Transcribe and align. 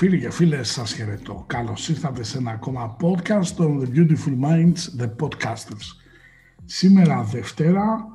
Φίλοι 0.00 0.20
και 0.20 0.30
φίλες, 0.30 0.70
σας 0.70 0.92
χαιρετώ. 0.92 1.44
Καλώς 1.46 1.88
ήρθατε 1.88 2.22
σε 2.22 2.38
ένα 2.38 2.50
ακόμα 2.50 2.96
podcast 3.00 3.46
των 3.46 3.80
The 3.82 3.96
Beautiful 3.96 4.48
Minds, 4.48 5.02
The 5.02 5.08
Podcasters. 5.20 5.86
Σήμερα 6.64 7.22
Δευτέρα, 7.22 8.08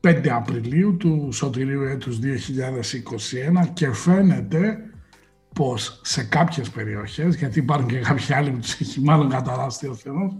5 0.00 0.28
Απριλίου 0.28 0.96
του 0.96 1.28
Σωτηρίου 1.32 1.82
έτους 1.82 2.18
2021 2.18 3.66
και 3.72 3.92
φαίνεται 3.92 4.76
πως 5.54 6.00
σε 6.04 6.24
κάποιες 6.24 6.70
περιοχές, 6.70 7.36
γιατί 7.36 7.58
υπάρχουν 7.58 7.88
και 7.88 7.98
κάποιοι 7.98 8.34
άλλοι 8.34 8.50
που 8.50 8.58
τους 8.58 8.80
έχει 8.80 9.00
μάλλον 9.00 9.28
καταράσει 9.28 9.86
ο 9.86 9.94
Θεός, 9.94 10.32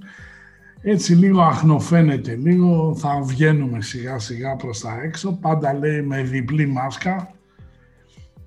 έτσι 0.83 1.15
λίγο 1.15 1.41
αχνοφαίνεται, 1.41 2.35
λίγο 2.35 2.97
θα 2.97 3.21
βγαίνουμε 3.23 3.83
σιγά 3.83 4.19
σιγά 4.19 4.57
προς 4.57 4.81
τα 4.81 5.01
έξω, 5.03 5.33
πάντα 5.33 5.75
λέει 5.75 6.03
με 6.03 6.23
διπλή 6.23 6.67
μάσκα, 6.67 7.35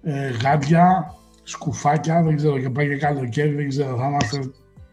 ε, 0.01 0.29
γάντια, 0.29 1.13
σκουφάκια, 1.49 2.23
δεν 2.23 2.35
ξέρω 2.35 2.59
και 2.59 2.69
πάει 2.69 2.87
και 2.87 2.97
καλοκαίρι, 2.97 3.53
δεν 3.55 3.69
ξέρω, 3.69 3.97
θα 3.97 4.07
είμαστε 4.07 4.51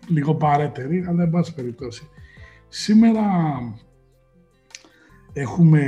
λίγο 0.08 0.34
παρέτεροι, 0.34 1.04
αλλά 1.08 1.22
εν 1.22 1.30
πάση 1.30 1.54
περιπτώσει. 1.54 2.08
Σήμερα 2.68 3.22
έχουμε 5.32 5.84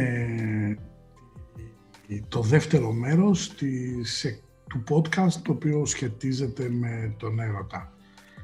το 2.29 2.41
δεύτερο 2.41 2.93
μέρος 2.93 3.55
της, 3.55 4.41
του 4.69 4.85
podcast 4.89 5.33
το 5.43 5.53
οποίο 5.53 5.85
σχετίζεται 5.85 6.69
με 6.69 7.15
τον 7.19 7.41
έρωτα. 7.41 7.93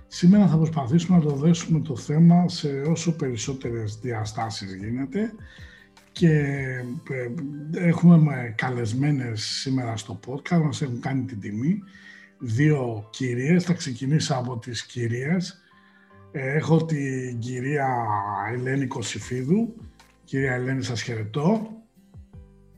Σήμερα 0.07 0.47
θα 0.47 0.57
προσπαθήσουμε 0.57 1.17
να 1.17 1.25
το 1.25 1.35
δέσουμε 1.35 1.81
το 1.81 1.97
θέμα 1.97 2.49
σε 2.49 2.69
όσο 2.69 3.17
περισσότερες 3.17 3.99
διαστάσεις 4.03 4.75
γίνεται 4.75 5.33
και 6.13 6.31
ε, 7.11 7.29
έχουμε 7.73 8.55
καλεσμένες 8.57 9.43
σήμερα 9.43 9.97
στο 9.97 10.21
podcast, 10.27 10.63
μας 10.63 10.83
έχουν 10.83 11.01
κάνει 11.01 11.25
την 11.25 11.41
τιμή 11.41 11.83
δύο 12.45 13.09
κυρίες. 13.11 13.65
Θα 13.65 13.73
ξεκινήσω 13.73 14.35
από 14.35 14.59
τις 14.59 14.87
κυρίες. 14.87 15.63
Ε, 16.33 16.57
έχω 16.57 16.85
την 16.85 17.39
κυρία 17.39 17.89
Ελένη 18.53 18.87
Κωσυφίδου. 18.87 19.75
Κυρία 20.25 20.55
Ελένη, 20.55 20.83
σας 20.83 21.03
χαιρετώ. 21.03 21.69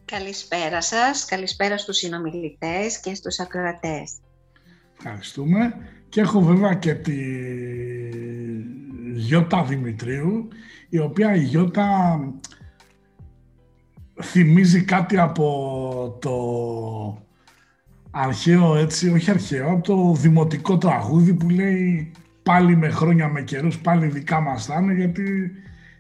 Καλησπέρα 0.05 0.81
σας, 0.81 1.25
καλησπέρα 1.25 1.79
στους 1.79 1.97
συνομιλητές 1.97 3.01
και 3.01 3.15
στους 3.15 3.39
ακροατές. 3.39 4.13
Ευχαριστούμε. 4.99 5.75
Και 6.09 6.21
έχω 6.21 6.41
βέβαια 6.41 6.75
και 6.75 6.95
τη 6.95 7.17
Γιώτα 9.15 9.65
Δημητρίου, 9.65 10.49
η 10.89 10.99
οποία 10.99 11.35
η 11.35 11.43
Γιώτα 11.43 12.19
θυμίζει 14.23 14.85
κάτι 14.85 15.19
από 15.19 16.19
το 16.21 16.37
αρχαίο 18.19 18.77
έτσι, 18.77 19.11
όχι 19.11 19.31
αρχαίο, 19.31 19.71
από 19.71 19.83
το 19.83 20.13
δημοτικό 20.13 20.79
τραγούδι 20.79 21.35
που 21.35 21.49
λέει 21.49 22.13
πάλι 22.43 22.77
με 22.77 22.91
χρόνια 22.91 23.29
με 23.29 23.43
καιρούς, 23.43 23.79
πάλι 23.79 24.07
δικά 24.07 24.41
μας 24.41 24.65
θα 24.65 24.79
είναι, 24.81 24.95
γιατί 24.95 25.53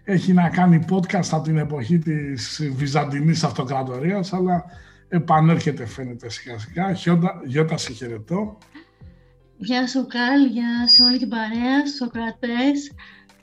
έχει 0.04 0.32
να 0.32 0.48
κάνει 0.48 0.84
podcast 0.90 1.28
από 1.30 1.42
την 1.42 1.58
εποχή 1.58 1.98
της 1.98 2.70
Βυζαντινής 2.74 3.44
Αυτοκρατορίας, 3.44 4.32
αλλά 4.32 4.64
επανέρχεται 5.08 5.86
φαίνεται 5.86 6.30
σιγά 6.30 6.58
σιγά. 6.58 6.90
Γιώτα, 6.90 7.40
Γιώτα 7.44 7.76
σε 7.76 7.92
χαιρετώ. 7.92 8.58
Γεια 9.56 9.86
σου 9.86 10.06
Καλ, 10.06 10.44
γεια 10.46 10.88
σε 10.88 11.02
όλη 11.02 11.18
την 11.18 11.28
παρέα, 11.28 11.86
στους 11.86 12.10
κρατές. 12.10 12.92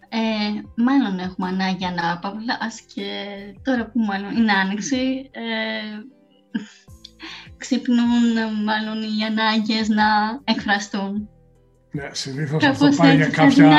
Ε, 0.10 0.62
μάλλον 0.76 1.20
έχουμε 1.20 1.48
ανάγκη 1.48 1.86
ανάπαυλα, 1.86 2.58
ας 2.62 2.82
και 2.82 3.04
τώρα 3.64 3.86
που 3.86 4.00
μάλλον 4.00 4.36
είναι 4.36 4.52
άνοιξη, 4.52 5.30
ε, 5.32 5.42
ξυπνούν 7.64 8.34
μάλλον 8.66 8.98
οι 9.02 9.24
ανάγκες 9.30 9.88
να 9.90 10.08
εκφραστούν. 10.44 11.30
Ναι, 11.92 12.10
συνήθως 12.12 12.64
αυτό 12.64 12.90
πάει 12.98 13.16
για 13.16 13.30
κάποια... 13.30 13.70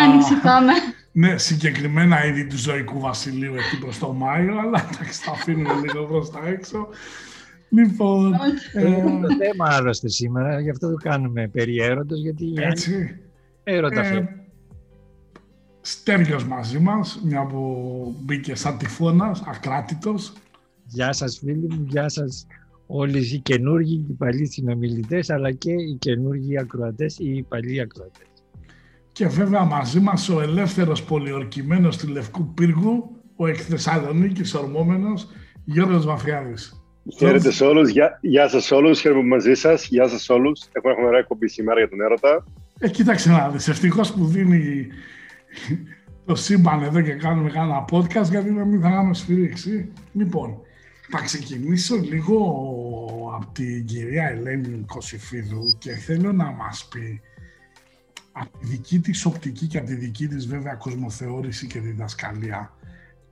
πάμε. 0.42 0.72
ναι, 1.22 1.38
συγκεκριμένα 1.38 2.26
είδη 2.26 2.46
του 2.46 2.58
ζωικού 2.58 3.00
βασιλείου 3.00 3.54
εκεί 3.54 3.78
προς 3.80 3.98
το 3.98 4.12
Μάιο, 4.12 4.58
αλλά 4.58 4.88
εντάξει, 4.92 5.24
τα 5.24 5.30
αφήνουμε 5.30 5.74
λίγο 5.86 6.04
προς 6.04 6.30
τα 6.30 6.40
έξω. 6.46 6.88
Λοιπόν... 7.68 8.34
Ε, 8.72 9.02
το 9.20 9.34
θέμα 9.38 9.68
άλλωστε 9.74 10.08
σήμερα, 10.08 10.60
γι' 10.60 10.70
αυτό 10.70 10.90
το 10.90 10.96
κάνουμε 10.96 11.48
περί 11.48 11.80
έρωτος, 11.80 12.20
γιατί 12.20 12.52
Έτσι. 12.56 13.20
έρωτα 13.64 14.04
ε, 14.04 14.46
Στέργιος 15.80 16.44
μαζί 16.44 16.78
μας, 16.78 17.20
μια 17.24 17.46
που 17.46 18.16
μπήκε 18.20 18.54
σαν 18.54 18.78
τυφώνας, 18.78 19.42
ακράτητος. 19.46 20.32
Γεια 20.86 21.12
σας 21.12 21.38
φίλοι 21.38 21.66
μου, 21.74 21.84
γεια 21.88 22.08
σας 22.08 22.46
όλοι 22.86 23.18
οι 23.18 23.38
καινούργοι 23.38 23.96
και 23.96 24.12
οι 24.12 24.14
παλιοί 24.14 24.46
συνομιλητές, 24.46 25.30
αλλά 25.30 25.52
και 25.52 25.72
οι 25.72 25.96
καινούργοι 25.98 26.58
ακροατές 26.58 27.18
ή 27.18 27.36
οι 27.36 27.42
παλιοί 27.42 27.80
ακροατές. 27.80 28.26
Και 29.12 29.26
βέβαια 29.26 29.64
μαζί 29.64 30.00
μας 30.00 30.28
ο 30.28 30.40
ελεύθερος 30.40 31.02
πολιορκημένος 31.02 31.96
του 31.96 32.08
Λευκού 32.08 32.54
Πύργου, 32.54 33.10
ο 33.36 33.46
εκ 33.46 33.58
Θεσσαλονίκη 33.68 34.56
ορμόμενος 34.56 35.28
Γιώργος 35.64 36.04
Βαφιάδης. 36.04 36.84
Χαίρετε 37.16 37.50
σε 37.50 37.64
όλους. 37.64 37.90
Γεια, 37.90 38.18
γεια 38.22 38.48
σας 38.48 38.70
όλους. 38.70 39.00
Χαίρομαι 39.00 39.28
μαζί 39.28 39.54
σας. 39.54 39.86
Γεια 39.86 40.08
σας 40.08 40.28
όλους. 40.28 40.60
Έχουμε, 40.72 40.92
έχουμε 40.92 41.06
ωραία 41.08 41.22
κομπή 41.22 41.48
σήμερα 41.48 41.78
για 41.78 41.88
τον 41.88 42.00
έρωτα. 42.00 42.44
Ε, 42.78 42.88
κοίταξε 42.88 43.30
να 43.30 43.48
δεις. 43.48 43.68
Ευτυχώς 43.68 44.12
που 44.12 44.26
δίνει 44.26 44.86
το 46.24 46.34
σύμπαν 46.34 46.82
εδώ 46.82 47.00
και 47.00 47.12
κάνουμε 47.12 47.50
κάνα 47.50 47.84
podcast, 47.90 48.28
γιατί 48.30 48.50
να 48.50 48.64
μην 48.64 48.80
θα 48.80 48.90
κάνουμε 48.90 49.14
σφυρίξη. 49.14 49.92
Λοιπόν, 50.12 50.58
θα 51.10 51.20
ξεκινήσω 51.20 51.96
λίγο 51.96 52.38
από 53.34 53.52
την 53.52 53.84
κυρία 53.84 54.28
Ελένη 54.28 54.84
Κωσυφίδου 54.86 55.76
και 55.78 55.94
θέλω 55.94 56.32
να 56.32 56.50
μας 56.52 56.88
πει 56.90 57.20
από 58.32 58.58
τη 58.58 58.66
δική 58.66 59.00
της 59.00 59.24
οπτική 59.24 59.66
και 59.66 59.78
από 59.78 59.86
τη 59.86 59.94
δική 59.94 60.28
της 60.28 60.46
βέβαια 60.46 60.74
κοσμοθεώρηση 60.74 61.66
και 61.66 61.80
διδασκαλία 61.80 62.72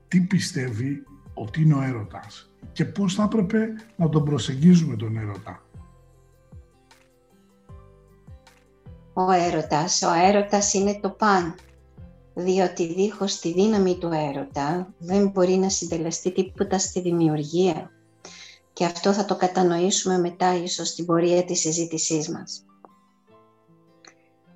τι 0.08 0.20
πιστεύει 0.20 1.02
ότι 1.34 1.62
είναι 1.62 1.74
ο 1.74 1.82
έρωτας 1.82 2.50
και 2.72 2.84
πώς 2.84 3.14
θα 3.14 3.22
έπρεπε 3.22 3.66
να 3.96 4.08
τον 4.08 4.24
προσεγγίζουμε 4.24 4.96
τον 4.96 5.16
έρωτα. 5.16 5.62
Ο 9.12 9.30
έρωτας, 9.30 10.02
ο 10.02 10.12
έρωτας 10.12 10.74
είναι 10.74 10.98
το 11.02 11.10
παν 11.10 11.54
διότι 12.34 12.94
δίχως 12.94 13.38
τη 13.38 13.52
δύναμη 13.52 13.98
του 13.98 14.10
έρωτα 14.12 14.94
δεν 14.98 15.28
μπορεί 15.28 15.56
να 15.56 15.68
συντελεστεί 15.68 16.32
τίποτα 16.32 16.78
στη 16.78 17.00
δημιουργία. 17.00 17.90
Και 18.72 18.84
αυτό 18.84 19.12
θα 19.12 19.24
το 19.24 19.36
κατανοήσουμε 19.36 20.18
μετά 20.18 20.54
ίσως 20.54 20.88
στην 20.88 21.06
πορεία 21.06 21.44
της 21.44 21.60
συζήτησής 21.60 22.28
μας. 22.28 22.64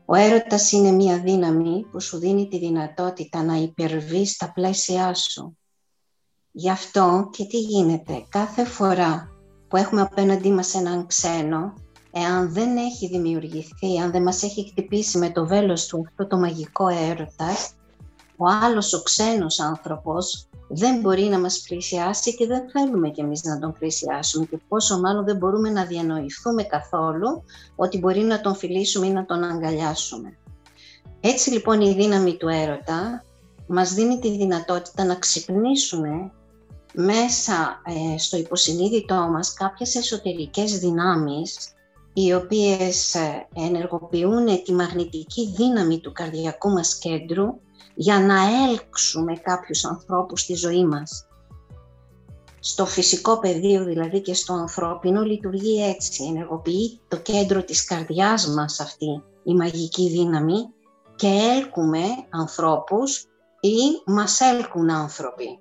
Ο 0.04 0.15
έρωτας 0.15 0.72
είναι 0.72 0.91
μία 0.91 1.20
δύναμη 1.20 1.86
που 1.91 2.00
σου 2.00 2.19
δίνει 2.19 2.48
τη 2.48 2.59
δυνατότητα 2.59 3.42
να 3.42 3.54
υπερβεί 3.54 4.26
στα 4.26 4.53
πλαίσια 4.53 5.15
σου. 5.15 5.59
Γι' 6.53 6.70
αυτό 6.70 7.28
και 7.32 7.44
τι 7.44 7.59
γίνεται, 7.59 8.26
κάθε 8.28 8.65
φορά 8.65 9.28
που 9.68 9.77
έχουμε 9.77 10.00
απέναντί 10.00 10.50
μας 10.50 10.74
έναν 10.74 11.06
ξένο, 11.06 11.74
εάν 12.12 12.53
δεν 12.53 12.77
έχει 12.77 13.09
δημιουργηθεί, 13.09 13.98
αν 14.03 14.10
δεν 14.10 14.22
μας 14.22 14.42
έχει 14.42 14.68
χτυπήσει 14.71 15.18
με 15.18 15.30
το 15.30 15.47
βέλος 15.47 15.86
του 15.86 16.04
αυτό 16.09 16.27
το 16.27 16.36
μαγικό 16.36 16.89
έρωτας, 16.89 17.75
ο 18.36 18.44
άλλος 18.62 18.92
ο 18.92 19.03
ξένος 19.03 19.60
άνθρωπος 19.60 20.48
δεν 20.68 21.00
μπορεί 21.00 21.22
να 21.22 21.38
μας 21.38 21.65
πλησιάσει 21.68 22.34
και 22.34 22.47
δεν 22.47 22.71
θέλουμε 22.71 23.10
κι 23.10 23.21
εμείς 23.21 23.42
να 23.42 23.59
τον 23.59 23.72
πλησιάσουμε 23.78 24.44
και 24.44 24.59
πόσο 24.68 25.00
μάλλον 25.00 25.24
δεν 25.24 25.36
μπορούμε 25.36 25.71
να 25.71 25.84
διανοηθούμε 25.84 26.62
καθόλου 26.62 27.44
ότι 27.77 27.98
μπορεί 27.98 28.21
να 28.21 28.41
τον 28.41 28.54
φιλήσουμε 28.54 29.06
ή 29.06 29.10
να 29.10 29.24
τον 29.24 29.44
αγκαλιάσουμε. 29.44 30.38
Έτσι 31.21 31.50
λοιπόν 31.50 31.80
η 31.80 31.94
δύναμη 31.94 32.36
του 32.36 32.48
έρωτα 32.48 33.24
μας 33.66 33.94
δίνει 33.94 34.18
τη 34.18 34.36
δυνατότητα 34.36 35.04
να 35.04 35.15
ξυπνήσουμε 35.15 36.30
μέσα 36.92 37.83
ε, 38.15 38.18
στο 38.18 38.36
υποσυνείδητό 38.36 39.15
μας 39.15 39.53
κάποιες 39.53 39.94
εσωτερικές 39.94 40.78
δυνάμεις 40.78 41.56
οι 42.12 42.33
οποίες 42.33 43.15
ε, 43.15 43.47
ενεργοποιούν 43.54 44.62
τη 44.65 44.72
μαγνητική 44.72 45.53
δύναμη 45.56 46.00
του 46.00 46.12
καρδιακού 46.12 46.71
μας 46.71 46.98
κέντρου 46.98 47.60
για 47.98 48.21
να 48.21 48.37
έλξουμε 48.69 49.37
κάποιους 49.37 49.84
ανθρώπους 49.84 50.41
στη 50.41 50.54
ζωή 50.54 50.84
μας. 50.84 51.27
Στο 52.60 52.87
φυσικό 52.87 53.39
πεδίο 53.39 53.84
δηλαδή 53.84 54.21
και 54.21 54.34
στο 54.34 54.53
ανθρώπινο 54.53 55.22
λειτουργεί 55.22 55.84
έτσι, 55.84 56.25
ενεργοποιεί 56.25 57.01
το 57.09 57.16
κέντρο 57.16 57.63
της 57.63 57.84
καρδιάς 57.84 58.47
μας 58.48 58.81
αυτή 58.81 59.22
η 59.45 59.54
μαγική 59.54 60.09
δύναμη 60.09 60.69
και 61.16 61.27
έλκουμε 61.27 62.03
ανθρώπους 62.31 63.25
ή 63.60 64.10
μας 64.13 64.41
έλκουν 64.41 64.91
άνθρωποι. 64.91 65.59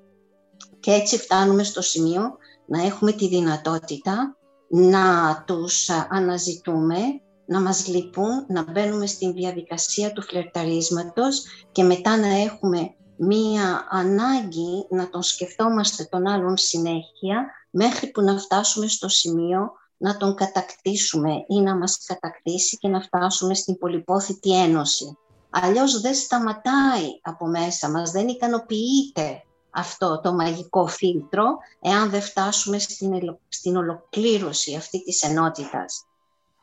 Και 0.79 0.91
έτσι 0.91 1.17
φτάνουμε 1.17 1.63
στο 1.63 1.81
σημείο 1.81 2.37
να 2.65 2.85
έχουμε 2.85 3.11
τη 3.11 3.27
δυνατότητα 3.27 4.37
να 4.67 5.43
τους 5.47 5.89
αναζητούμε, 6.09 6.97
να 7.45 7.61
μας 7.61 7.87
λείπουν, 7.87 8.45
να 8.47 8.63
μπαίνουμε 8.71 9.05
στην 9.05 9.33
διαδικασία 9.33 10.11
του 10.11 10.21
φλερταρίσματος 10.21 11.43
και 11.71 11.83
μετά 11.83 12.17
να 12.17 12.27
έχουμε 12.27 12.95
μία 13.17 13.87
ανάγκη 13.89 14.87
να 14.89 15.09
τον 15.09 15.23
σκεφτόμαστε 15.23 16.03
τον 16.03 16.27
άλλον 16.27 16.57
συνέχεια 16.57 17.45
μέχρι 17.69 18.07
που 18.07 18.21
να 18.21 18.37
φτάσουμε 18.37 18.87
στο 18.87 19.07
σημείο 19.07 19.71
να 19.97 20.17
τον 20.17 20.35
κατακτήσουμε 20.35 21.45
ή 21.47 21.61
να 21.61 21.77
μας 21.77 22.03
κατακτήσει 22.05 22.77
και 22.77 22.87
να 22.87 23.01
φτάσουμε 23.01 23.53
στην 23.53 23.77
πολυπόθητη 23.77 24.61
ένωση. 24.61 25.17
Αλλιώς 25.49 26.01
δεν 26.01 26.15
σταματάει 26.15 27.19
από 27.21 27.47
μέσα 27.47 27.89
μας, 27.89 28.11
δεν 28.11 28.27
ικανοποιείται 28.27 29.43
αυτό 29.69 30.19
το 30.23 30.33
μαγικό 30.33 30.87
φίλτρο 30.87 31.45
εάν 31.81 32.09
δεν 32.09 32.21
φτάσουμε 32.21 32.79
στην, 32.79 33.37
στην 33.47 33.75
ολοκλήρωση 33.75 34.75
αυτή 34.75 35.03
της 35.03 35.23
ενότητας. 35.23 36.05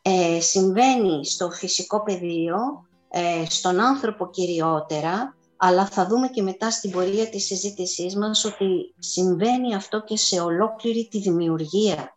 Ε, 0.02 0.40
συμβαίνει 0.40 1.26
στο 1.26 1.50
φυσικό 1.50 2.02
πεδίο, 2.02 2.56
ε, 3.08 3.44
στον 3.48 3.80
άνθρωπο 3.80 4.30
κυριότερα, 4.30 5.36
αλλά 5.56 5.86
θα 5.86 6.06
δούμε 6.06 6.28
και 6.28 6.42
μετά 6.42 6.70
στην 6.70 6.90
πορεία 6.90 7.28
της 7.28 7.44
συζήτησής 7.44 8.16
μας 8.16 8.44
ότι 8.44 8.94
συμβαίνει 8.98 9.74
αυτό 9.74 10.04
και 10.04 10.16
σε 10.16 10.40
ολόκληρη 10.40 11.08
τη 11.10 11.18
δημιουργία. 11.18 12.16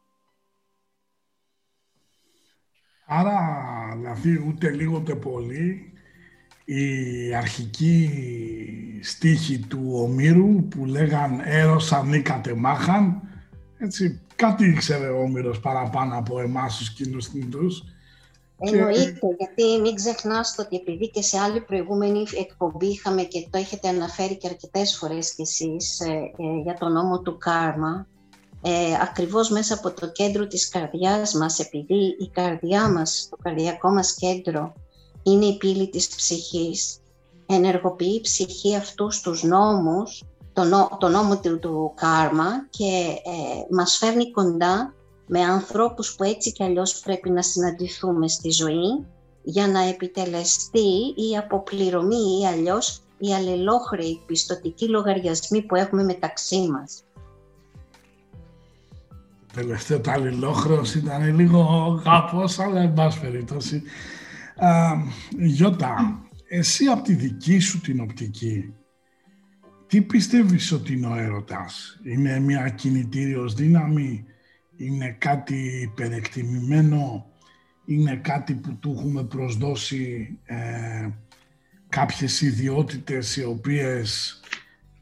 Άρα, 3.05 3.39
δηλαδή, 3.95 4.45
ούτε 4.47 4.69
λίγο 4.69 4.97
ούτε 4.97 5.15
πολύ, 5.15 5.93
η 6.65 7.35
αρχική 7.35 8.09
στίχη 9.01 9.59
του 9.59 9.91
Ομήρου 9.93 10.67
που 10.67 10.85
λέγαν 10.85 11.39
«Έρος 11.39 11.91
ανήκατε 11.91 12.53
μάχαν», 12.53 13.34
έτσι, 13.77 14.21
κάτι 14.35 14.65
ήξερε 14.65 15.07
ο 15.07 15.21
Όμηρος 15.21 15.59
παραπάνω 15.59 16.17
από 16.17 16.39
εμάς 16.39 16.77
τους 16.77 16.93
κοινούς 16.93 17.27
θνητούς. 17.27 17.83
Εννοείται, 18.59 19.11
και... 19.11 19.35
γιατί 19.37 19.81
μην 19.81 19.95
ξεχνάς 19.95 20.55
ότι 20.59 20.75
επειδή 20.75 21.09
και 21.09 21.21
σε 21.21 21.39
άλλη 21.39 21.61
προηγούμενη 21.61 22.23
εκπομπή 22.39 22.85
είχαμε 22.85 23.23
και 23.23 23.47
το 23.49 23.57
έχετε 23.57 23.87
αναφέρει 23.87 24.37
και 24.37 24.47
αρκετές 24.47 24.97
φορές 24.97 25.33
κι 25.33 25.41
εσείς 25.41 25.99
ε, 25.99 26.11
ε, 26.11 26.61
για 26.63 26.73
τον 26.73 26.91
νόμο 26.91 27.21
του 27.21 27.37
κάρμα, 27.37 28.07
ε, 28.61 28.93
ακριβώς 29.01 29.49
μέσα 29.49 29.73
από 29.73 29.91
το 29.91 30.11
κέντρο 30.11 30.47
της 30.47 30.69
καρδιάς 30.69 31.33
μας, 31.33 31.59
επειδή 31.59 32.15
η 32.19 32.29
καρδιά 32.33 32.91
μας, 32.91 33.27
το 33.29 33.37
καρδιακό 33.41 33.89
μας 33.89 34.15
κέντρο 34.15 34.73
είναι 35.23 35.45
η 35.45 35.57
πύλη 35.57 35.89
της 35.89 36.07
ψυχής, 36.07 36.99
ενεργοποιεί 37.45 38.15
η 38.17 38.21
ψυχή 38.21 38.75
αυτούς 38.75 39.21
τους 39.21 39.43
νόμους, 39.43 40.23
το, 40.99 41.07
νόμο 41.09 41.39
του, 41.39 41.59
του 41.59 41.93
κάρμα 41.95 42.67
και 42.69 43.19
ε, 43.25 43.75
μας 43.75 43.97
φέρνει 43.97 44.31
κοντά 44.31 44.93
με 45.27 45.41
ανθρώπους 45.41 46.15
που 46.15 46.23
έτσι 46.23 46.51
κι 46.51 46.63
αλλιώς 46.63 46.99
πρέπει 46.99 47.29
να 47.29 47.41
συναντηθούμε 47.41 48.27
στη 48.27 48.49
ζωή 48.49 49.05
για 49.43 49.67
να 49.67 49.79
επιτελεστεί 49.79 51.13
η 51.15 51.37
αποπληρωμή 51.37 52.39
ή 52.41 52.47
αλλιώς 52.47 53.01
η 53.17 53.33
αλληλόχρεη 53.33 54.23
πιστοτική 54.25 54.87
λογαριασμή 54.87 55.61
που 55.61 55.75
έχουμε 55.75 56.03
μεταξύ 56.03 56.67
μας. 56.69 57.03
Τελευταίο 59.53 59.99
το 59.99 60.11
αλληλόχρεος 60.11 60.95
ήταν 60.95 61.35
λίγο 61.35 62.01
κάπως, 62.03 62.59
αλλά 62.59 62.81
εν 62.81 62.93
πάση 62.93 63.19
περιπτώσει. 63.19 63.83
Γιώτα, 65.37 66.19
εσύ 66.47 66.85
από 66.85 67.03
τη 67.03 67.13
δική 67.13 67.59
σου 67.59 67.81
την 67.81 67.99
οπτική, 67.99 68.73
τι 69.87 70.01
πιστεύεις 70.01 70.71
ότι 70.71 70.93
είναι 70.93 71.07
ο 71.07 71.15
έρωτας; 71.15 71.99
Είναι 72.03 72.39
μια 72.39 72.69
κινητήριος 72.69 73.53
δύναμη, 73.53 74.25
είναι 74.77 75.15
κάτι 75.19 75.81
υπερεκτιμημένο, 75.81 77.25
είναι 77.85 78.15
κάτι 78.15 78.53
που 78.53 78.75
του 78.79 78.95
έχουμε 78.97 79.23
προσδώσει 79.23 80.37
ε, 80.43 81.09
κάποιες 81.89 82.41
ιδιότητες 82.41 83.35
οι 83.35 83.43
οποίες 83.43 84.39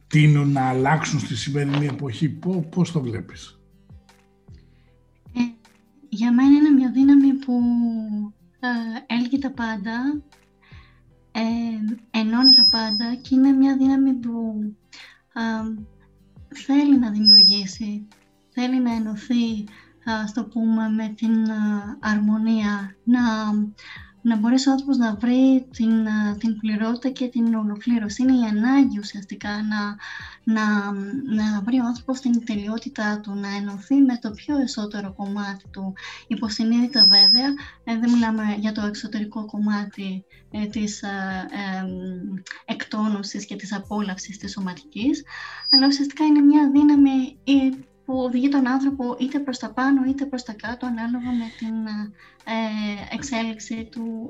τείνουν 0.08 0.52
να 0.52 0.68
αλλάξουν 0.68 1.20
στη 1.20 1.36
σημερινή 1.36 1.86
εποχή; 1.86 2.30
Πώς, 2.30 2.66
πώς 2.70 2.92
το 2.92 3.02
βλέπεις; 3.02 3.60
Ε, 5.34 5.40
για 6.10 6.34
μένα 6.34 6.56
είναι 6.56 6.70
μια 6.70 6.92
δύναμη 6.92 7.34
που 7.34 7.54
ε, 8.60 9.16
έλγει 9.16 9.40
τα 9.40 9.52
πάντα, 9.52 10.22
ε, 11.36 12.20
ενώνει 12.20 12.52
τα 12.56 12.68
πάντα 12.72 13.16
και 13.16 13.36
είναι 13.36 13.52
μια 13.52 13.78
δύναμη 13.78 14.14
που 14.14 14.54
ε, 15.34 15.84
θέλει 16.56 17.00
να 17.00 17.10
δημιουργήσει, 17.12 18.08
θέλει 18.50 18.80
να 18.82 18.94
ενωθεί, 18.94 19.64
στο 20.28 20.46
πούμε, 20.46 20.90
με 20.90 21.08
την 21.08 21.36
αρμονία, 22.00 22.96
να, 23.04 23.22
να 24.24 24.38
μπορέσει 24.38 24.70
ο 24.70 24.72
άνθρωπος 24.72 24.98
να 24.98 25.16
βρει 25.16 25.68
την, 25.72 26.08
την 26.38 26.58
πληρότητα 26.58 27.10
και 27.10 27.28
την 27.28 27.56
ολοκλήρωση. 27.56 28.22
Είναι 28.22 28.32
η 28.32 28.44
ανάγκη 28.50 29.00
ουσιαστικά 29.00 29.50
να, 29.50 29.96
να, 30.44 30.92
να 31.36 31.62
βρει 31.62 31.80
ο 31.80 31.86
άνθρωπος 31.86 32.20
την 32.20 32.46
τελειότητά 32.46 33.20
του, 33.20 33.34
να 33.36 33.48
ενωθεί 33.56 33.96
με 33.96 34.18
το 34.22 34.32
πιο 34.32 34.58
εσωτερικό 34.58 35.14
κομμάτι 35.14 35.66
του. 35.72 35.94
Υποσυνείδητα 36.28 37.02
βέβαια, 37.02 37.48
ε, 37.84 37.98
δεν 37.98 38.12
μιλάμε 38.12 38.44
για 38.60 38.72
το 38.72 38.86
εξωτερικό 38.86 39.46
κομμάτι 39.46 40.26
ε, 40.52 40.66
της 40.66 41.02
ε, 41.02 41.10
εκτόνωσης 42.66 43.46
και 43.46 43.56
της 43.56 43.74
απόλαυσης 43.74 44.38
της 44.38 44.52
σωματικής, 44.52 45.24
αλλά 45.72 45.88
ουσιαστικά 45.88 46.26
είναι 46.26 46.42
μια 46.42 46.72
δύναμη 46.72 47.38
που 48.06 48.18
οδηγεί 48.18 48.50
τον 48.50 48.68
άνθρωπο 48.68 49.16
είτε 49.20 49.40
προς 49.40 49.58
τα 49.58 49.74
πάνω 49.74 50.04
είτε 50.04 50.26
προς 50.26 50.44
τα 50.44 50.54
κάτω 50.54 50.86
ανάλογα 50.86 51.32
με 51.32 51.46
την 51.58 51.76
ε, 52.46 53.16
εξέλιξη 53.16 53.90
του, 53.92 54.30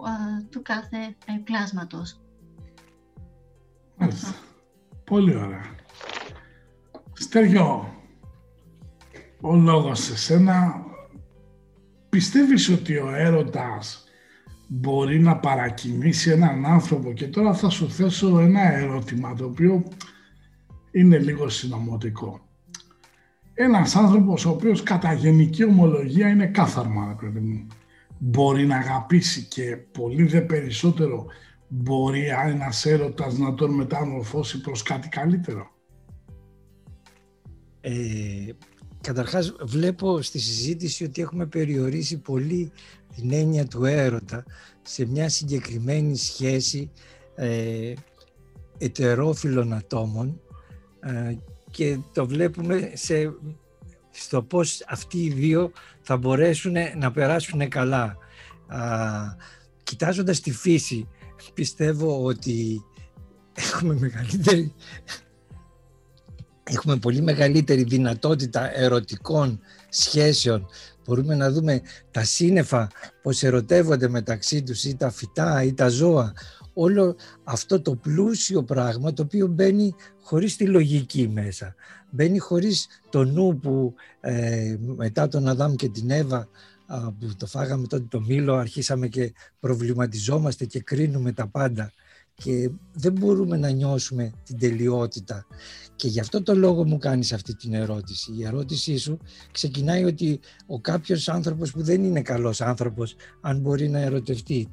του 0.49 0.61
κάθε 0.61 0.97
ε, 1.25 1.33
πλάσματος. 1.43 2.19
Πολύ 5.03 5.35
ωραία. 5.35 5.75
Στέργιο, 7.13 7.93
ο 9.41 9.55
λόγος 9.55 9.99
σε 9.99 10.17
σένα, 10.17 10.85
πιστεύεις 12.09 12.69
ότι 12.69 12.97
ο 12.97 13.13
έρωτας 13.15 14.03
μπορεί 14.67 15.19
να 15.19 15.37
παρακινήσει 15.37 16.29
έναν 16.29 16.65
άνθρωπο; 16.65 17.13
Και 17.13 17.27
τώρα 17.27 17.53
θα 17.53 17.69
σου 17.69 17.89
θέσω 17.89 18.39
ένα 18.39 18.73
ερώτημα 18.73 19.35
το 19.35 19.45
οποίο 19.45 19.83
είναι 20.91 21.17
λίγο 21.17 21.49
συνωμοτικό 21.49 22.52
ένας 23.53 23.95
άνθρωπος 23.95 24.45
ο 24.45 24.49
οποίος 24.49 24.83
κατά 24.83 25.13
γενική 25.13 25.63
ομολογία 25.65 26.29
είναι 26.29 26.47
κάθαρμα, 26.47 27.17
παιδί 27.19 27.39
μου. 27.39 27.67
Μπορεί 28.17 28.65
να 28.65 28.77
αγαπήσει 28.77 29.43
και 29.43 29.77
πολύ 29.91 30.23
δε 30.23 30.41
περισσότερο 30.41 31.25
μπορεί 31.67 32.25
ένας 32.27 32.85
έρωτας 32.85 33.37
να 33.37 33.53
τον 33.53 33.73
μεταμορφώσει 33.73 34.61
προς 34.61 34.83
κάτι 34.83 35.09
καλύτερο. 35.09 35.71
Ε, 37.81 37.91
καταρχάς 39.01 39.55
βλέπω 39.61 40.21
στη 40.21 40.39
συζήτηση 40.39 41.03
ότι 41.03 41.21
έχουμε 41.21 41.45
περιορίσει 41.45 42.17
πολύ 42.17 42.71
την 43.15 43.33
έννοια 43.33 43.67
του 43.67 43.85
έρωτα 43.85 44.43
σε 44.81 45.05
μια 45.05 45.29
συγκεκριμένη 45.29 46.17
σχέση 46.17 46.91
ε, 47.35 47.93
ετερόφιλων 48.77 49.73
ατόμων 49.73 50.41
ε, 50.99 51.35
και 51.73 51.99
το 52.13 52.27
βλέπουμε 52.27 52.91
σε, 52.93 53.33
στο 54.11 54.41
πώς 54.43 54.83
αυτοί 54.87 55.17
οι 55.17 55.29
δύο 55.29 55.71
θα 56.01 56.17
μπορέσουν 56.17 56.75
να 56.97 57.11
περάσουν 57.11 57.69
καλά. 57.69 58.17
Α, 58.67 58.79
κοιτάζοντας 59.83 60.39
τη 60.39 60.51
φύση, 60.51 61.07
πιστεύω 61.53 62.23
ότι 62.23 62.83
έχουμε 63.53 63.93
μεγαλύτερη 63.99 64.73
έχουμε 66.63 66.97
πολύ 66.97 67.21
μεγαλύτερη 67.21 67.83
δυνατότητα 67.83 68.77
ερωτικών 68.79 69.59
σχέσεων. 69.89 70.65
Μπορούμε 71.05 71.35
να 71.35 71.51
δούμε 71.51 71.81
τα 72.11 72.23
σύννεφα, 72.23 72.87
πώς 73.21 73.43
ερωτεύονται 73.43 74.09
μεταξύ 74.09 74.63
τους 74.63 74.83
ή 74.83 74.95
τα 74.95 75.11
φυτά 75.11 75.63
ή 75.63 75.73
τα 75.73 75.89
ζώα 75.89 76.33
όλο 76.73 77.15
αυτό 77.43 77.81
το 77.81 77.95
πλούσιο 77.95 78.63
πράγμα 78.63 79.13
το 79.13 79.21
οποίο 79.21 79.47
μπαίνει 79.47 79.95
χωρίς 80.23 80.55
τη 80.55 80.67
λογική 80.67 81.27
μέσα. 81.27 81.75
Μπαίνει 82.09 82.37
χωρίς 82.37 82.87
το 83.09 83.23
νου 83.23 83.59
που 83.59 83.93
ε, 84.19 84.75
μετά 84.95 85.27
τον 85.27 85.47
Αδάμ 85.47 85.75
και 85.75 85.89
την 85.89 86.09
Εύα 86.09 86.47
που 87.19 87.35
το 87.37 87.45
φάγαμε 87.45 87.87
τότε 87.87 88.05
το 88.09 88.21
μήλο 88.21 88.53
αρχίσαμε 88.53 89.07
και 89.07 89.33
προβληματιζόμαστε 89.59 90.65
και 90.65 90.79
κρίνουμε 90.79 91.31
τα 91.31 91.47
πάντα 91.47 91.91
και 92.33 92.69
δεν 92.93 93.11
μπορούμε 93.11 93.57
να 93.57 93.69
νιώσουμε 93.69 94.31
την 94.43 94.59
τελειότητα. 94.59 95.45
Και 95.95 96.07
γι' 96.07 96.19
αυτό 96.19 96.43
το 96.43 96.55
λόγο 96.55 96.85
μου 96.85 96.97
κάνεις 96.97 97.33
αυτή 97.33 97.55
την 97.55 97.73
ερώτηση. 97.73 98.33
Η 98.37 98.45
ερώτησή 98.45 98.97
σου 98.97 99.17
ξεκινάει 99.51 100.03
ότι 100.03 100.39
ο 100.65 100.79
κάποιος 100.79 101.29
άνθρωπος 101.29 101.71
που 101.71 101.83
δεν 101.83 102.03
είναι 102.03 102.21
καλός 102.21 102.61
άνθρωπος 102.61 103.15
αν 103.41 103.59
μπορεί 103.59 103.89
να 103.89 103.99
ερωτευτεί 103.99 104.69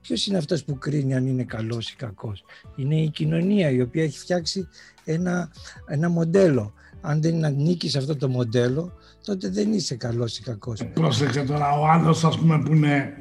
Ποιος 0.00 0.26
είναι 0.26 0.38
αυτός 0.38 0.64
που 0.64 0.78
κρίνει 0.78 1.14
αν 1.14 1.26
είναι 1.26 1.44
καλός 1.44 1.90
ή 1.90 1.96
κακός; 1.96 2.44
Είναι 2.76 2.96
η 2.96 3.08
κοινωνία 3.08 3.70
η 3.70 3.80
οποία 3.80 4.02
έχει 4.02 4.18
φτιάξει 4.18 4.68
ένα, 5.04 5.50
ένα 5.86 6.08
μοντέλο. 6.08 6.72
Αν 7.00 7.22
δεν 7.22 7.44
ανήκεις 7.44 7.90
σε 7.90 7.98
αυτό 7.98 8.16
το 8.16 8.28
μοντέλο, 8.28 8.92
τότε 9.24 9.48
δεν 9.48 9.72
είσαι 9.72 9.94
καλός 9.94 10.38
ή 10.38 10.42
κακός. 10.42 10.84
Πρόσεξε 10.92 11.42
τώρα, 11.42 11.78
ο 11.78 11.86
άλλο, 11.86 12.10
ας 12.10 12.38
πούμε, 12.38 12.62
που 12.62 12.74
είναι 12.74 13.18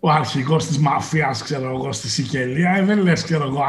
ο 0.00 0.10
αρχηγός 0.10 0.66
της 0.66 0.78
μαφίας, 0.78 1.42
ξέρω 1.42 1.70
εγώ, 1.70 1.92
στη 1.92 2.08
Σικελία, 2.08 2.70
ε, 2.70 2.84
δεν 2.84 2.98
λες, 2.98 3.22
ξέρω 3.22 3.44
εγώ, 3.44 3.62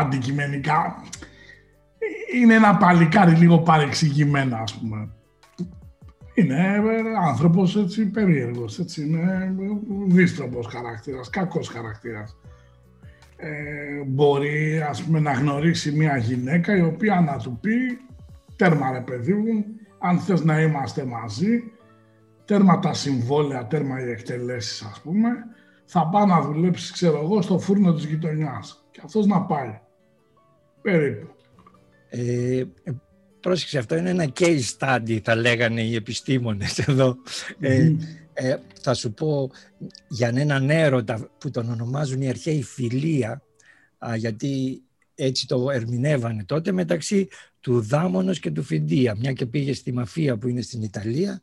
είναι 2.33 2.59
ε, 6.35 6.81
άνθρωπος 7.27 7.75
έτσι 7.75 8.05
περίεργος, 8.05 8.79
έτσι 8.79 9.05
είναι 9.05 9.55
δύστροπος 10.07 10.65
χαρακτήρας, 10.65 11.29
κακός 11.29 11.67
χαρακτήρας. 11.67 12.37
Ε, 13.37 14.03
μπορεί 14.05 14.81
ας 14.89 15.03
πούμε 15.03 15.19
να 15.19 15.31
γνωρίσει 15.31 15.91
μια 15.91 16.17
γυναίκα 16.17 16.77
η 16.77 16.81
οποία 16.81 17.21
να 17.21 17.37
του 17.37 17.57
πει 17.61 17.99
τέρμα 18.55 18.91
ρε 18.91 18.99
παιδί 18.99 19.33
μου, 19.33 19.65
αν 19.99 20.19
θες 20.19 20.43
να 20.43 20.61
είμαστε 20.61 21.05
μαζί, 21.05 21.63
τέρμα 22.45 22.79
τα 22.79 22.93
συμβόλαια, 22.93 23.67
τέρμα 23.67 24.05
οι 24.05 24.09
εκτελέσεις 24.09 24.81
ας 24.81 25.01
πούμε, 25.01 25.29
θα 25.85 26.07
πάω 26.07 26.25
να 26.25 26.41
δουλέψει, 26.41 26.93
ξέρω 26.93 27.19
εγώ, 27.23 27.41
στο 27.41 27.59
φούρνο 27.59 27.93
της 27.93 28.05
γειτονιάς. 28.05 28.85
Και 28.91 29.01
αυτός 29.03 29.25
να 29.25 29.41
πάει. 29.41 29.79
Περίπου. 30.81 31.27
Ε, 32.09 32.59
ε 32.59 32.91
πρόσεξε, 33.45 33.77
αυτό 33.77 33.95
είναι 33.95 34.09
ένα 34.09 34.31
case 34.39 34.61
study, 34.77 35.19
θα 35.23 35.35
λέγανε 35.35 35.81
οι 35.81 35.95
επιστήμονες 35.95 36.79
εδώ. 36.79 37.17
Ε, 37.59 37.91
ε, 38.33 38.55
θα 38.81 38.93
σου 38.93 39.13
πω 39.13 39.51
για 40.07 40.31
έναν 40.35 40.69
έρωτα 40.69 41.29
που 41.37 41.51
τον 41.51 41.69
ονομάζουν 41.69 42.21
οι 42.21 42.29
αρχαίοι 42.29 42.63
φιλία, 42.63 43.41
γιατί 44.15 44.81
έτσι 45.15 45.47
το 45.47 45.69
ερμηνεύανε 45.69 46.43
τότε 46.43 46.71
μεταξύ 46.71 47.27
του 47.59 47.81
Δάμονος 47.81 48.39
και 48.39 48.51
του 48.51 48.63
Φιντία. 48.63 49.15
Μια 49.19 49.33
και 49.33 49.45
πήγε 49.45 49.73
στη 49.73 49.93
Μαφία 49.93 50.37
που 50.37 50.47
είναι 50.47 50.61
στην 50.61 50.81
ιταλια 50.81 51.41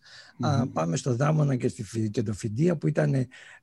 πάμε 0.73 0.97
στο 0.97 1.15
Δάμονα 1.15 1.57
και, 1.57 1.69
στη, 1.69 2.11
και 2.11 2.23
το 2.23 2.33
Φιντία 2.33 2.77
που 2.77 2.89
ήταν 2.89 3.15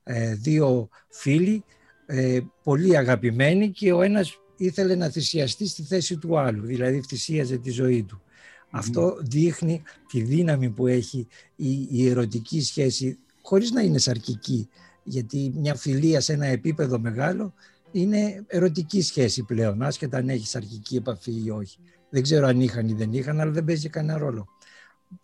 ε, 0.02 0.34
δύο 0.34 0.88
φίλοι 1.08 1.64
ε, 2.06 2.40
πολύ 2.62 2.96
αγαπημένοι 2.96 3.70
και 3.70 3.92
ο 3.92 4.02
ένας 4.02 4.38
ήθελε 4.56 4.94
να 4.94 5.08
θυσιαστεί 5.08 5.66
στη 5.66 5.82
θέση 5.82 6.16
του 6.16 6.38
άλλου, 6.38 6.66
δηλαδή 6.66 7.02
θυσίαζε 7.08 7.58
τη 7.58 7.70
ζωή 7.70 8.02
του. 8.02 8.22
Αυτό 8.70 9.16
δείχνει 9.20 9.82
τη 10.08 10.22
δύναμη 10.22 10.70
που 10.70 10.86
έχει 10.86 11.26
η, 11.56 11.88
η 11.90 12.08
ερωτική 12.08 12.62
σχέση 12.62 13.18
χωρίς 13.42 13.70
να 13.70 13.80
είναι 13.80 13.98
σαρκική 13.98 14.68
γιατί 15.04 15.52
μια 15.56 15.74
φιλία 15.74 16.20
σε 16.20 16.32
ένα 16.32 16.46
επίπεδο 16.46 16.98
μεγάλο 16.98 17.54
είναι 17.92 18.44
ερωτική 18.46 19.02
σχέση 19.02 19.42
πλέον, 19.42 19.82
άσχετα 19.82 20.18
αν 20.18 20.28
έχει 20.28 20.56
αρχική 20.56 20.96
επαφή 20.96 21.44
ή 21.44 21.50
όχι. 21.50 21.78
Δεν 22.10 22.22
ξέρω 22.22 22.46
αν 22.46 22.60
είχαν 22.60 22.88
ή 22.88 22.92
δεν 22.92 23.12
είχαν, 23.12 23.40
αλλά 23.40 23.50
δεν 23.50 23.64
παίζει 23.64 23.88
κανένα 23.88 24.18
ρόλο. 24.18 24.48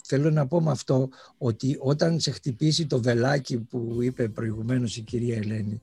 Θέλω 0.05 0.31
να 0.31 0.47
πω 0.47 0.61
με 0.61 0.71
αυτό 0.71 1.09
ότι 1.39 1.77
όταν 1.81 2.21
σε 2.21 2.31
χτυπήσει 2.31 2.87
το 2.87 3.03
βελάκι 3.03 3.59
που 3.59 3.99
είπε 4.01 4.29
προηγουμένως 4.29 4.97
η 4.97 5.01
κυρία 5.01 5.37
Ελένη, 5.37 5.81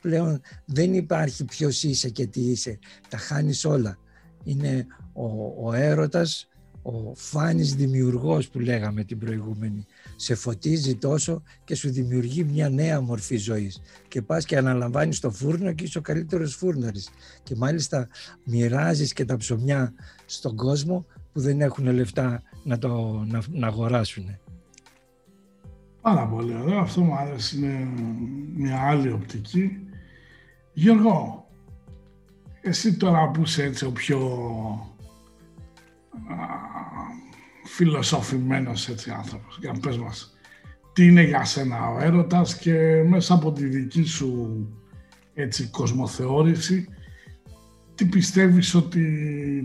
πλέον 0.00 0.40
δεν 0.64 0.94
υπάρχει 0.94 1.44
ποιος 1.44 1.82
είσαι 1.82 2.08
και 2.08 2.26
τι 2.26 2.40
είσαι. 2.40 2.78
Τα 3.08 3.16
χάνεις 3.16 3.64
όλα. 3.64 3.98
Είναι 4.44 4.86
ο, 5.12 5.26
ο 5.68 5.72
έρωτας 5.72 6.48
ο 6.86 7.14
φάνης 7.14 7.74
δημιουργός 7.74 8.48
που 8.48 8.58
λέγαμε 8.58 9.04
την 9.04 9.18
προηγούμενη. 9.18 9.86
Σε 10.16 10.34
φωτίζει 10.34 10.96
τόσο 10.96 11.42
και 11.64 11.74
σου 11.74 11.90
δημιουργεί 11.90 12.44
μια 12.44 12.68
νέα 12.68 13.00
μορφή 13.00 13.36
ζωής. 13.36 13.80
Και 14.08 14.22
πας 14.22 14.44
και 14.44 14.56
αναλαμβάνεις 14.56 15.20
το 15.20 15.30
φούρνο 15.30 15.72
και 15.72 15.84
είσαι 15.84 15.98
ο 15.98 16.00
καλύτερος 16.00 16.54
φούρναρης. 16.54 17.08
Και 17.42 17.54
μάλιστα 17.56 18.08
μοιράζεις 18.44 19.12
και 19.12 19.24
τα 19.24 19.36
ψωμιά 19.36 19.92
στον 20.26 20.56
κόσμο 20.56 21.06
που 21.32 21.40
δεν 21.40 21.60
έχουν 21.60 21.86
λεφτά 21.86 22.42
να, 22.64 22.78
το, 22.78 23.24
να, 23.26 23.42
να 23.50 23.66
αγοράσουν. 23.66 24.38
Πάρα 26.00 26.26
πολύ 26.28 26.54
ωραίο. 26.62 26.78
Αυτό 26.78 27.00
μου 27.00 27.14
άρεσε. 27.14 27.56
Είναι 27.56 27.88
μια 28.56 28.80
άλλη 28.80 29.12
οπτική. 29.12 29.78
Γιώργο, 30.72 31.48
εσύ 32.60 32.96
τώρα 32.96 33.30
που 33.30 33.42
είσαι 33.42 33.62
έτσι 33.62 33.84
ο 33.84 33.90
πιο 33.90 34.18
φιλοσοφημένος 37.64 38.88
έτσι 38.88 39.10
άνθρωπος. 39.10 39.58
Για 39.60 39.74
πες 39.82 39.98
μας, 39.98 40.36
τι 40.92 41.06
είναι 41.06 41.22
για 41.22 41.44
σένα 41.44 41.88
ο 41.88 42.00
έρωτας 42.00 42.58
και 42.58 43.04
μέσα 43.08 43.34
από 43.34 43.52
τη 43.52 43.64
δική 43.64 44.02
σου 44.02 44.58
έτσι 45.34 45.70
κοσμοθεώρηση, 45.70 46.88
τι 47.94 48.04
πιστεύεις 48.06 48.74
ότι 48.74 49.04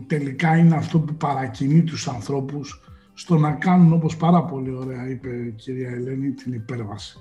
τελικά 0.07 0.57
είναι 0.57 0.75
αυτό 0.75 0.99
που 0.99 1.13
παρακινεί 1.13 1.83
τους 1.83 2.07
ανθρώπους 2.07 2.83
στο 3.13 3.37
να 3.37 3.51
κάνουν 3.51 3.93
όπως 3.93 4.17
πάρα 4.17 4.43
πολύ 4.43 4.71
ωραία 4.71 5.09
είπε 5.09 5.29
η 5.29 5.51
κυρία 5.51 5.89
Ελένη 5.89 6.31
την 6.31 6.53
υπέρβαση; 6.53 7.19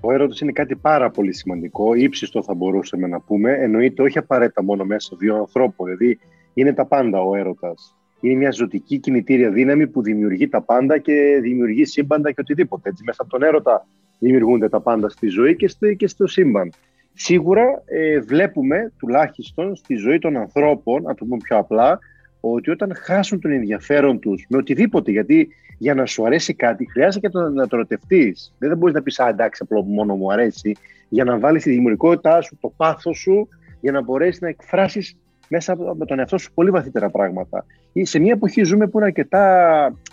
Ο 0.00 0.12
έρωτας 0.12 0.40
είναι 0.40 0.52
κάτι 0.52 0.76
πάρα 0.76 1.10
πολύ 1.10 1.32
σημαντικό, 1.34 1.94
ύψιστο 1.94 2.42
θα 2.42 2.54
μπορούσαμε 2.54 3.06
να 3.06 3.20
πούμε, 3.20 3.52
εννοείται 3.52 4.02
όχι 4.02 4.18
απαραίτητα 4.18 4.62
μόνο 4.62 4.84
μέσα 4.84 5.16
δύο 5.18 5.36
ανθρώπων, 5.36 5.86
δηλαδή 5.86 6.18
είναι 6.54 6.72
τα 6.72 6.86
πάντα 6.86 7.20
ο 7.20 7.34
έρωτας 7.34 7.96
είναι 8.28 8.38
μια 8.38 8.50
ζωτική 8.50 8.98
κινητήρια 8.98 9.50
δύναμη 9.50 9.86
που 9.86 10.02
δημιουργεί 10.02 10.48
τα 10.48 10.60
πάντα 10.60 10.98
και 10.98 11.38
δημιουργεί 11.42 11.84
σύμπαντα 11.84 12.30
και 12.30 12.40
οτιδήποτε. 12.40 12.88
Έτσι, 12.88 13.04
μέσα 13.04 13.22
από 13.22 13.30
τον 13.30 13.42
έρωτα 13.42 13.86
δημιουργούνται 14.18 14.68
τα 14.68 14.80
πάντα 14.80 15.08
στη 15.08 15.28
ζωή 15.28 15.56
και 15.56 15.68
στο, 15.68 15.94
και 15.94 16.06
στο 16.06 16.26
σύμπαν. 16.26 16.72
Σίγουρα 17.12 17.82
ε, 17.84 18.20
βλέπουμε 18.20 18.92
τουλάχιστον 18.98 19.76
στη 19.76 19.94
ζωή 19.94 20.18
των 20.18 20.36
ανθρώπων, 20.36 21.02
να 21.02 21.14
το 21.14 21.24
πούμε 21.24 21.36
πιο 21.42 21.58
απλά, 21.58 21.98
ότι 22.40 22.70
όταν 22.70 22.94
χάσουν 22.94 23.40
τον 23.40 23.50
ενδιαφέρον 23.50 24.18
τους 24.18 24.46
με 24.48 24.56
οτιδήποτε, 24.56 25.10
γιατί 25.10 25.48
για 25.78 25.94
να 25.94 26.06
σου 26.06 26.26
αρέσει 26.26 26.54
κάτι 26.54 26.90
χρειάζεται 26.90 27.28
και 27.28 27.38
να 27.38 27.66
το 27.66 27.76
ερωτευτεί. 27.76 28.36
Δεν, 28.58 28.68
δεν 28.68 28.78
μπορείς 28.78 28.94
να 28.94 29.02
πεις, 29.02 29.20
Α, 29.20 29.28
εντάξει, 29.28 29.62
απλό 29.64 29.82
μόνο 29.82 30.16
μου 30.16 30.32
αρέσει, 30.32 30.76
για 31.08 31.24
να 31.24 31.38
βάλεις 31.38 31.62
τη 31.62 31.70
δημιουργικότητά 31.70 32.40
σου, 32.40 32.58
το 32.60 32.72
πάθος 32.76 33.18
σου, 33.18 33.48
για 33.80 33.92
να 33.92 34.02
μπορέσεις 34.02 34.40
να 34.40 34.48
εκφράσεις 34.48 35.16
μέσα 35.54 35.72
από 35.72 36.06
τον 36.06 36.18
εαυτό 36.18 36.38
σου 36.38 36.52
πολύ 36.54 36.70
βαθύτερα 36.70 37.10
πράγματα. 37.10 37.66
Σε 38.02 38.18
μια 38.18 38.32
εποχή 38.32 38.62
ζούμε 38.62 38.86
που 38.86 38.98
είναι 38.98 39.06
αρκετά, 39.06 39.44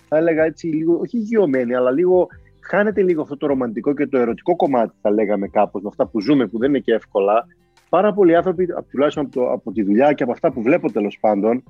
θα 0.07 0.17
έλεγα 0.17 0.43
έτσι, 0.43 0.67
λίγο, 0.67 1.00
όχι 1.00 1.17
γεωμένη, 1.17 1.75
αλλά 1.75 1.91
λίγο 1.91 2.27
χάνεται 2.60 3.01
λίγο 3.01 3.21
αυτό 3.21 3.38
το 3.38 3.48
ρομαντικό 3.48 3.93
και 3.93 4.07
το 4.07 4.17
ερωτικό 4.17 4.55
κομμάτι, 4.55 4.93
θα 5.01 5.12
λέγαμε 5.12 5.48
κάπως, 5.48 5.81
με 5.81 5.88
αυτά 5.88 6.07
που 6.07 6.21
ζούμε, 6.21 6.48
που 6.48 6.57
δεν 6.57 6.69
είναι 6.69 6.79
και 6.79 6.93
εύκολα. 6.93 7.45
Πάρα 7.89 8.13
πολλοί 8.13 8.36
άνθρωποι, 8.36 8.67
τουλάχιστον 8.91 9.25
από, 9.25 9.33
το, 9.33 9.51
από 9.51 9.71
τη 9.71 9.83
δουλειά 9.83 10.13
και 10.13 10.24
από 10.24 10.31
αυτά 10.31 10.51
που 10.51 10.62
βλέπω 10.62 10.91
τέλος 10.91 11.17
πάντων, 11.19 11.63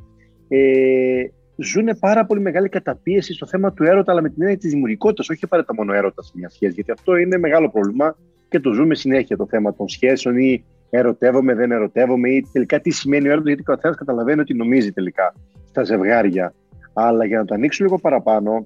ε, 0.47 1.23
ζουν 1.55 1.89
πάρα 1.99 2.25
πολύ 2.25 2.41
μεγάλη 2.41 2.69
καταπίεση 2.69 3.33
στο 3.33 3.45
θέμα 3.45 3.73
του 3.73 3.83
έρωτα, 3.83 4.11
αλλά 4.11 4.21
με 4.21 4.29
την 4.29 4.41
έννοια 4.41 4.57
της 4.57 4.71
δημιουργικότητας, 4.71 5.29
όχι 5.29 5.45
απαραίτητα 5.45 5.73
μόνο 5.73 5.93
έρωτας 5.93 6.25
σε 6.25 6.31
μιας 6.35 6.53
σχέσης. 6.53 6.75
Γιατί 6.75 6.91
αυτό 6.91 7.15
είναι 7.15 7.37
μεγάλο 7.37 7.69
πρόβλημα 7.69 8.15
και 8.49 8.59
το 8.59 8.71
ζούμε 8.71 8.95
συνέχεια 8.95 9.37
το 9.37 9.47
θέμα 9.47 9.73
των 9.73 9.89
σχέσεων 9.89 10.37
ή 10.37 10.63
ερωτεύομαι, 10.91 11.53
δεν 11.53 11.71
ερωτεύομαι 11.71 12.29
ή 12.29 12.47
τελικά 12.51 12.79
τι 12.79 12.89
σημαίνει 12.89 13.27
ο 13.27 13.31
έρωτα, 13.31 13.47
γιατί 13.47 13.61
ο 13.61 13.73
καθένας 13.73 13.97
καταλαβαίνει 13.97 14.39
ότι 14.39 14.53
νομίζει 14.53 14.91
τελικά 14.91 15.33
στα 15.69 15.83
ζευγάρια. 15.83 16.53
Αλλά 16.93 17.25
για 17.25 17.37
να 17.37 17.45
το 17.45 17.53
ανοίξω 17.53 17.83
λίγο 17.83 17.97
παραπάνω, 17.97 18.63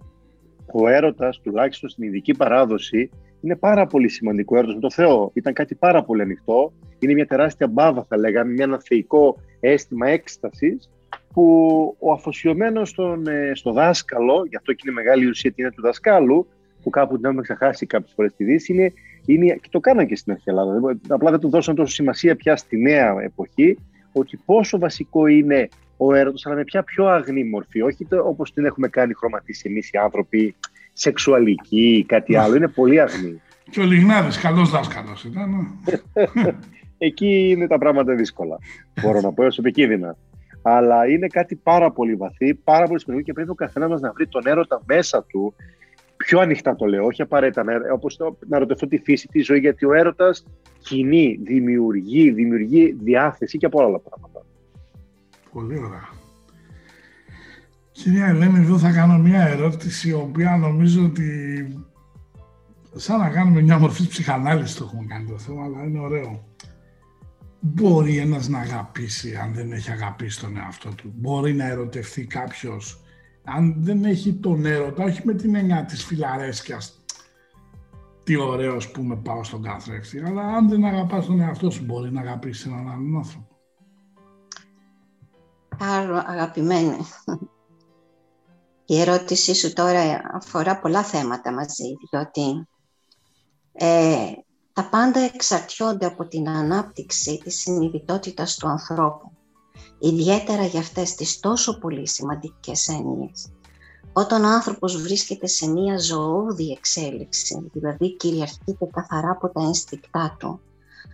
ο 0.73 0.87
έρωτας, 0.87 1.39
τουλάχιστον 1.41 1.89
στην 1.89 2.03
ειδική 2.03 2.33
παράδοση, 2.33 3.09
είναι 3.41 3.55
πάρα 3.55 3.87
πολύ 3.87 4.09
σημαντικό. 4.09 4.55
Ο 4.55 4.59
έρωτα 4.59 4.73
με 4.73 4.79
το 4.79 4.91
Θεό 4.91 5.31
ήταν 5.33 5.53
κάτι 5.53 5.75
πάρα 5.75 6.03
πολύ 6.03 6.21
ανοιχτό. 6.21 6.73
Είναι 6.99 7.13
μια 7.13 7.25
τεράστια 7.25 7.67
μπάβα, 7.67 8.05
θα 8.09 8.17
λέγαμε, 8.17 8.51
μια 8.51 8.63
ένα 8.63 8.79
θεϊκό 8.79 9.37
αίσθημα 9.59 10.07
έκστασης 10.07 10.89
που 11.33 11.95
ο 11.99 12.11
αφοσιωμένος 12.11 12.89
στον, 12.89 13.27
ε, 13.27 13.51
στο 13.53 13.71
δάσκαλο, 13.71 14.45
γι' 14.49 14.55
αυτό 14.55 14.73
και 14.73 14.83
είναι 14.85 14.95
μεγάλη 14.95 15.25
ουσία 15.25 15.51
την 15.51 15.69
του 15.69 15.81
δασκάλου, 15.81 16.47
που 16.83 16.89
κάπου 16.89 17.15
την 17.15 17.25
έχουμε 17.25 17.41
ξεχάσει 17.41 17.85
κάποιες 17.85 18.13
φορές 18.15 18.31
στη 18.31 18.43
Δύση, 18.43 18.73
είναι 18.73 18.93
είναι, 19.33 19.53
και 19.61 19.67
το 19.71 19.79
κάναν 19.79 20.07
και 20.07 20.15
στην 20.15 20.31
αρχή 20.31 20.49
Ελλάδα. 20.49 20.97
Απλά 21.07 21.31
δεν 21.31 21.39
του 21.39 21.49
δώσαν 21.49 21.75
τόσο 21.75 21.93
σημασία 21.93 22.35
πια 22.35 22.55
στη 22.55 22.77
νέα 22.77 23.21
εποχή 23.21 23.77
ότι 24.11 24.39
πόσο 24.45 24.79
βασικό 24.79 25.27
είναι 25.27 25.69
ο 25.97 26.13
έρωτας, 26.13 26.45
αλλά 26.45 26.55
με 26.55 26.63
ποια 26.63 26.83
πιο 26.83 27.07
αγνή 27.07 27.43
μορφή. 27.43 27.81
Όχι 27.81 28.07
όπως 28.23 28.53
την 28.53 28.65
έχουμε 28.65 28.87
κάνει 28.87 29.13
χρωματίσει 29.13 29.67
εμείς 29.69 29.89
οι 29.91 29.97
άνθρωποι, 29.97 30.55
σεξουαλική 30.93 31.97
ή 31.97 32.03
κάτι 32.03 32.35
άλλο. 32.35 32.55
Είναι 32.55 32.67
πολύ 32.67 33.01
αγνή. 33.01 33.41
Και 33.69 33.79
ο 33.79 33.83
Λιγνάδης, 33.83 34.37
καλός 34.37 34.69
δάσκαλος 34.69 35.23
ήταν. 35.23 35.49
Εκεί 36.97 37.49
είναι 37.49 37.67
τα 37.67 37.77
πράγματα 37.77 38.15
δύσκολα. 38.15 38.57
Μπορώ 39.01 39.21
να 39.21 39.33
πω 39.33 39.43
έως 39.43 39.57
επικίνδυνα. 39.57 40.17
Αλλά 40.61 41.07
είναι 41.07 41.27
κάτι 41.27 41.55
πάρα 41.55 41.91
πολύ 41.91 42.15
βαθύ, 42.15 42.53
πάρα 42.53 42.87
πολύ 42.87 42.99
σημαντικό 42.99 43.25
και 43.25 43.33
πρέπει 43.33 43.49
ο 43.49 43.53
καθένας 43.53 43.89
μας 43.89 44.01
να 44.01 44.11
βρει 44.11 44.27
τον 44.27 44.41
έρωτα 44.45 44.81
μέσα 44.85 45.23
του 45.23 45.55
πιο 46.25 46.39
ανοιχτά 46.39 46.75
το 46.75 46.85
λέω, 46.85 47.05
όχι 47.05 47.21
απαραίτητα 47.21 47.63
όπως 47.93 48.17
να 48.47 48.59
ρωτήσω 48.59 48.87
τη 48.87 48.97
φύση 48.97 49.27
τη 49.27 49.41
ζωή, 49.41 49.59
γιατί 49.59 49.85
ο 49.85 49.93
έρωτας 49.93 50.45
κινεί, 50.79 51.39
δημιουργεί, 51.43 52.31
δημιουργεί 52.31 52.97
διάθεση 53.01 53.57
και 53.57 53.65
από 53.65 53.85
όλα 53.85 53.99
πράγματα. 53.99 54.45
Πολύ 55.51 55.77
ωραία. 55.77 56.09
Κυρία 57.91 58.25
Ελένη, 58.25 58.59
εδώ 58.59 58.77
θα 58.77 58.91
κάνω 58.91 59.17
μια 59.17 59.41
ερώτηση, 59.41 60.09
η 60.09 60.13
οποία 60.13 60.57
νομίζω 60.57 61.03
ότι 61.03 61.29
σαν 62.95 63.19
να 63.19 63.29
κάνουμε 63.29 63.61
μια 63.61 63.79
μορφή 63.79 64.07
ψυχανάλυσης 64.07 64.75
το 64.75 64.83
έχουμε 64.83 65.05
κάνει 65.07 65.29
το 65.29 65.37
θέμα, 65.37 65.63
αλλά 65.63 65.83
είναι 65.83 65.99
ωραίο. 65.99 66.47
Μπορεί 67.59 68.17
ένας 68.17 68.47
να 68.47 68.59
αγαπήσει 68.59 69.35
αν 69.35 69.53
δεν 69.53 69.71
έχει 69.71 69.91
αγαπήσει 69.91 70.39
τον 70.39 70.57
εαυτό 70.57 70.89
του. 70.89 71.13
Μπορεί 71.15 71.53
να 71.53 71.67
ερωτευτεί 71.67 72.25
κάποιος 72.25 73.04
αν 73.45 73.75
δεν 73.77 74.05
έχει 74.05 74.33
τον 74.33 74.65
έρωτα, 74.65 75.03
όχι 75.03 75.21
με 75.23 75.33
την 75.33 75.55
έννοια 75.55 75.85
της 75.85 76.05
φιλαρέσκειας, 76.05 77.03
τι 78.23 78.35
ωραίο 78.35 78.77
που 78.93 79.01
με 79.01 79.15
πάω 79.15 79.43
στον 79.43 79.61
καθρέφτη, 79.61 80.19
αλλά 80.19 80.41
αν 80.41 80.69
δεν 80.69 80.85
αγαπάς 80.85 81.25
τον 81.25 81.39
εαυτό 81.39 81.69
σου, 81.69 81.83
μπορεί 81.83 82.11
να 82.11 82.21
αγαπήσεις 82.21 82.65
έναν 82.65 82.89
άλλον 82.89 83.17
άνθρωπο. 83.17 83.47
Άρα, 85.79 86.23
αγαπημένη. 86.27 86.97
Η 88.85 88.99
ερώτησή 88.99 89.55
σου 89.55 89.73
τώρα 89.73 90.21
αφορά 90.33 90.79
πολλά 90.79 91.03
θέματα 91.03 91.53
μαζί, 91.53 91.97
διότι 92.09 92.67
ε, 93.73 94.31
τα 94.73 94.89
πάντα 94.89 95.19
εξαρτιόνται 95.19 96.05
από 96.05 96.27
την 96.27 96.49
ανάπτυξη 96.49 97.37
της 97.43 97.59
συνειδητότητας 97.59 98.55
του 98.55 98.67
ανθρώπου. 98.67 99.31
Ιδιαίτερα 99.99 100.65
για 100.65 100.79
αυτές 100.79 101.15
τις 101.15 101.39
τόσο 101.39 101.79
πολύ 101.79 102.07
σημαντικές 102.07 102.87
έννοιες. 102.87 103.51
Όταν 104.13 104.43
ο 104.43 104.47
άνθρωπος 104.47 105.01
βρίσκεται 105.01 105.47
σε 105.47 105.67
μία 105.67 105.97
ζωώδη 105.97 106.71
εξέλιξη, 106.71 107.69
δηλαδή 107.73 108.15
κυριαρχείται 108.15 108.87
καθαρά 108.91 109.31
από 109.31 109.49
τα 109.49 109.61
ένστικτά 109.63 110.35
του, 110.39 110.59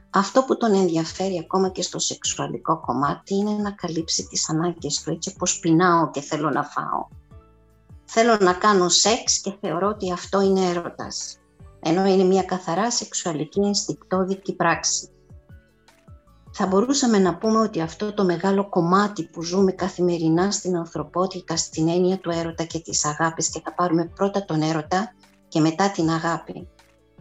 αυτό 0.10 0.44
που 0.44 0.58
τον 0.58 0.74
ενδιαφέρει 0.74 1.40
ακόμα 1.40 1.70
και 1.70 1.82
στο 1.82 2.00
σεξουαλικό 2.00 2.80
κομμάτι 2.80 3.36
είναι 3.36 3.52
να 3.52 3.72
καλύψει 3.72 4.28
τις 4.28 4.50
ανάγκες 4.50 5.02
του, 5.02 5.12
έτσι 5.12 5.36
πως 5.36 5.60
πεινάω 5.60 6.10
και 6.10 6.22
θέλω 6.22 6.50
να 6.50 6.64
φάω. 6.64 7.08
Θέλω 8.06 8.38
να 8.40 8.54
κάνω 8.54 8.90
σεξ 8.90 9.40
και 9.40 9.54
θεωρώ 9.62 9.88
ότι 9.88 10.12
αυτό 10.12 10.42
είναι 10.42 10.70
έρωτας, 10.70 11.40
ενώ 11.80 12.06
είναι 12.06 12.24
μια 12.24 12.44
καθαρά 12.44 12.92
σεξουαλική 12.92 13.60
ενστικτόδικη 13.60 14.56
πράξη. 14.56 15.11
Θα 16.54 16.66
μπορούσαμε 16.68 17.20
να 17.20 17.38
πούμε 17.38 17.60
ότι 17.60 17.82
αυτό 17.82 18.14
το 18.14 18.24
μεγάλο 18.24 18.70
κομμάτι 18.70 19.24
που 19.24 19.44
ζούμε 19.44 19.72
καθημερινά 19.72 20.52
στην 20.52 20.78
ανθρωπότητα, 20.78 21.58
στην 21.58 21.88
έννοια 21.88 22.18
του 22.18 22.30
έρωτα 22.30 22.64
και 22.64 22.80
της 22.80 23.06
αγάπης 23.06 23.50
και 23.50 23.62
θα 23.64 23.74
πάρουμε 23.74 24.12
πρώτα 24.16 24.46
τον 24.46 24.62
έρωτα 24.62 25.14
και 25.48 25.60
μετά 25.60 25.92
την 25.92 26.10
αγάπη. 26.10 26.68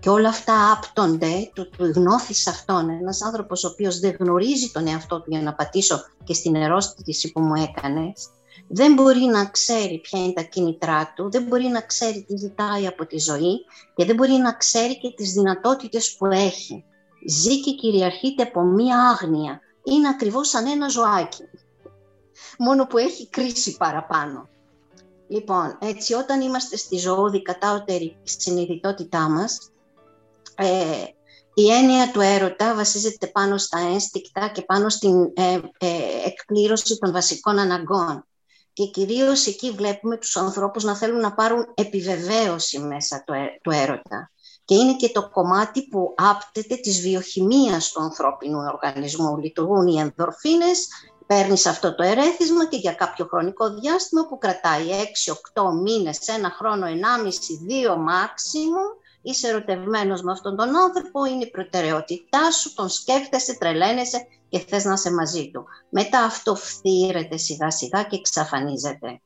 Και 0.01 0.09
όλα 0.09 0.29
αυτά 0.29 0.73
άπτονται 0.73 1.51
του, 1.55 1.69
του 1.69 1.85
γνώθης 1.85 2.47
αυτόν. 2.47 2.89
Ένας 2.89 3.23
άνθρωπος 3.23 3.65
ο 3.65 3.69
οποίος 3.69 3.99
δεν 3.99 4.17
γνωρίζει 4.19 4.71
τον 4.71 4.87
εαυτό 4.87 5.21
του 5.21 5.31
για 5.31 5.43
να 5.43 5.55
πατήσω 5.55 6.01
και 6.25 6.35
στην 6.35 6.55
ερώτηση 6.55 7.33
που 7.33 7.41
μου 7.41 7.55
έκανες, 7.55 8.29
δεν 8.69 8.93
μπορεί 8.93 9.25
να 9.25 9.45
ξέρει 9.45 9.99
ποια 9.99 10.19
είναι 10.21 10.33
τα 10.33 10.43
κίνητρά 10.43 11.13
του, 11.17 11.31
δεν 11.31 11.43
μπορεί 11.43 11.67
να 11.67 11.81
ξέρει 11.81 12.25
τι 12.29 12.37
ζητάει 12.37 12.87
από 12.87 13.07
τη 13.07 13.19
ζωή 13.19 13.65
και 13.95 14.05
δεν 14.05 14.15
μπορεί 14.15 14.33
να 14.33 14.53
ξέρει 14.53 14.99
και 14.99 15.13
τις 15.17 15.33
δυνατότητες 15.33 16.17
που 16.17 16.27
έχει. 16.27 16.85
Ζει 17.27 17.61
και 17.61 17.71
κυριαρχείται 17.71 18.43
από 18.43 18.63
μία 18.63 19.19
άγνοια. 19.21 19.61
Είναι 19.85 20.09
ακριβώς 20.09 20.49
σαν 20.49 20.67
ένα 20.67 20.89
ζωάκι. 20.89 21.43
Μόνο 22.59 22.87
που 22.87 22.99
έχει 22.99 23.29
κρίση 23.29 23.77
παραπάνω. 23.77 24.49
Λοιπόν, 25.29 25.79
έτσι 25.81 26.15
όταν 26.15 26.41
είμαστε 26.41 26.77
στη 26.77 26.97
ζωώδη 26.97 27.43
κατάωτερη 27.43 28.17
συνειδητότητά 28.23 29.29
μας, 29.29 29.71
ε, 30.55 31.05
η 31.55 31.71
έννοια 31.71 32.11
του 32.11 32.21
έρωτα 32.21 32.75
βασίζεται 32.75 33.27
πάνω 33.27 33.59
στα 33.59 33.79
ένστικτα 33.79 34.49
και 34.49 34.63
πάνω 34.63 34.89
στην 34.89 35.33
ε, 35.35 35.61
ε, 35.79 35.89
εκπλήρωση 36.25 36.99
των 36.99 37.13
βασικών 37.13 37.59
αναγκών. 37.59 38.25
Και 38.73 38.87
κυρίως 38.87 39.47
εκεί 39.47 39.71
βλέπουμε 39.71 40.17
τους 40.17 40.37
ανθρώπους 40.37 40.85
να 40.85 40.97
θέλουν 40.97 41.21
να 41.21 41.35
πάρουν 41.35 41.73
επιβεβαίωση 41.75 42.79
μέσα 42.79 43.25
του 43.63 43.71
έρωτα. 43.71 44.31
Και 44.71 44.77
είναι 44.77 44.97
και 44.97 45.09
το 45.09 45.29
κομμάτι 45.29 45.83
που 45.83 46.15
άπτεται 46.17 46.77
της 46.77 47.01
βιοχημίας 47.01 47.91
του 47.91 48.03
ανθρώπινου 48.03 48.59
οργανισμού. 48.59 49.37
Λειτουργούν 49.37 49.87
οι 49.87 49.99
ενδορφίνες, 49.99 50.89
παίρνεις 51.27 51.67
αυτό 51.67 51.95
το 51.95 52.03
ερέθισμα 52.03 52.67
και 52.69 52.77
για 52.77 52.93
κάποιο 52.93 53.27
χρονικό 53.27 53.71
διάστημα 53.75 54.27
που 54.27 54.39
κρατάει 54.39 54.85
6-8 55.55 55.73
μήνες, 55.83 56.29
ένα 56.29 56.51
χρόνο, 56.51 56.87
1,5-2 56.87 57.95
maximum, 57.95 59.03
είσαι 59.23 59.49
ερωτευμένος 59.49 60.23
με 60.23 60.33
αυτόν 60.33 60.57
τον 60.57 60.77
άνθρωπο, 60.77 61.25
είναι 61.25 61.45
η 61.45 61.51
προτεραιότητά 61.51 62.51
σου, 62.51 62.75
τον 62.75 62.89
σκέφτεσαι, 62.89 63.57
τρελαίνεσαι 63.59 64.27
και 64.49 64.59
θες 64.59 64.85
να 64.85 64.93
είσαι 64.93 65.11
μαζί 65.13 65.51
του. 65.51 65.65
Μετά 65.89 66.19
αυτό 66.23 66.55
φθήρεται 66.55 67.37
σιγά 67.37 67.71
σιγά 67.71 68.03
και 68.03 68.17
εξαφανίζεται. 68.17 69.21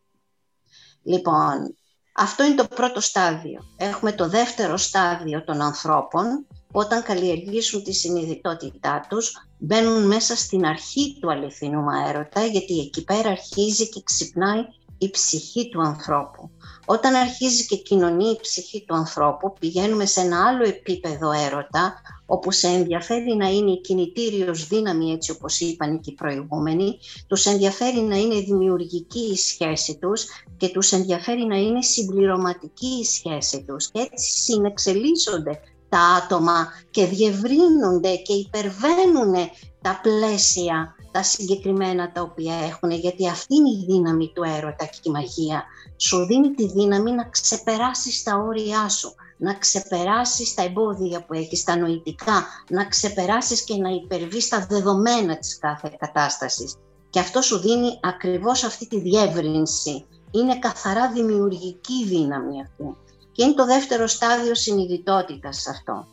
Λοιπόν, 1.03 1.77
αυτό 2.17 2.45
είναι 2.45 2.55
το 2.55 2.67
πρώτο 2.67 3.01
στάδιο. 3.01 3.65
Έχουμε 3.77 4.13
το 4.13 4.29
δεύτερο 4.29 4.77
στάδιο 4.77 5.45
των 5.45 5.61
ανθρώπων, 5.61 6.47
όταν 6.73 7.03
καλλιεργήσουν 7.03 7.83
τη 7.83 7.93
συνειδητότητά 7.93 9.07
τους, 9.09 9.47
μπαίνουν 9.59 10.07
μέσα 10.07 10.37
στην 10.37 10.65
αρχή 10.65 11.19
του 11.21 11.31
αληθινού 11.31 11.85
αέρωτα, 11.91 12.45
γιατί 12.45 12.79
εκεί 12.79 13.05
πέρα 13.05 13.31
αρχίζει 13.31 13.89
και 13.89 14.03
ξυπνάει 14.05 14.65
η 15.05 15.11
ψυχή 15.11 15.69
του 15.69 15.81
ανθρώπου. 15.81 16.51
Όταν 16.87 17.15
αρχίζει 17.15 17.67
και 17.67 17.77
κοινωνεί 17.77 18.29
η 18.29 18.39
ψυχή 18.41 18.85
του 18.87 18.95
ανθρώπου, 18.95 19.53
πηγαίνουμε 19.61 20.07
σε 20.07 20.21
ένα 20.21 20.47
άλλο 20.47 20.65
επίπεδο 20.65 21.31
έρωτα, 21.31 21.95
όπου 22.27 22.51
σε 22.51 22.67
ενδιαφέρει 22.67 23.37
να 23.37 23.49
είναι 23.49 23.71
η 23.71 23.81
κινητήριος 23.81 24.67
δύναμη, 24.67 25.13
έτσι 25.13 25.31
όπως 25.31 25.61
είπαν 25.61 26.01
και 26.01 26.11
οι 26.11 26.15
προηγούμενοι, 26.15 26.99
τους 27.27 27.47
ενδιαφέρει 27.47 28.01
να 28.01 28.17
είναι 28.17 28.41
δημιουργική 28.41 29.21
η 29.21 29.37
σχέση 29.37 29.99
τους 29.99 30.25
και 30.57 30.69
τους 30.69 30.93
ενδιαφέρει 30.93 31.45
να 31.45 31.57
είναι 31.57 31.83
συμπληρωματική 31.83 32.87
η 32.87 33.05
σχέση 33.05 33.65
τους. 33.65 33.91
Και 33.91 34.01
έτσι 34.01 34.41
συνεξελίσσονται 34.41 35.61
τα 35.89 35.99
άτομα 35.99 36.69
και 36.91 37.07
διευρύνονται 37.07 38.17
και 38.17 38.33
υπερβαίνουν 38.33 39.35
τα 39.81 40.01
πλαίσια 40.03 40.95
τα 41.15 41.23
συγκεκριμένα 41.23 42.13
τα 42.13 42.21
οποία 42.21 42.55
έχουν, 42.55 42.91
γιατί 42.91 43.29
αυτή 43.29 43.55
είναι 43.55 43.69
η 43.69 43.85
δύναμη 43.87 44.33
του 44.35 44.43
έρωτα 44.43 44.85
και 44.85 45.01
η 45.03 45.11
μαγεία. 45.11 45.65
Σου 45.97 46.27
δίνει 46.27 46.51
τη 46.51 46.67
δύναμη 46.67 47.11
να 47.13 47.25
ξεπεράσεις 47.25 48.23
τα 48.23 48.37
όρια 48.37 48.89
σου, 48.89 49.15
να 49.37 49.55
ξεπεράσεις 49.55 50.55
τα 50.55 50.63
εμπόδια 50.63 51.25
που 51.25 51.35
έχεις, 51.35 51.65
τα 51.65 51.77
νοητικά, 51.77 52.47
να 52.69 52.85
ξεπεράσεις 52.85 53.63
και 53.63 53.77
να 53.77 53.89
υπερβείς 53.89 54.49
τα 54.49 54.67
δεδομένα 54.69 55.39
της 55.39 55.59
κάθε 55.59 55.97
κατάστασης. 55.99 56.75
Και 57.11 57.21
αυτό 57.21 57.43
σου 57.43 57.59
δίνει 57.59 57.99
ακριβώς 58.03 58.65
αυτή 58.65 58.87
τη 58.87 59.01
διεύρυνση. 59.01 60.07
Είναι 60.31 60.59
καθαρά 60.59 61.13
δημιουργική 61.13 62.05
δύναμη 62.07 62.61
αυτή. 62.63 62.97
Και 63.33 63.45
είναι 63.45 63.55
το 63.55 63.65
δεύτερο 63.65 64.07
στάδιο 64.07 64.55
συνειδητότητας 64.55 65.67
αυτό. 65.67 66.07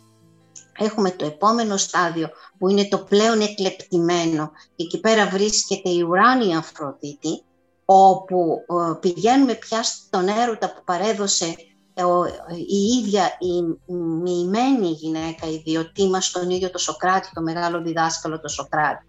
Έχουμε 0.83 1.11
το 1.11 1.25
επόμενο 1.25 1.77
στάδιο 1.77 2.29
που 2.57 2.69
είναι 2.69 2.87
το 2.87 2.97
πλέον 2.97 3.41
εκλεπτημένο 3.41 4.51
και 4.75 4.83
εκεί 4.83 4.99
πέρα 4.99 5.29
βρίσκεται 5.29 5.89
η 5.89 6.01
ουράνια 6.01 6.57
Αφροδίτη 6.57 7.43
όπου 7.85 8.65
ε, 8.69 8.93
πηγαίνουμε 8.99 9.53
πια 9.53 9.83
στον 9.83 10.27
έρωτα 10.27 10.73
που 10.73 10.81
παρέδωσε 10.85 11.55
ε, 11.93 12.03
η 12.67 12.99
ίδια 12.99 13.37
η 13.39 13.93
μοιημένη 13.93 14.87
γυναίκα, 14.87 15.47
η 15.47 15.53
ιδιωτήμα 15.53 16.21
στον 16.21 16.49
ίδιο 16.49 16.69
το 16.69 16.77
Σοκράτη, 16.77 17.29
το 17.33 17.41
μεγάλο 17.41 17.81
διδάσκαλο 17.81 18.39
το 18.39 18.47
Σοκράτη. 18.47 19.05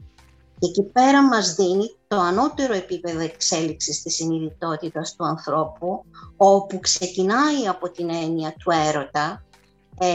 Και 0.58 0.68
εκεί 0.68 0.82
πέρα 0.82 1.22
μας 1.22 1.54
δίνει 1.54 1.96
το 2.08 2.16
ανώτερο 2.16 2.74
επίπεδο 2.74 3.20
εξέλιξης 3.20 4.02
της 4.02 4.14
συνειδητότητας 4.14 5.14
του 5.16 5.24
ανθρώπου, 5.24 6.04
όπου 6.37 6.80
ξεκινάει 6.80 7.68
από 7.68 7.90
την 7.90 8.11
έννοια 8.11 8.54
του 8.58 8.70
έρωτα, 8.70 9.44
ε, 9.98 10.14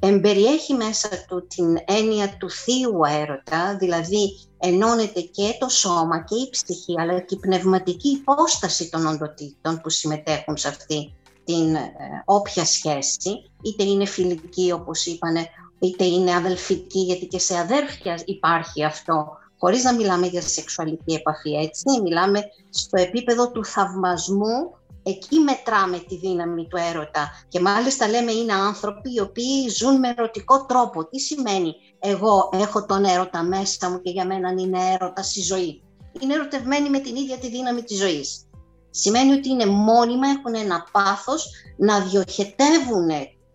εμπεριέχει 0.00 0.74
μέσα 0.74 1.08
του 1.28 1.46
την 1.46 1.76
έννοια 1.86 2.36
του 2.38 2.50
θείου 2.50 3.00
έρωτα, 3.20 3.76
δηλαδή 3.76 4.38
ενώνεται 4.58 5.20
και 5.20 5.56
το 5.58 5.68
σώμα 5.68 6.24
και 6.24 6.34
η 6.34 6.48
ψυχή, 6.50 7.00
αλλά 7.00 7.20
και 7.20 7.34
η 7.34 7.38
πνευματική 7.38 8.08
υπόσταση 8.08 8.90
των 8.90 9.06
οντοτήτων 9.06 9.80
που 9.80 9.90
συμμετέχουν 9.90 10.56
σε 10.56 10.68
αυτή 10.68 11.12
την 11.44 11.74
ε, 11.74 11.90
όποια 12.24 12.64
σχέση, 12.64 13.50
είτε 13.62 13.84
είναι 13.84 14.04
φιλική 14.04 14.72
όπως 14.72 15.06
είπανε, 15.06 15.46
είτε 15.78 16.04
είναι 16.04 16.34
αδελφική, 16.34 17.00
γιατί 17.00 17.26
και 17.26 17.38
σε 17.38 17.58
αδέρφια 17.58 18.22
υπάρχει 18.24 18.84
αυτό, 18.84 19.36
χωρίς 19.58 19.84
να 19.84 19.94
μιλάμε 19.94 20.26
για 20.26 20.42
σεξουαλική 20.42 21.14
επαφή, 21.14 21.50
έτσι, 21.50 22.00
μιλάμε 22.02 22.40
στο 22.70 23.00
επίπεδο 23.00 23.50
του 23.50 23.64
θαυμασμού 23.64 24.77
Εκεί 25.08 25.38
μετράμε 25.38 25.98
τη 25.98 26.16
δύναμη 26.16 26.66
του 26.66 26.76
έρωτα 26.76 27.44
και 27.48 27.60
μάλιστα 27.60 28.08
λέμε 28.08 28.32
είναι 28.32 28.52
άνθρωποι 28.52 29.14
οι 29.14 29.20
οποίοι 29.20 29.68
ζουν 29.68 29.98
με 29.98 30.08
ερωτικό 30.08 30.66
τρόπο. 30.66 31.08
Τι 31.08 31.18
σημαίνει 31.18 31.74
εγώ 31.98 32.50
έχω 32.52 32.86
τον 32.86 33.04
έρωτα 33.04 33.42
μέσα 33.42 33.90
μου 33.90 34.00
και 34.00 34.10
για 34.10 34.26
μένα 34.26 34.54
είναι 34.58 34.78
έρωτα 34.92 35.24
η 35.34 35.40
ζωή. 35.40 35.82
Είναι 36.20 36.34
ερωτευμένοι 36.34 36.90
με 36.90 36.98
την 36.98 37.16
ίδια 37.16 37.36
τη 37.36 37.48
δύναμη 37.48 37.82
της 37.82 37.98
ζωής. 37.98 38.46
Σημαίνει 38.90 39.32
ότι 39.32 39.48
είναι 39.48 39.66
μόνιμα, 39.66 40.28
έχουν 40.28 40.54
ένα 40.54 40.86
πάθος 40.92 41.50
να 41.76 42.00
διοχετεύουν 42.00 43.08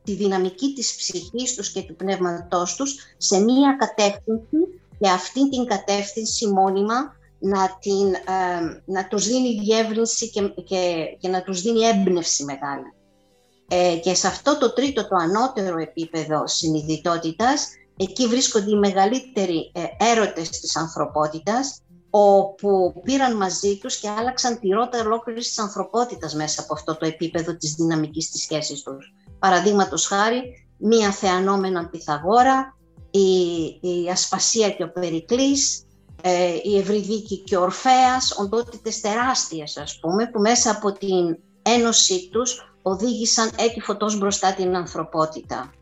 τη 0.03 0.13
δυναμική 0.13 0.73
της 0.73 0.95
ψυχής 0.95 1.55
τους 1.55 1.71
και 1.71 1.81
του 1.81 1.95
πνεύματός 1.95 2.75
τους 2.75 2.95
σε 3.17 3.39
μία 3.39 3.75
κατεύθυνση 3.79 4.57
και 4.99 5.09
αυτή 5.09 5.49
την 5.49 5.65
κατεύθυνση 5.65 6.47
μόνιμα 6.47 7.15
να, 7.45 7.77
την, 7.79 8.13
ε, 8.13 8.81
να 8.85 9.07
τους 9.07 9.27
δίνει 9.27 9.59
διεύρυνση 9.59 10.29
και, 10.29 10.41
και, 10.41 11.05
και, 11.19 11.27
να 11.27 11.43
τους 11.43 11.61
δίνει 11.61 11.79
έμπνευση 11.79 12.43
μεγάλη. 12.43 12.93
Ε, 13.67 13.97
και 13.97 14.13
σε 14.13 14.27
αυτό 14.27 14.57
το 14.57 14.73
τρίτο, 14.73 15.07
το 15.07 15.15
ανώτερο 15.15 15.77
επίπεδο 15.77 16.47
συνειδητότητας, 16.47 17.67
εκεί 17.97 18.27
βρίσκονται 18.27 18.69
οι 18.69 18.75
μεγαλύτεροι 18.75 19.71
ε, 19.73 20.11
έρωτες 20.11 20.49
της 20.49 20.75
ανθρωπότητας, 20.75 21.81
όπου 22.09 23.01
πήραν 23.03 23.35
μαζί 23.35 23.77
τους 23.77 23.97
και 23.97 24.09
άλλαξαν 24.09 24.59
τη 24.59 24.67
ρότα 24.67 24.99
ολόκληρης 24.99 25.47
της 25.47 25.59
ανθρωπότητας 25.59 26.33
μέσα 26.35 26.61
από 26.61 26.73
αυτό 26.73 26.97
το 26.97 27.05
επίπεδο 27.05 27.55
της 27.57 27.73
δυναμικής 27.73 28.29
της 28.31 28.41
σχέσης 28.41 28.81
τους. 28.81 29.13
Παραδείγματος 29.39 30.05
χάρη, 30.05 30.67
μία 30.77 31.11
θεανόμενα 31.11 31.89
Πυθαγόρα, 31.89 32.77
η, 33.11 33.63
η 33.81 34.09
Ασπασία 34.11 34.69
και 34.69 34.83
ο 34.83 34.91
Περικλής, 34.91 35.85
ε, 36.25 36.57
η 36.63 36.77
Ευρυδίκη 36.77 37.37
και 37.37 37.57
ο 37.57 37.61
Ορφέας, 37.61 38.35
οντότητες 38.37 39.01
τεράστιες 39.01 39.77
ας 39.77 39.99
πούμε, 39.99 40.29
που 40.29 40.39
μέσα 40.39 40.71
από 40.71 40.91
την 40.91 41.37
ένωσή 41.61 42.29
τους 42.31 42.75
οδήγησαν 42.81 43.49
έτσι 43.57 43.79
φωτός 43.79 44.17
μπροστά 44.17 44.53
την 44.53 44.75
ανθρωπότητα. 44.75 45.73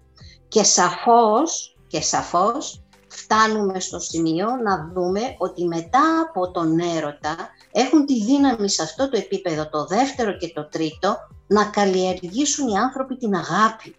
Και 0.47 0.63
σαφώς, 0.63 1.75
και 1.87 2.01
σαφώς 2.01 2.81
φτάνουμε 3.07 3.79
στο 3.79 3.99
σημείο 3.99 4.47
να 4.63 4.91
δούμε 4.93 5.21
ότι 5.37 5.67
μετά 5.67 6.25
από 6.29 6.51
τον 6.51 6.79
έρωτα 6.79 7.35
έχουν 7.71 8.05
τη 8.05 8.23
δύναμη 8.23 8.69
σε 8.69 8.83
αυτό 8.83 9.09
το 9.09 9.17
επίπεδο, 9.17 9.69
το 9.69 9.85
δεύτερο 9.85 10.37
και 10.37 10.51
το 10.53 10.67
τρίτο, 10.67 11.17
να 11.47 11.65
καλλιεργήσουν 11.65 12.67
οι 12.67 12.77
άνθρωποι 12.77 13.17
την 13.17 13.35
αγάπη. 13.35 13.95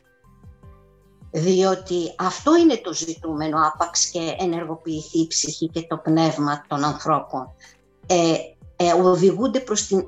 Διότι 1.32 2.14
αυτό 2.18 2.56
είναι 2.56 2.76
το 2.76 2.94
ζητούμενο, 2.94 3.66
άπαξ 3.66 4.10
και 4.10 4.36
ενεργοποιηθεί 4.38 5.18
η 5.18 5.26
ψυχή 5.26 5.68
και 5.68 5.82
το 5.82 5.96
πνεύμα 5.96 6.64
των 6.68 6.84
ανθρώπων. 6.84 7.54
Ε, 8.06 8.34
ε, 8.76 8.92
οδηγούνται 8.92 9.60
προς 9.60 9.86
την 9.86 10.06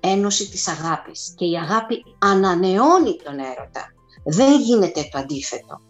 ένωση 0.00 0.50
της 0.50 0.68
αγάπης 0.68 1.34
και 1.36 1.44
η 1.44 1.56
αγάπη 1.56 2.04
ανανεώνει 2.18 3.16
τον 3.24 3.38
έρωτα. 3.38 3.92
Δεν 4.24 4.60
γίνεται 4.60 5.08
το 5.12 5.18
αντίθετο. 5.18 5.80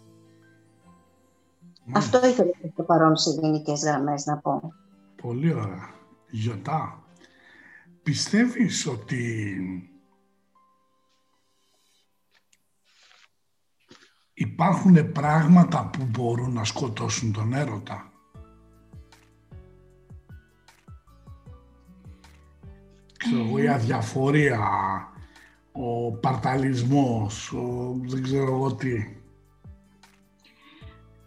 Αυτό 1.93 2.27
ήθελα 2.27 2.51
το 2.75 2.83
παρόν 2.83 3.15
σε 3.15 3.29
γενικές 3.41 3.81
γραμμές 3.81 4.25
να 4.25 4.37
πω. 4.37 4.73
Πολύ 5.21 5.53
ωραία. 5.53 5.93
Γιωτά, 6.29 7.03
πιστεύεις 8.03 8.87
ότι 8.87 9.55
υπάρχουν 14.35 15.11
πράγματα 15.11 15.89
που 15.89 16.07
μπορούν 16.09 16.53
να 16.53 16.63
σκοτώσουν 16.63 17.31
τον 17.33 17.53
έρωτα. 17.53 18.11
Ξέρω 23.17 23.45
εγώ, 23.45 23.57
η 23.57 23.67
αδιαφορία, 23.67 24.59
ο 25.71 26.11
παρταλισμός, 26.11 27.51
ο 27.51 27.95
δεν 28.05 28.23
ξέρω 28.23 28.53
εγώ 28.53 28.75
τι. 28.75 28.93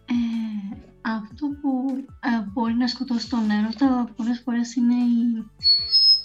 Ε, 0.05 0.77
αυτό 1.01 1.47
που 1.61 1.95
ε, 2.19 2.49
μπορεί 2.51 2.73
να 2.73 2.87
σκοτώσει 2.87 3.29
τον 3.29 3.49
έρωτα 3.49 4.09
πολλές 4.15 4.41
φορές 4.45 4.75
είναι 4.75 4.93
η... 4.93 5.45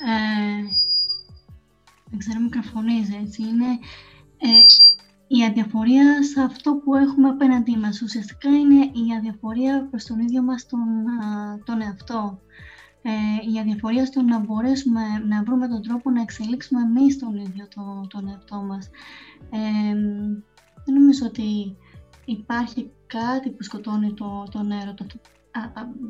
Ε, 0.07 0.62
δεν 2.11 2.18
ξέρω, 2.18 2.40
μικροφωνίζει 2.40 3.14
έτσι. 3.23 3.42
Είναι 3.42 3.79
ε, 4.38 4.64
η 5.26 5.44
αδιαφορία 5.44 6.22
σε 6.22 6.40
αυτό 6.40 6.74
που 6.74 6.94
έχουμε 6.94 7.28
απέναντί 7.28 7.76
μας. 7.76 8.02
Ουσιαστικά 8.02 8.48
είναι 8.48 8.84
η 8.84 9.14
αδιαφορία 9.16 9.87
προς 9.90 10.04
τον 10.04 10.18
ίδιο 10.18 10.42
μας 10.42 10.66
τον, 10.66 10.80
τον 11.64 11.80
εαυτό. 11.80 12.40
Ε, 13.02 13.10
η 13.54 13.58
αδιαφορία 13.60 14.06
στο 14.06 14.22
να 14.22 14.38
μπορέσουμε 14.38 15.00
να 15.28 15.42
βρούμε 15.42 15.68
τον 15.68 15.82
τρόπο 15.82 16.10
να 16.10 16.20
εξελίξουμε 16.20 16.80
εμείς 16.80 17.18
τον 17.18 17.37
ίδιο 17.37 17.68
το, 17.74 18.06
τον 18.08 18.28
εαυτό 18.28 18.56
μας. 18.56 18.90
Ε, 19.50 19.94
δεν 20.84 20.94
νομίζω 20.94 21.26
ότι 21.26 21.76
υπάρχει 22.24 22.90
κάτι 23.06 23.50
που 23.50 23.62
σκοτώνει 23.62 24.14
το, 24.14 24.46
τον 24.50 24.70
έρωτα. 24.70 25.06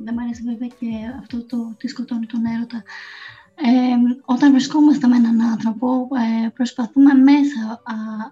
δεν 0.05 0.15
μου 0.17 0.25
αρέσει 0.25 0.43
βέβαια 0.43 0.69
και 0.69 0.87
αυτό 1.19 1.47
το 1.47 1.75
τι 1.79 1.89
σκοτώνει 1.89 2.27
τον 2.27 2.45
έρωτα. 2.45 2.83
Ε, 3.55 3.97
όταν 4.25 4.51
βρισκόμαστε 4.51 5.07
με 5.07 5.17
έναν 5.17 5.41
άνθρωπο, 5.41 6.09
ε, 6.45 6.49
προσπαθούμε 6.49 7.15
μέσα 7.15 7.83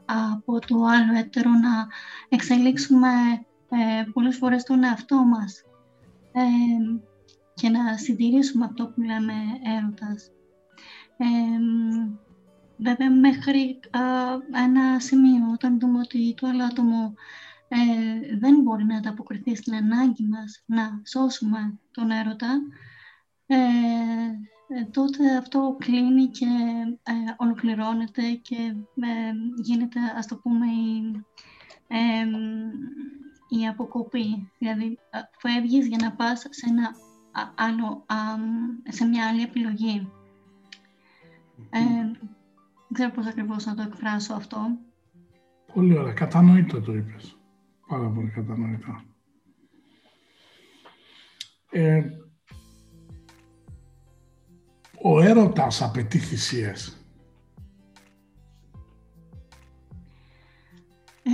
από 0.04 0.58
το 0.58 0.84
άλλο 0.84 1.18
έτερο 1.18 1.50
να 1.50 1.86
εξελίξουμε 2.28 3.08
ε, 3.68 4.04
πολλές 4.12 4.36
φορές 4.36 4.62
τον 4.62 4.84
εαυτό 4.84 5.16
μας 5.16 5.62
ε, 6.32 6.42
και 7.54 7.68
να 7.68 7.96
συντηρήσουμε 7.96 8.64
αυτό 8.64 8.86
που 8.86 9.00
λέμε 9.00 9.34
έρωτας. 9.78 10.30
βέβαια, 12.76 13.10
μέχρι 13.10 13.80
ένα 14.64 15.00
σημείο, 15.00 15.50
όταν 15.52 15.78
δούμε 15.78 15.98
ότι 15.98 16.34
το 16.36 16.46
άλλο 16.46 16.64
άτομο 16.64 17.14
δεν 18.38 18.60
μπορεί 18.60 18.84
να 18.84 18.96
ανταποκριθεί 18.96 19.56
στην 19.56 19.74
ανάγκη 19.74 20.26
μας 20.28 20.62
να 20.66 21.02
σώσουμε 21.04 21.78
τον 21.90 22.10
έρωτα, 22.10 22.60
ε, 23.46 23.56
τότε 24.90 25.36
αυτό 25.36 25.76
κλείνει 25.78 26.26
και 26.26 26.46
ε, 27.02 27.12
ολοκληρώνεται 27.36 28.22
και 28.42 28.74
ε, 28.94 29.32
γίνεται, 29.62 29.98
ας 30.16 30.26
το 30.26 30.36
πούμε, 30.36 30.66
η, 30.66 31.24
η 33.48 33.66
αποκοπή. 33.68 34.50
Δηλαδή, 34.58 34.98
φεύγεις 35.38 35.86
για 35.86 35.98
να 36.00 36.12
πας 36.12 36.46
σε, 36.50 36.66
ένα 36.68 36.94
άλλο, 37.54 38.06
σε 38.88 39.04
μια 39.04 39.28
άλλη 39.28 39.42
επιλογή. 39.42 40.10
δεν 41.70 42.92
ξέρω 42.92 43.10
πώς 43.10 43.26
ακριβώς 43.26 43.64
να 43.64 43.74
το 43.74 43.82
εκφράσω 43.82 44.34
αυτό. 44.34 44.78
Πολύ 45.74 45.98
ωραία. 45.98 46.12
Κατανοητό 46.12 46.80
το 46.80 46.94
είπες. 46.94 47.36
Πάρα 47.88 48.08
πολύ 48.08 48.30
κατανοητό. 48.30 49.00
Ε, 51.70 52.02
ο 55.02 55.20
έρωτας 55.20 55.82
απαιτεί 55.82 56.18
θυσίες. 56.18 56.96
Ε, 61.22 61.30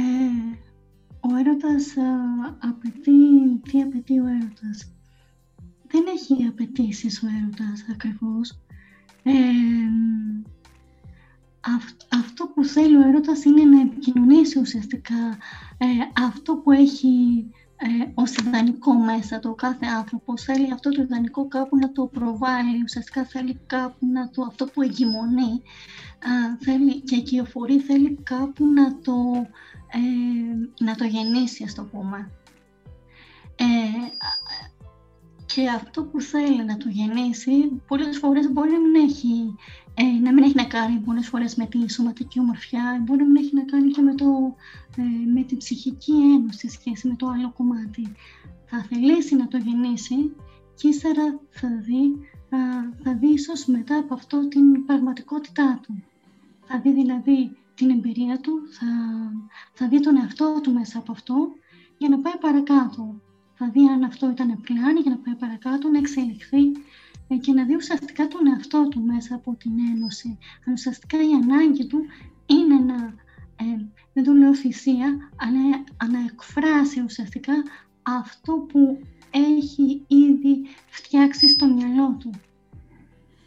ο 1.21 1.37
έρωτας 1.37 1.95
απαιτεί, 2.59 3.59
τι 3.63 3.83
απαιτεί 3.83 4.19
ο 4.19 4.27
έρωτας; 4.27 4.93
Δεν 5.87 6.05
έχει 6.07 6.45
απαιτήσεις 6.45 7.23
ο 7.23 7.27
έρωτας 7.41 7.87
ακριβώς. 7.91 8.59
Ε, 9.23 9.33
αυτό 12.19 12.47
που 12.55 12.65
θέλει 12.65 12.97
ο 12.97 13.09
έρωτας 13.09 13.45
είναι 13.45 13.65
να 13.65 13.81
επικοινωνήσει 13.81 14.59
ουσιαστικά 14.59 15.39
ε, 15.79 15.87
αυτό 16.25 16.57
που 16.57 16.73
έχει 16.73 17.47
ε, 17.81 18.11
ως 18.15 18.37
ιδανικό 18.37 18.95
μέσα 18.95 19.39
το 19.39 19.55
κάθε 19.55 19.87
άνθρωπο. 19.87 20.37
Θέλει 20.37 20.73
αυτό 20.73 20.91
το 20.91 21.03
ιδανικό 21.03 21.49
κάπου 21.49 21.77
να 21.77 21.93
το 21.93 22.07
προβάλλει, 22.07 22.83
ουσιαστικά 22.83 23.25
θέλει 23.25 23.61
κάπου 23.67 24.07
να 24.07 24.31
το, 24.31 24.43
αυτό 24.43 24.65
που 24.67 24.83
εγκυμονεί 24.83 25.63
θέλει, 26.61 27.01
και 27.01 27.17
κυοφορεί, 27.17 27.79
θέλει 27.79 28.19
κάπου 28.23 28.67
να 28.67 28.99
το, 28.99 29.47
ε, 29.89 30.85
να 30.85 30.95
το 30.95 31.05
γεννήσει, 31.05 31.65
ας 31.65 31.75
το 31.75 31.83
πούμε. 31.85 32.31
Ε, 33.57 33.65
και 35.55 35.69
αυτό 35.69 36.05
που 36.05 36.21
θέλει 36.21 36.65
να 36.65 36.77
το 36.77 36.89
γεννήσει, 36.89 37.83
πολλές 37.87 38.19
φορές 38.19 38.53
μπορεί 38.53 38.71
να 38.71 38.79
μην 38.79 38.95
έχει 39.09 39.55
ε, 40.01 40.21
να 40.23 40.33
μην 40.33 40.45
έχει 40.45 40.55
να 40.55 40.65
κάνει 40.65 40.99
πολλέ 40.99 41.21
φορές 41.21 41.55
με 41.55 41.67
τη 41.67 41.91
σωματική 41.91 42.41
ομορφιά, 42.41 43.03
μπορεί 43.05 43.19
να 43.19 43.27
μην 43.27 43.37
έχει 43.37 43.55
να 43.55 43.63
κάνει 43.63 43.91
και 43.91 44.01
με, 44.01 44.15
το, 44.15 44.55
ε, 44.97 45.31
με 45.35 45.43
την 45.43 45.57
ψυχική 45.57 46.13
ένωση 46.13 46.69
σχέση 46.69 47.09
με 47.09 47.15
το 47.17 47.27
άλλο 47.27 47.53
κομμάτι. 47.57 48.13
Θα 48.67 48.87
θελήσει 48.89 49.37
να 49.37 49.49
το 49.49 49.57
γεννήσει 49.57 50.35
και 50.75 50.89
ύστερα 50.89 51.41
θα 51.51 51.69
δει, 51.69 52.15
θα 53.03 53.15
δει 53.15 53.29
ίσως 53.29 53.65
μετά 53.65 53.99
από 53.99 54.15
αυτό 54.15 54.49
την 54.49 54.87
πραγματικότητά 54.87 55.81
του. 55.83 56.03
Θα 56.67 56.81
δει 56.81 56.93
δηλαδή 56.93 57.57
την 57.75 57.91
εμπειρία 57.91 58.39
του, 58.41 58.53
θα, 58.71 58.87
θα 59.73 59.89
δει 59.89 60.01
τον 60.01 60.17
εαυτό 60.17 60.61
του 60.63 60.73
μέσα 60.73 60.99
από 60.99 61.13
αυτό 61.13 61.53
για 61.99 62.09
να 62.09 62.19
πάει 62.19 62.37
παρακάτω. 62.41 63.21
Θα 63.55 63.71
δει 63.71 63.89
αν 63.89 64.03
αυτό 64.03 64.31
ήταν 64.31 64.61
πλάνη 64.61 65.01
για 65.01 65.11
να 65.11 65.17
πάει 65.17 65.35
παρακάτω, 65.35 65.89
να 65.89 65.99
εξελιχθεί 65.99 66.59
ε, 66.59 66.71
και 67.37 67.53
να 67.53 67.65
δει 67.65 67.75
ουσιαστικά 67.75 68.29
τον 68.29 68.47
εαυτό 68.47 68.89
του 68.89 69.01
μέσα 69.01 69.35
από 69.35 69.55
την 69.55 69.73
ένωση. 69.95 70.39
Αν 70.67 70.73
ουσιαστικά 70.73 71.19
η 71.19 71.33
ανάγκη 71.43 71.87
του 71.87 71.99
είναι 72.47 72.75
να, 72.75 72.95
ε, 73.57 73.87
δεν 74.13 74.25
το 74.25 74.33
λέω 74.33 74.55
θυσία, 74.55 75.31
αλλά 75.37 75.61
να 76.11 76.19
εκφράσει 76.33 77.01
ουσιαστικά 77.01 77.53
αυτό 78.03 78.53
που 78.53 79.01
έχει 79.31 80.03
ήδη 80.07 80.67
φτιάξει 80.87 81.49
στο 81.49 81.67
μυαλό 81.67 82.17
του 82.19 82.31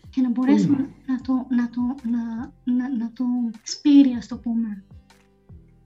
και 0.09 0.21
να 0.21 0.29
μπορέσει 0.29 0.67
να, 1.05 1.21
το, 1.21 1.33
να, 1.49 1.69
το, 1.69 1.81
να, 2.03 2.53
να, 2.63 2.97
να 2.97 3.11
το 3.13 3.23
σπείρει, 3.63 4.13
ας 4.13 4.27
το 4.27 4.37
πούμε. 4.37 4.83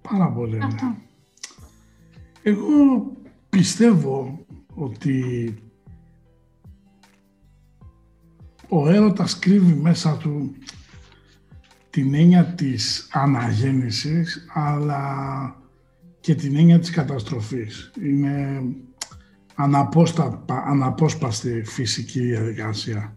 Πάρα 0.02 0.32
πολύ. 0.32 0.60
Αυτό. 0.64 0.96
Εγώ 2.44 3.12
πιστεύω 3.50 4.46
ότι 4.76 5.54
ο 8.70 8.90
έρωτας 8.90 9.40
κρύβει 9.40 9.74
μέσα 9.74 10.18
του 10.18 10.56
την 11.90 12.14
έννοια 12.14 12.46
της 12.46 13.08
αναγέννησης, 13.12 14.48
αλλά 14.54 15.56
και 16.20 16.36
την 16.36 16.56
έννοια 16.56 16.80
της 16.80 16.90
καταστροφής. 16.90 17.92
Είναι 18.02 18.64
αναπόσπαστη 20.66 21.62
φυσική 21.66 22.20
διαδικασία. 22.20 23.16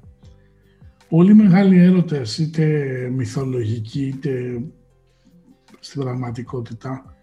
Όλοι 1.08 1.30
οι 1.30 1.34
μεγάλοι 1.34 1.78
έρωτες, 1.78 2.38
είτε 2.38 2.64
μυθολογικοί, 3.16 4.06
είτε 4.06 4.62
στην 5.78 6.00
πραγματικότητα, 6.02 7.16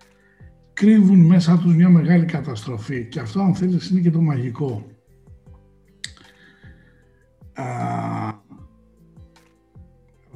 κρύβουν 0.74 1.20
μέσα 1.20 1.58
τους 1.58 1.76
μια 1.76 1.90
μεγάλη 1.90 2.26
καταστροφή. 2.26 3.06
Και 3.06 3.20
αυτό, 3.20 3.42
αν 3.42 3.56
θέλεις, 3.56 3.90
είναι 3.90 4.00
και 4.00 4.12
το 4.12 4.22
μαγικό 4.22 4.86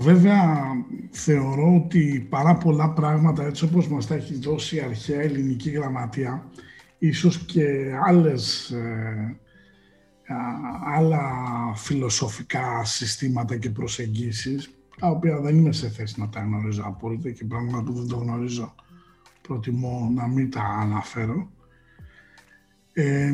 Βέβαια, 0.01 0.63
θεωρώ 1.11 1.75
ότι 1.75 2.27
πάρα 2.29 2.55
πολλά 2.55 2.89
πράγματα, 2.89 3.43
έτσι 3.43 3.65
όπως 3.65 3.87
μας 3.87 4.07
τα 4.07 4.15
έχει 4.15 4.35
δώσει 4.35 4.75
η 4.75 4.81
αρχαία 4.81 5.21
ελληνική 5.21 5.69
γραμματεία, 5.69 6.49
ίσως 6.97 7.37
και 7.45 7.91
άλλες, 8.05 8.69
ε, 8.69 9.39
άλλα 10.95 11.21
φιλοσοφικά 11.75 12.83
συστήματα 12.85 13.57
και 13.57 13.69
προσεγγίσεις, 13.69 14.69
τα 14.99 15.07
οποία 15.07 15.39
δεν 15.39 15.57
είμαι 15.57 15.71
σε 15.71 15.89
θέση 15.89 16.19
να 16.19 16.29
τα 16.29 16.39
γνωρίζω 16.39 16.83
απόλυτα 16.85 17.31
και 17.31 17.45
πράγματα 17.45 17.83
που 17.83 17.93
δεν 17.93 18.07
το 18.07 18.15
γνωρίζω 18.15 18.75
προτιμώ 19.41 20.11
να 20.15 20.27
μην 20.27 20.51
τα 20.51 20.63
αναφέρω. 20.63 21.51
Ε, 22.93 23.33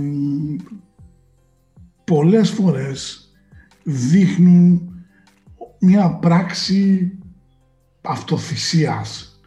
πολλές 2.04 2.50
φορές 2.50 3.25
δείχνουν 3.88 4.90
μια 5.80 6.10
πράξη 6.10 7.12
αυτοθυσίας, 8.02 9.40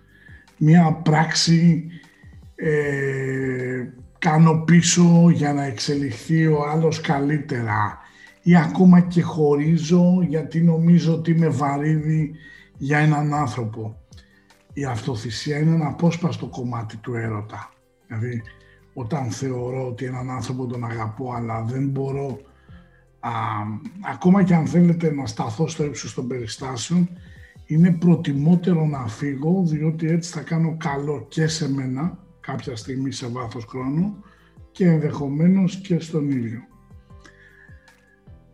μια 0.57 0.93
πράξη 0.93 1.87
ε, 2.55 3.85
κάνω 4.19 4.63
πίσω 4.65 5.31
για 5.33 5.53
να 5.53 5.65
εξελιχθεί 5.65 6.47
ο 6.47 6.69
άλλος 6.71 7.01
καλύτερα 7.01 7.99
ή 8.43 8.57
ακόμα 8.57 9.01
και 9.01 9.23
χωρίζω 9.23 10.23
γιατί 10.29 10.61
νομίζω 10.61 11.13
ότι 11.15 11.31
είμαι 11.31 11.49
βαρύδι 11.49 12.35
για 12.77 12.99
έναν 12.99 13.35
άνθρωπο. 13.35 13.97
Η 14.73 14.85
αυτοθυσία 14.85 15.59
είναι 15.59 15.75
ένα 15.75 15.87
απόσπαστο 15.87 16.47
κομμάτι 16.47 16.97
του 16.97 17.15
έρωτα. 17.15 17.71
Δηλαδή, 18.07 18.43
όταν 18.95 19.31
θεωρώ 19.31 19.87
ότι 19.87 20.05
έναν 20.05 20.31
άνθρωπο 20.31 20.67
τον 20.67 20.85
αγαπώ, 20.85 21.33
αλλά 21.33 21.63
δεν 21.63 21.89
μπορώ, 21.89 22.41
α, 23.21 23.31
ακόμα 24.11 24.43
και 24.43 24.55
αν 24.55 24.67
θέλετε 24.67 25.13
να 25.13 25.27
σταθώ 25.27 25.69
στο 25.69 25.85
ύψος 25.85 26.15
των 26.15 26.27
περιστάσεων, 26.27 27.09
είναι 27.67 27.93
προτιμότερο 27.93 28.87
να 28.87 29.07
φύγω, 29.07 29.63
διότι 29.67 30.07
έτσι 30.07 30.33
θα 30.33 30.41
κάνω 30.41 30.77
καλό 30.77 31.27
και 31.29 31.47
σε 31.47 31.73
μένα, 31.73 32.19
κάποια 32.41 32.77
στιγμή 32.77 33.13
σε 33.13 33.27
βάθος 33.27 33.65
χρόνου, 33.65 34.25
και 34.73 34.87
ενδεχομένως 34.87 35.77
και 35.77 36.01
στον 36.01 36.31
ίδιο. 36.31 36.61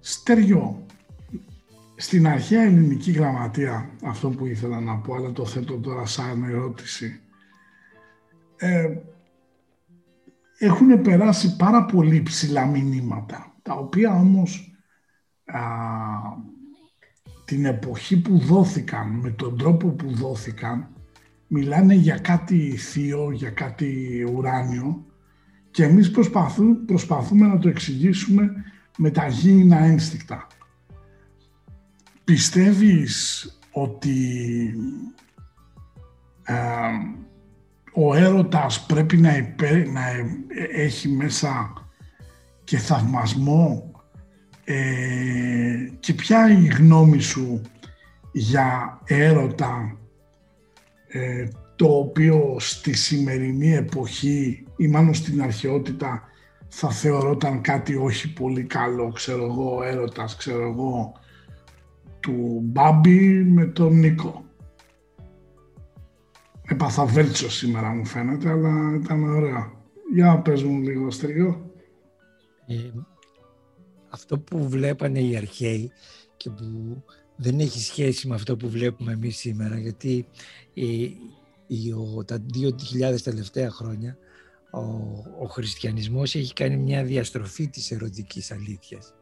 Στεριό. 0.00 0.86
Στην 1.96 2.26
αρχαία 2.26 2.62
ελληνική 2.62 3.10
γραμματεία, 3.10 3.90
αυτό 4.04 4.28
που 4.28 4.46
ήθελα 4.46 4.80
να 4.80 4.96
πω, 4.96 5.14
αλλά 5.14 5.32
το 5.32 5.46
θέτω 5.46 5.78
τώρα 5.78 6.06
σαν 6.06 6.42
ερώτηση, 6.42 7.20
ε, 8.56 8.96
έχουν 10.58 11.02
περάσει 11.02 11.56
πάρα 11.56 11.84
πολύ 11.84 12.22
ψηλά 12.22 12.66
μηνύματα, 12.66 13.53
τα 13.64 13.74
οποία 13.74 14.14
όμως 14.14 14.76
α, 15.44 15.60
την 17.44 17.64
εποχή 17.64 18.20
που 18.20 18.38
δόθηκαν, 18.38 19.08
με 19.08 19.30
τον 19.30 19.58
τρόπο 19.58 19.88
που 19.88 20.14
δόθηκαν, 20.14 20.88
μιλάνε 21.46 21.94
για 21.94 22.18
κάτι 22.18 22.76
θείο, 22.76 23.30
για 23.30 23.50
κάτι 23.50 24.22
ουράνιο 24.34 25.04
και 25.70 25.84
εμείς 25.84 26.10
προσπαθούμε 26.86 27.46
να 27.46 27.58
το 27.58 27.68
εξηγήσουμε 27.68 28.50
με 28.96 29.10
τα 29.10 29.26
γήινα 29.26 29.78
ένστικτα. 29.78 30.46
Πιστεύεις 32.24 33.48
ότι 33.70 34.28
ε, 36.42 36.54
ο 37.92 38.14
έρωτας 38.14 38.86
πρέπει 38.86 39.16
να, 39.16 39.30
να 39.92 40.02
έχει 40.72 41.08
μέσα 41.08 41.83
και 42.64 42.78
θαυμασμό 42.78 43.90
ε, 44.64 45.88
και 46.00 46.12
ποια 46.14 46.48
είναι 46.48 46.64
η 46.64 46.68
γνώμη 46.68 47.20
σου 47.20 47.60
για 48.32 49.00
έρωτα 49.04 49.98
ε, 51.08 51.48
το 51.76 51.86
οποίο 51.86 52.56
στη 52.58 52.92
σημερινή 52.92 53.74
εποχή 53.74 54.66
ή 54.76 54.88
μάλλον 54.88 55.14
στην 55.14 55.42
αρχαιότητα 55.42 56.22
θα 56.68 56.90
θεωρόταν 56.90 57.60
κάτι 57.60 57.96
όχι 57.96 58.32
πολύ 58.32 58.62
καλό, 58.62 59.12
ξέρω 59.12 59.44
εγώ, 59.44 59.82
έρωτας, 59.82 60.36
ξέρω 60.36 60.68
εγώ, 60.68 61.12
του 62.20 62.60
Μπάμπη 62.62 63.44
με 63.44 63.64
τον 63.64 63.98
Νίκο. 63.98 64.44
Έπαθα 66.66 67.04
βέλτσο 67.04 67.50
σήμερα 67.50 67.88
μου 67.88 68.04
φαίνεται, 68.04 68.50
αλλά 68.50 68.94
ήταν 69.02 69.34
ωραίο. 69.34 69.72
Για 70.12 70.38
πες 70.38 70.62
μου 70.62 70.80
λίγο, 70.80 71.10
Στρίγο. 71.10 71.73
Ε, 72.66 72.90
αυτό 74.08 74.38
που 74.38 74.68
βλέπανε 74.68 75.20
οι 75.20 75.36
αρχαίοι 75.36 75.90
και 76.36 76.50
που 76.50 77.02
δεν 77.36 77.60
έχει 77.60 77.80
σχέση 77.80 78.28
με 78.28 78.34
αυτό 78.34 78.56
που 78.56 78.68
βλέπουμε 78.68 79.12
εμείς 79.12 79.36
σήμερα, 79.36 79.78
γιατί 79.78 80.26
η, 81.66 81.92
ο, 81.92 82.24
τα 82.24 82.44
2.000 82.54 83.20
τελευταία 83.22 83.70
χρόνια 83.70 84.18
ο, 84.70 84.80
ο 85.40 85.46
χριστιανισμός 85.46 86.34
έχει 86.34 86.52
κάνει 86.52 86.76
μια 86.76 87.04
διαστροφή 87.04 87.68
της 87.68 87.90
ερωτικής 87.90 88.50
αλήθειας 88.50 89.14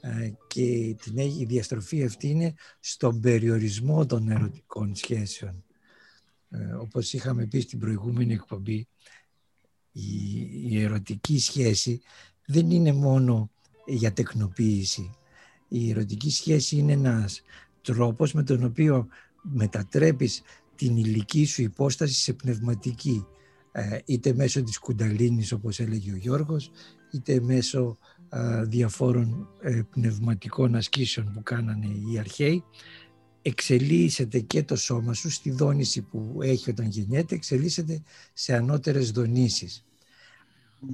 ε, 0.00 0.32
και 0.46 0.96
την, 1.02 1.18
η 1.18 1.44
διαστροφή 1.44 2.04
αυτή 2.04 2.28
είναι 2.28 2.54
στον 2.80 3.20
περιορισμό 3.20 4.06
των 4.06 4.28
ερωτικών 4.30 4.94
σχέσεων. 4.94 5.64
Ε, 6.50 6.72
όπως 6.72 7.12
είχαμε 7.12 7.46
πει 7.46 7.60
στην 7.60 7.78
προηγούμενη 7.78 8.32
εκπομπή, 8.32 8.88
η, 9.92 10.38
η 10.68 10.82
ερωτική 10.82 11.38
σχέση 11.38 12.00
δεν 12.46 12.70
είναι 12.70 12.92
μόνο 12.92 13.50
για 13.86 14.12
τεκνοποίηση. 14.12 15.14
Η 15.68 15.90
ερωτική 15.90 16.30
σχέση 16.30 16.76
είναι 16.76 16.92
ένας 16.92 17.42
τρόπος 17.82 18.32
με 18.32 18.42
τον 18.42 18.64
οποίο 18.64 19.06
μετατρέπεις 19.42 20.42
την 20.76 20.96
ηλική 20.96 21.44
σου 21.44 21.62
υπόσταση 21.62 22.14
σε 22.14 22.32
πνευματική 22.32 23.26
ε, 23.72 23.98
είτε 24.04 24.34
μέσω 24.34 24.62
της 24.62 24.78
κουνταλίνης 24.78 25.52
όπως 25.52 25.80
έλεγε 25.80 26.12
ο 26.12 26.16
Γιώργος 26.16 26.70
είτε 27.12 27.40
μέσω 27.40 27.98
διαφόρων 28.66 29.48
ε, 29.60 29.82
πνευματικών 29.90 30.74
ασκήσεων 30.74 31.32
που 31.32 31.42
κάνανε 31.42 31.86
οι 31.86 32.18
αρχαίοι 32.18 32.64
εξελίσσεται 33.42 34.40
και 34.40 34.62
το 34.62 34.76
σώμα 34.76 35.12
σου 35.12 35.30
στη 35.30 35.50
δόνηση 35.50 36.02
που 36.02 36.38
έχει 36.42 36.70
όταν 36.70 36.86
γεννιέται 36.88 37.34
εξελίσσεται 37.34 38.02
σε 38.32 38.54
ανώτερες 38.54 39.10
δονήσεις 39.10 39.84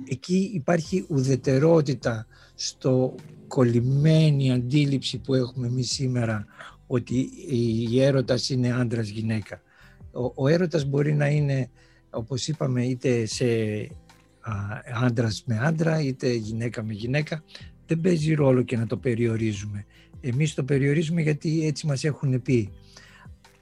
εκεί 0.08 0.50
υπάρχει 0.54 1.04
ουδετερότητα 1.08 2.26
στο 2.54 3.14
κολλημένη 3.48 4.52
αντίληψη 4.52 5.18
που 5.18 5.34
έχουμε 5.34 5.66
εμείς 5.66 5.90
σήμερα 5.90 6.46
ότι 6.86 7.30
η 7.88 8.02
έρωτας 8.02 8.50
είναι 8.50 8.72
άντρας 8.72 9.08
γυναίκα 9.08 9.62
ο, 10.12 10.32
ο 10.34 10.48
έρωτας 10.48 10.84
μπορεί 10.84 11.14
να 11.14 11.26
είναι 11.26 11.70
όπως 12.10 12.48
είπαμε 12.48 12.84
είτε 12.84 13.26
σε 13.26 13.46
άντρας 15.02 15.42
με 15.46 15.58
άντρα 15.58 16.00
είτε 16.00 16.32
γυναίκα 16.32 16.82
με 16.82 16.92
γυναίκα 16.92 17.42
δεν 17.90 18.00
παίζει 18.00 18.34
ρόλο 18.34 18.62
και 18.62 18.76
να 18.76 18.86
το 18.86 18.96
περιορίζουμε. 18.96 19.86
Εμείς 20.20 20.54
το 20.54 20.64
περιορίζουμε 20.64 21.20
γιατί 21.20 21.66
έτσι 21.66 21.86
μας 21.86 22.04
έχουν 22.04 22.42
πει. 22.42 22.70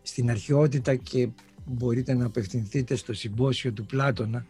Στην 0.02 0.30
αρχαιότητα 0.30 0.94
και 0.94 1.28
μπορείτε 1.64 2.14
να 2.14 2.24
απευθυνθείτε 2.24 2.94
στο 2.94 3.12
συμπόσιο 3.12 3.72
του 3.72 3.86
Πλάτωνα 3.86 4.46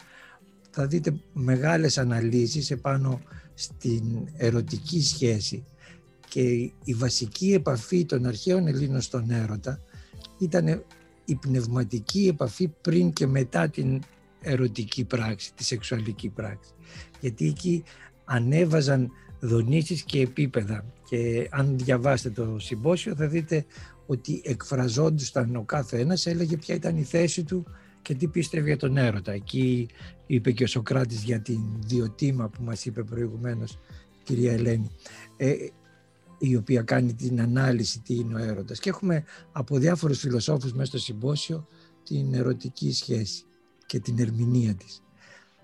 θα 0.70 0.86
δείτε 0.86 1.20
μεγάλες 1.32 1.98
αναλύσεις 1.98 2.70
επάνω 2.70 3.22
στην 3.54 4.02
ερωτική 4.36 5.02
σχέση 5.02 5.64
και 6.28 6.40
η 6.84 6.94
βασική 6.94 7.52
επαφή 7.52 8.04
των 8.04 8.26
αρχαίων 8.26 8.66
Ελλήνων 8.66 9.00
στον 9.00 9.30
έρωτα 9.30 9.80
ήταν 10.38 10.84
η 11.24 11.34
πνευματική 11.34 12.28
επαφή 12.28 12.68
πριν 12.80 13.12
και 13.12 13.26
μετά 13.26 13.68
την 13.68 14.02
ερωτική 14.40 15.04
πράξη, 15.04 15.52
τη 15.54 15.64
σεξουαλική 15.64 16.28
πράξη. 16.28 16.70
Γιατί 17.20 17.46
εκεί 17.46 17.84
ανέβαζαν 18.24 19.10
δονήσεις 19.40 20.02
και 20.02 20.20
επίπεδα 20.20 20.84
και 21.08 21.48
αν 21.50 21.78
διαβάσετε 21.78 22.42
το 22.42 22.58
συμπόσιο 22.58 23.14
θα 23.14 23.26
δείτε 23.26 23.64
ότι 24.06 24.42
εκφραζόντουσαν 24.44 25.56
ο 25.56 25.62
κάθε 25.62 25.98
ένας 25.98 26.26
έλεγε 26.26 26.56
ποια 26.56 26.74
ήταν 26.74 26.96
η 26.96 27.02
θέση 27.02 27.44
του 27.44 27.66
και 28.02 28.14
τι 28.14 28.28
πίστευε 28.28 28.66
για 28.66 28.76
τον 28.76 28.96
έρωτα. 28.96 29.32
Εκεί 29.32 29.88
είπε 30.26 30.52
και 30.52 30.64
ο 30.64 30.66
Σοκράτης 30.66 31.22
για 31.22 31.40
την 31.40 31.60
διοτήμα 31.78 32.48
που 32.48 32.62
μας 32.62 32.84
είπε 32.84 33.02
προηγουμένως 33.02 33.78
κυρία 34.22 34.52
Ελένη. 34.52 34.90
Ε, 35.36 35.54
η 36.38 36.56
οποία 36.56 36.82
κάνει 36.82 37.14
την 37.14 37.40
ανάλυση 37.40 38.00
τι 38.00 38.14
είναι 38.14 38.34
ο 38.34 38.38
έρωτας. 38.38 38.78
Και 38.78 38.88
έχουμε 38.88 39.24
από 39.52 39.78
διάφορους 39.78 40.18
φιλοσόφους 40.18 40.72
μέσα 40.72 40.84
στο 40.84 40.98
συμπόσιο 40.98 41.66
την 42.04 42.34
ερωτική 42.34 42.92
σχέση 42.92 43.44
και 43.86 44.00
την 44.00 44.18
ερμηνεία 44.18 44.74
της. 44.74 45.02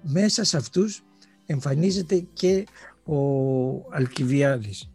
Μέσα 0.03 0.45
σε 0.45 0.57
αυτούς 0.57 1.03
εμφανίζεται 1.47 2.27
και 2.33 2.65
ο 3.05 3.17
Αλκιβιάδης. 3.91 4.91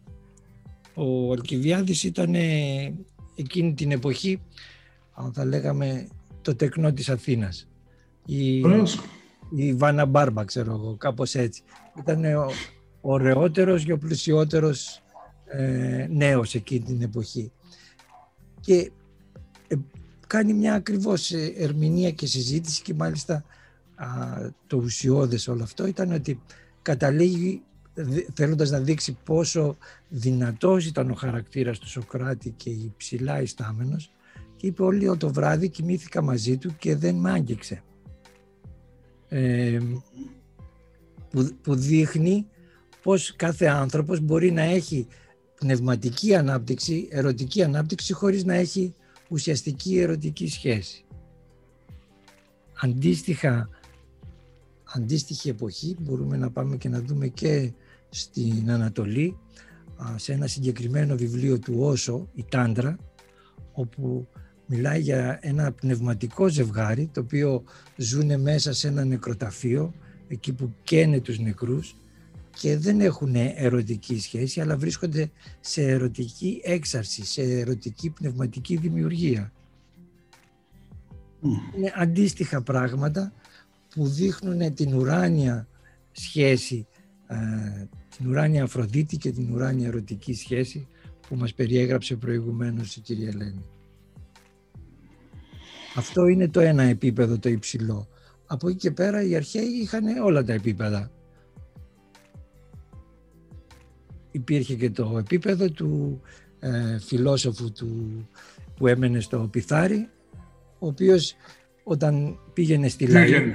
Ο 0.94 1.32
Αλκιβιάδης 1.32 2.04
ήταν 2.04 2.34
εκείνη 3.34 3.74
την 3.74 3.90
εποχή, 3.90 4.42
αν 5.12 5.32
θα 5.32 5.44
λέγαμε, 5.44 6.08
το 6.42 6.54
τεκνό 6.54 6.92
της 6.92 7.08
Αθήνας. 7.08 7.68
Η, 8.26 8.62
η 9.56 9.74
Βάνα 9.74 10.04
Μπάρμπα, 10.04 10.44
ξέρω 10.44 10.72
εγώ, 10.72 10.96
κάπως 10.96 11.34
έτσι. 11.34 11.62
Ήταν 11.98 12.24
ο 12.24 12.50
ωραιότερος 13.00 13.84
και 13.84 13.92
ο 13.92 13.98
πλουσιότερος 13.98 15.02
ε, 15.44 16.06
νέος 16.10 16.54
εκείνη 16.54 16.84
την 16.84 17.02
εποχή. 17.02 17.52
και 18.60 18.90
ε, 19.68 19.74
κάνει 20.26 20.52
μια 20.52 20.74
ακριβώς 20.74 21.32
ε, 21.32 21.52
ερμηνεία 21.56 22.10
και 22.10 22.26
συζήτηση 22.26 22.82
και 22.82 22.94
μάλιστα 22.94 23.44
το 24.66 24.76
ουσιώδες 24.76 25.48
όλο 25.48 25.62
αυτό 25.62 25.86
ήταν 25.86 26.12
ότι 26.12 26.40
καταλήγει 26.82 27.62
θέλοντας 28.34 28.70
να 28.70 28.78
δείξει 28.78 29.16
πόσο 29.24 29.76
δυνατός 30.08 30.86
ήταν 30.86 31.10
ο 31.10 31.14
χαρακτήρας 31.14 31.78
του 31.78 31.88
Σοκράτη 31.88 32.54
και 32.56 32.70
υψηλά 32.70 33.42
ιστάμενος 33.42 34.10
και 34.60 34.66
είπε 34.66 34.82
όλο 34.82 35.16
το 35.16 35.32
βράδυ 35.32 35.68
κοιμήθηκα 35.68 36.22
μαζί 36.22 36.56
του 36.56 36.76
και 36.76 36.96
δεν 36.96 37.14
μ' 37.14 37.26
άγγιξε. 37.26 37.82
Ε, 39.28 39.78
που, 41.30 41.48
που 41.62 41.74
δείχνει 41.74 42.46
πως 43.02 43.36
κάθε 43.36 43.66
άνθρωπος 43.66 44.20
μπορεί 44.20 44.50
να 44.50 44.62
έχει 44.62 45.06
πνευματική 45.54 46.34
ανάπτυξη, 46.34 47.08
ερωτική 47.10 47.62
ανάπτυξη 47.62 48.12
χωρίς 48.12 48.44
να 48.44 48.54
έχει 48.54 48.94
ουσιαστική 49.28 49.98
ερωτική 49.98 50.48
σχέση. 50.48 51.04
Αντίστοιχα, 52.80 53.68
αντίστοιχη 54.84 55.48
εποχή 55.48 55.96
μπορούμε 56.00 56.36
να 56.36 56.50
πάμε 56.50 56.76
και 56.76 56.88
να 56.88 57.00
δούμε 57.00 57.28
και 57.28 57.72
στην 58.08 58.70
Ανατολή 58.70 59.36
σε 60.16 60.32
ένα 60.32 60.46
συγκεκριμένο 60.46 61.16
βιβλίο 61.16 61.58
του 61.58 61.74
Όσο, 61.78 62.28
η 62.34 62.44
Τάντρα, 62.48 62.96
όπου 63.72 64.28
μιλάει 64.72 65.00
για 65.00 65.38
ένα 65.42 65.72
πνευματικό 65.72 66.48
ζευγάρι 66.48 67.10
το 67.12 67.20
οποίο 67.20 67.64
ζούνε 67.96 68.36
μέσα 68.36 68.72
σε 68.72 68.88
ένα 68.88 69.04
νεκροταφείο 69.04 69.94
εκεί 70.28 70.52
που 70.52 70.74
καίνε 70.82 71.20
τους 71.20 71.38
νεκρούς 71.38 71.96
και 72.50 72.76
δεν 72.76 73.00
έχουν 73.00 73.34
ερωτική 73.54 74.20
σχέση 74.20 74.60
αλλά 74.60 74.76
βρίσκονται 74.76 75.30
σε 75.60 75.82
ερωτική 75.82 76.60
έξαρση, 76.64 77.24
σε 77.24 77.42
ερωτική 77.42 78.10
πνευματική 78.10 78.76
δημιουργία. 78.76 79.52
Είναι 81.76 81.92
αντίστοιχα 81.96 82.62
πράγματα 82.62 83.32
που 83.94 84.08
δείχνουν 84.08 84.74
την 84.74 84.94
ουράνια 84.94 85.68
σχέση, 86.12 86.86
ε, 87.26 87.36
την 88.16 88.28
ουράνια 88.28 88.62
Αφροδίτη 88.62 89.16
και 89.16 89.30
την 89.30 89.54
ουράνια 89.54 89.86
ερωτική 89.86 90.34
σχέση 90.34 90.86
που 91.28 91.36
μας 91.36 91.54
περιέγραψε 91.54 92.16
προηγουμένως 92.16 92.96
η 92.96 93.00
κυρία 93.00 93.28
Ελένη. 93.28 93.64
Αυτό 95.94 96.26
είναι 96.26 96.48
το 96.48 96.60
ένα 96.60 96.82
επίπεδο 96.82 97.38
το 97.38 97.48
υψηλό. 97.48 98.08
Από 98.46 98.68
εκεί 98.68 98.76
και 98.76 98.90
πέρα 98.90 99.22
οι 99.22 99.36
αρχαίοι 99.36 99.68
είχαν 99.82 100.04
όλα 100.24 100.44
τα 100.44 100.52
επίπεδα. 100.52 101.10
Υπήρχε 104.30 104.74
και 104.74 104.90
το 104.90 105.16
επίπεδο 105.18 105.70
του 105.70 106.20
ε, 106.60 106.98
φιλόσοφου 106.98 107.72
του, 107.72 108.28
που 108.76 108.86
έμενε 108.86 109.20
στο 109.20 109.48
Πιθάρι, 109.50 110.08
ο 110.78 110.86
οποίος 110.86 111.34
όταν 111.82 112.38
πήγαινε 112.52 112.88
στη 112.88 113.06
Λαΐδα, 113.10 113.52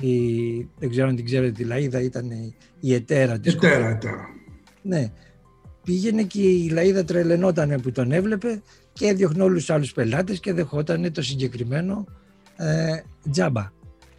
η, 0.00 0.68
δεν 0.78 0.90
ξέρω 0.90 1.08
αν 1.08 1.16
την 1.16 1.24
ξέρετε 1.24 1.62
τη 1.62 1.68
Λαΐδα, 1.70 2.02
ήταν 2.02 2.30
η 2.80 2.94
ετέρα 2.94 3.38
της 3.38 3.54
Ετέρα, 3.54 3.88
ετέρα. 3.88 4.28
Ναι, 4.82 5.12
πήγαινε 5.84 6.22
και 6.22 6.40
η 6.40 6.72
Λαΐδα 6.74 7.06
τρελαινόταν 7.06 7.80
που 7.82 7.92
τον 7.92 8.12
έβλεπε 8.12 8.62
και 8.98 9.06
έδιωχνε 9.06 9.42
όλους 9.42 9.58
τους 9.58 9.70
άλλους 9.70 9.92
πελάτες 9.92 10.40
και 10.40 10.52
δεχόταν 10.52 11.12
το 11.12 11.22
συγκεκριμένο 11.22 12.06
ε, 12.56 13.00
τζάμπα. 13.30 13.72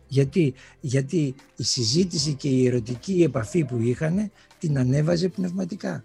Γιατί, 0.08 0.54
γιατί 0.80 1.36
η 1.56 1.64
συζήτηση 1.64 2.34
και 2.34 2.50
η 2.50 2.68
ερωτική 2.68 3.24
επαφή 3.24 3.66
που 3.66 3.78
είχαν 3.82 4.32
την 4.60 4.78
ανέβαζε 4.78 5.30
πνευματικά. 5.30 6.04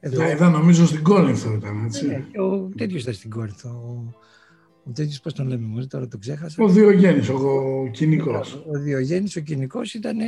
Εδώ... 0.00 0.22
Λαΐδα 0.22 0.50
νομίζω 0.50 0.86
στην 0.86 1.02
Κόρινθο 1.02 1.52
ήταν, 1.52 1.84
έτσι. 1.84 2.06
Ναι, 2.06 2.24
ο 2.42 2.68
τέτοιος 2.76 3.02
ήταν 3.02 3.14
στην 3.14 3.30
Κόρινθο. 3.30 3.68
Ο, 3.68 4.14
ο 4.84 4.90
τέτοιος 4.92 5.20
πώς 5.20 5.32
τον 5.32 5.46
λέμε, 5.46 5.66
μόνο 5.66 5.86
τώρα 5.86 6.08
το 6.08 6.18
ξέχασα. 6.18 6.64
Ο 6.64 6.68
Διογέννης, 6.68 7.28
ο, 7.28 7.34
ο 7.34 7.88
κοινικός. 7.90 8.54
Ο, 8.54 8.62
ο 8.66 8.78
Διογέννης, 8.78 9.36
ο 9.36 9.40
κοινικός 9.40 9.94
ήταν 9.94 10.18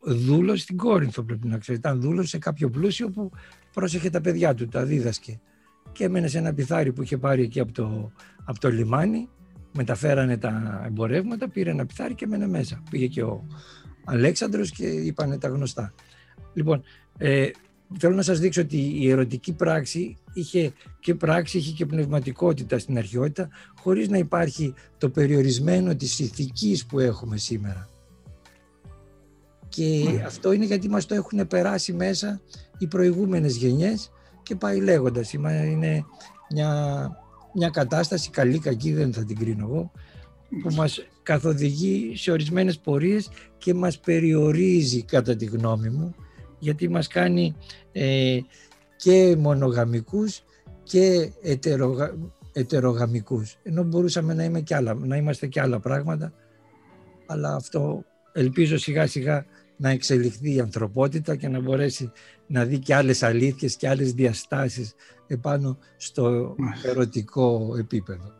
δούλος 0.00 0.60
στην 0.60 0.76
Κόρινθο 0.76 1.22
πρέπει 1.22 1.46
να 1.46 1.58
ξέρεις. 1.58 1.80
Ήταν 1.80 2.00
δούλος 2.00 2.28
σε 2.28 2.38
κάποιο 2.38 2.70
πλούσιο 2.70 3.10
που 3.10 3.30
πρόσεχε 3.72 4.10
τα 4.10 4.20
παιδιά 4.20 4.54
του, 4.54 4.68
τα 4.68 4.84
δίδασκε. 4.84 5.40
Και 5.96 6.04
έμενε 6.04 6.28
σε 6.28 6.38
ένα 6.38 6.54
πιθάρι 6.54 6.92
που 6.92 7.02
είχε 7.02 7.18
πάρει 7.18 7.42
εκεί 7.42 7.60
από 7.60 7.72
το, 7.72 8.12
από 8.44 8.60
το 8.60 8.70
λιμάνι. 8.70 9.28
Μεταφέρανε 9.72 10.36
τα 10.36 10.82
εμπορεύματα, 10.86 11.48
πήρε 11.48 11.70
ένα 11.70 11.86
πιθάρι 11.86 12.14
και 12.14 12.24
έμενε 12.24 12.46
μέσα. 12.46 12.82
Πήγε 12.90 13.06
και 13.06 13.22
ο 13.22 13.44
Αλέξανδρος 14.04 14.70
και 14.70 14.86
είπανε 14.86 15.38
τα 15.38 15.48
γνωστά. 15.48 15.94
Λοιπόν, 16.54 16.82
ε, 17.18 17.50
θέλω 17.98 18.14
να 18.14 18.22
σας 18.22 18.38
δείξω 18.38 18.60
ότι 18.60 18.76
η 18.76 19.10
ερωτική 19.10 19.52
πράξη 19.52 20.16
είχε 20.32 20.72
και 21.00 21.14
πράξη, 21.14 21.58
είχε 21.58 21.72
και 21.72 21.86
πνευματικότητα 21.86 22.78
στην 22.78 22.98
αρχαιότητα, 22.98 23.48
χωρίς 23.80 24.08
να 24.08 24.18
υπάρχει 24.18 24.74
το 24.98 25.08
περιορισμένο 25.08 25.94
της 25.94 26.18
ηθικής 26.18 26.86
που 26.86 26.98
έχουμε 26.98 27.36
σήμερα. 27.36 27.88
Και 29.68 30.04
αυτό 30.26 30.52
είναι 30.52 30.64
γιατί 30.64 30.88
μας 30.88 31.06
το 31.06 31.14
έχουν 31.14 31.46
περάσει 31.46 31.92
μέσα 31.92 32.40
οι 32.78 32.86
προηγούμενες 32.86 33.56
γενιές 33.56 34.10
και 34.46 34.56
πάει 34.56 34.80
λέγοντας. 34.80 35.32
Είναι 35.32 36.04
μια, 36.50 37.10
μια 37.54 37.68
κατάσταση, 37.68 38.30
καλή 38.30 38.58
κακή 38.58 38.92
δεν 38.92 39.12
θα 39.12 39.24
την 39.24 39.38
κρίνω 39.38 39.66
εγώ, 39.66 39.90
που 40.62 40.74
μας 40.74 41.06
καθοδηγεί 41.22 42.16
σε 42.16 42.30
ορισμένες 42.30 42.78
πορείες 42.78 43.28
και 43.58 43.74
μας 43.74 43.98
περιορίζει 43.98 45.02
κατά 45.02 45.36
τη 45.36 45.44
γνώμη 45.44 45.88
μου, 45.88 46.14
γιατί 46.58 46.88
μας 46.88 47.06
κάνει 47.06 47.56
ε, 47.92 48.38
και 48.96 49.36
μονογαμικούς 49.38 50.42
και 50.82 51.30
ετερογα, 51.42 52.14
ετερογαμικούς. 52.52 53.56
Ενώ 53.62 53.82
μπορούσαμε 53.82 54.34
να, 54.34 54.44
είμαι 54.44 54.60
και 54.60 54.74
άλλα, 54.74 54.94
να 54.94 55.16
είμαστε 55.16 55.46
και 55.46 55.60
άλλα 55.60 55.80
πράγματα, 55.80 56.32
αλλά 57.26 57.54
αυτό 57.54 58.04
ελπίζω 58.32 58.78
σιγά 58.78 59.06
σιγά 59.06 59.46
να 59.76 59.90
εξελιχθεί 59.90 60.54
η 60.54 60.60
ανθρωπότητα 60.60 61.36
και 61.36 61.48
να 61.48 61.60
μπορέσει 61.60 62.12
να 62.46 62.64
δει 62.64 62.78
και 62.78 62.94
άλλες 62.94 63.22
αλήθειες 63.22 63.76
και 63.76 63.88
άλλες 63.88 64.12
διαστάσεις 64.12 64.94
επάνω 65.26 65.78
στο 65.96 66.54
ερωτικό 66.82 67.74
επίπεδο. 67.78 68.32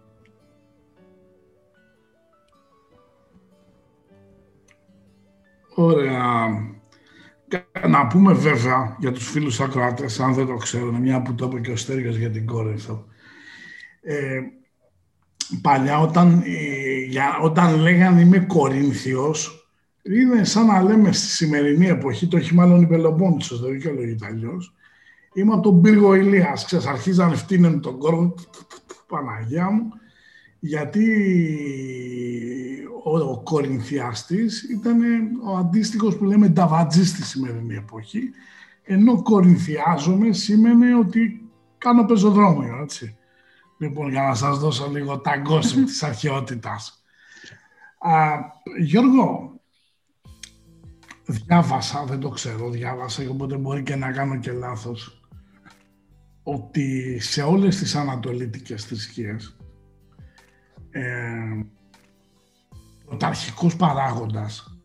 Ωραία. 5.75 6.47
Να 7.89 8.07
πούμε 8.07 8.33
βέβαια 8.33 8.97
για 9.01 9.13
τους 9.13 9.31
φίλους 9.31 9.61
ακροάτες, 9.61 10.21
αν 10.21 10.35
δεν 10.35 10.47
το 10.47 10.55
ξέρουν, 10.55 10.95
μια 10.95 11.23
που 11.23 11.35
το 11.35 11.47
είπε 11.47 11.61
και 11.61 11.71
ο 11.71 11.77
Στέργιος 11.77 12.17
για 12.17 12.31
την 12.31 12.47
Κόρινθο. 12.47 13.05
Ε, 14.01 14.41
παλιά 15.63 15.99
όταν, 16.01 16.43
ε, 16.47 17.05
για, 17.09 17.39
όταν 17.43 17.77
λέγανε 17.81 18.21
είμαι 18.21 18.39
Κορίνθιος, 18.39 19.66
είναι 20.15 20.45
σαν 20.45 20.67
να 20.67 20.83
λέμε 20.83 21.13
στη 21.13 21.27
σημερινή 21.27 21.87
εποχή, 21.87 22.27
το 22.27 22.37
έχει 22.37 22.55
μάλλον 22.55 22.83
η 22.83 22.87
Πελοπόννησος, 22.87 23.61
δεν 23.61 23.73
δικαιολογείται 23.73 24.27
αλλιώς. 24.27 24.75
Είμαι 25.35 25.53
από 25.53 25.63
τον 25.63 25.81
πύργο 25.81 26.15
Ηλίας, 26.15 26.65
ξέρεις, 26.65 26.87
αρχίζαν 26.87 27.37
φτύνουν 27.37 27.81
τον 27.81 27.99
κόρβο, 27.99 28.35
Παναγιά 29.07 29.71
μου, 29.71 29.89
γιατί 30.59 31.07
ο, 33.05 33.19
ο 33.19 33.41
Κορινθιάστης 33.45 34.63
ήταν 34.63 35.01
ο 35.47 35.57
αντίστοιχος 35.57 36.17
που 36.17 36.25
λέμε 36.25 36.49
νταβατζής 36.49 37.09
στη 37.09 37.23
σημερινή 37.23 37.75
εποχή, 37.75 38.31
ενώ 38.83 39.23
Κορινθιάζομαι 39.23 40.33
σήμαινε 40.33 40.97
ότι 40.97 41.49
κάνω 41.79 42.05
πεζοδρόμιο, 42.05 42.79
έτσι. 42.83 43.17
Λοιπόν, 43.79 44.11
για 44.11 44.23
να 44.23 44.35
σας 44.35 44.59
δώσω 44.59 44.89
λίγο 44.91 45.19
τα 45.19 45.37
γκόσιμ 45.37 45.85
της 45.91 46.03
αρχαιότητας. 46.03 47.05
Α, 47.99 48.39
Γιώργο, 48.79 49.56
διάβασα, 51.27 52.05
δεν 52.05 52.21
το 52.21 52.29
ξέρω, 52.29 52.71
διάβασα, 52.71 53.31
οπότε 53.31 53.57
μπορεί 53.57 53.83
και 53.83 53.97
να 53.97 54.13
κάνω 54.13 54.39
και 54.39 54.53
λάθος, 54.53 55.21
ότι 56.43 57.19
σε 57.21 57.43
όλες 57.43 57.77
τις 57.77 57.95
ανατολίτικες 57.95 58.85
θρησκείες 58.85 59.57
ε, 60.91 61.65
ο 63.05 63.17
ταρχικός 63.17 63.77
παράγοντας 63.77 64.79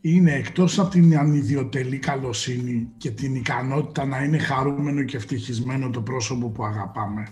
είναι 0.00 0.32
εκτός 0.32 0.78
από 0.78 0.90
την 0.90 1.18
ανιδιοτελή 1.18 1.98
καλοσύνη 1.98 2.88
και 2.96 3.10
την 3.10 3.34
ικανότητα 3.34 4.04
να 4.04 4.24
είναι 4.24 4.38
χαρούμενο 4.38 5.02
και 5.02 5.16
ευτυχισμένο 5.16 5.90
το 5.90 6.02
πρόσωπο 6.02 6.48
που 6.48 6.64
αγαπάμε, 6.64 7.26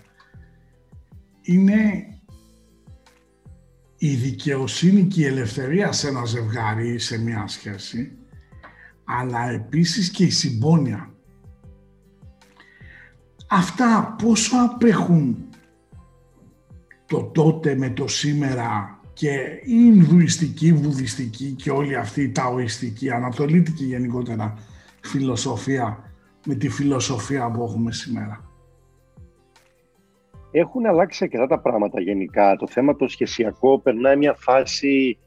είναι 1.42 2.06
η 3.96 4.14
δικαιοσύνη 4.14 5.02
και 5.02 5.20
η 5.20 5.24
ελευθερία 5.24 5.92
σε 5.92 6.08
ένα 6.08 6.24
ζευγάρι 6.24 6.88
ή 6.88 6.98
σε 6.98 7.18
μια 7.18 7.46
σχέση 7.46 8.18
αλλά 9.06 9.50
επίσης 9.50 10.10
και 10.10 10.24
η 10.24 10.30
συμπόνια. 10.30 11.10
Αυτά 13.48 14.16
πόσο 14.22 14.56
απέχουν 14.64 15.48
το 17.06 17.22
τότε 17.22 17.74
με 17.74 17.90
το 17.90 18.08
σήμερα 18.08 19.00
και 19.12 19.30
η 19.64 19.74
Ινδουιστική, 19.94 20.72
Βουδιστική 20.72 21.52
και 21.52 21.70
όλη 21.70 21.96
αυτή 21.96 22.22
η 22.22 22.32
Ταοιστική, 22.32 23.10
Ανατολίτικη 23.10 23.84
γενικότερα 23.84 24.54
φιλοσοφία 25.00 26.12
με 26.46 26.54
τη 26.54 26.68
φιλοσοφία 26.68 27.50
που 27.50 27.62
έχουμε 27.62 27.92
σήμερα. 27.92 28.44
έχουν 30.50 30.86
αλλάξει 30.86 31.24
αρκετά 31.24 31.46
τα 31.46 31.60
πράγματα 31.60 32.00
γενικά. 32.00 32.56
Το 32.56 32.66
θέμα 32.66 32.96
το 32.96 33.08
σχεσιακό 33.08 33.78
περνάει 33.80 34.16
μια 34.16 34.34
φάση, 34.34 35.18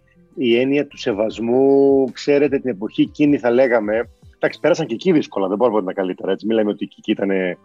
η 0.42 0.60
έννοια 0.60 0.88
του 0.88 0.98
σεβασμού, 0.98 2.06
ξέρετε 2.12 2.60
την 2.60 2.70
εποχή 2.70 3.02
εκείνη 3.02 3.38
θα 3.38 3.52
λέγαμε, 3.52 4.10
εντάξει 4.36 4.60
πέρασαν 4.60 4.86
και 4.86 4.94
εκεί 4.94 5.12
δύσκολα, 5.12 5.48
δεν 5.48 5.58
μπορούμε 5.58 5.78
να 5.78 5.84
είναι 5.84 5.94
καλύτερα, 5.94 6.32
έτσι, 6.32 6.46
μιλάμε 6.46 6.70
ότι 6.70 6.90
εκεί 6.98 7.12
ήταν 7.12 7.30
ε, 7.30 7.58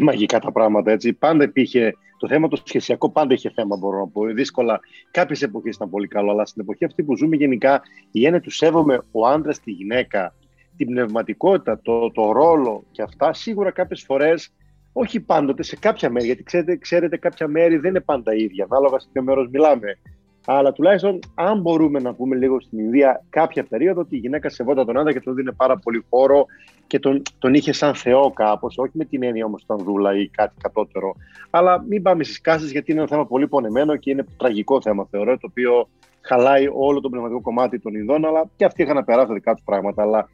μαγικά 0.00 0.38
τα 0.38 0.52
πράγματα, 0.52 0.90
έτσι. 0.90 1.12
Πάντα 1.12 1.44
υπήρχε, 1.44 1.92
το 2.18 2.28
θέμα 2.28 2.48
το 2.48 2.56
σχεσιακό 2.64 3.10
πάντα 3.10 3.34
είχε 3.34 3.50
θέμα, 3.54 3.76
μπορώ 3.76 3.98
να 3.98 4.06
πω, 4.06 4.24
δύσκολα. 4.24 4.80
Κάποιες 5.10 5.42
εποχές 5.42 5.74
ήταν 5.74 5.90
πολύ 5.90 6.08
καλό, 6.08 6.30
αλλά 6.30 6.46
στην 6.46 6.62
εποχή 6.62 6.84
αυτή 6.84 7.02
που 7.02 7.16
ζούμε 7.16 7.36
γενικά, 7.36 7.82
η 8.10 8.26
έννοια 8.26 8.40
του 8.40 8.50
σέβομαι 8.50 9.00
ο 9.10 9.26
άντρας 9.26 9.60
τη 9.60 9.70
γυναίκα, 9.70 10.34
την 10.76 10.86
πνευματικότητα, 10.86 11.80
το, 11.82 12.10
το 12.10 12.32
ρόλο 12.32 12.84
και 12.90 13.02
αυτά, 13.02 13.32
σίγουρα 13.32 13.70
κάποιες 13.70 14.02
φορές 14.02 14.52
όχι 14.92 15.20
πάντοτε, 15.20 15.62
σε 15.62 15.76
κάποια 15.76 16.10
μέρη, 16.10 16.26
γιατί 16.26 16.42
ξέρετε, 16.42 16.76
ξέρετε 16.76 17.16
κάποια 17.16 17.48
μέρη 17.48 17.76
δεν 17.76 17.90
είναι 17.90 18.00
πάντα 18.00 18.34
ίδια, 18.34 18.66
ανάλογα 18.70 18.98
σε 18.98 19.08
ποιο 19.12 19.22
μέρος 19.22 19.48
μιλάμε. 19.48 19.98
Αλλά 20.46 20.72
τουλάχιστον, 20.72 21.18
αν 21.34 21.60
μπορούμε 21.60 21.98
να 21.98 22.14
πούμε 22.14 22.36
λίγο 22.36 22.60
στην 22.60 22.78
Ινδία 22.78 23.24
κάποια 23.30 23.64
περίοδο, 23.64 24.00
ότι 24.00 24.16
η 24.16 24.18
γυναίκα 24.18 24.48
σεβόταν 24.48 24.86
τον 24.86 24.98
άντρα 24.98 25.12
και 25.12 25.20
τον 25.20 25.34
δίνει 25.34 25.52
πάρα 25.52 25.76
πολύ 25.76 26.04
χώρο 26.10 26.46
και 26.86 26.98
τον, 26.98 27.22
τον 27.38 27.54
είχε 27.54 27.72
σαν 27.72 27.94
Θεό 27.94 28.30
κάπως, 28.30 28.78
όχι 28.78 28.92
με 28.94 29.04
την 29.04 29.22
έννοια 29.22 29.44
όμως 29.44 29.62
ήταν 29.62 29.78
δούλα 29.78 30.18
ή 30.18 30.28
κάτι 30.28 30.54
κατώτερο. 30.60 31.14
Αλλά 31.50 31.84
μην 31.88 32.02
πάμε 32.02 32.24
στις 32.24 32.40
κάσει, 32.40 32.66
γιατί 32.66 32.90
είναι 32.90 33.00
ένα 33.00 33.08
θέμα 33.08 33.26
πολύ 33.26 33.48
πονεμένο 33.48 33.96
και 33.96 34.10
είναι 34.10 34.26
τραγικό 34.36 34.80
θέμα, 34.80 35.06
θεωρώ, 35.10 35.38
το 35.38 35.46
οποίο 35.50 35.88
χαλάει 36.20 36.68
όλο 36.72 37.00
το 37.00 37.08
πνευματικό 37.08 37.40
κομμάτι 37.40 37.78
των 37.78 37.94
Ινδών, 37.94 38.24
αλλά 38.24 38.50
και 38.56 38.64
αυτοί 38.64 38.82
είχαν 38.82 38.94
να 38.94 39.04
περάσουν 39.04 39.34
δικά 39.34 39.54
τους 39.54 39.64
πράγματα. 39.64 40.02
Αλλά 40.02 40.28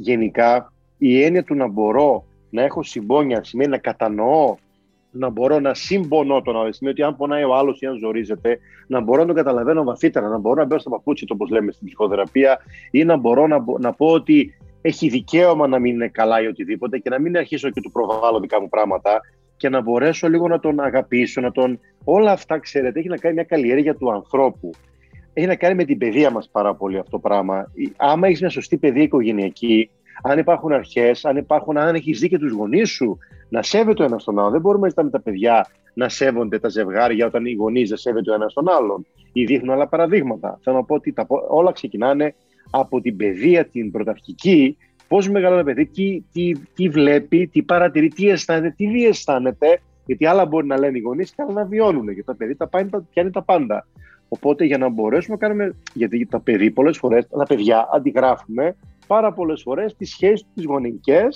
γενικά 0.00 0.72
η 0.98 1.22
έννοια 1.22 1.44
του 1.44 1.54
να 1.54 1.68
μπορώ 1.68 2.24
να 2.50 2.62
έχω 2.62 2.82
συμπόνια 2.82 3.44
σημαίνει 3.44 3.70
να 3.70 3.78
κατανοώ, 3.78 4.56
να 5.18 5.28
μπορώ 5.28 5.60
να 5.60 5.74
συμπονώ 5.74 6.42
τον 6.42 6.60
άλλο. 6.60 6.72
Σημαίνει 6.72 7.00
ότι 7.00 7.08
αν 7.10 7.16
πονάει 7.16 7.44
ο 7.44 7.54
άλλος 7.54 7.80
ή 7.80 7.86
αν 7.86 7.98
ζορίζεται, 7.98 8.58
να 8.86 9.00
μπορώ 9.00 9.20
να 9.20 9.26
τον 9.26 9.36
καταλαβαίνω 9.36 9.84
βαθύτερα, 9.84 10.28
να 10.28 10.38
μπορώ 10.38 10.60
να 10.60 10.66
μπαίνω 10.66 10.80
στα 10.80 10.90
παπούτσια, 10.90 11.26
όπως 11.30 11.50
λέμε 11.50 11.72
στην 11.72 11.86
ψυχοθεραπεία, 11.86 12.58
ή 12.90 13.04
να 13.04 13.16
μπορώ 13.16 13.46
να, 13.46 13.64
να 13.78 13.92
πω 13.92 14.06
ότι 14.06 14.54
έχει 14.80 15.08
δικαίωμα 15.08 15.66
να 15.66 15.78
μην 15.78 15.94
είναι 15.94 16.08
καλά 16.08 16.42
ή 16.42 16.46
οτιδήποτε 16.46 16.98
και 16.98 17.10
να 17.10 17.20
μην 17.20 17.36
αρχίσω 17.36 17.70
και 17.70 17.80
του 17.80 17.90
προβάλλω 17.90 18.40
δικά 18.40 18.60
μου 18.60 18.68
πράγματα 18.68 19.20
και 19.56 19.68
να 19.68 19.80
μπορέσω 19.80 20.28
λίγο 20.28 20.48
να 20.48 20.60
τον 20.60 20.80
αγαπήσω, 20.80 21.40
να 21.40 21.52
τον... 21.52 21.80
Όλα 22.04 22.32
αυτά, 22.32 22.58
ξέρετε, 22.58 22.98
έχει 22.98 23.08
να 23.08 23.16
κάνει 23.16 23.34
μια 23.34 23.44
καλλιέργεια 23.44 23.94
του 23.94 24.12
ανθρώπου. 24.12 24.70
Έχει 25.32 25.46
να 25.46 25.54
κάνει 25.54 25.74
με 25.74 25.84
την 25.84 25.98
παιδεία 25.98 26.30
μας 26.30 26.48
πάρα 26.52 26.74
πολύ 26.74 26.98
αυτό 26.98 27.10
το 27.10 27.18
πράγμα. 27.18 27.72
Άμα 27.96 28.26
έχεις 28.26 28.40
μια 28.40 28.50
σωστή 28.50 28.76
παιδεία 28.76 29.02
οικογενειακή, 29.02 29.90
αν 30.22 30.38
υπάρχουν 30.38 30.72
αρχές, 30.72 31.24
αν, 31.24 31.36
υπάρχουν, 31.36 31.76
αν 31.76 31.94
έχεις 31.94 32.20
δει 32.20 32.28
και 32.28 32.38
τους 32.38 32.52
γονείς 32.52 32.90
σου 32.90 33.18
να 33.48 33.62
σέβεται 33.62 34.02
ο 34.02 34.06
ένας 34.06 34.24
τον 34.24 34.38
άλλον. 34.38 34.52
Δεν 34.52 34.60
μπορούμε 34.60 34.82
να 34.82 34.88
ζητάμε 34.88 35.10
τα 35.10 35.20
παιδιά 35.20 35.66
να 35.94 36.08
σέβονται 36.08 36.58
τα 36.58 36.68
ζευγάρια 36.68 37.26
όταν 37.26 37.44
οι 37.44 37.52
γονείς 37.52 37.88
δεν 37.88 37.98
σέβεται 37.98 38.30
ο 38.30 38.34
ένας 38.34 38.52
τον 38.52 38.68
άλλον 38.68 39.06
ή 39.32 39.44
δείχνουν 39.44 39.70
άλλα 39.70 39.88
παραδείγματα. 39.88 40.58
Θέλω 40.62 40.76
να 40.76 40.84
πω 40.84 40.94
ότι 40.94 41.12
τα, 41.12 41.26
όλα 41.48 41.72
ξεκινάνε 41.72 42.34
από 42.70 43.00
την 43.00 43.16
παιδεία, 43.16 43.66
την 43.66 43.90
πρωταρχική, 43.90 44.76
πώς 45.08 45.28
μεγαλώνει 45.28 45.60
ένα 45.60 45.74
παιδί, 45.74 45.86
τι, 45.86 46.22
τι, 46.32 46.52
τι, 46.74 46.88
βλέπει, 46.88 47.46
τι 47.46 47.62
παρατηρεί, 47.62 48.08
τι 48.08 48.28
αισθάνεται, 48.28 48.74
τι 48.76 48.86
διαισθάνεται. 48.86 49.80
Γιατί 50.06 50.26
άλλα 50.26 50.46
μπορεί 50.46 50.66
να 50.66 50.78
λένε 50.78 50.98
οι 50.98 51.00
γονείς 51.00 51.30
και 51.30 51.42
άλλα 51.42 51.52
να 51.52 51.64
βιώνουν. 51.64 52.04
Γιατί 52.04 52.24
τα 52.24 52.34
παιδί 52.34 52.56
τα 52.56 52.68
πιάνει 53.10 53.30
τα 53.30 53.42
πάντα. 53.42 53.86
Οπότε 54.28 54.64
για 54.64 54.78
να 54.78 54.88
μπορέσουμε 54.88 55.36
να 55.40 55.46
κάνουμε. 55.46 55.76
Γιατί 55.92 56.26
τα 56.26 56.40
παιδί 56.40 56.70
πολλές 56.70 56.98
φορέ, 56.98 57.22
τα 57.22 57.44
παιδιά 57.48 57.88
αντιγράφουμε 57.92 58.76
πάρα 59.06 59.32
πολλές 59.32 59.62
φορές 59.62 59.96
τις 59.96 60.10
σχέσεις 60.10 60.46
τις 60.54 60.64
γονεϊκέ 60.64 61.28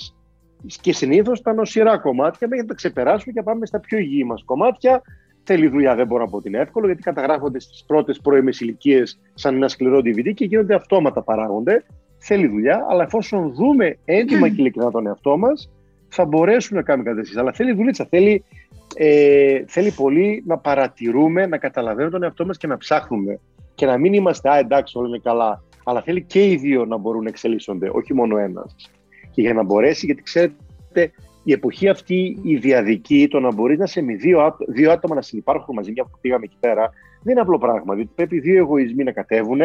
και 0.81 0.93
συνήθως 0.93 1.41
τα 1.41 1.53
νοσηρά 1.53 1.97
κομμάτια 1.97 2.47
μέχρι 2.47 2.61
να 2.61 2.67
τα 2.67 2.73
ξεπεράσουμε 2.73 3.33
και 3.33 3.41
πάμε 3.43 3.65
στα 3.65 3.79
πιο 3.79 3.97
υγιή 3.97 4.23
μας 4.27 4.43
κομμάτια. 4.45 5.01
Θέλει 5.43 5.67
δουλειά, 5.67 5.95
δεν 5.95 6.07
μπορώ 6.07 6.23
να 6.23 6.29
πω 6.29 6.37
ότι 6.37 6.47
είναι 6.47 6.57
εύκολο, 6.57 6.85
γιατί 6.85 7.01
καταγράφονται 7.01 7.59
στις 7.59 7.83
πρώτες 7.87 8.19
πρώιμες 8.23 8.59
ηλικίες 8.59 9.19
σαν 9.33 9.55
ένα 9.55 9.67
σκληρό 9.67 9.97
DVD 9.97 10.33
και 10.33 10.45
γίνονται 10.45 10.75
αυτόματα 10.75 11.21
παράγονται. 11.21 11.85
Θέλει 12.17 12.47
δουλειά, 12.47 12.85
αλλά 12.89 13.03
εφόσον 13.03 13.53
δούμε 13.53 13.97
έντιμα 14.05 14.49
και 14.49 14.55
ειλικρινά 14.57 14.91
τον 14.91 15.07
εαυτό 15.07 15.37
μας, 15.37 15.69
θα 16.07 16.25
μπορέσουμε 16.25 16.79
να 16.79 16.85
κάνουμε 16.85 17.13
κάτι 17.13 17.39
Αλλά 17.39 17.51
θέλει 17.51 17.73
δουλίτσα, 17.73 18.07
θέλει, 18.09 18.43
ε, 18.95 19.63
θέλει 19.67 19.91
πολύ 19.91 20.43
να 20.45 20.57
παρατηρούμε, 20.57 21.45
να 21.45 21.57
καταλαβαίνουμε 21.57 22.11
τον 22.11 22.23
εαυτό 22.23 22.45
μας 22.45 22.57
και 22.57 22.67
να 22.67 22.77
ψάχνουμε. 22.77 23.39
Και 23.75 23.85
να 23.85 23.97
μην 23.97 24.13
είμαστε, 24.13 24.49
Α, 24.49 24.57
εντάξει, 24.57 24.97
όλα 24.97 25.07
είναι 25.07 25.19
καλά 25.23 25.61
αλλά 25.83 26.01
θέλει 26.01 26.23
και 26.23 26.45
οι 26.45 26.55
δύο 26.55 26.85
να 26.85 26.97
μπορούν 26.97 27.23
να 27.23 27.29
εξελίσσονται, 27.29 27.89
όχι 27.93 28.13
μόνο 28.13 28.37
ένας. 28.37 28.75
Και 29.31 29.41
για 29.41 29.53
να 29.53 29.63
μπορέσει, 29.63 30.05
γιατί 30.05 30.21
ξέρετε, 30.21 31.11
η 31.43 31.51
εποχή 31.51 31.89
αυτή, 31.89 32.37
η 32.41 32.55
διαδική, 32.55 33.27
το 33.29 33.39
να 33.39 33.53
μπορείς 33.53 33.77
να 33.77 33.85
σε 33.85 34.01
με 34.01 34.13
δύο, 34.13 34.55
δύο 34.67 34.91
άτομα 34.91 35.15
να 35.15 35.21
συνεπάρχουν 35.21 35.75
μαζί, 35.75 35.91
μια 35.91 36.03
που 36.03 36.17
πήγαμε 36.21 36.45
εκεί 36.45 36.57
πέρα, 36.59 36.89
δεν 37.23 37.31
είναι 37.33 37.41
απλό 37.41 37.57
πράγμα. 37.57 37.95
Διότι 37.95 38.11
πρέπει 38.15 38.39
δύο 38.39 38.57
εγωισμοί 38.57 39.03
να 39.03 39.11
κατέβουν 39.11 39.59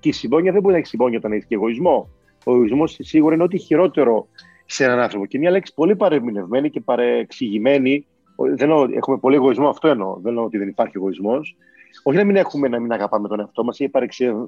και 0.00 0.08
η 0.08 0.12
συμπόνια 0.12 0.52
δεν 0.52 0.60
μπορεί 0.60 0.72
να 0.72 0.80
έχει 0.80 0.88
συμπόνια 0.88 1.18
όταν 1.18 1.32
έχει 1.32 1.46
και 1.46 1.54
εγωισμό. 1.54 2.10
Ο 2.44 2.52
εγωισμός 2.52 2.96
σίγουρα 3.00 3.34
είναι 3.34 3.42
ό,τι 3.42 3.58
χειρότερο 3.58 4.28
σε 4.66 4.84
έναν 4.84 4.98
άνθρωπο. 4.98 5.26
Και 5.26 5.38
μια 5.38 5.50
λέξη 5.50 5.74
πολύ 5.74 5.96
παρεμηνευμένη 5.96 6.70
και 6.70 6.80
παρεξηγημένη. 6.80 8.06
Δεν 8.36 8.56
εννοώ, 8.58 8.86
έχουμε 8.94 9.18
πολύ 9.18 9.34
εγωισμό, 9.34 9.68
αυτό 9.68 9.88
εννοώ. 9.88 10.14
Δεν 10.14 10.26
εννοώ 10.26 10.44
ότι 10.44 10.58
δεν 10.58 10.68
υπάρχει 10.68 10.92
εγωισμός. 10.96 11.56
Όχι 12.02 12.18
να 12.18 12.24
μην 12.24 12.36
έχουμε 12.36 12.68
να 12.68 12.80
μην 12.80 12.92
αγαπάμε 12.92 13.28
τον 13.28 13.40
εαυτό 13.40 13.64
μας, 13.64 13.76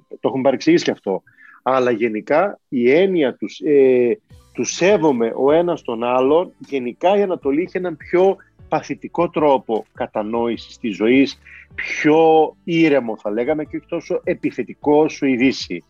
το 0.08 0.28
έχουμε 0.28 0.42
παρεξηγήσει 0.42 0.84
και 0.84 0.90
αυτό. 0.90 1.22
Αλλά 1.62 1.90
γενικά 1.90 2.58
η 2.68 2.90
έννοια 2.90 3.34
τους, 3.34 3.60
ε, 3.60 4.18
τους 4.52 4.70
σέβομαι 4.70 5.32
ο 5.36 5.52
ένας 5.52 5.82
τον 5.82 6.04
άλλον, 6.04 6.52
γενικά 6.58 7.16
η 7.16 7.22
Ανατολή 7.22 7.62
είχε 7.62 7.78
έναν 7.78 7.96
πιο 7.96 8.36
παθητικό 8.68 9.30
τρόπο 9.30 9.84
κατανόησης 9.94 10.78
της 10.78 10.96
ζωής, 10.96 11.38
πιο 11.74 12.54
ήρεμο 12.64 13.16
θα 13.16 13.30
λέγαμε 13.30 13.64
και 13.64 13.76
όχι 13.76 13.86
τόσο 13.88 14.20
επιθετικό 14.24 15.02
όσο 15.02 15.26
η 15.26 15.36
Δύση. 15.36 15.84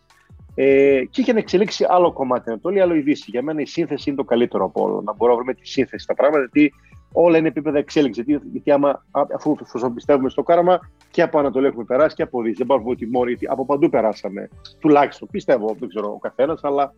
Ε, 0.55 1.03
και 1.09 1.21
είχε 1.21 1.33
να 1.33 1.39
εξελίξει 1.39 1.85
άλλο 1.89 2.11
κομμάτι 2.11 2.49
Ανατολή, 2.49 2.81
άλλο 2.81 2.95
η 2.95 3.01
Δύση. 3.01 3.25
Για 3.31 3.41
μένα 3.41 3.61
η 3.61 3.65
σύνθεση 3.65 4.09
είναι 4.09 4.17
το 4.17 4.23
καλύτερο 4.23 4.65
από 4.65 4.83
όλο. 4.83 5.01
Να 5.01 5.13
μπορώ 5.13 5.31
να 5.31 5.37
βρούμε 5.37 5.53
τη 5.53 5.67
σύνθεση 5.67 6.03
στα 6.03 6.13
πράγματα, 6.13 6.49
γιατί 6.51 6.73
όλα 7.11 7.37
είναι 7.37 7.47
επίπεδα 7.47 7.77
εξέλιξη. 7.77 8.21
Γιατί, 8.21 8.47
γιατί 8.51 8.71
άμα, 8.71 9.05
αφού 9.35 9.55
πιστεύουμε 9.93 10.29
στο 10.29 10.43
κάραμα, 10.43 10.79
και 11.11 11.21
από 11.21 11.39
Ανατολή 11.39 11.67
έχουμε 11.67 11.83
περάσει 11.83 12.15
και 12.15 12.23
από 12.23 12.41
Δύση. 12.41 12.55
Δεν 12.57 12.65
μπορούμε 12.65 12.89
ότι 12.89 13.07
μόνο, 13.07 13.27
γιατί 13.27 13.47
από 13.49 13.65
παντού 13.65 13.89
περάσαμε. 13.89 14.49
Τουλάχιστον 14.79 15.27
πιστεύω, 15.31 15.75
δεν 15.79 15.89
ξέρω 15.89 16.11
ο 16.11 16.19
καθένας, 16.19 16.63
αλλά 16.63 16.93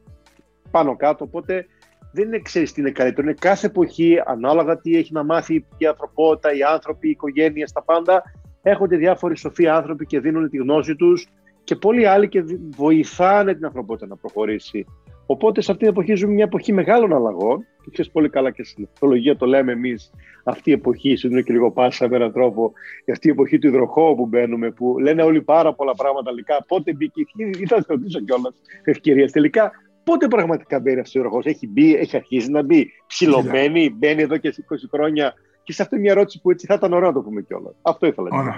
πάνω 0.71 0.95
κάτω. 0.95 1.23
Οπότε 1.23 1.65
δεν 2.11 2.27
είναι 2.27 2.39
ξέρεις 2.39 2.73
τι 2.73 2.81
είναι 2.81 2.91
καλύτερο. 2.91 3.27
Είναι 3.27 3.35
κάθε 3.39 3.67
εποχή, 3.67 4.21
ανάλογα 4.25 4.77
τι 4.77 4.97
έχει 4.97 5.13
να 5.13 5.23
μάθει 5.23 5.65
η 5.77 5.85
ανθρωπότητα, 5.85 6.53
οι 6.53 6.63
άνθρωποι, 6.63 7.07
οι 7.07 7.11
οικογένειε, 7.11 7.65
τα 7.73 7.83
πάντα. 7.83 8.23
Έχονται 8.61 8.97
διάφοροι 8.97 9.37
σοφοί 9.37 9.67
άνθρωποι 9.67 10.05
και 10.05 10.19
δίνουν 10.19 10.49
τη 10.49 10.57
γνώση 10.57 10.95
τους 10.95 11.27
και 11.63 11.75
πολλοί 11.75 12.05
άλλοι 12.05 12.29
και 12.29 12.43
βοηθάνε 12.75 13.53
την 13.53 13.65
ανθρωπότητα 13.65 14.07
να 14.07 14.15
προχωρήσει. 14.15 14.85
Οπότε 15.31 15.61
σε 15.61 15.71
αυτή 15.71 15.83
την 15.83 15.93
εποχή 15.93 16.13
ζούμε 16.15 16.33
μια 16.33 16.43
εποχή 16.43 16.73
μεγάλων 16.73 17.13
αλλαγών. 17.13 17.65
Και 17.83 17.89
ξέρεις 17.91 18.11
πολύ 18.11 18.29
καλά 18.29 18.51
και 18.51 18.63
στην 18.63 18.87
εθνολογία 18.93 19.37
το 19.37 19.45
λέμε 19.45 19.71
εμείς 19.71 20.11
αυτή 20.43 20.69
η 20.69 20.73
εποχή, 20.73 21.17
είναι 21.23 21.41
και 21.41 21.53
λίγο 21.53 21.71
πάσα 21.71 22.09
με 22.09 22.15
έναν 22.15 22.31
τρόπο, 22.31 22.73
αυτή 23.11 23.27
η 23.27 23.31
εποχή 23.31 23.59
του 23.59 23.67
υδροχώου 23.67 24.15
που 24.15 24.25
μπαίνουμε, 24.25 24.71
που 24.71 24.99
λένε 24.99 25.23
όλοι 25.23 25.41
πάρα 25.41 25.73
πολλά 25.73 25.95
πράγματα 25.95 26.29
τελικά. 26.29 26.65
Πότε 26.67 26.93
μπήκε, 26.93 27.21
ήταν 27.65 27.81
σε 27.81 27.93
ρωτήσω 27.93 28.19
κιόλας 28.19 28.53
ευκαιρία. 28.83 29.29
Τελικά, 29.29 29.71
πότε 30.03 30.27
πραγματικά 30.27 30.79
μπαίνει 30.79 30.99
αυτός 30.99 31.15
ο 31.15 31.19
υδροχώο, 31.19 31.41
έχει 31.43 31.67
μπει, 31.67 31.95
έχει 31.95 32.15
αρχίσει 32.15 32.49
να 32.51 32.63
μπει, 32.63 32.91
ψηλωμένη, 33.07 33.95
μπαίνει 33.97 34.21
εδώ 34.21 34.37
και 34.37 34.53
20 34.69 34.75
χρόνια. 34.91 35.33
Και 35.63 35.73
σε 35.73 35.81
αυτή 35.81 35.99
μια 35.99 36.11
ερώτηση 36.11 36.41
που 36.41 36.51
έτσι 36.51 36.65
θα 36.65 36.73
ήταν 36.73 36.93
ωραίο 36.93 37.07
να 37.07 37.13
το 37.13 37.21
πούμε 37.21 37.41
κιόλας. 37.41 37.73
Αυτό 37.81 38.07
ήθελα 38.07 38.29
να 38.29 38.43
πω. 38.43 38.51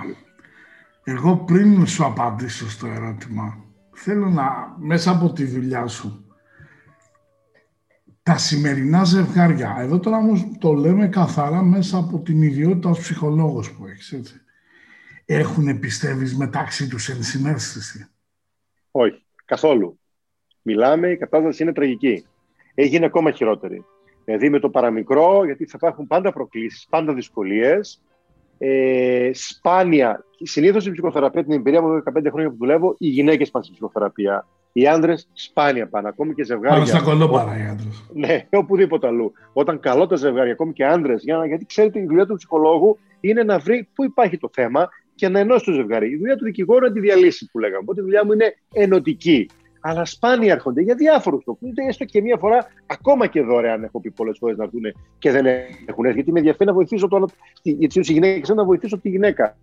Εγώ 1.04 1.36
πριν 1.38 1.88
σου 1.88 2.06
απαντήσω 2.06 2.70
στο 2.70 2.88
ερώτημα, 2.88 3.58
θέλω 3.92 4.30
να, 4.30 4.76
μέσα 4.80 5.12
από 5.12 5.34
τη 5.34 5.46
δουλειά 5.46 5.88
σου, 5.88 6.24
τα 8.24 8.38
σημερινά 8.38 9.04
ζευγάρια, 9.04 9.76
εδώ 9.80 10.00
τώρα 10.00 10.18
όμως 10.18 10.46
το 10.60 10.74
λέμε 10.74 11.08
καθαρά 11.08 11.62
μέσα 11.64 11.98
από 11.98 12.20
την 12.20 12.42
ιδιότητα 12.42 12.90
ως 12.90 13.00
ψυχολόγος 13.00 13.72
που 13.72 13.86
έχεις, 13.86 14.12
έτσι. 14.12 14.42
Έχουν, 15.26 15.80
πιστεύεις, 15.80 16.38
μεταξύ 16.38 16.88
τους 16.88 17.10
ενσυναίσθηση; 17.10 18.08
Όχι, 18.92 19.26
καθόλου. 19.46 20.00
Μιλάμε, 20.62 21.08
η 21.08 21.18
κατάσταση 21.18 21.64
είναι 21.64 21.74
τραγική. 21.74 22.26
Έγινε 22.74 23.06
ακόμα 23.06 23.32
χειρότερη. 23.32 23.86
Δηλαδή 24.26 24.50
με 24.50 24.60
το 24.60 24.70
παραμικρό, 24.70 25.46
γιατί 25.46 25.66
θα 25.66 25.74
υπάρχουν 25.76 26.08
πάντα 26.08 26.32
προκλήσεις, 26.34 26.88
πάντα 26.90 27.14
δυσκολίες. 27.14 28.02
Ε, 28.58 29.30
σπάνια, 29.34 30.26
συνήθως 30.42 30.86
η 30.86 30.92
ψυχοθεραπεία, 30.92 31.44
την 31.44 31.54
εμπειρία 31.54 31.82
μου 31.82 32.04
15 32.04 32.30
χρόνια 32.30 32.50
που 32.50 32.56
δουλεύω, 32.58 32.96
οι 32.98 33.08
γυναίκες 33.08 33.52
πάνε 33.52 33.64
στην 33.66 33.76
ψυχοθεραπεία. 33.76 34.48
Οι 34.76 34.88
άντρες 34.88 35.30
σπάνια 35.34 35.88
πάνε, 35.88 36.08
ακόμη 36.08 36.34
και 36.34 36.44
ζευγάρια. 36.44 36.78
Πάνω 36.78 36.86
στα 36.86 37.02
κολόπαρα 37.02 37.58
οι 37.58 37.62
άντρες. 37.62 38.06
Ναι, 38.14 38.48
οπουδήποτε 38.52 39.08
αλλού. 39.08 39.34
Όταν 39.54 39.80
καλό 39.80 40.08
τα 40.08 40.16
ζευγάρια, 40.16 40.52
ακόμη 40.52 40.74
και 40.74 40.86
άντρες, 40.86 41.24
για, 41.24 41.46
γιατί 41.46 41.66
ξέρετε 41.66 42.00
η 42.00 42.06
δουλειά 42.06 42.26
του 42.26 42.36
ψυχολόγου 42.36 43.00
είναι 43.20 43.44
να 43.44 43.60
βρει 43.60 43.88
πού 43.96 44.04
υπάρχει 44.04 44.38
το 44.38 44.50
θέμα 44.54 44.90
και 45.16 45.30
να 45.30 45.40
ενώσει 45.40 45.66
το 45.66 45.72
ζευγάρι. 45.72 46.10
Η 46.10 46.18
δουλειά 46.18 46.36
του 46.36 46.44
δικηγόρου 46.44 46.86
είναι 46.86 46.88
να 46.88 46.94
τη 46.94 47.00
διαλύσει, 47.00 47.50
που 47.52 47.60
λέγαμε. 47.60 47.80
Οπότε 47.82 48.02
η 48.02 48.04
δουλειά 48.04 48.26
μου 48.26 48.32
είναι 48.32 48.56
ενωτική. 48.74 49.50
αλλά 49.86 50.06
σπάνια 50.06 50.54
έρχονται 50.54 50.82
για 50.82 50.96
διάφορους 50.96 51.44
λόγου. 51.46 51.60
Είτε 51.62 51.86
έστω 51.88 52.06
και 52.06 52.22
μία 52.22 52.38
φορά, 52.38 52.68
ακόμα 52.86 53.28
και 53.28 53.42
δωρεάν 53.42 53.84
έχω 53.84 54.00
πει 54.00 54.12
πολλές 54.12 54.38
φορές 54.40 54.58
να 54.58 54.64
έρθουν 54.64 54.82
και 55.20 55.32
δεν 55.32 55.46
έχουν 55.86 56.06
έρθει. 56.06 56.16
Γιατί 56.16 56.32
με 56.32 56.40
ενδιαφέρει 56.40 56.70
να 56.70 56.76
βοηθήσω 56.76 57.08
το 57.08 57.16
άλλο. 57.16 57.30
Γιατί 57.62 58.00
οι 58.00 58.14
γυναίκες 58.14 58.50
να 58.50 58.66
βοηθήσω 58.66 59.00
τη 59.00 59.10
γυναίκα. 59.10 59.58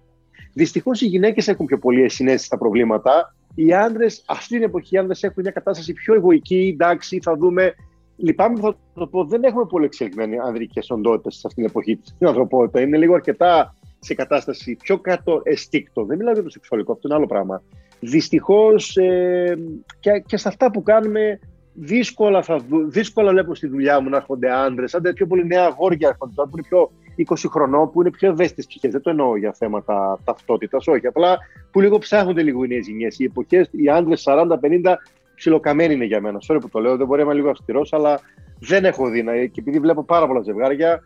Δυστυχώς 0.53 1.01
οι 1.01 1.07
γυναίκες 1.07 1.49
έχουν 1.49 1.67
πιο 1.67 1.79
πολύ 1.79 2.09
συνέστηση 2.09 2.47
στα 2.47 2.59
προβλήματα. 2.59 3.35
Οι 3.55 3.73
άντρες, 3.73 4.23
αυτή 4.27 4.55
την 4.55 4.63
εποχή, 4.63 4.95
οι 4.95 4.99
άντρες 4.99 5.23
έχουν 5.23 5.43
μια 5.43 5.51
κατάσταση 5.51 5.93
πιο 5.93 6.15
εγωική. 6.15 6.71
Εντάξει, 6.73 7.21
θα 7.23 7.37
δούμε. 7.37 7.75
Λυπάμαι 8.17 8.55
που 8.55 8.61
θα 8.61 8.77
το 8.95 9.07
πω, 9.07 9.25
δεν 9.25 9.43
έχουμε 9.43 9.67
πολύ 9.67 9.85
εξελιγμένε 9.85 10.37
ανδρικές 10.47 10.91
οντότητες 10.91 11.35
σε 11.35 11.43
αυτήν 11.47 11.63
την 11.63 11.73
εποχή 11.73 11.97
τη 11.97 12.27
ανθρωπότητα. 12.27 12.81
Είναι 12.81 12.97
λίγο 12.97 13.15
αρκετά 13.15 13.75
σε 13.99 14.15
κατάσταση 14.15 14.77
πιο 14.77 14.99
κάτω 14.99 15.41
εστίκτο. 15.45 16.05
Δεν 16.05 16.17
μιλάω 16.17 16.33
για 16.35 16.43
το 16.43 16.51
σεξουαλικό, 16.51 16.93
αυτό 16.93 17.09
είναι 17.09 17.17
άλλο 17.17 17.27
πράγμα. 17.27 17.63
Δυστυχώς 18.01 18.97
ε, 18.97 19.59
και, 20.01 20.23
και 20.27 20.37
σε 20.37 20.49
αυτά 20.49 20.71
που 20.71 20.83
κάνουμε, 20.83 21.39
δύσκολα, 21.75 22.43
θα, 22.43 22.61
δύσκολα 22.89 23.31
βλέπω 23.31 23.55
στη 23.55 23.67
δουλειά 23.67 24.01
μου 24.01 24.09
να 24.09 24.17
έρχονται 24.17 24.51
άντρες. 24.53 24.95
Άντε 24.95 25.13
πιο 25.13 25.27
πολύ 25.27 25.47
νέα 25.47 25.65
αγόρια 25.65 26.09
έρχονται 26.09 26.33
τώρα 26.35 26.49
που 26.49 26.57
είναι 26.57 26.67
πιο 26.69 26.91
20 27.17 27.49
χρονών, 27.51 27.91
που 27.91 28.01
είναι 28.01 28.11
πιο 28.11 28.31
ευαίσθητες 28.31 28.67
ψυχές. 28.67 28.93
Δεν 28.93 29.01
το 29.01 29.11
εννοώ 29.11 29.37
για 29.37 29.53
θέματα 29.53 30.19
ταυτότητας, 30.25 30.87
όχι. 30.87 31.07
Απλά 31.07 31.39
που 31.71 31.81
λίγο 31.81 31.99
ψάχνονται 31.99 32.43
λίγο 32.43 32.65
οι 32.65 32.69
νέες 32.69 32.87
γενιές. 32.87 33.19
Οι 33.19 33.25
εποχές, 33.25 33.69
οι 33.73 33.89
άντρε 33.89 34.15
40-50 34.17 34.97
ψιλοκαμένοι 35.35 35.95
είναι 35.95 36.05
για 36.05 36.21
μένα. 36.21 36.39
Sorry 36.49 36.59
που 36.61 36.69
το 36.69 36.79
λέω, 36.79 36.97
δεν 36.97 37.07
μπορεί 37.07 37.21
να 37.21 37.27
είμαι 37.27 37.35
λίγο 37.35 37.51
αυστηρός, 37.51 37.93
αλλά 37.93 38.21
δεν 38.59 38.85
έχω 38.85 39.09
δει. 39.09 39.51
Και 39.53 39.61
επειδή 39.61 39.79
βλέπω 39.79 40.05
πάρα 40.05 40.27
πολλά 40.27 40.41
ζευγάρια, 40.41 41.03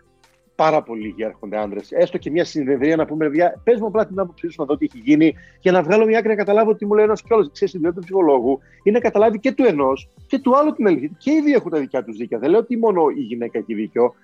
πάρα 0.54 0.82
πολύ 0.82 1.00
λίγοι 1.00 1.22
έρχονται 1.22 1.58
άντρε. 1.58 1.78
Έστω 1.88 2.18
και 2.18 2.30
μια 2.30 2.44
συνεδρία 2.44 2.96
να 2.96 3.06
πούμε, 3.06 3.30
πες 3.64 3.80
μου 3.80 3.86
απλά 3.86 4.06
την 4.06 4.18
άποψή 4.18 4.48
σου 4.48 4.54
να 4.58 4.64
δω 4.64 4.76
τι 4.76 4.84
έχει 4.84 4.98
γίνει, 4.98 5.34
για 5.60 5.72
να 5.72 5.82
βγάλω 5.82 6.06
μια 6.06 6.18
άκρη 6.18 6.30
να 6.30 6.36
καταλάβω 6.36 6.74
τι 6.74 6.86
μου 6.86 6.94
λέει 6.94 7.04
ένας 7.04 7.22
κι 7.22 7.32
όλο. 7.32 7.50
Ξέρει, 7.52 7.70
η 7.74 7.80
του 7.80 8.00
ψυχολόγου 8.00 8.58
είναι 8.82 8.98
να 8.98 9.04
καταλάβει 9.04 9.38
και 9.38 9.52
του 9.52 9.64
ενός 9.64 10.08
και 10.26 10.38
του 10.38 10.56
άλλου 10.56 10.72
την 10.72 10.86
αλήθεια. 10.86 11.10
Και 11.18 11.30
οι 11.30 11.40
δύο 11.40 11.54
έχουν 11.54 11.70
τα 11.70 11.78
δικιά 11.78 12.04
τους 12.04 12.16
δίκαια. 12.16 12.38
Δεν 12.38 12.50
λέω 12.50 12.58
ότι 12.58 12.76
μόνο 12.76 13.02
η 13.16 13.20
γυναίκα 13.20 13.58
έχει 13.58 13.74
δίκιο. 13.74 14.14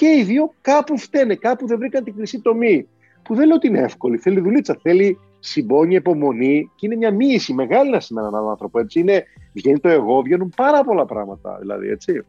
Και 0.00 0.08
οι 0.18 0.22
δύο 0.22 0.54
κάπου 0.60 0.98
φταίνε, 0.98 1.34
κάπου 1.34 1.66
δεν 1.66 1.78
βρήκαν 1.78 2.04
την 2.04 2.14
χρυσή 2.14 2.40
τομή. 2.40 2.88
Που 3.22 3.34
δεν 3.34 3.46
λέω 3.46 3.56
ότι 3.56 3.66
είναι 3.66 3.80
εύκολη. 3.80 4.18
Θέλει 4.18 4.40
δουλίτσα, 4.40 4.78
θέλει 4.82 5.18
συμπόνια, 5.38 5.96
υπομονή 5.96 6.70
και 6.74 6.86
είναι 6.86 6.96
μια 6.96 7.10
μίση 7.10 7.52
μεγάλη 7.52 7.90
να 7.90 8.00
σημαίνει 8.00 8.26
έναν 8.26 8.48
άνθρωπο. 8.48 8.78
Έτσι. 8.78 9.00
Είναι, 9.00 9.24
βγαίνει 9.52 9.78
το 9.78 9.88
εγώ, 9.88 10.22
βγαίνουν 10.22 10.52
πάρα 10.56 10.84
πολλά 10.84 11.04
πράγματα. 11.04 11.58
Δηλαδή, 11.60 11.88
έτσι. 11.88 12.24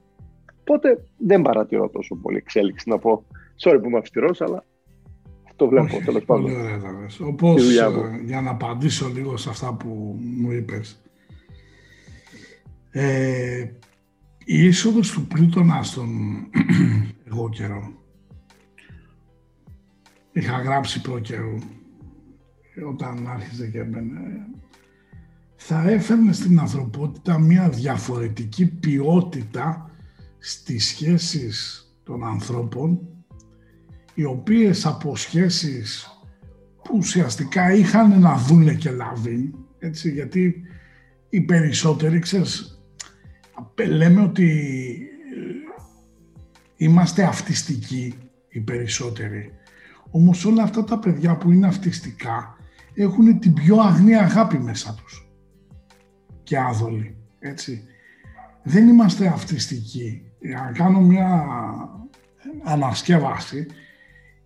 Οπότε 0.62 1.04
δεν 1.18 1.42
παρατηρώ 1.42 1.90
τόσο 1.90 2.16
πολύ 2.16 2.38
εξέλιξη 2.38 2.90
να 2.90 2.98
πω. 2.98 3.26
Sorry 3.64 3.78
που 3.82 3.88
είμαι 3.88 3.98
αυστηρός, 3.98 4.42
αλλά 4.42 4.64
το 5.56 5.68
βλέπω 5.68 6.02
τέλος 6.06 6.26
πάντων. 6.26 6.44
Πολύ 6.44 6.56
ωραία 6.56 6.80
Όπως 7.28 7.78
ε, 7.78 8.22
για 8.26 8.42
να 8.42 8.52
απαντήσω 8.52 9.12
λίγο 9.14 9.38
σε 9.38 9.50
αυτά 9.50 9.74
που 9.74 10.20
μου 10.38 10.52
είπες. 10.52 11.02
Ε, 12.92 13.66
η 14.46 14.66
είσοδος 14.66 15.12
του 15.12 15.28
Πλούτονα 15.28 15.84
στον 15.84 16.10
εγώ 17.30 17.50
καιρό. 17.50 17.94
Είχα 20.32 20.62
γράψει 20.62 21.02
προ 21.02 21.20
καιρού 21.20 21.58
όταν 22.90 23.28
άρχισε 23.28 23.68
και 23.68 23.80
έμπαινε. 23.80 24.20
Θα 25.56 25.90
έφερνε 25.90 26.34
στην 26.34 26.60
ανθρωπότητα 26.60 27.40
μια 27.40 27.70
διαφορετική 27.70 28.66
ποιότητα 28.66 29.92
στις 30.38 30.86
σχέσεις 30.88 31.86
των 32.04 32.24
ανθρώπων 32.24 33.00
οι 34.14 34.24
οποίες 34.24 34.86
από 34.86 35.16
σχέσεις 35.16 36.08
που 36.84 36.98
ουσιαστικά 36.98 37.74
είχαν 37.74 38.20
να 38.20 38.36
δούνε 38.36 38.74
και 38.74 38.92
λάβει, 38.92 39.54
έτσι, 39.80 40.12
γιατί 40.12 40.62
οι 41.30 41.42
περισσότεροι, 41.42 42.20
ξέρεις, 42.20 42.71
λέμε 43.88 44.22
ότι 44.22 44.50
ε, 45.36 46.86
είμαστε 46.86 47.24
αυτιστικοί 47.24 48.14
οι 48.50 48.60
περισσότεροι. 48.60 49.54
Όμως 50.12 50.46
όλα 50.46 50.64
αυτά 50.64 50.84
τα 50.84 51.00
παιδιά 51.00 51.38
που 51.38 51.52
είναι 51.52 51.68
αυτιστικά 51.68 52.56
έχουν 52.94 53.40
την 53.40 53.54
πιο 53.54 53.80
αγνή 53.80 54.16
αγάπη 54.16 54.58
μέσα 54.58 54.94
τους 54.94 55.32
και 56.44 56.58
άδολοι, 56.58 57.18
έτσι. 57.40 57.86
Δεν 58.64 58.88
είμαστε 58.88 59.28
αυτιστικοί. 59.28 60.26
Για 60.40 60.62
να 60.62 60.72
κάνω 60.72 61.02
μια 61.02 61.46
ανασκεύαση, 62.64 63.68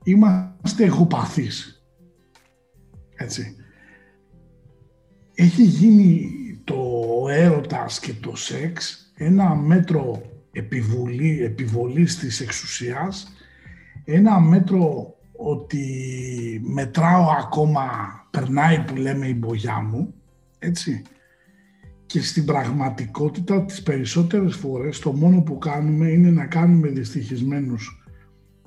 είμαστε 0.03 0.84
εγωπαθείς. 0.84 1.86
Έτσι. 3.16 3.55
Έχει 5.34 5.63
γίνει 5.63 6.32
το 6.63 6.82
έρωτας 7.30 7.99
και 7.99 8.13
το 8.13 8.36
σεξ 8.36 9.05
ένα 9.16 9.55
μέτρο 9.55 10.22
επιβολή, 10.51 11.43
επιβολής 11.43 12.20
της 12.20 12.39
εξουσίας, 12.39 13.34
ένα 14.03 14.39
μέτρο 14.39 15.16
ότι 15.38 15.86
μετράω 16.63 17.30
ακόμα, 17.30 17.88
περνάει 18.32 18.84
που 18.84 18.95
λέμε 18.95 19.28
η 19.28 19.36
μπογιά 19.38 19.80
μου, 19.82 20.13
έτσι. 20.59 21.01
Και 22.05 22.22
στην 22.22 22.45
πραγματικότητα 22.45 23.66
τις 23.66 23.84
περισσότερες 23.84 24.55
φορές 24.55 24.99
το 24.99 25.13
μόνο 25.13 25.41
που 25.41 25.57
κάνουμε 25.57 26.07
είναι 26.07 26.30
να 26.30 26.45
κάνουμε 26.45 26.88
δυστυχισμένους 26.88 28.03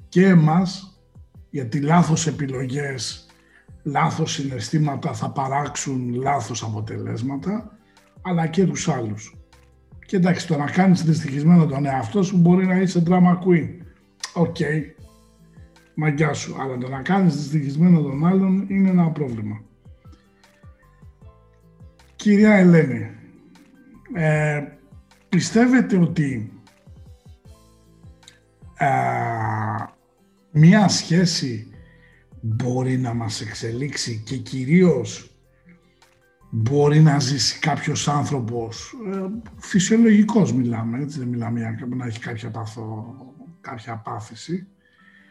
και 0.09 0.27
εμάς 0.27 1.01
γιατί 1.51 1.81
λάθος 1.81 2.27
επιλογές, 2.27 3.27
λάθος 3.83 4.33
συναισθήματα 4.33 5.13
θα 5.13 5.31
παράξουν 5.31 6.15
λάθος 6.15 6.63
αποτελέσματα, 6.63 7.79
αλλά 8.23 8.47
και 8.47 8.67
τους 8.67 8.89
άλλους. 8.89 9.38
Και 10.09 10.17
εντάξει, 10.17 10.47
το 10.47 10.57
να 10.57 10.71
κάνεις 10.71 11.03
δυστυχισμένο 11.03 11.67
τον 11.67 11.87
εαυτό 11.87 12.23
σου 12.23 12.37
μπορεί 12.37 12.67
να 12.67 12.77
είσαι 12.77 13.03
drama 13.07 13.39
queen. 13.39 13.69
OK, 14.35 14.57
okay. 14.59 14.83
μαγκιά 15.95 16.33
σου. 16.33 16.57
Αλλά 16.61 16.79
το 16.79 16.89
να 16.89 17.03
κάνεις 17.03 17.35
δυστυχισμένο 17.37 18.01
τον 18.01 18.27
άλλον 18.27 18.67
είναι 18.69 18.89
ένα 18.89 19.11
πρόβλημα. 19.11 19.63
Κυρία 22.17 22.55
Ελένη, 22.55 23.11
ε, 24.15 24.65
πιστεύετε 25.29 25.97
ότι 25.97 26.53
ε, 28.79 28.87
μία 30.51 30.89
σχέση 30.89 31.71
μπορεί 32.41 32.99
να 32.99 33.15
μας 33.15 33.41
εξελίξει 33.41 34.23
και 34.25 34.37
κυρίως 34.37 35.28
μπορεί 36.51 37.01
να 37.01 37.19
ζήσει 37.19 37.59
κάποιος 37.59 38.09
άνθρωπος, 38.09 38.95
ε, 39.13 39.27
φυσιολογικός 39.57 40.53
μιλάμε, 40.53 40.99
έτσι 40.99 41.19
δεν 41.19 41.29
μιλάμε 41.29 41.61
για 41.61 41.87
να 41.97 42.07
έχει 42.07 42.19
κάποια, 42.19 42.51
παθο, 42.51 43.17
κάποια 43.61 43.97
πάθηση, 43.97 44.67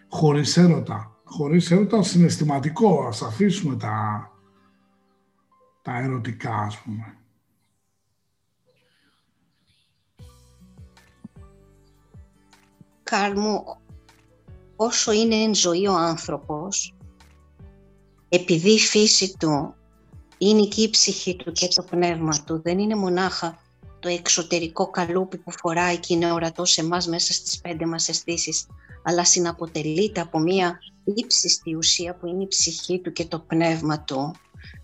χωρίς 0.10 0.58
έρωτα. 0.58 1.12
Χωρίς 1.24 1.72
έρωτα 1.72 2.04
συναισθηματικό, 2.04 3.08
ας 3.08 3.22
αφήσουμε 3.22 3.76
τα, 3.76 4.32
τα 5.82 6.00
ερωτικά 6.00 6.56
ας 6.56 6.82
πούμε. 6.82 7.18
Κάρμου, 13.04 13.64
όσο 14.76 15.12
είναι 15.12 15.36
εν 15.36 15.56
ζωή 15.56 15.88
ο 15.88 15.94
άνθρωπος, 15.98 16.96
επειδή 18.30 18.70
η 18.74 18.80
φύση 18.80 19.38
του 19.38 19.77
είναι 20.38 20.66
και 20.66 20.82
η 20.82 20.90
ψυχή 20.90 21.36
του 21.36 21.52
και 21.52 21.68
το 21.68 21.84
πνεύμα 21.84 22.44
του, 22.46 22.62
δεν 22.64 22.80
είναι 22.80 22.96
μονάχα 22.96 23.60
το 24.00 24.10
εξωτερικό 24.10 24.90
καλούπι 24.90 25.38
που 25.38 25.52
φοράει 25.52 25.98
και 25.98 26.14
είναι 26.14 26.32
ορατό 26.32 26.66
σε 26.66 26.82
εμάς 26.82 27.08
μέσα 27.08 27.34
στις 27.34 27.60
πέντε 27.60 27.86
μας 27.86 28.10
αισθήσεις, 28.10 28.68
αλλά 29.04 29.26
συναποτελείται 29.26 30.22
από 30.22 30.40
μία 30.40 30.80
ύψιστη 31.04 31.76
ουσία 31.76 32.16
που 32.16 32.28
είναι 32.28 32.44
η 32.44 32.48
ψυχή 32.48 33.00
του 33.00 33.12
και 33.12 33.26
το 33.26 33.40
πνεύμα 33.40 34.04
του, 34.04 34.36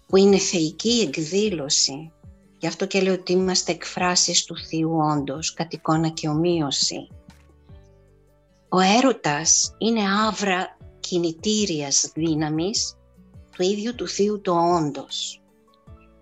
που 0.07 0.17
είναι 0.17 0.37
θεϊκή 0.37 0.99
εκδήλωση. 1.07 2.11
Γι' 2.59 2.67
αυτό 2.67 2.85
και 2.85 3.01
λέω 3.01 3.13
ότι 3.13 3.31
είμαστε 3.31 3.71
εκφράσεις 3.71 4.45
του 4.45 4.57
Θείου 4.57 4.97
όντως, 5.13 5.53
κατ' 5.53 5.73
εικόνα 5.73 6.09
και 6.09 6.27
ομοίωση. 6.27 7.07
Ο 8.69 8.79
έρωτας 8.79 9.75
είναι 9.77 10.01
άβρα 10.27 10.77
κινητήριας 10.99 12.11
δύναμης 12.13 12.97
του 13.55 13.63
ίδιου 13.63 13.95
του 13.95 14.07
Θείου 14.07 14.41
το 14.41 14.51
όντος. 14.51 15.42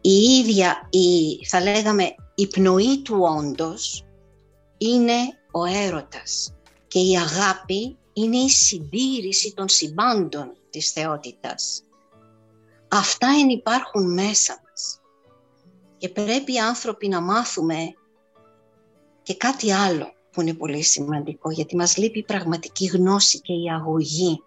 Η 0.01 0.09
ίδια, 0.11 0.87
η, 0.89 1.45
θα 1.45 1.61
λέγαμε, 1.61 2.15
η 2.35 2.47
πνοή 2.47 3.01
του 3.01 3.17
όντος 3.39 4.05
είναι 4.77 5.19
ο 5.51 5.65
έρωτας 5.65 6.53
και 6.87 6.99
η 6.99 7.17
αγάπη 7.17 7.97
είναι 8.13 8.37
η 8.37 8.49
συντήρηση 8.49 9.53
των 9.53 9.69
συμπάντων 9.69 10.51
της 10.69 10.91
θεότητας. 10.91 11.83
Αυτά 12.87 13.27
υπάρχουν 13.49 14.13
μέσα 14.13 14.61
μας 14.69 14.99
και 15.97 16.09
πρέπει 16.09 16.53
οι 16.53 16.59
άνθρωποι 16.59 17.07
να 17.07 17.21
μάθουμε 17.21 17.93
και 19.23 19.35
κάτι 19.35 19.71
άλλο 19.71 20.13
που 20.31 20.41
είναι 20.41 20.53
πολύ 20.53 20.81
σημαντικό, 20.81 21.51
γιατί 21.51 21.75
μας 21.75 21.97
λείπει 21.97 22.19
η 22.19 22.23
πραγματική 22.23 22.85
γνώση 22.85 23.39
και 23.41 23.53
η 23.53 23.69
αγωγή. 23.71 24.43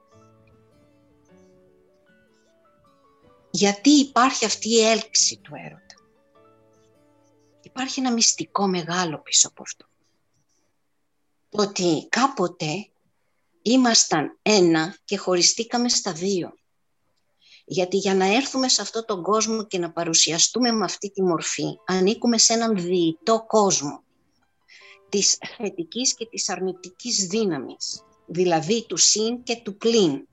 Γιατί 3.56 3.90
υπάρχει 3.90 4.44
αυτή 4.44 4.68
η 4.68 4.80
έλξη 4.80 5.36
του 5.42 5.52
έρωτα. 5.54 5.94
υπάρχει 7.62 8.00
ένα 8.00 8.12
μυστικό 8.12 8.66
μεγάλο 8.66 9.18
πίσω 9.18 9.48
από 9.48 9.62
αυτό. 9.62 9.86
Το 11.48 11.62
ότι 11.62 12.06
κάποτε 12.10 12.90
ήμασταν 13.62 14.38
ένα 14.42 14.96
και 15.04 15.16
χωριστήκαμε 15.16 15.88
στα 15.88 16.12
δύο. 16.12 16.54
Γιατί 17.64 17.96
για 17.96 18.14
να 18.14 18.34
έρθουμε 18.34 18.68
σε 18.68 18.82
αυτόν 18.82 19.04
τον 19.04 19.22
κόσμο 19.22 19.66
και 19.66 19.78
να 19.78 19.92
παρουσιαστούμε 19.92 20.70
με 20.70 20.84
αυτή 20.84 21.10
τη 21.10 21.22
μορφή, 21.22 21.78
ανήκουμε 21.86 22.38
σε 22.38 22.52
έναν 22.52 22.76
διητό 22.76 23.44
κόσμο 23.46 24.02
της 25.08 25.38
θετικής 25.56 26.14
και 26.14 26.26
της 26.26 26.48
αρνητικής 26.48 27.26
δύναμης, 27.26 28.02
δηλαδή 28.26 28.86
του 28.86 28.96
συν 28.96 29.42
και 29.42 29.56
του 29.56 29.76
πλην. 29.76 30.28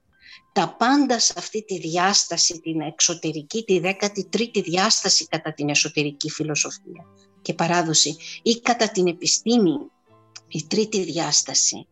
Τα 0.54 0.76
πάντα 0.78 1.20
σε 1.20 1.34
αυτή 1.38 1.64
τη 1.64 1.80
διάσταση, 1.80 2.60
την 2.60 2.82
εξωτερική, 2.82 3.64
τη 3.64 3.82
13η 3.84 4.64
διάσταση 4.64 5.28
κατά 5.28 5.54
την 5.54 5.70
εσωτερική 5.70 6.30
φιλοσοφία 6.30 7.06
και 7.42 7.54
παράδοση 7.54 8.16
ή 8.42 8.60
κατά 8.60 8.92
την 8.92 9.08
επιστήμη, 9.08 9.78
η 10.48 10.66
τρίτη 10.68 11.04
διάσταση, 11.04 11.88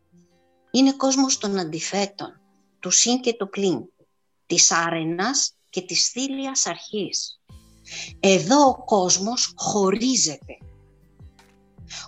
είναι 0.71 0.93
κόσμος 0.93 1.37
των 1.37 1.59
αντιθέτων, 1.59 2.41
του 2.79 2.91
συν 2.91 3.19
και 3.19 3.33
του 3.33 3.49
πλην, 3.49 3.85
της 4.45 4.71
άρενας 4.71 5.53
και 5.69 5.81
της 5.81 6.07
θήλιας 6.07 6.65
αρχής. 6.65 7.39
Εδώ 8.19 8.67
ο 8.67 8.83
κόσμος 8.85 9.53
χωρίζεται 9.55 10.57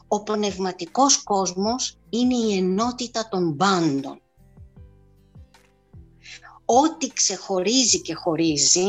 ο 0.07 0.23
πνευματικός 0.23 1.23
κόσμος 1.23 1.97
είναι 2.09 2.35
η 2.35 2.57
ενότητα 2.57 3.27
των 3.29 3.57
πάντων. 3.57 4.20
Ό,τι 6.65 7.07
ξεχωρίζει 7.07 8.01
και 8.01 8.13
χωρίζει 8.13 8.87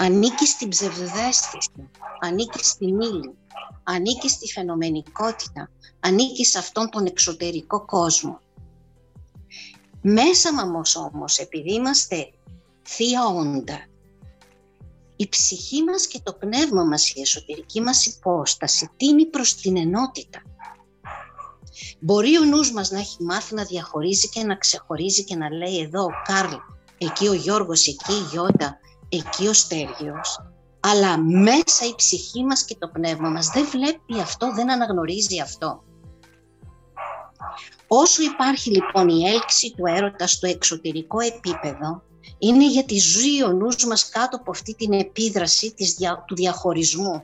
ανήκει 0.00 0.46
στην 0.46 0.68
ψευδέστηση, 0.68 1.90
ανήκει 2.20 2.64
στην 2.64 3.00
ύλη, 3.00 3.34
ανήκει 3.82 4.28
στη 4.28 4.52
φαινομενικότητα, 4.52 5.70
ανήκει 6.00 6.44
σε 6.44 6.58
αυτόν 6.58 6.90
τον 6.90 7.06
εξωτερικό 7.06 7.84
κόσμο. 7.84 8.40
Μέσα 10.02 10.66
μας 10.66 10.96
όμως, 10.96 11.38
επειδή 11.38 11.72
είμαστε 11.72 12.30
θεία 12.82 13.26
όντα, 13.26 13.86
η 15.16 15.28
ψυχή 15.28 15.82
μας 15.82 16.06
και 16.06 16.20
το 16.22 16.32
πνεύμα 16.32 16.84
μας, 16.84 17.10
η 17.10 17.20
εσωτερική 17.20 17.80
μας 17.80 18.06
υπόσταση 18.06 18.90
τίνει 18.96 19.26
προς 19.26 19.54
την 19.54 19.76
ενότητα. 19.76 20.42
Μπορεί 22.00 22.38
ο 22.38 22.44
νους 22.44 22.72
μας 22.72 22.90
να 22.90 22.98
έχει 22.98 23.22
μάθει 23.22 23.54
να 23.54 23.64
διαχωρίζει 23.64 24.28
και 24.28 24.44
να 24.44 24.56
ξεχωρίζει 24.56 25.24
και 25.24 25.36
να 25.36 25.50
λέει 25.50 25.78
εδώ 25.78 26.02
ο 26.04 26.10
Κάρλ, 26.24 26.54
εκεί 26.98 27.28
ο 27.28 27.32
Γιώργος, 27.32 27.86
εκεί 27.86 28.12
η 28.12 28.26
Γιώτα, 28.30 28.78
εκεί 29.08 29.46
ο 29.46 29.52
Στέργιος. 29.52 30.40
Αλλά 30.80 31.18
μέσα 31.18 31.86
η 31.86 31.94
ψυχή 31.94 32.44
μας 32.44 32.64
και 32.64 32.76
το 32.78 32.88
πνεύμα 32.88 33.28
μας 33.28 33.46
δεν 33.48 33.66
βλέπει 33.70 34.20
αυτό, 34.20 34.52
δεν 34.54 34.70
αναγνωρίζει 34.70 35.40
αυτό. 35.40 35.82
Όσο 37.86 38.22
υπάρχει 38.22 38.70
λοιπόν 38.70 39.08
η 39.08 39.28
έλξη 39.28 39.74
του 39.76 39.86
έρωτας 39.86 40.32
στο 40.32 40.46
εξωτερικό 40.46 41.20
επίπεδο, 41.20 42.02
είναι 42.38 42.70
γιατί 42.70 42.98
ζει 42.98 43.42
ο 43.42 43.48
νους 43.48 43.86
μας 43.86 44.08
κάτω 44.08 44.36
από 44.36 44.50
αυτή 44.50 44.74
την 44.74 44.92
επίδραση 44.92 45.74
της, 45.74 45.96
του 46.26 46.34
διαχωρισμού. 46.34 47.22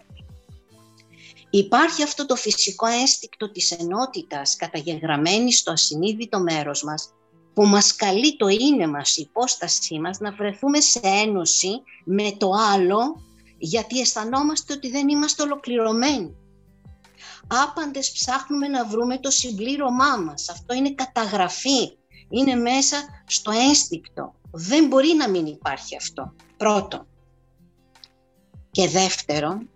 Υπάρχει 1.57 2.03
αυτό 2.03 2.27
το 2.27 2.37
φυσικό 2.37 2.87
αίσθηκτο 2.87 3.51
της 3.51 3.71
ενότητας 3.71 4.57
καταγεγραμμένη 4.57 5.53
στο 5.53 5.73
ασυνείδητο 5.73 6.41
μέρος 6.41 6.83
μας 6.83 7.13
που 7.55 7.67
μας 7.67 7.97
καλεί 7.97 8.37
το 8.37 8.49
είναι 8.49 8.87
μας, 8.87 9.17
η 9.17 9.23
υπόστασή 9.23 9.99
μας 10.01 10.19
να 10.19 10.33
βρεθούμε 10.33 10.81
σε 10.81 11.01
ένωση 11.03 11.83
με 12.05 12.33
το 12.39 12.51
άλλο 12.73 13.23
γιατί 13.59 14.01
αισθανόμαστε 14.01 14.73
ότι 14.73 14.91
δεν 14.91 15.09
είμαστε 15.09 15.43
ολοκληρωμένοι. 15.43 16.37
Άπαντες 17.47 18.13
ψάχνουμε 18.13 18.69
να 18.69 18.87
βρούμε 18.87 19.19
το 19.19 19.31
συμπλήρωμά 19.31 20.17
μας. 20.17 20.49
Αυτό 20.49 20.75
είναι 20.75 20.95
καταγραφή. 20.95 21.97
Είναι 22.29 22.55
μέσα 22.55 22.97
στο 23.27 23.51
ένστικτο. 23.51 24.35
Δεν 24.53 24.87
μπορεί 24.87 25.15
να 25.15 25.29
μην 25.29 25.47
υπάρχει 25.47 25.97
αυτό. 25.97 26.35
Πρώτον. 26.57 27.07
Και 28.71 28.89
δεύτερον, 28.89 29.69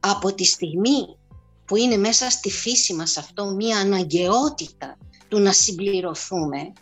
από 0.00 0.34
τη 0.34 0.44
στιγμή 0.44 1.16
που 1.64 1.76
είναι 1.76 1.96
μέσα 1.96 2.30
στη 2.30 2.50
φύση 2.50 2.94
μας 2.94 3.16
αυτό 3.16 3.44
μία 3.44 3.78
αναγκαιότητα 3.78 4.98
του 5.28 5.38
να 5.38 5.52
συμπληρωθούμε, 5.52 6.72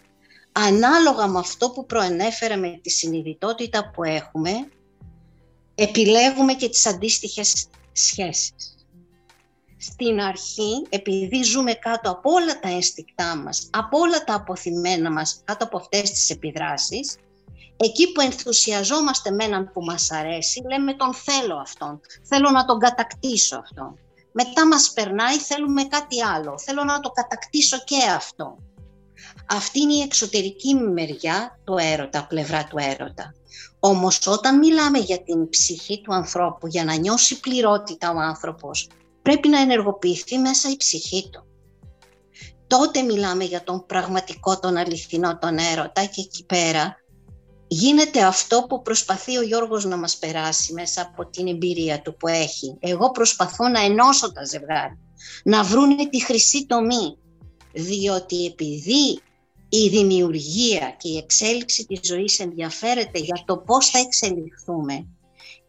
ανάλογα 0.52 1.26
με 1.26 1.38
αυτό 1.38 1.70
που 1.70 1.86
προενέφερα 1.86 2.56
με 2.56 2.80
τη 2.82 2.90
συνειδητότητα 2.90 3.90
που 3.90 4.04
έχουμε, 4.04 4.50
επιλέγουμε 5.74 6.54
και 6.54 6.68
τις 6.68 6.86
αντίστοιχες 6.86 7.68
σχέσεις. 7.92 8.76
Στην 9.76 10.20
αρχή, 10.20 10.86
επειδή 10.88 11.42
ζούμε 11.42 11.72
κάτω 11.72 12.10
από 12.10 12.30
όλα 12.30 12.60
τα 12.60 12.68
αισθηκτά 12.68 13.36
μας, 13.36 13.68
από 13.72 13.98
όλα 13.98 14.24
τα 14.24 14.34
αποθυμένα 14.34 15.10
μας, 15.10 15.40
κάτω 15.44 15.64
από 15.64 15.76
αυτές 15.76 16.10
τις 16.10 16.30
επιδράσεις, 16.30 17.16
εκεί 17.80 18.12
που 18.12 18.20
ενθουσιαζόμαστε 18.20 19.30
με 19.30 19.44
έναν 19.44 19.70
που 19.72 19.84
μας 19.84 20.10
αρέσει, 20.10 20.62
λέμε 20.70 20.94
τον 20.94 21.14
θέλω 21.14 21.56
αυτόν, 21.56 22.00
θέλω 22.22 22.50
να 22.50 22.64
τον 22.64 22.78
κατακτήσω 22.78 23.56
αυτόν. 23.56 23.98
Μετά 24.32 24.66
μας 24.66 24.92
περνάει, 24.92 25.38
θέλουμε 25.38 25.84
κάτι 25.84 26.22
άλλο, 26.22 26.58
θέλω 26.58 26.84
να 26.84 27.00
το 27.00 27.10
κατακτήσω 27.10 27.78
και 27.84 27.96
αυτό. 28.16 28.58
Αυτή 29.46 29.80
είναι 29.80 29.92
η 29.92 30.00
εξωτερική 30.00 30.74
μεριά 30.74 31.58
του 31.64 31.76
έρωτα, 31.78 32.26
πλευρά 32.26 32.64
του 32.64 32.76
έρωτα. 32.78 33.34
Όμως 33.80 34.26
όταν 34.26 34.58
μιλάμε 34.58 34.98
για 34.98 35.22
την 35.22 35.48
ψυχή 35.48 36.00
του 36.00 36.14
ανθρώπου, 36.14 36.66
για 36.66 36.84
να 36.84 36.94
νιώσει 36.94 37.40
πληρότητα 37.40 38.10
ο 38.10 38.18
άνθρωπος, 38.18 38.88
πρέπει 39.22 39.48
να 39.48 39.60
ενεργοποιηθεί 39.60 40.38
μέσα 40.38 40.70
η 40.70 40.76
ψυχή 40.76 41.28
του. 41.32 41.46
Τότε 42.66 43.02
μιλάμε 43.02 43.44
για 43.44 43.64
τον 43.64 43.86
πραγματικό, 43.86 44.58
τον 44.58 44.76
αληθινό, 44.76 45.38
τον 45.38 45.58
έρωτα 45.58 46.04
και 46.04 46.20
εκεί 46.20 46.44
πέρα 46.44 46.96
γίνεται 47.68 48.24
αυτό 48.24 48.66
που 48.68 48.82
προσπαθεί 48.82 49.36
ο 49.36 49.42
Γιώργος 49.42 49.84
να 49.84 49.96
μας 49.96 50.16
περάσει 50.16 50.72
μέσα 50.72 51.02
από 51.02 51.30
την 51.30 51.46
εμπειρία 51.46 52.02
του 52.02 52.16
που 52.16 52.28
έχει. 52.28 52.76
Εγώ 52.80 53.10
προσπαθώ 53.10 53.68
να 53.68 53.80
ενώσω 53.80 54.32
τα 54.32 54.44
ζευγάρια, 54.44 54.98
να 55.44 55.62
βρούνε 55.62 56.08
τη 56.08 56.24
χρυσή 56.24 56.66
τομή, 56.66 57.16
διότι 57.72 58.44
επειδή 58.44 59.20
η 59.68 59.88
δημιουργία 59.88 60.96
και 60.98 61.08
η 61.08 61.16
εξέλιξη 61.16 61.86
της 61.86 62.00
ζωής 62.02 62.38
ενδιαφέρεται 62.38 63.18
για 63.18 63.42
το 63.46 63.56
πώς 63.56 63.90
θα 63.90 63.98
εξελιχθούμε, 63.98 65.06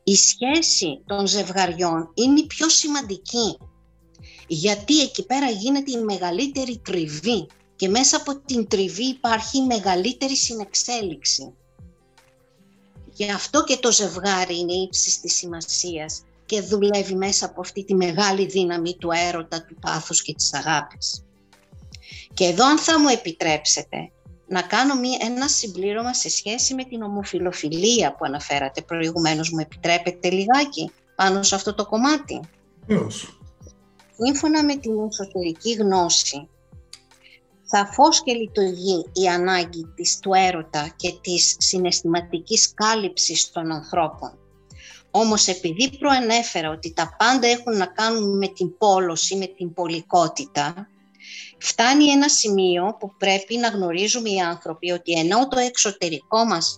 η 0.04 0.16
σχέση 0.16 1.02
των 1.06 1.28
ζευγαριών 1.28 2.12
είναι 2.14 2.40
η 2.40 2.46
πιο 2.46 2.70
σημαντική. 2.70 3.58
Γιατί 4.48 5.02
εκεί 5.02 5.26
πέρα 5.26 5.50
γίνεται 5.50 5.92
η 5.92 6.04
μεγαλύτερη 6.04 6.82
τριβή 6.84 7.48
και 7.76 7.88
μέσα 7.88 8.18
από 8.18 8.40
την 8.40 8.68
τριβή 8.68 9.06
υπάρχει 9.06 9.58
η 9.58 9.66
μεγαλύτερη 9.66 10.36
συνεξέλιξη. 10.36 11.54
Γι' 13.20 13.32
αυτό 13.32 13.64
και 13.64 13.78
το 13.78 13.92
ζευγάρι 13.92 14.60
είναι 14.60 14.74
ύψης 14.74 15.20
της 15.20 15.36
σημασίας 15.36 16.24
και 16.46 16.62
δουλεύει 16.62 17.16
μέσα 17.16 17.46
από 17.46 17.62
αυτή 17.62 17.84
τη 17.84 17.96
μεγάλη 17.96 18.46
δύναμη 18.46 18.96
του 18.96 19.10
έρωτα, 19.28 19.66
του 19.66 19.76
πάθους 19.82 20.22
και 20.22 20.34
της 20.34 20.54
αγάπης. 20.54 21.26
Και 22.34 22.46
εδώ 22.46 22.66
αν 22.66 22.78
θα 22.78 23.00
μου 23.00 23.08
επιτρέψετε, 23.08 24.12
να 24.48 24.62
κάνω 24.62 24.96
μία, 24.96 25.18
ένα 25.22 25.48
συμπλήρωμα 25.48 26.14
σε 26.14 26.30
σχέση 26.30 26.74
με 26.74 26.84
την 26.84 27.02
ομοφιλοφιλία 27.02 28.12
που 28.12 28.26
αναφέρατε 28.26 28.82
προηγουμένως. 28.82 29.52
Μου 29.52 29.60
επιτρέπετε 29.60 30.30
λιγάκι 30.30 30.92
πάνω 31.16 31.44
σε 31.44 31.56
αυτό 31.56 31.74
το 31.74 31.86
κομμάτι; 31.86 32.40
Βεβαίως. 32.86 33.40
Σύμφωνα 34.24 34.64
με 34.64 34.76
την 34.76 34.92
εσωτερική 35.10 35.72
γνώση, 35.72 36.48
σαφώς 37.72 38.24
και 38.24 38.34
λειτουργεί 38.34 39.06
η 39.14 39.28
ανάγκη 39.28 39.86
της 39.96 40.20
του 40.20 40.34
έρωτα 40.34 40.94
και 40.96 41.14
της 41.22 41.56
συναισθηματικής 41.60 42.74
κάλυψης 42.74 43.52
των 43.52 43.72
ανθρώπων. 43.72 44.38
Όμως 45.12 45.48
επειδή 45.48 45.98
προενέφερα 45.98 46.70
ότι 46.70 46.94
τα 46.94 47.16
πάντα 47.18 47.48
έχουν 47.48 47.78
να 47.78 47.86
κάνουν 47.86 48.38
με 48.38 48.48
την 48.48 48.78
πόλωση, 48.78 49.36
με 49.36 49.46
την 49.46 49.74
πολικότητα, 49.74 50.88
φτάνει 51.58 52.06
ένα 52.06 52.30
σημείο 52.30 52.98
που 53.00 53.16
πρέπει 53.18 53.58
να 53.58 53.68
γνωρίζουμε 53.68 54.30
οι 54.30 54.40
άνθρωποι 54.40 54.92
ότι 54.92 55.12
ενώ 55.12 55.48
το 55.48 55.60
εξωτερικό 55.60 56.46
μας 56.46 56.78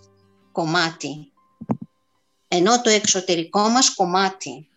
κομμάτι, 0.51 1.31
ενώ 2.47 2.81
το 2.81 2.89
εξωτερικό 2.89 3.69
μας 3.69 3.95
κομμάτι 3.95 4.67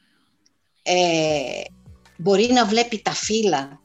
ε, 0.82 1.62
μπορεί 2.16 2.52
να 2.52 2.66
βλέπει 2.66 2.98
τα 2.98 3.12
φύλλα 3.12 3.82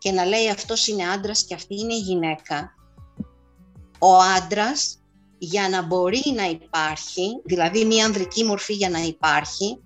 και 0.00 0.12
να 0.12 0.24
λέει 0.24 0.48
αυτός 0.48 0.86
είναι 0.86 1.08
άντρας 1.08 1.44
και 1.44 1.54
αυτή 1.54 1.74
είναι 1.80 1.96
γυναίκα, 1.96 2.74
ο 3.98 4.16
άντρας 4.16 4.98
για 5.38 5.68
να 5.68 5.82
μπορεί 5.82 6.22
να 6.34 6.44
υπάρχει, 6.44 7.40
δηλαδή 7.44 7.84
μια 7.84 8.04
ανδρική 8.04 8.44
μορφή 8.44 8.72
για 8.72 8.90
να 8.90 8.98
υπάρχει, 8.98 9.78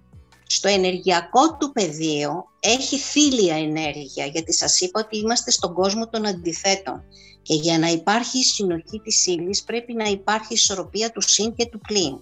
στο 0.46 0.68
ενεργειακό 0.68 1.56
του 1.56 1.72
πεδίο 1.72 2.44
έχει 2.60 2.98
θήλια 2.98 3.56
ενέργεια, 3.56 4.26
γιατί 4.26 4.54
σας 4.54 4.80
είπα 4.80 5.00
ότι 5.00 5.18
είμαστε 5.18 5.50
στον 5.50 5.74
κόσμο 5.74 6.08
των 6.08 6.26
αντιθέτων. 6.26 7.02
Και 7.42 7.54
για 7.54 7.78
να 7.78 7.86
υπάρχει 7.86 8.38
η 8.38 8.42
συνοχή 8.42 9.00
της 9.04 9.26
ύλης 9.26 9.64
πρέπει 9.64 9.94
να 9.94 10.04
υπάρχει 10.04 10.46
η 10.50 10.54
ισορροπία 10.54 11.10
του 11.10 11.20
συν 11.20 11.54
και 11.54 11.66
του 11.66 11.80
πλήν. 11.80 12.20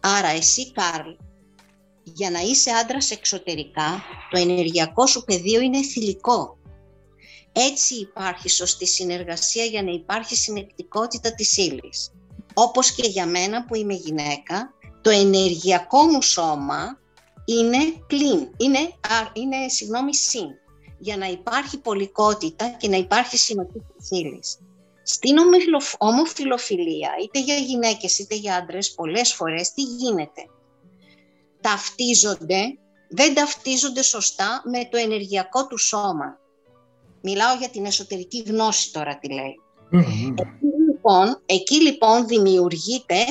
Άρα 0.00 0.28
εσύ 0.28 0.72
Κάρλ, 0.72 1.10
για 2.02 2.30
να 2.30 2.40
είσαι 2.40 2.70
άντρας 2.70 3.10
εξωτερικά, 3.10 4.02
το 4.30 4.38
ενεργειακό 4.38 5.06
σου 5.06 5.24
πεδίο 5.24 5.60
είναι 5.60 5.82
θηλυκό. 5.82 6.57
Έτσι 7.60 7.94
υπάρχει 7.94 8.48
σωστή 8.48 8.86
συνεργασία 8.86 9.64
για 9.64 9.82
να 9.82 9.90
υπάρχει 9.90 10.36
συνεκτικότητα 10.36 11.34
της 11.34 11.56
ύλης. 11.56 12.12
Όπως 12.54 12.92
και 12.92 13.06
για 13.06 13.26
μένα 13.26 13.64
που 13.64 13.74
είμαι 13.74 13.94
γυναίκα, 13.94 14.74
το 15.02 15.10
ενεργειακό 15.10 16.04
μου 16.04 16.22
σώμα 16.22 16.98
είναι 17.44 17.78
clean, 18.10 18.48
είναι, 18.56 18.78
είναι 19.32 19.68
συγγνώμη, 19.68 20.14
συν, 20.14 20.48
για 20.98 21.16
να 21.16 21.26
υπάρχει 21.26 21.78
πολικότητα 21.78 22.68
και 22.68 22.88
να 22.88 22.96
υπάρχει 22.96 23.36
συνοχή 23.36 23.82
της 23.96 24.10
ύλης. 24.10 24.58
Στην 25.02 25.36
ομοφιλοφιλία, 25.98 27.10
είτε 27.22 27.40
για 27.40 27.56
γυναίκες 27.56 28.18
είτε 28.18 28.34
για 28.34 28.56
άντρες, 28.56 28.94
πολλές 28.94 29.34
φορές 29.34 29.72
τι 29.72 29.82
γίνεται. 29.82 30.42
Ταυτίζονται, 31.60 32.78
δεν 33.08 33.34
ταυτίζονται 33.34 34.02
σωστά 34.02 34.62
με 34.64 34.88
το 34.90 34.96
ενεργειακό 34.96 35.66
του 35.66 35.78
σώμα. 35.78 36.38
Μιλάω 37.30 37.56
για 37.56 37.68
την 37.68 37.84
εσωτερική 37.84 38.42
γνώση 38.46 38.92
τώρα 38.92 39.18
τι 39.18 39.32
λέει. 39.32 39.60
Εκεί, 39.90 40.66
λοιπόν, 40.86 41.42
εκεί 41.46 41.82
λοιπόν 41.82 42.26
δημιουργείται, 42.26 43.24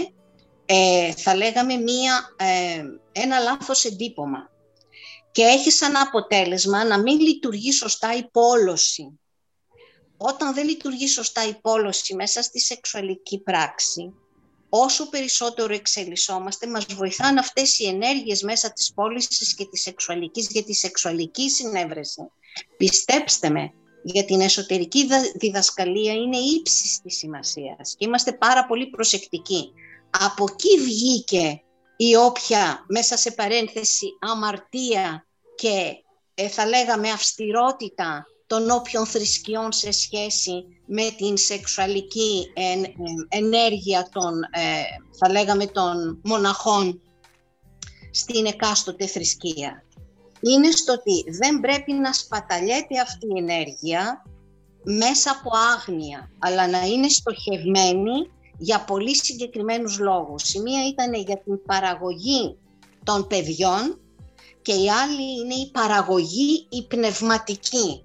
ε, 0.66 1.12
θα 1.12 1.36
λέγαμε, 1.36 1.76
μία, 1.76 2.36
ε, 2.36 2.84
ένα 3.12 3.40
λάθος 3.40 3.86
εντύπωμα. 3.86 4.50
Και 5.32 5.44
έχει 5.44 5.72
σαν 5.72 5.96
αποτέλεσμα 5.96 6.86
να 6.86 7.02
μην 7.02 7.20
λειτουργεί 7.20 7.72
σωστά 7.72 8.16
η 8.18 8.24
πόλωση 8.32 9.20
όταν 10.18 10.54
δεν 10.54 10.68
λειτουργεί 10.68 11.08
σωστά 11.08 11.48
η 11.48 11.54
πόλωση 11.54 12.16
μέσα 12.16 12.42
στη 12.42 12.60
σεξουαλική 12.60 13.40
πράξη, 13.40 14.14
όσο 14.70 15.10
περισσότερο 15.10 15.74
εξελισσόμαστε, 15.74 16.68
μας 16.68 16.86
βοηθάνε 16.86 17.40
αυτές 17.40 17.80
οι 17.80 17.88
ενέργειες 17.88 18.42
μέσα 18.42 18.74
της 18.74 18.94
πώλησης 18.94 19.56
και 19.56 19.66
της 19.66 19.82
σεξουαλικής, 19.82 20.48
για 20.52 20.64
τη 20.64 20.74
σεξουαλική 20.74 21.50
συνέβρεση. 21.50 22.22
Πιστέψτε 22.78 23.50
με, 23.50 23.74
για 24.10 24.26
την 24.26 24.42
εσωτερική 24.42 25.08
διδασκαλία 25.36 26.14
είναι 26.14 26.38
ύψης 26.38 27.00
της 27.04 27.18
σημασίας 27.18 27.96
και 27.98 28.06
είμαστε 28.06 28.34
πάρα 28.34 28.66
πολύ 28.66 28.88
προσεκτικοί. 28.88 29.72
Από 30.10 30.46
εκεί 30.52 30.80
βγήκε 30.84 31.62
η 31.98 32.16
όποια, 32.16 32.86
μέσα 32.88 33.18
σε 33.18 33.32
παρένθεση, 33.32 34.08
αμαρτία 34.20 35.26
και 35.56 36.04
ε, 36.34 36.48
θα 36.48 36.66
λέγαμε 36.66 37.10
αυστηρότητα 37.10 38.26
των 38.48 38.70
όποιων 38.70 39.06
θρησκειών 39.06 39.72
σε 39.72 39.92
σχέση 39.92 40.66
με 40.86 41.12
την 41.18 41.38
σεξουαλική 41.38 42.46
ενέργεια 43.30 44.10
των, 44.12 44.44
ε, 44.44 44.84
θα 45.20 45.30
λέγαμε, 45.32 45.66
των 45.66 46.22
μοναχών 46.24 47.02
στην 48.12 48.46
εκάστοτε 48.46 49.08
θρησκεία. 49.08 49.84
Είναι 50.42 50.72
στο 50.72 50.94
ότι 50.94 51.32
δεν 51.32 51.60
πρέπει 51.60 51.94
να 51.94 52.14
σπαταλιέται 52.14 53.00
αυτή 53.02 53.26
η 53.26 53.38
ενέργεια 53.38 54.26
μέσα 54.84 55.32
από 55.32 55.50
άγνοια, 55.76 56.32
αλλά 56.40 56.68
να 56.68 56.86
είναι 56.86 57.10
στοχευμένη 57.10 58.32
για 58.58 58.84
πολύ 58.84 59.16
συγκεκριμένους 59.16 60.00
λόγους. 60.00 60.54
Η 60.54 60.60
μία 60.60 60.88
ήταν 60.88 61.14
για 61.14 61.38
την 61.38 61.62
παραγωγή 61.66 62.58
των 63.04 63.28
παιδιών 63.28 64.00
και 64.62 64.74
η 64.74 64.90
άλλη 64.90 65.40
είναι 65.40 65.54
η 65.54 65.72
παραγωγή 65.72 66.68
η 66.70 66.84
πνευματική. 66.88 68.04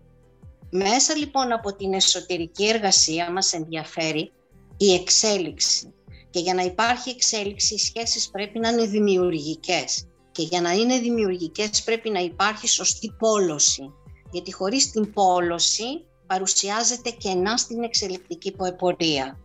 Μέσα 0.70 1.16
λοιπόν 1.16 1.52
από 1.52 1.74
την 1.76 1.92
εσωτερική 1.92 2.68
εργασία 2.68 3.32
μας 3.32 3.52
ενδιαφέρει 3.52 4.32
η 4.76 4.94
εξέλιξη. 4.94 5.92
Και 6.30 6.38
για 6.38 6.54
να 6.54 6.62
υπάρχει 6.62 7.10
εξέλιξη 7.10 7.74
οι 7.74 7.78
σχέσεις 7.78 8.30
πρέπει 8.30 8.58
να 8.58 8.68
είναι 8.68 8.86
δημιουργικές. 8.86 10.06
Και 10.32 10.42
για 10.42 10.60
να 10.60 10.72
είναι 10.72 10.98
δημιουργικές 10.98 11.82
πρέπει 11.82 12.10
να 12.10 12.20
υπάρχει 12.20 12.68
σωστή 12.68 13.14
πόλωση. 13.18 13.92
Γιατί 14.30 14.52
χωρίς 14.52 14.90
την 14.90 15.12
πόλωση 15.12 16.04
παρουσιάζεται 16.26 17.10
κενά 17.10 17.56
στην 17.56 17.82
εξελικτική 17.82 18.52
ποεπορία. 18.52 19.38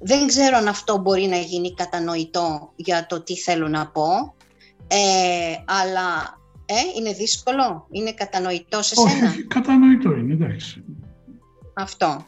Δεν 0.00 0.26
ξέρω 0.26 0.56
αν 0.56 0.68
αυτό 0.68 0.98
μπορεί 0.98 1.26
να 1.26 1.36
γίνει 1.36 1.74
κατανοητό 1.74 2.72
για 2.76 3.06
το 3.06 3.20
τι 3.20 3.36
θέλω 3.36 3.68
να 3.68 3.86
πω, 3.86 4.34
ε, 4.86 5.54
αλλά 5.64 6.38
ε, 6.66 6.74
είναι 6.98 7.12
δύσκολο, 7.12 7.86
είναι 7.90 8.12
κατανοητό 8.12 8.82
σε 8.82 8.94
σένα; 8.94 9.30
Όχι, 9.30 9.44
κατανοητό 9.44 10.10
είναι, 10.10 10.32
εντάξει. 10.32 10.84
Αυτό. 11.74 12.26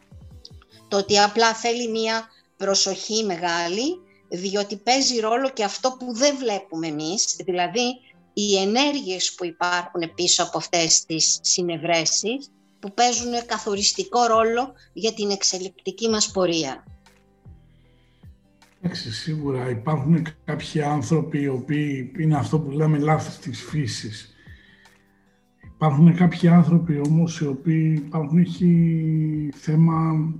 Το 0.88 0.96
ότι 0.96 1.18
απλά 1.18 1.54
θέλει 1.54 1.88
μία 1.90 2.28
προσοχή 2.56 3.24
μεγάλη, 3.24 4.00
διότι 4.28 4.76
παίζει 4.76 5.20
ρόλο 5.20 5.50
και 5.50 5.64
αυτό 5.64 5.96
που 5.98 6.14
δεν 6.14 6.36
βλέπουμε 6.36 6.86
εμείς, 6.86 7.36
δηλαδή 7.44 8.00
οι 8.32 8.56
ενέργειες 8.56 9.34
που 9.34 9.44
υπάρχουν 9.44 10.14
πίσω 10.14 10.42
από 10.42 10.58
αυτές 10.58 11.04
τις 11.04 11.38
συνευρέσεις, 11.42 12.50
που 12.78 12.94
παίζουν 12.94 13.32
καθοριστικό 13.46 14.26
ρόλο 14.26 14.72
για 14.92 15.12
την 15.12 15.30
εξελικτική 15.30 16.08
μας 16.08 16.30
πορεία. 16.30 16.84
Εντάξει, 18.80 19.12
σίγουρα 19.12 19.70
υπάρχουν 19.70 20.26
κάποιοι 20.44 20.82
άνθρωποι 20.82 21.40
οι 21.40 21.48
οποίοι 21.48 22.12
είναι 22.18 22.36
αυτό 22.36 22.58
που 22.58 22.70
λέμε 22.70 22.98
λάθη 22.98 23.40
της 23.50 23.62
φύσης. 23.62 24.34
Υπάρχουν 25.74 26.16
κάποιοι 26.16 26.48
άνθρωποι 26.48 27.00
όμως 27.06 27.40
οι 27.40 27.46
οποίοι 27.46 28.02
υπάρχουν 28.06 28.38
έχει 28.38 29.50
θέμα 29.54 30.34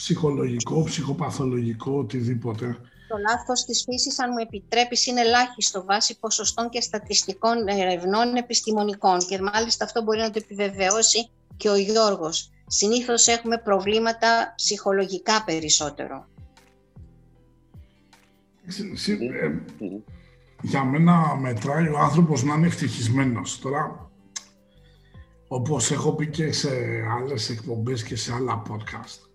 ψυχολογικό, 0.00 0.82
ψυχοπαθολογικό, 0.84 1.92
οτιδήποτε. 1.92 2.66
Το 3.08 3.16
λάθος 3.28 3.64
της 3.64 3.84
φύσης, 3.88 4.18
αν 4.18 4.30
μου 4.32 4.38
επιτρέπεις, 4.38 5.06
είναι 5.06 5.20
ελάχιστο 5.20 5.84
βάσει 5.84 6.18
ποσοστών 6.18 6.68
και 6.68 6.80
στατιστικών 6.80 7.68
ερευνών 7.68 8.34
επιστημονικών 8.34 9.18
και 9.18 9.40
μάλιστα 9.40 9.84
αυτό 9.84 10.02
μπορεί 10.02 10.18
να 10.18 10.30
το 10.30 10.40
επιβεβαιώσει 10.42 11.30
και 11.56 11.68
ο 11.68 11.76
Γιώργος. 11.76 12.50
Συνήθως 12.66 13.26
έχουμε 13.26 13.58
προβλήματα 13.58 14.52
ψυχολογικά 14.56 15.44
περισσότερο. 15.44 16.26
Ε, 19.06 19.50
για 20.62 20.84
μένα 20.84 21.36
μετράει 21.36 21.88
ο 21.88 21.98
άνθρωπος 21.98 22.42
να 22.42 22.54
είναι 22.54 22.66
ευτυχισμένος. 22.66 23.58
Τώρα, 23.58 24.10
όπως 25.48 25.90
έχω 25.90 26.12
πει 26.12 26.26
και 26.26 26.52
σε 26.52 26.70
άλλες 27.18 27.50
εκπομπές 27.50 28.02
και 28.02 28.16
σε 28.16 28.34
άλλα 28.34 28.62
podcast, 28.68 29.29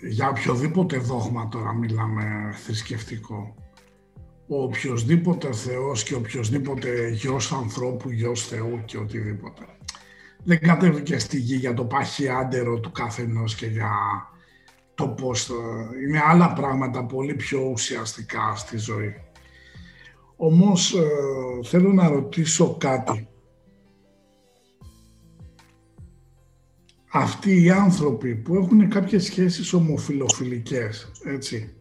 για 0.00 0.28
οποιοδήποτε 0.28 0.96
δόγμα 0.96 1.48
τώρα 1.48 1.74
μιλάμε 1.74 2.54
θρησκευτικό, 2.64 3.54
ο 4.48 4.62
οποιοδήποτε 4.62 5.52
Θεός 5.52 6.02
και 6.02 6.14
οποιοδήποτε 6.14 7.08
γιος 7.08 7.52
ανθρώπου, 7.52 8.10
γιος 8.10 8.46
Θεού 8.46 8.82
και 8.84 8.98
οτιδήποτε. 8.98 9.62
Δεν 10.44 10.60
κατέβηκε 10.60 11.18
στη 11.18 11.38
γη 11.38 11.56
για 11.56 11.74
το 11.74 11.84
παχιάντερο 11.84 12.80
του 12.80 12.92
καθενός 12.92 13.54
και 13.54 13.66
για 13.66 13.92
το 14.94 15.08
πώς 15.08 15.50
είναι 16.06 16.20
άλλα 16.28 16.52
πράγματα 16.52 17.04
πολύ 17.04 17.34
πιο 17.34 17.60
ουσιαστικά 17.60 18.56
στη 18.56 18.78
ζωή. 18.78 19.14
Όμως 20.36 20.94
ε, 20.94 21.06
θέλω 21.68 21.92
να 21.92 22.08
ρωτήσω 22.08 22.76
κάτι. 22.76 23.29
Αυτοί 27.12 27.62
οι 27.62 27.70
άνθρωποι 27.70 28.34
που 28.34 28.54
έχουν 28.54 28.88
κάποιες 28.88 29.24
σχέσεις 29.24 29.72
ομοφιλοφιλικές, 29.72 31.10
έτσι, 31.24 31.74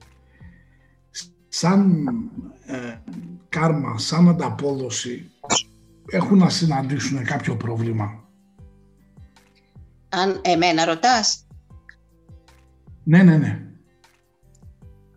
σαν 1.47 2.07
ε, 2.65 2.97
κάρμα, 3.49 3.97
σαν 3.97 4.29
ανταπόδοση, 4.29 5.31
έχουν 6.05 6.37
να 6.37 6.49
συναντήσουν 6.49 7.23
κάποιο 7.23 7.55
πρόβλημα. 7.55 8.23
Αν 10.09 10.41
εμένα 10.43 10.85
ρωτάς, 10.85 11.47
ναι, 13.03 13.23
ναι, 13.23 13.37
ναι. 13.37 13.63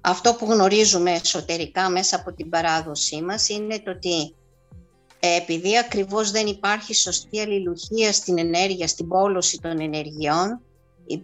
Αυτό 0.00 0.34
που 0.34 0.44
γνωρίζουμε 0.44 1.10
εσωτερικά 1.10 1.90
μέσα 1.90 2.16
από 2.16 2.32
την 2.32 2.48
παράδοσή 2.48 3.22
μας 3.22 3.48
είναι 3.48 3.78
το 3.78 3.90
ότι 3.90 4.20
ε, 4.20 4.41
επειδή 5.24 5.78
ακριβώς 5.78 6.30
δεν 6.30 6.46
υπάρχει 6.46 6.94
σωστή 6.94 7.40
αλληλουχία 7.40 8.12
στην 8.12 8.38
ενέργεια, 8.38 8.88
στην 8.88 9.08
πόλωση 9.08 9.58
των 9.60 9.80
ενεργειών, 9.80 10.60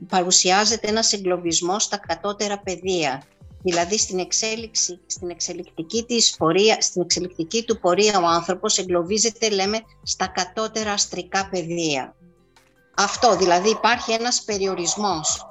παρουσιάζεται 0.09 0.89
ένας 0.89 1.13
εγκλωβισμός 1.13 1.83
στα 1.83 1.97
κατώτερα 1.97 2.59
πεδία. 2.59 3.23
Δηλαδή 3.63 3.99
στην, 3.99 4.19
εξέλιξη, 4.19 5.01
στην, 5.07 5.31
εξελικτική 5.31 6.03
της 6.03 6.37
πορεία, 6.39 6.81
στην 6.81 7.03
εξελικτική 7.03 7.65
του 7.65 7.79
πορεία 7.79 8.21
ο 8.21 8.27
άνθρωπος 8.27 8.79
εγκλωβίζεται, 8.79 9.49
λέμε, 9.49 9.81
στα 10.03 10.27
κατώτερα 10.27 10.93
αστρικά 10.93 11.49
πεδία. 11.51 12.15
Αυτό, 12.97 13.37
δηλαδή 13.37 13.71
υπάρχει 13.71 14.13
ένας 14.13 14.43
περιορισμός 14.43 15.49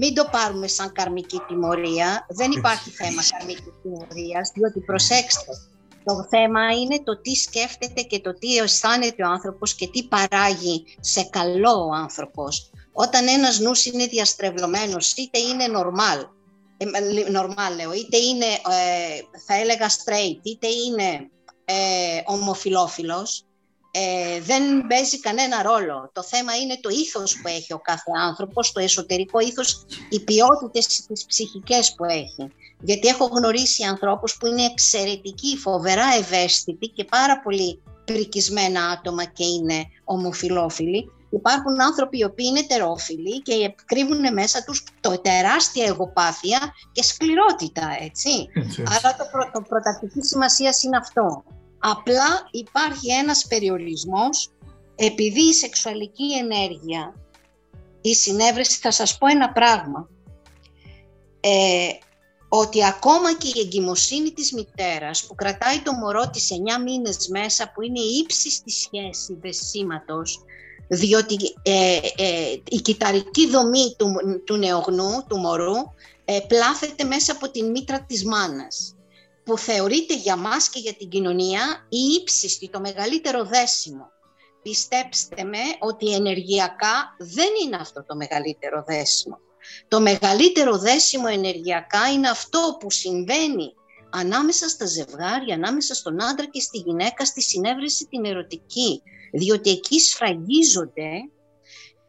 μην 0.00 0.14
το 0.14 0.28
πάρουμε 0.30 0.66
σαν 0.66 0.92
καρμική 0.92 1.40
τιμωρία. 1.48 2.26
Δεν 2.28 2.50
υπάρχει 2.50 2.90
θέμα 2.90 3.22
καρμικής 3.38 3.72
τιμωρίας, 3.82 4.50
διότι 4.54 4.80
προσέξτε, 4.80 5.52
το 6.08 6.26
θέμα 6.30 6.72
είναι 6.72 7.02
το 7.04 7.20
τι 7.20 7.34
σκέφτεται 7.34 8.02
και 8.02 8.20
το 8.20 8.38
τι 8.38 8.56
αισθάνεται 8.56 9.24
ο 9.24 9.28
άνθρωπος 9.28 9.74
και 9.74 9.88
τι 9.88 10.02
παράγει 10.02 10.84
σε 11.00 11.22
καλό 11.22 11.86
ο 11.86 11.94
άνθρωπος. 11.94 12.70
Όταν 12.92 13.28
ένας 13.28 13.58
νους 13.58 13.84
είναι 13.84 14.06
διαστρεβλωμένος, 14.06 15.12
είτε 15.12 15.38
είναι 15.38 15.64
normal, 15.76 16.20
normal 17.36 17.76
λέω, 17.76 17.92
είτε 17.92 18.16
είναι, 18.16 18.46
θα 19.46 19.54
έλεγα 19.54 19.88
straight, 19.88 20.40
είτε 20.42 20.66
είναι 20.66 21.30
ε, 21.64 22.22
ομοφιλόφιλος, 22.24 23.44
ε, 23.98 24.40
δεν 24.40 24.86
παίζει 24.86 25.20
κανένα 25.20 25.62
ρόλο. 25.62 26.10
Το 26.12 26.22
θέμα 26.22 26.56
είναι 26.56 26.78
το 26.80 26.88
ήθος 26.88 27.40
που 27.40 27.48
έχει 27.48 27.72
ο 27.72 27.78
κάθε 27.78 28.10
άνθρωπος, 28.26 28.72
το 28.72 28.80
εσωτερικό 28.80 29.38
ήθος, 29.38 29.86
οι 30.08 30.20
ποιότητες 30.20 30.86
τις 30.86 31.24
ψυχικές 31.26 31.94
που 31.94 32.04
έχει. 32.04 32.52
Γιατί 32.80 33.08
έχω 33.08 33.24
γνωρίσει 33.24 33.82
ανθρώπους 33.84 34.36
που 34.36 34.46
είναι 34.46 34.64
εξαιρετικοί, 34.64 35.56
φοβερά 35.56 36.06
ευαίσθητοι 36.18 36.86
και 36.88 37.04
πάρα 37.04 37.40
πολύ 37.40 37.82
πρικισμένα 38.04 38.86
άτομα 38.86 39.24
και 39.24 39.44
είναι 39.44 39.84
ομοφιλόφιλοι. 40.04 41.12
Υπάρχουν 41.30 41.82
άνθρωποι 41.82 42.18
οι 42.18 42.24
οποίοι 42.24 42.46
είναι 42.48 42.66
τερόφιλοι 42.66 43.42
και 43.42 43.74
κρύβουν 43.84 44.32
μέσα 44.32 44.64
τους 44.64 44.84
το 45.00 45.20
τεράστια 45.20 45.84
εγωπάθεια 45.86 46.58
και 46.92 47.02
σκληρότητα, 47.02 47.96
έτσι. 48.00 48.48
έτσι, 48.54 48.82
Άρα 48.88 49.16
το, 49.16 49.24
προ, 49.32 49.50
το 49.52 49.60
πρωταρχική 49.68 50.22
σημασία 50.22 50.72
είναι 50.84 50.96
αυτό. 50.96 51.44
Απλά 51.78 52.48
υπάρχει 52.50 53.12
ένας 53.12 53.46
περιορισμός. 53.46 54.50
Επειδή 54.96 55.40
η 55.40 55.52
σεξουαλική 55.52 56.32
ενέργεια, 56.32 57.14
η 58.00 58.14
συνέβρεση, 58.14 58.78
θα 58.78 58.90
σας 58.90 59.18
πω 59.18 59.26
ένα 59.26 59.52
πράγμα, 59.52 60.08
ε, 61.40 61.88
ότι 62.48 62.86
ακόμα 62.86 63.34
και 63.34 63.48
η 63.48 63.60
εγκυμοσύνη 63.60 64.32
της 64.32 64.52
μητέρας 64.52 65.26
που 65.26 65.34
κρατάει 65.34 65.80
το 65.80 65.92
μωρό 65.92 66.30
της 66.30 66.50
9 66.50 66.78
μήνες 66.82 67.28
μέσα, 67.28 67.72
που 67.72 67.82
είναι 67.82 68.00
η 68.00 68.16
ύψιστη 68.22 68.70
σχέσης 68.70 69.36
δεσίματος, 69.40 70.44
διότι 70.88 71.36
ε, 71.62 71.98
ε, 72.16 72.60
η 72.68 72.80
κυταρική 72.80 73.48
δομή 73.48 73.94
του, 73.98 74.06
του 74.44 74.56
νεογνού, 74.56 75.24
του 75.28 75.36
μωρού, 75.38 75.74
ε, 76.24 76.38
πλάθεται 76.48 77.04
μέσα 77.04 77.32
από 77.32 77.50
την 77.50 77.70
μήτρα 77.70 78.00
της 78.00 78.24
μάνας 78.24 78.94
που 79.48 79.58
θεωρείται 79.58 80.14
για 80.14 80.36
μας 80.36 80.68
και 80.68 80.78
για 80.78 80.94
την 80.94 81.08
κοινωνία 81.08 81.86
η 81.88 81.98
ύψιστη, 82.20 82.68
το 82.68 82.80
μεγαλύτερο 82.80 83.44
δέσιμο. 83.44 84.10
Πιστέψτε 84.62 85.44
με 85.44 85.58
ότι 85.78 86.14
ενεργειακά 86.14 87.16
δεν 87.18 87.48
είναι 87.64 87.76
αυτό 87.80 88.04
το 88.04 88.16
μεγαλύτερο 88.16 88.84
δέσιμο. 88.86 89.38
Το 89.88 90.00
μεγαλύτερο 90.00 90.78
δέσιμο 90.78 91.26
ενεργειακά 91.30 92.12
είναι 92.12 92.28
αυτό 92.28 92.76
που 92.80 92.90
συμβαίνει 92.90 93.74
ανάμεσα 94.10 94.68
στα 94.68 94.86
ζευγάρια, 94.86 95.54
ανάμεσα 95.54 95.94
στον 95.94 96.22
άντρα 96.22 96.46
και 96.46 96.60
στη 96.60 96.78
γυναίκα 96.78 97.24
στη 97.24 97.42
συνέβρεση 97.42 98.06
την 98.06 98.24
ερωτική. 98.24 99.02
Διότι 99.32 99.70
εκεί 99.70 100.00
σφραγίζονται 100.00 101.10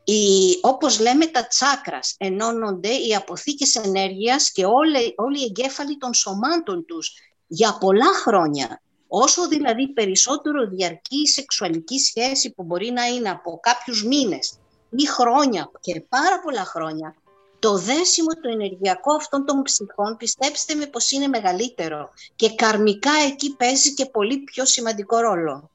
οι, 0.03 0.57
όπως 0.61 0.99
λέμε 0.99 1.25
τα 1.25 1.47
τσάκρας, 1.47 2.15
ενώνονται 2.17 2.89
οι 2.89 3.15
αποθήκες 3.15 3.75
ενέργειας 3.75 4.51
και 4.51 4.65
όλοι, 4.65 5.13
όλοι 5.15 5.39
οι 5.39 5.43
εγκέφαλοι 5.43 5.97
των 5.97 6.13
σωμάτων 6.13 6.85
τους 6.85 7.13
για 7.51 7.77
πολλά 7.79 8.13
χρόνια. 8.13 8.81
Όσο 9.07 9.47
δηλαδή 9.47 9.87
περισσότερο 9.87 10.67
διαρκεί 10.67 11.21
η 11.21 11.27
σεξουαλική 11.27 11.99
σχέση 11.99 12.53
που 12.53 12.63
μπορεί 12.63 12.91
να 12.91 13.05
είναι 13.05 13.29
από 13.29 13.59
κάποιους 13.61 14.03
μήνες 14.03 14.59
ή 14.89 15.07
χρόνια 15.07 15.71
και 15.79 16.01
πάρα 16.09 16.39
πολλά 16.39 16.65
χρόνια, 16.65 17.15
το 17.59 17.77
δέσιμο 17.77 18.27
το 18.41 18.49
ενεργειακό 18.49 19.13
αυτών 19.13 19.45
των 19.45 19.61
ψυχών 19.61 20.17
πιστέψτε 20.17 20.75
με 20.75 20.85
πως 20.85 21.11
είναι 21.11 21.27
μεγαλύτερο 21.27 22.09
και 22.35 22.55
καρμικά 22.55 23.11
εκεί 23.31 23.55
παίζει 23.55 23.93
και 23.93 24.05
πολύ 24.05 24.37
πιο 24.37 24.65
σημαντικό 24.65 25.17
ρόλο. 25.17 25.69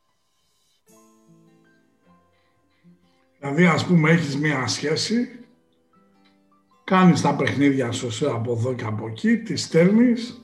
Δηλαδή 3.39 3.67
ας 3.67 3.85
πούμε 3.85 4.11
έχεις 4.11 4.37
μία 4.37 4.67
σχέση, 4.67 5.47
κάνεις 6.85 7.21
τα 7.21 7.37
παιχνίδια 7.37 7.93
σου 7.93 8.31
από 8.31 8.53
εδώ 8.53 8.75
και 8.75 8.85
από 8.85 9.07
εκεί, 9.07 9.37
τη 9.37 9.57
στέλνεις 9.57 10.44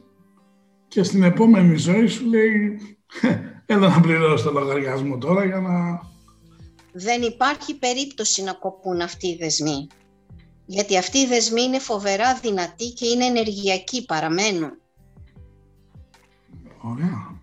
και 0.90 1.02
στην 1.02 1.22
επόμενη 1.22 1.76
ζωή 1.76 2.06
σου 2.06 2.26
λέει 2.26 2.80
έλα 3.66 3.88
να 3.88 4.00
πληρώσει 4.00 4.44
το 4.44 4.50
λογαριασμό 4.50 5.18
τώρα 5.18 5.44
για 5.44 5.60
να... 5.60 6.00
Δεν 6.92 7.22
υπάρχει 7.22 7.78
περίπτωση 7.78 8.42
να 8.42 8.52
κοπούν 8.52 9.00
αυτοί 9.00 9.26
οι 9.26 9.36
δεσμοί. 9.36 9.86
Γιατί 10.66 10.98
αυτοί 10.98 11.18
οι 11.18 11.26
δεσμοί 11.26 11.62
είναι 11.62 11.78
φοβερά 11.78 12.34
δυνατοί 12.34 12.92
και 12.92 13.06
είναι 13.06 13.24
ενεργειακοί, 13.24 14.04
παραμένουν. 14.04 14.70
Ωραία. 16.80 17.40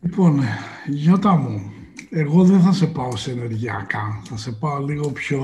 Λοιπόν, 0.00 0.42
Γιώτα 0.86 1.34
μου, 1.34 1.72
εγώ 2.10 2.44
δεν 2.44 2.60
θα 2.60 2.72
σε 2.72 2.86
πάω 2.86 3.16
σε 3.16 3.30
ενεργειακά. 3.30 4.22
Θα 4.24 4.36
σε 4.36 4.52
πάω 4.52 4.78
λίγο 4.78 5.10
πιο 5.10 5.42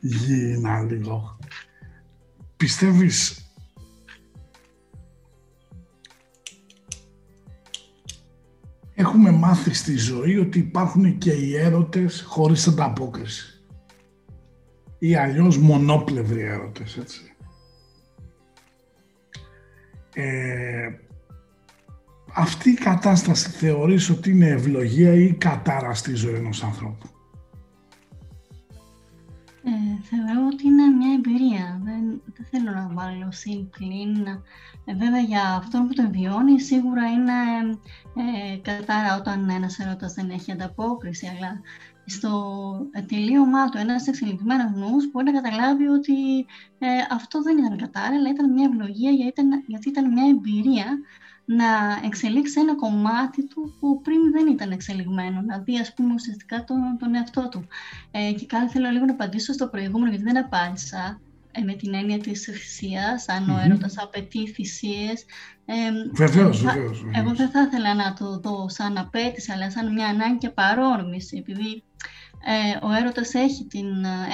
γήινα 0.00 0.82
λίγο. 0.82 1.38
Πιστεύεις 2.56 3.42
έχουμε 9.02 9.30
μάθει 9.30 9.74
στη 9.74 9.96
ζωή 9.96 10.38
ότι 10.38 10.58
υπάρχουν 10.58 11.18
και 11.18 11.32
οι 11.32 11.56
έρωτες 11.56 12.24
χωρίς 12.26 12.66
ανταπόκριση. 12.66 13.62
Ή 14.98 15.16
αλλιώς 15.16 15.58
μονόπλευροι 15.58 16.42
έρωτες, 16.42 16.96
έτσι. 16.96 17.20
Ε, 20.14 20.88
αυτή 22.32 22.70
η 22.70 22.74
κατάσταση 22.74 23.50
θεωρείς 23.50 24.10
ότι 24.10 24.30
είναι 24.30 24.48
ευλογία 24.48 25.14
ή 25.14 25.32
κατάρα 25.32 25.94
στη 25.94 26.14
ζωή 26.14 26.34
ενός 26.34 26.62
ανθρώπου; 26.62 27.06
Ε, 29.64 30.02
θεωρώ 30.02 30.46
ότι 30.52 30.66
είναι 30.66 30.86
μια 30.86 31.12
εμπειρία. 31.12 31.80
Δεν, 31.84 32.22
δεν 32.34 32.46
θέλω 32.50 32.70
να 32.70 32.88
βάλω 32.92 33.32
συν 33.32 33.68
ε, 34.84 34.94
βέβαια 34.94 35.20
για 35.20 35.54
αυτόν 35.54 35.86
που 35.86 35.94
τον 35.94 36.10
βιώνει 36.10 36.60
σίγουρα 36.60 37.06
είναι 37.06 37.32
ε, 38.14 38.56
κατάρα 38.56 39.16
όταν 39.16 39.48
ένας 39.48 39.78
έρωτας 39.78 40.14
δεν 40.14 40.30
έχει 40.30 40.52
ανταπόκριση, 40.52 41.26
αλλά 41.26 41.60
στο 42.04 42.32
τελείωμά 43.06 43.68
του 43.68 43.78
ένας 43.78 44.06
εξελιγμένος 44.06 44.70
νους 44.70 45.10
μπορεί 45.10 45.30
να 45.32 45.40
καταλάβει 45.40 45.86
ότι 45.86 46.46
ε, 46.78 46.86
αυτό 47.10 47.42
δεν 47.42 47.58
ήταν 47.58 47.76
κατάρα, 47.76 48.14
αλλά 48.16 48.30
ήταν 48.30 48.52
μια 48.52 48.68
ευλογία 48.72 49.10
γιατί 49.10 49.40
ήταν, 49.40 49.64
γιατί 49.66 49.88
ήταν 49.88 50.12
μια 50.12 50.28
εμπειρία 50.28 50.98
να 51.56 52.00
εξελίξει 52.04 52.60
ένα 52.60 52.76
κομμάτι 52.76 53.46
του 53.46 53.74
που 53.80 54.00
πριν 54.00 54.32
δεν 54.32 54.46
ήταν 54.46 54.70
εξελιγμένο, 54.70 55.40
να 55.40 55.58
δει 55.58 55.78
ας 55.78 55.94
πούμε 55.94 56.14
ουσιαστικά 56.14 56.64
τον, 56.64 56.76
τον 56.98 57.14
εαυτό 57.14 57.48
του. 57.48 57.66
Ε, 58.10 58.32
και 58.32 58.46
κάτι 58.46 58.72
θέλω 58.72 58.90
λίγο 58.90 59.04
να 59.04 59.12
απαντήσω 59.12 59.52
στο 59.52 59.68
προηγούμενο 59.68 60.10
γιατί 60.10 60.24
δεν 60.24 60.38
απάντησα 60.38 61.20
ε, 61.52 61.62
με 61.62 61.74
την 61.74 61.94
έννοια 61.94 62.18
της 62.18 62.42
θυσίας, 62.42 63.28
αν 63.28 63.50
ο 63.50 63.60
έρωτας 63.64 63.98
απαιτεί 63.98 64.46
θυσίες. 64.46 65.24
Ε, 65.64 65.74
βεβαίως, 66.12 66.62
βεβαίως, 66.62 67.04
Εγώ 67.14 67.34
δεν 67.34 67.50
θα 67.50 67.62
ήθελα 67.62 67.94
να 67.94 68.12
το 68.12 68.38
δω 68.38 68.68
σαν 68.68 68.98
απέτηση, 68.98 69.52
αλλά 69.52 69.70
σαν 69.70 69.92
μια 69.92 70.06
ανάγκη 70.06 70.38
και 70.38 70.48
παρόρμηση, 70.48 71.36
επειδή 71.36 71.82
ε, 72.44 72.86
ο 72.86 72.92
έρωτας 72.92 73.34
έχει, 73.34 73.64
την, 73.64 73.86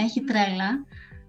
έχει 0.05 0.21
τρέλα. 0.21 0.85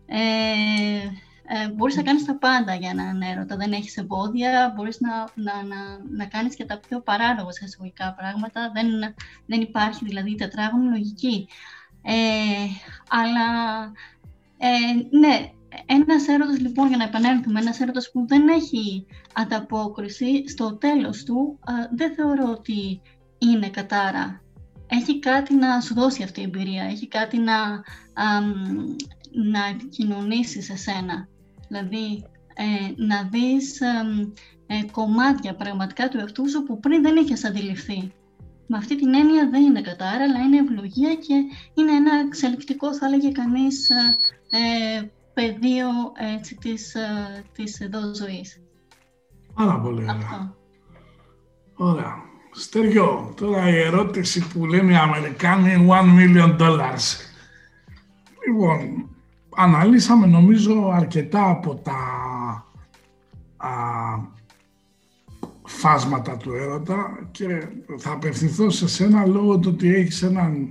Ε, 0.05 1.28
ε, 1.51 1.69
μπορείς 1.69 1.95
να 1.95 2.01
κάνεις 2.01 2.25
τα 2.25 2.37
πάντα 2.37 2.75
για 2.75 2.89
έναν 2.89 3.21
έρωτα. 3.21 3.55
Δεν 3.55 3.71
έχεις 3.71 3.97
εμπόδια, 3.97 4.73
μπορείς 4.75 4.99
να, 4.99 5.09
να, 5.33 5.63
να, 5.63 5.75
να 6.09 6.25
κάνεις 6.25 6.55
και 6.55 6.65
τα 6.65 6.79
πιο 6.79 7.01
παράλογα 7.01 7.49
εισαγωγικά 7.65 8.13
πράγματα. 8.17 8.71
Δεν, 8.73 8.87
δεν 9.45 9.61
υπάρχει 9.61 10.05
δηλαδή 10.05 10.35
τετράγωνη 10.35 10.89
λογική. 10.89 11.47
Ε, 12.01 12.13
αλλά 13.09 13.47
ε, 14.57 15.17
ναι, 15.17 15.51
ένας 15.85 16.27
έρωτας 16.27 16.59
λοιπόν, 16.59 16.87
για 16.87 16.97
να 16.97 17.03
επανέλθουμε, 17.03 17.59
ένας 17.59 17.79
έρωτας 17.79 18.11
που 18.11 18.27
δεν 18.27 18.47
έχει 18.47 19.05
ανταπόκριση, 19.33 20.47
στο 20.47 20.77
τέλος 20.77 21.23
του 21.23 21.59
δεν 21.95 22.13
θεωρώ 22.13 22.51
ότι 22.51 23.01
είναι 23.37 23.69
κατάρα. 23.69 24.41
Έχει 24.87 25.19
κάτι 25.19 25.55
να 25.55 25.81
σου 25.81 25.93
δώσει 25.93 26.23
αυτή 26.23 26.39
η 26.39 26.43
εμπειρία, 26.43 26.83
έχει 26.83 27.07
κάτι 27.07 27.37
να, 27.37 27.61
α, 28.13 28.41
να 29.31 29.65
επικοινωνήσεις 29.65 30.65
σε 30.65 30.75
σένα. 30.75 31.27
Δηλαδή, 31.69 32.25
ε, 32.53 32.93
να 32.95 33.23
δεις 33.23 33.81
ε, 34.67 34.83
κομμάτια 34.91 35.55
πραγματικά 35.55 36.07
του 36.07 36.17
εαυτού 36.17 36.49
σου 36.49 36.63
που 36.63 36.79
πριν 36.79 37.01
δεν 37.01 37.15
είχες 37.15 37.45
αντιληφθεί. 37.45 38.11
Με 38.67 38.77
αυτή 38.77 38.95
την 38.95 39.13
έννοια 39.13 39.49
δεν 39.49 39.63
είναι 39.63 39.81
κατάρα, 39.81 40.23
αλλά 40.23 40.39
είναι 40.39 40.57
ευλογία 40.57 41.15
και 41.15 41.33
είναι 41.73 41.91
ένα 41.91 42.19
εξελικτικό, 42.25 42.95
θα 42.95 43.05
έλεγε 43.05 43.31
κανείς, 43.31 43.89
ε, 44.49 45.11
πεδίο 45.33 45.87
έτσι, 46.35 46.55
της, 46.55 46.95
ε, 46.95 47.43
της 47.53 47.79
εδώ 47.79 48.15
ζωής. 48.15 48.61
Πάρα 49.55 49.79
πολύ 49.79 50.01
ωραία. 50.01 50.55
Ωραία. 51.75 52.15
Στέργιο, 52.51 53.33
τώρα 53.37 53.69
η 53.69 53.79
ερώτηση 53.79 54.47
που 54.47 54.65
λένε 54.65 54.91
οι 54.91 54.95
Αμερικάνοι 54.95 55.87
one 55.89 56.19
million 56.19 56.57
dollars. 56.57 57.17
Λοιπόν, 58.47 59.09
αναλύσαμε 59.59 60.25
νομίζω 60.25 60.89
αρκετά 60.93 61.49
από 61.49 61.75
τα 61.75 61.97
α, 63.57 63.69
φάσματα 65.65 66.37
του 66.37 66.53
έρωτα 66.53 67.27
και 67.31 67.67
θα 67.97 68.11
απευθυνθώ 68.11 68.69
σε 68.69 68.87
σένα 68.87 69.25
λόγω 69.25 69.59
του 69.59 69.69
ότι 69.73 69.95
έχεις 69.95 70.21
έναν 70.21 70.69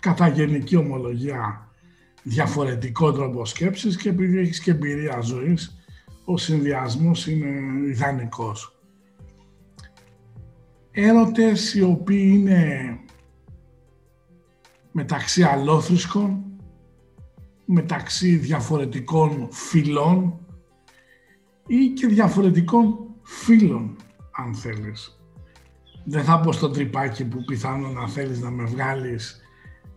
κατά 0.00 0.28
γενική 0.28 0.76
ομολογία 0.76 1.68
διαφορετικό 2.22 3.12
τρόπο 3.12 3.44
σκέψης 3.44 3.96
και 3.96 4.08
επειδή 4.08 4.38
έχεις 4.38 4.60
και 4.60 4.70
εμπειρία 4.70 5.20
ζωής, 5.20 5.84
ο 6.24 6.36
συνδυασμός 6.36 7.26
είναι 7.26 7.50
ιδανικός. 7.88 8.76
Έρωτες 10.90 11.74
οι 11.74 11.82
οποίοι 11.82 12.30
είναι 12.32 12.98
μεταξύ 14.92 15.42
αλόθρησκων, 15.42 16.51
μεταξύ 17.72 18.36
διαφορετικών 18.36 19.48
φυλών 19.50 20.38
ή 21.66 21.88
και 21.88 22.06
διαφορετικών 22.06 22.98
φίλων, 23.22 23.96
αν 24.32 24.54
θέλεις. 24.54 25.20
Δεν 26.04 26.24
θα 26.24 26.40
πω 26.40 26.52
στο 26.52 26.70
τρυπάκι 26.70 27.24
που 27.24 27.44
πιθανόν 27.44 27.92
να 27.92 28.08
θέλεις 28.08 28.40
να 28.40 28.50
με 28.50 28.64
βγάλεις 28.64 29.40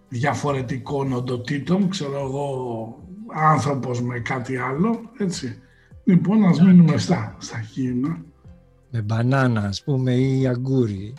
διαφορετικών 0.09 1.13
οντοτήτων, 1.13 1.89
ξέρω 1.89 2.19
εγώ, 2.19 2.99
άνθρωπος 3.33 4.01
με 4.01 4.19
κάτι 4.19 4.57
άλλο, 4.57 5.01
έτσι. 5.17 5.59
Λοιπόν, 6.03 6.45
ας 6.45 6.61
μείνουμε 6.61 6.97
στα, 6.97 7.35
στα 7.39 7.57
Με 8.91 9.01
μπανάνα, 9.01 9.61
ας 9.61 9.83
πούμε, 9.83 10.13
ή 10.13 10.47
αγκούρι. 10.47 11.13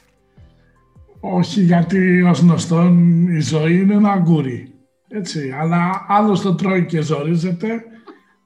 Όχι, 1.21 1.63
γιατί 1.63 2.23
ως 2.23 2.41
γνωστόν 2.41 3.27
η 3.29 3.41
ζωή 3.41 3.81
είναι 3.81 3.95
ένα 3.95 4.11
αγκούρι. 4.11 4.76
Έτσι, 5.09 5.51
αλλά 5.61 6.07
άλλος 6.09 6.41
το 6.41 6.55
τρώει 6.55 6.87
και 6.87 7.01
ζορίζεται, 7.01 7.85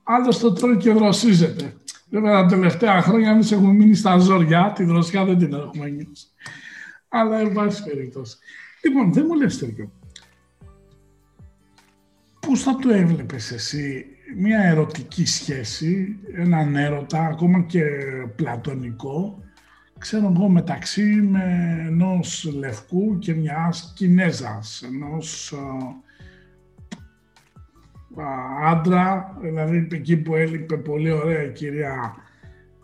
άλλος 0.02 0.38
το 0.38 0.52
τρώει 0.52 0.76
και 0.76 0.92
δροσίζεται. 0.92 1.74
Βέβαια 2.10 2.42
τα 2.42 2.46
τελευταία 2.48 3.02
χρόνια 3.02 3.30
εμείς 3.30 3.52
έχουμε 3.52 3.72
μείνει 3.72 3.94
στα 3.94 4.18
ζωριά, 4.18 4.72
τη 4.74 4.84
δροσιά 4.84 5.24
δεν 5.24 5.38
την 5.38 5.52
έχουμε 5.52 5.88
νιώσει. 5.88 6.26
Αλλά 7.08 7.38
εν 7.38 7.52
πάση 7.52 7.84
περιπτώσει. 7.84 8.36
Λοιπόν, 8.84 9.12
δεν 9.12 9.24
μου 9.28 9.34
λες 9.34 9.58
τέτοιο. 9.58 9.92
Πώς 12.40 12.62
θα 12.62 12.76
το 12.76 12.90
έβλεπες 12.90 13.50
εσύ 13.50 14.06
μια 14.36 14.58
ερωτική 14.58 15.26
σχέση, 15.26 16.18
έναν 16.34 16.76
έρωτα, 16.76 17.26
ακόμα 17.26 17.60
και 17.60 17.82
πλατωνικό, 18.36 19.42
ξέρω 19.98 20.32
εγώ 20.36 20.48
μεταξύ 20.48 21.04
με 21.04 21.76
ενός 21.86 22.52
Λευκού 22.58 23.18
και 23.18 23.34
μιας 23.34 23.92
Κινέζας, 23.96 24.82
ενός 24.82 25.54
άντρα, 28.64 29.36
δηλαδή 29.40 29.88
εκεί 29.92 30.16
που 30.16 30.34
έλειπε 30.34 30.76
πολύ 30.76 31.10
ωραία 31.10 31.44
η 31.44 31.52
κυρία 31.52 32.14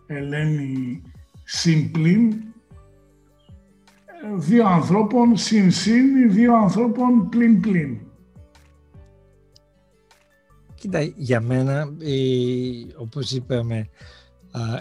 Ελένη 0.06 1.02
Σιμπλίν, 1.44 2.32
δύο 4.36 4.66
ανθρώπων 4.66 5.36
συν 5.36 5.70
συν, 5.70 6.32
δύο 6.32 6.54
ανθρώπων 6.54 7.28
πλην 7.28 7.60
πλην. 7.60 7.98
Κοίτα, 10.74 11.00
για 11.16 11.40
μένα, 11.40 11.88
όπως 12.96 13.30
είπαμε, 13.32 13.88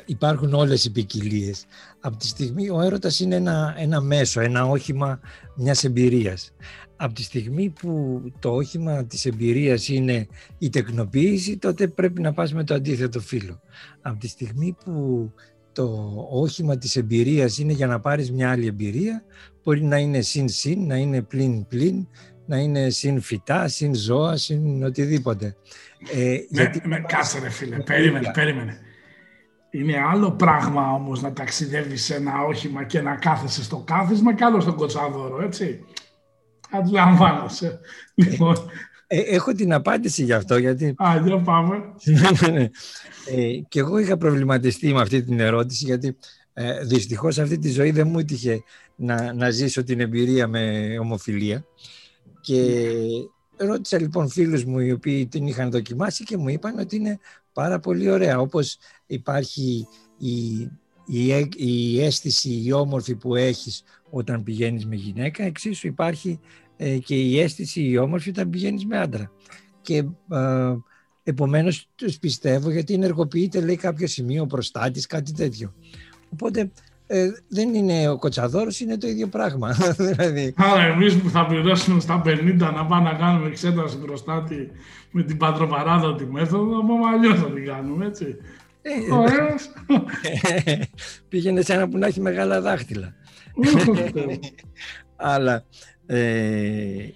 υπάρχουν 0.05 0.53
όλες 0.53 0.85
οι 0.85 0.91
ποικιλίε. 0.91 1.51
Από 1.99 2.17
τη 2.17 2.27
στιγμή 2.27 2.69
ο 2.69 2.81
έρωτας 2.81 3.19
είναι 3.19 3.35
ένα, 3.35 3.73
ένα 3.77 4.01
μέσο, 4.01 4.41
ένα 4.41 4.65
όχημα 4.65 5.19
μιας 5.55 5.83
εμπειρίας 5.83 6.53
από 6.95 7.13
τη 7.13 7.23
στιγμή 7.23 7.69
που 7.69 8.21
το 8.39 8.55
όχημα 8.55 9.05
της 9.05 9.25
εμπειρίας 9.25 9.87
είναι 9.87 10.27
η 10.57 10.69
τεκνοποίηση, 10.69 11.57
τότε 11.57 11.87
πρέπει 11.87 12.21
να 12.21 12.33
πας 12.33 12.53
με 12.53 12.63
το 12.63 12.73
αντίθετο 12.73 13.19
φύλλο. 13.19 13.61
Από 14.01 14.19
τη 14.19 14.27
στιγμή 14.27 14.75
που 14.85 15.31
το 15.71 16.13
όχημα 16.29 16.77
της 16.77 16.95
εμπειρίας 16.95 17.57
είναι 17.57 17.73
για 17.73 17.87
να 17.87 17.99
πάρεις 17.99 18.31
μια 18.31 18.51
άλλη 18.51 18.67
εμπειρία, 18.67 19.23
μπορεί 19.63 19.83
να 19.83 19.97
είναι 19.97 20.21
συν-συν, 20.21 20.85
να 20.85 20.95
είναι 20.95 21.21
πλην-πλην, 21.21 22.07
να 22.45 22.57
είναι 22.57 22.89
συν 22.89 23.21
φυτά, 23.21 23.67
συν 23.67 23.95
ζώα, 23.95 24.37
συν 24.37 24.83
οτιδήποτε. 24.83 25.55
Ε, 26.13 26.37
γιατί... 26.49 26.81
με, 26.87 27.05
κάτσε 27.07 27.39
ρε 27.39 27.49
φίλε, 27.49 27.77
περίμενε, 27.77 28.31
περίμενε. 28.33 28.79
Είναι 29.69 29.93
άλλο 30.11 30.31
πράγμα 30.31 30.91
όμως 30.91 31.21
να 31.21 31.33
ταξιδεύεις 31.33 32.03
σε 32.03 32.15
ένα 32.15 32.43
όχημα 32.43 32.83
και 32.83 33.01
να 33.01 33.15
κάθεσαι 33.15 33.63
στο 33.63 33.83
κάθισμα 33.85 34.33
και 34.33 34.43
άλλο 34.43 34.59
στον 34.59 34.75
κοτσάδωρο, 34.75 35.43
έτσι. 35.43 35.85
Αντιλαμβάνεσαι. 36.71 37.79
Λοιπόν. 38.15 38.55
Ε, 39.07 39.19
έχω 39.19 39.51
την 39.51 39.73
απάντηση 39.73 40.23
γι' 40.23 40.33
αυτό, 40.33 40.57
γιατί... 40.57 40.95
Α, 40.97 41.21
για 41.25 41.41
πάμε. 41.41 41.83
Ναι, 42.03 42.47
ναι. 42.51 42.69
ε, 43.25 43.59
και 43.67 43.79
εγώ 43.79 43.97
είχα 43.97 44.17
προβληματιστεί 44.17 44.93
με 44.93 45.01
αυτή 45.01 45.23
την 45.23 45.39
ερώτηση, 45.39 45.85
γιατί 45.85 46.17
ε, 46.53 46.83
δυστυχώς 46.83 47.37
αυτή 47.37 47.57
τη 47.57 47.69
ζωή 47.69 47.91
δεν 47.91 48.07
μου 48.07 48.19
έτυχε 48.19 48.63
να, 48.95 49.33
να 49.33 49.49
ζήσω 49.49 49.83
την 49.83 49.99
εμπειρία 49.99 50.47
με 50.47 50.95
ομοφιλία. 50.99 51.65
Και 52.41 52.91
ρώτησα 53.57 53.99
λοιπόν 53.99 54.29
φίλους 54.29 54.63
μου 54.63 54.79
οι 54.79 54.91
οποίοι 54.91 55.27
την 55.27 55.47
είχαν 55.47 55.71
δοκιμάσει 55.71 56.23
και 56.23 56.37
μου 56.37 56.49
είπαν 56.49 56.79
ότι 56.79 56.95
είναι 56.95 57.19
πάρα 57.53 57.79
πολύ 57.79 58.09
ωραία. 58.09 58.39
Όπως 58.39 58.77
υπάρχει 59.05 59.87
η, 60.17 60.31
η, 61.05 61.49
η 61.55 62.03
αίσθηση, 62.03 62.61
η 62.65 62.71
όμορφη 62.71 63.15
που 63.15 63.35
έχεις 63.35 63.83
όταν 64.09 64.43
πηγαίνεις 64.43 64.85
με 64.85 64.95
γυναίκα, 64.95 65.43
εξίσου 65.43 65.87
υπάρχει 65.87 66.39
ε, 66.77 66.97
και 66.97 67.15
η 67.15 67.39
αίσθηση 67.39 67.81
η 67.81 67.97
όμορφη 67.97 68.29
όταν 68.29 68.49
πηγαίνεις 68.49 68.85
με 68.85 68.97
άντρα. 68.97 69.31
Και 69.81 69.97
ε, 70.31 70.75
επομένως 71.23 71.87
τους 71.95 72.17
πιστεύω 72.17 72.71
γιατί 72.71 72.93
ενεργοποιείται 72.93 73.61
λέει 73.61 73.75
κάποιο 73.75 74.07
σημείο 74.07 74.45
προστάτης, 74.45 75.05
κάτι 75.05 75.33
τέτοιο. 75.33 75.73
Οπότε 76.29 76.71
ε, 77.07 77.29
δεν 77.47 77.73
είναι 77.73 78.09
ο 78.09 78.17
κοτσαδόρος, 78.17 78.79
είναι 78.79 78.97
το 78.97 79.07
ίδιο 79.07 79.27
πράγμα. 79.27 79.75
δηλαδή... 79.97 80.53
Άρα 80.57 80.81
εμείς 80.81 81.15
που 81.15 81.29
θα 81.29 81.45
πληρώσουμε 81.45 81.99
στα 81.99 82.21
50 82.25 82.57
να 82.57 82.85
πάμε 82.85 83.11
να 83.11 83.17
κάνουμε 83.17 83.47
εξέταση 83.47 83.97
προστάτη 83.97 84.71
με 85.11 85.23
την 85.23 85.37
πατροπαράδοτη 85.37 86.25
μέθοδο, 86.25 86.79
από 86.79 86.93
αλλιώ 87.13 87.35
θα 87.35 87.51
την 87.51 87.65
κάνουμε, 87.65 88.05
έτσι. 88.05 88.35
Ε, 88.87 89.13
Ωραίος. 89.13 89.73
Πήγαινε 91.29 91.61
σε 91.61 91.73
ένα 91.73 91.89
που 91.89 91.97
να 91.97 92.07
έχει 92.07 92.21
μεγάλα 92.21 92.61
δάχτυλα. 92.61 93.13
Αλλά 95.15 95.65
ε, 96.05 97.09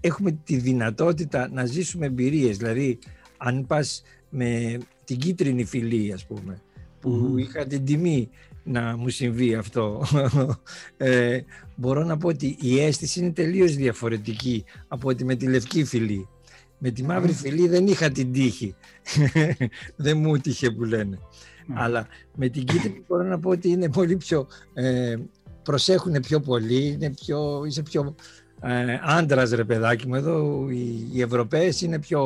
έχουμε 0.00 0.38
τη 0.44 0.56
δυνατότητα 0.56 1.48
να 1.52 1.64
ζήσουμε 1.64 2.06
εμπειρίες. 2.06 2.56
Δηλαδή, 2.56 2.98
αν 3.36 3.66
πας 3.66 4.02
με 4.28 4.78
την 5.04 5.16
κίτρινη 5.16 5.64
φυλή, 5.64 6.12
ας 6.12 6.26
πούμε, 6.26 6.62
που 7.00 7.34
είχα 7.36 7.66
την 7.66 7.84
τιμή 7.84 8.28
να 8.64 8.96
μου 8.96 9.08
συμβεί 9.08 9.54
αυτό, 9.54 10.04
ε, 10.96 11.40
μπορώ 11.76 12.04
να 12.04 12.16
πω 12.16 12.28
ότι 12.28 12.56
η 12.60 12.80
αίσθηση 12.80 13.20
είναι 13.20 13.32
τελείως 13.32 13.74
διαφορετική 13.74 14.64
από 14.88 15.08
ότι 15.08 15.24
με 15.24 15.34
τη 15.34 15.46
λευκή 15.46 15.84
φυλή. 15.84 16.28
Με 16.86 16.90
τη 16.90 17.02
μαύρη 17.02 17.32
φυλή 17.32 17.68
δεν 17.68 17.86
είχα 17.86 18.10
την 18.10 18.32
τύχη. 18.32 18.74
δεν 19.96 20.18
μου 20.18 20.38
τύχε 20.38 20.70
που 20.70 20.84
λένε. 20.84 21.18
Αλλά 21.74 22.06
με 22.34 22.48
την 22.48 22.64
κίτρινη 22.64 23.04
μπορώ 23.06 23.22
να 23.22 23.38
πω 23.38 23.50
ότι 23.50 23.68
είναι 23.68 23.90
πολύ 23.90 24.16
πιο 24.16 24.46
ε, 24.74 25.16
προσέχουν 25.62 26.20
πιο 26.20 26.40
πολύ, 26.40 26.86
είναι 26.86 27.10
πιο, 27.10 27.64
είσαι 27.66 27.82
πιο 27.82 28.14
ε, 28.60 28.98
άντρας 29.02 29.50
ρε 29.50 29.64
παιδάκι 29.64 30.06
μου. 30.06 30.14
Εδώ 30.14 30.68
οι, 30.70 31.08
οι 31.12 31.20
Ευρωπαίες 31.20 31.80
είναι 31.80 31.98
πιο 31.98 32.22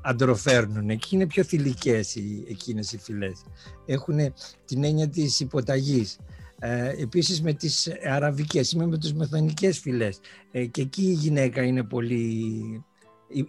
αντροφέρνουν. 0.00 0.90
Εκεί 0.90 1.14
είναι 1.14 1.26
πιο 1.26 1.44
θηλυκές 1.44 2.14
οι, 2.14 2.44
εκείνες 2.48 2.92
οι 2.92 2.98
φυλές. 2.98 3.44
Έχουν 3.86 4.18
την 4.64 4.84
έννοια 4.84 5.08
της 5.08 5.40
υποταγής. 5.40 6.18
Ε, 6.58 7.02
επίσης 7.02 7.42
με 7.42 7.52
τις 7.52 7.88
αραβικές, 8.10 8.72
είμαι 8.72 8.86
με 8.86 8.98
τις 8.98 9.14
μεθονικές 9.14 9.78
φυλές. 9.78 10.20
Ε, 10.52 10.64
και 10.64 10.80
εκεί 10.80 11.02
η 11.02 11.12
γυναίκα 11.12 11.62
είναι 11.62 11.82
πολύ 11.82 12.84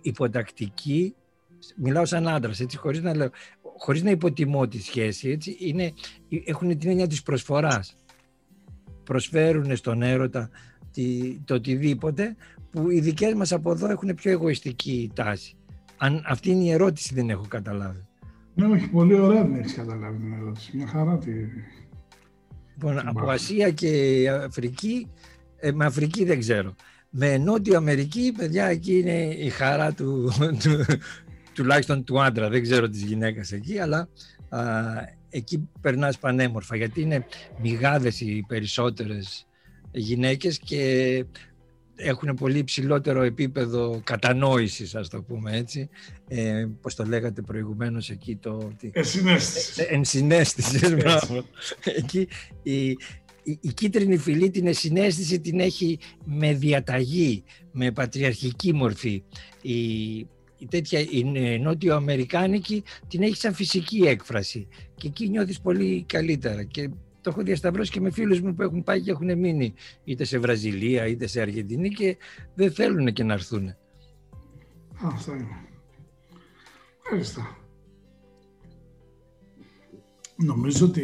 υποτακτική. 0.01 1.15
Μιλάω 1.75 2.05
σαν 2.05 2.27
άντρας, 2.27 2.59
έτσι, 2.59 2.77
χωρίς 2.77 3.01
να, 3.01 3.15
λέω, 3.15 3.29
χωρίς 3.77 4.03
να 4.03 4.09
υποτιμώ 4.09 4.67
τη 4.67 4.81
σχέση. 4.81 5.29
Έτσι, 5.29 5.57
είναι, 5.59 5.93
έχουν 6.45 6.77
την 6.77 6.89
έννοια 6.89 7.07
της 7.07 7.21
προσφοράς 7.23 7.95
προσφέρουν 9.05 9.75
στον 9.75 10.01
έρωτα 10.01 10.49
το 11.45 11.53
οτιδήποτε 11.53 12.35
που 12.71 12.89
οι 12.89 12.99
δικές 12.99 13.33
μας 13.33 13.51
από 13.51 13.71
εδώ 13.71 13.89
έχουν 13.89 14.13
πιο 14.15 14.31
εγωιστική 14.31 15.11
τάση. 15.13 15.55
Αν, 15.97 16.23
αυτή 16.27 16.49
είναι 16.49 16.63
η 16.63 16.71
ερώτηση 16.71 17.13
δεν 17.13 17.29
έχω 17.29 17.45
καταλάβει. 17.47 18.05
Ναι, 18.55 18.65
όχι, 18.65 18.89
πολύ 18.89 19.13
ωραία 19.13 19.43
δεν 19.43 19.55
έχεις 19.55 19.73
καταλάβει 19.73 20.17
την 20.17 20.33
ερώτηση. 20.33 20.77
Μια 20.77 20.87
χαρά 20.87 21.17
τη... 21.17 21.31
Λοιπόν, 22.73 23.07
από 23.07 23.29
Ασία 23.29 23.71
και 23.71 23.89
Αφρική, 24.29 25.07
ε, 25.57 25.71
με 25.71 25.85
Αφρική 25.85 26.25
δεν 26.25 26.39
ξέρω. 26.39 26.75
Με 27.17 27.37
Νότιο 27.37 27.77
Αμερική, 27.77 28.33
παιδιά, 28.37 28.65
εκεί 28.65 28.97
είναι 28.99 29.23
η 29.23 29.49
χαρά 29.49 29.93
του, 29.93 30.31
του 30.63 30.85
τουλάχιστον 31.53 32.03
του 32.03 32.21
άντρα. 32.21 32.49
Δεν 32.49 32.61
ξέρω 32.61 32.89
της 32.89 33.01
γυναίκας 33.01 33.51
εκεί, 33.51 33.79
αλλά 33.79 34.09
α, 34.49 34.61
εκεί 35.29 35.69
περνάς 35.81 36.17
πανέμορφα 36.17 36.75
γιατί 36.75 37.01
είναι 37.01 37.25
μιγάδες 37.61 38.21
οι 38.21 38.45
περισσότερες 38.47 39.47
γυναίκες 39.91 40.59
και 40.59 41.25
έχουν 41.95 42.33
πολύ 42.33 42.57
υψηλότερο 42.57 43.21
επίπεδο 43.21 44.01
κατανόησης, 44.03 44.95
ας 44.95 45.09
το 45.09 45.21
πούμε 45.21 45.57
έτσι. 45.57 45.89
Ε, 46.27 46.65
πώς 46.81 46.95
το 46.95 47.03
λέγατε 47.03 47.41
προηγουμένως 47.41 48.09
εκεί 48.09 48.35
το... 48.35 48.71
Ενσυναίσθησης. 48.91 49.77
Ε, 49.77 49.83
ενσυναίσθησης, 49.83 50.95
Εκεί 51.83 52.27
η, 52.63 52.97
η, 53.45 53.59
η, 53.61 53.73
κίτρινη 53.73 54.17
φυλή 54.17 54.49
την 54.49 54.67
ενσυναίσθηση 54.67 55.39
την 55.39 55.59
έχει 55.59 55.99
με 56.25 56.53
διαταγή, 56.53 57.43
με 57.71 57.91
πατριαρχική 57.91 58.73
μορφή. 58.73 59.23
Η, 59.61 60.17
η 60.57 60.65
τέτοια 60.69 60.99
η 60.99 61.23
νότιο-αμερικάνικη 61.59 62.83
την 63.07 63.21
έχει 63.21 63.35
σαν 63.35 63.53
φυσική 63.53 64.01
έκφραση 64.01 64.67
και 64.95 65.07
εκεί 65.07 65.29
νιώθεις 65.29 65.61
πολύ 65.61 66.03
καλύτερα 66.07 66.63
και 66.63 66.89
το 67.21 67.29
έχω 67.29 67.41
διασταυρώσει 67.41 67.91
και 67.91 68.01
με 68.01 68.11
φίλους 68.11 68.41
μου 68.41 68.53
που 68.53 68.61
έχουν 68.61 68.83
πάει 68.83 69.01
και 69.01 69.11
έχουν 69.11 69.37
μείνει 69.37 69.73
είτε 70.03 70.23
σε 70.23 70.39
Βραζιλία 70.39 71.07
είτε 71.07 71.27
σε 71.27 71.41
Αργεντινή 71.41 71.89
και 71.89 72.17
δεν 72.55 72.71
θέλουν 72.71 73.13
και 73.13 73.23
να 73.23 73.33
έρθουν. 73.33 73.75
Αυτό 75.01 75.31
είναι. 75.31 75.47
Ευχαριστώ. 77.03 77.64
Νομίζω 80.35 80.85
ότι 80.85 81.01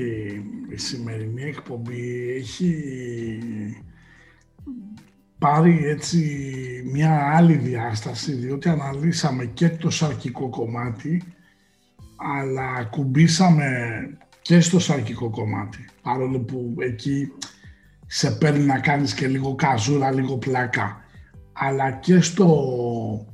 η 0.70 0.78
σημερινή 0.78 1.44
εκπομπή 1.44 2.30
έχει 2.38 2.74
πάρει 5.38 5.86
έτσι 5.86 6.20
μια 6.92 7.32
άλλη 7.36 7.56
διάσταση 7.56 8.34
διότι 8.34 8.70
αναλύσαμε 8.70 9.46
και 9.46 9.70
το 9.70 9.90
σαρκικό 9.90 10.50
κομμάτι 10.50 11.24
αλλά 12.16 12.74
ακουμπήσαμε 12.80 13.68
και 14.42 14.60
στο 14.60 14.80
σαρκικό 14.80 15.30
κομμάτι. 15.30 15.86
Παρόλο 16.02 16.40
που 16.40 16.76
εκεί 16.80 17.32
σε 18.08 18.32
παίρνει 18.32 18.64
να 18.64 18.80
κάνεις 18.80 19.14
και 19.14 19.28
λίγο 19.28 19.56
καζούρα, 19.56 20.12
λίγο 20.12 20.38
πλάκα. 20.38 21.04
Αλλά 21.54 21.92
και 21.92 22.22
στο 22.22 23.28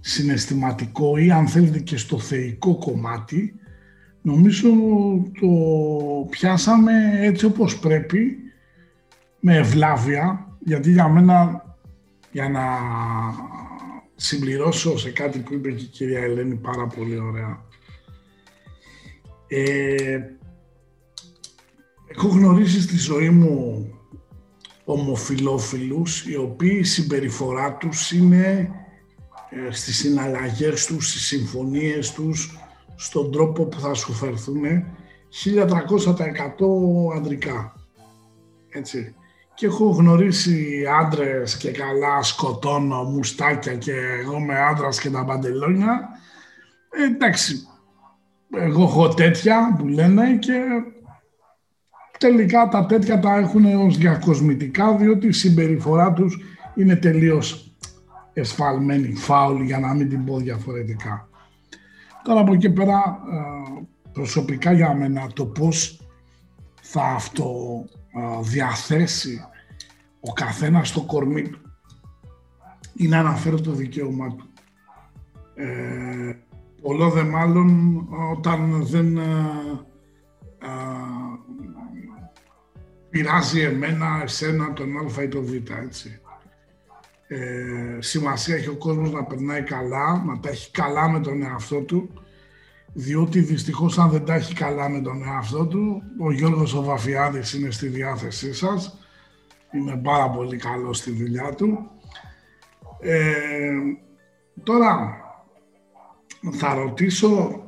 συναισθηματικό 0.00 1.16
ή 1.16 1.30
αν 1.30 1.46
θέλετε 1.48 1.78
και 1.78 1.96
στο 1.96 2.18
θεϊκό 2.18 2.78
κομμάτι 2.78 3.59
νομίζω 4.22 4.68
το 5.40 5.48
πιάσαμε 6.30 6.92
έτσι 7.20 7.44
όπως 7.44 7.78
πρέπει 7.78 8.36
με 9.40 9.56
ευλάβεια 9.56 10.48
γιατί 10.58 10.90
για 10.90 11.08
μένα 11.08 11.64
για 12.32 12.48
να 12.48 12.62
συμπληρώσω 14.14 14.98
σε 14.98 15.10
κάτι 15.10 15.38
που 15.38 15.54
είπε 15.54 15.70
και 15.70 15.84
η 15.84 15.86
κυρία 15.86 16.20
Ελένη 16.20 16.54
πάρα 16.54 16.86
πολύ 16.86 17.18
ωραία 17.18 17.64
ε, 19.52 20.20
έχω 22.06 22.28
γνωρίσει 22.28 22.80
στη 22.80 22.96
ζωή 22.96 23.30
μου 23.30 23.86
ομοφιλόφιλους 24.84 26.26
οι 26.26 26.36
οποίοι 26.36 26.76
η 26.80 26.84
συμπεριφορά 26.84 27.76
τους 27.76 28.12
είναι 28.12 28.70
ε, 29.50 29.72
στις 29.72 29.96
συναλλαγές 29.96 30.86
τους, 30.86 31.08
στις 31.08 31.26
συμφωνίες 31.26 32.12
τους, 32.12 32.58
στον 33.00 33.32
τρόπο 33.32 33.64
που 33.64 33.80
θα 33.80 33.94
σου 33.94 34.12
φερθούν 34.12 34.62
1300% 35.44 35.64
ανδρικά. 37.16 37.74
Έτσι. 38.68 39.14
Και 39.54 39.66
έχω 39.66 39.84
γνωρίσει 39.84 40.84
άντρες 41.00 41.56
και 41.56 41.70
καλά 41.70 42.22
σκοτώνω, 42.22 43.02
μουστάκια 43.02 43.74
και 43.74 43.92
εγώ 44.22 44.40
με 44.40 44.58
άντρας 44.58 45.00
και 45.00 45.10
τα 45.10 45.24
παντελόνια. 45.24 46.08
Ε, 46.90 47.04
εντάξει, 47.04 47.66
εγώ 48.56 48.82
έχω 48.82 49.08
τέτοια 49.08 49.76
που 49.78 49.86
λένε 49.86 50.36
και 50.36 50.60
τελικά 52.18 52.68
τα 52.68 52.86
τέτοια 52.86 53.20
τα 53.20 53.36
έχουν 53.36 53.64
ως 53.64 53.98
διακοσμητικά 53.98 54.96
διότι 54.96 55.26
η 55.26 55.32
συμπεριφορά 55.32 56.12
τους 56.12 56.38
είναι 56.74 56.96
τελείως 56.96 57.74
εσφαλμένη, 58.32 59.14
φάουλη 59.14 59.64
για 59.64 59.78
να 59.78 59.94
μην 59.94 60.08
την 60.08 60.24
πω 60.24 60.36
διαφορετικά. 60.36 61.29
Τώρα 62.22 62.40
από 62.40 62.52
εκεί 62.52 62.70
πέρα 62.70 63.20
ε, 63.32 63.82
προσωπικά 64.12 64.72
για 64.72 64.94
μένα 64.94 65.26
το 65.26 65.46
πώς 65.46 66.00
θα 66.80 67.02
αυτό 67.02 67.54
ε, 68.14 68.40
διαθέσει 68.42 69.44
ο 70.20 70.32
καθένας 70.32 70.92
το 70.92 71.02
κορμί 71.02 71.42
του 71.42 71.60
ή 72.94 73.08
να 73.08 73.18
αναφέρω 73.18 73.60
το 73.60 73.72
δικαίωμά 73.72 74.28
του. 74.34 74.48
Ε, 75.54 76.36
πολλό 76.82 77.10
δε 77.10 77.22
μάλλον 77.22 77.98
όταν 78.36 78.86
δεν 78.86 79.16
ε, 79.16 79.24
πειράζει 83.10 83.60
εμένα, 83.60 84.20
εσένα, 84.22 84.72
τον 84.72 84.96
α 84.96 85.22
ή 85.22 85.28
τον 85.28 85.44
β, 85.44 85.52
έτσι. 85.84 86.20
Ε, 87.32 87.98
σημασία 87.98 88.56
έχει 88.56 88.68
ο 88.68 88.76
κόσμος 88.76 89.12
να 89.12 89.24
περνάει 89.24 89.62
καλά, 89.62 90.24
να 90.26 90.40
τα 90.40 90.48
έχει 90.48 90.70
καλά 90.70 91.08
με 91.08 91.20
τον 91.20 91.42
εαυτό 91.42 91.80
του, 91.80 92.10
διότι 92.92 93.40
δυστυχώς 93.40 93.98
αν 93.98 94.10
δεν 94.10 94.24
τα 94.24 94.34
έχει 94.34 94.54
καλά 94.54 94.88
με 94.88 95.00
τον 95.00 95.22
εαυτό 95.22 95.66
του, 95.66 96.02
ο 96.18 96.32
Γιώργος 96.32 96.74
ο 96.74 96.82
Βαφιάδης 96.82 97.52
είναι 97.52 97.70
στη 97.70 97.86
διάθεσή 97.86 98.54
σας, 98.54 98.98
είναι 99.72 99.96
πάρα 99.96 100.30
πολύ 100.30 100.56
καλός 100.56 100.98
στη 100.98 101.10
δουλειά 101.10 101.54
του. 101.54 101.90
Ε, 103.00 103.72
τώρα, 104.62 105.16
θα 106.50 106.74
ρωτήσω 106.74 107.62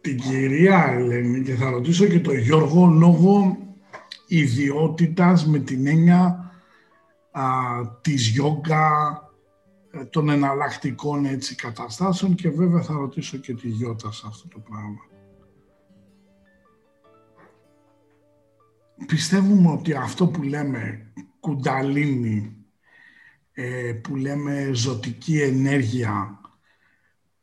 την 0.00 0.20
κυρία 0.20 0.92
Ελένη 0.92 1.42
και 1.42 1.54
θα 1.54 1.70
ρωτήσω 1.70 2.06
και 2.06 2.20
τον 2.20 2.38
Γιώργο 2.38 2.86
λόγω 2.86 3.58
ιδιότητας 4.26 5.46
με 5.46 5.58
την 5.58 5.86
έννοια 5.86 6.41
α, 7.32 7.44
της 8.00 8.28
γιόγκα, 8.28 9.16
ε, 9.90 10.04
των 10.04 10.28
εναλλακτικών 10.28 11.24
έτσι 11.24 11.54
καταστάσεων 11.54 12.34
και 12.34 12.50
βέβαια 12.50 12.82
θα 12.82 12.94
ρωτήσω 12.94 13.36
και 13.36 13.54
τη 13.54 13.68
Γιώτα 13.68 14.12
σε 14.12 14.24
αυτό 14.26 14.48
το 14.48 14.58
πράγμα. 14.58 15.00
Πιστεύουμε 19.06 19.70
ότι 19.70 19.94
αυτό 19.94 20.26
που 20.26 20.42
λέμε 20.42 21.12
κουνταλίνη, 21.40 22.56
ε, 23.52 23.92
που 23.92 24.16
λέμε 24.16 24.70
ζωτική 24.72 25.40
ενέργεια, 25.40 26.40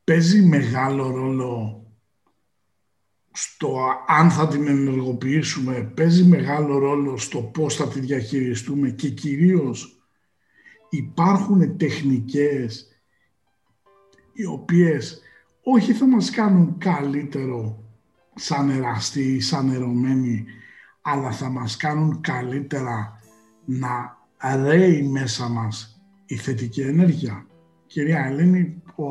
παίζει 0.04 0.42
μεγάλο 0.42 1.10
ρόλο 1.10 1.84
στο 3.42 3.78
αν 4.08 4.32
θα 4.32 4.48
την 4.48 4.68
ενεργοποιήσουμε, 4.68 5.92
παίζει 5.96 6.24
μεγάλο 6.24 6.78
ρόλο 6.78 7.18
στο 7.18 7.42
πώς 7.42 7.76
θα 7.76 7.88
τη 7.88 8.00
διαχειριστούμε 8.00 8.90
και 8.90 9.10
κυρίως 9.10 10.04
υπάρχουν 10.90 11.78
τεχνικές 11.78 12.88
οι 14.34 14.46
οποίες 14.46 15.22
όχι 15.64 15.94
θα 15.94 16.08
μας 16.08 16.30
κάνουν 16.30 16.78
καλύτερο 16.78 17.84
σαν 18.36 18.70
εραστή 18.70 19.34
ή 19.34 19.40
σαν 19.40 19.70
ερωμένοι, 19.70 20.46
αλλά 21.02 21.32
θα 21.32 21.50
μας 21.50 21.78
κάνουν 21.78 22.22
καλύτερα 22.22 23.22
να 23.66 24.18
ρέει 24.64 25.04
μέσα 25.04 25.50
μας 25.50 26.02
η 26.26 26.36
θετική 26.36 26.82
ενέργεια. 26.82 27.48
Κυρία 27.86 28.26
Ελένη, 28.26 28.82
ο, 28.96 29.06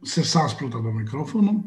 σε 0.00 0.20
εσάς 0.20 0.56
πρώτα 0.56 0.82
το 0.82 0.90
μικρόφωνο. 0.90 1.64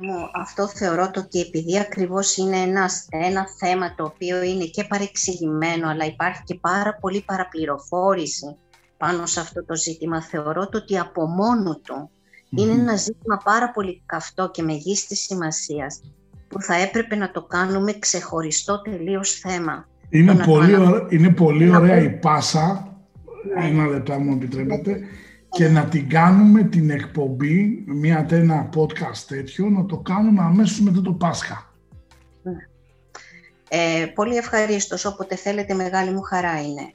Μου, 0.00 0.30
αυτό 0.34 0.68
θεωρώ 0.68 1.10
το 1.10 1.20
ότι 1.20 1.40
επειδή 1.40 1.78
ακριβώς 1.78 2.36
είναι 2.36 2.56
ένας, 2.56 3.06
ένα 3.10 3.46
θέμα 3.58 3.94
το 3.94 4.04
οποίο 4.04 4.42
είναι 4.42 4.64
και 4.64 4.84
παρεξηγημένο 4.84 5.88
αλλά 5.88 6.04
υπάρχει 6.04 6.42
και 6.44 6.54
πάρα 6.54 6.98
πολύ 7.00 7.22
παραπληροφόρηση 7.26 8.56
πάνω 8.96 9.26
σε 9.26 9.40
αυτό 9.40 9.64
το 9.64 9.76
ζήτημα 9.76 10.22
θεωρώ 10.22 10.68
το 10.68 10.78
ότι 10.78 10.98
από 10.98 11.26
μόνο 11.26 11.80
του 11.84 12.10
είναι 12.50 12.72
ένα 12.72 12.96
ζήτημα 12.96 13.40
πάρα 13.44 13.70
πολύ 13.70 14.02
καυτό 14.06 14.50
και 14.50 14.62
μεγίστης 14.62 15.20
σημασίας 15.20 16.00
που 16.48 16.62
θα 16.62 16.74
έπρεπε 16.74 17.16
να 17.16 17.30
το 17.30 17.42
κάνουμε 17.42 17.92
ξεχωριστό 17.92 18.80
τελείως 18.80 19.30
θέμα. 19.30 19.88
Είναι, 20.08 20.34
πολύ, 20.34 20.74
είναι 21.08 21.30
πολύ 21.30 21.70
ωραία 21.70 21.98
η 21.98 22.10
πάσα, 22.10 22.96
ναι. 23.56 23.66
ένα 23.66 23.86
λεπτά 23.86 24.18
μου 24.18 24.32
επιτρέπετε, 24.32 25.00
και 25.56 25.68
να 25.68 25.84
την 25.84 26.08
κάνουμε 26.08 26.62
την 26.62 26.90
εκπομπή, 26.90 27.84
μια 27.86 28.26
ένα 28.30 28.68
podcast 28.76 29.18
τέτοιο, 29.28 29.68
να 29.68 29.86
το 29.86 29.96
κάνουμε 29.96 30.42
αμέσως 30.42 30.80
μετά 30.80 31.02
το 31.02 31.12
Πάσχα. 31.12 31.74
Ναι. 32.42 32.52
Ε, 33.68 34.06
πολύ 34.06 34.36
ευχαρίστως, 34.36 35.04
όποτε 35.04 35.36
θέλετε, 35.36 35.74
μεγάλη 35.74 36.10
μου 36.10 36.22
χαρά 36.22 36.60
είναι. 36.60 36.92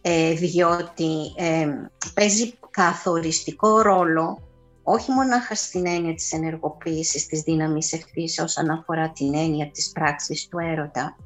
Ε, 0.00 0.32
διότι 0.32 1.34
ε, 1.36 1.68
παίζει 2.14 2.54
καθοριστικό 2.70 3.80
ρόλο 3.82 4.42
όχι 4.82 5.10
μονάχα 5.10 5.54
στην 5.54 5.86
έννοια 5.86 6.14
της 6.14 6.32
ενεργοποίησης 6.32 7.26
της 7.26 7.40
δύναμης 7.40 7.92
ευθύς 7.92 8.38
όσον 8.38 8.70
αφορά 8.70 9.10
την 9.10 9.34
έννοια 9.34 9.70
της 9.70 9.90
πράξης 9.90 10.48
του 10.48 10.58
έρωτα, 10.58 11.16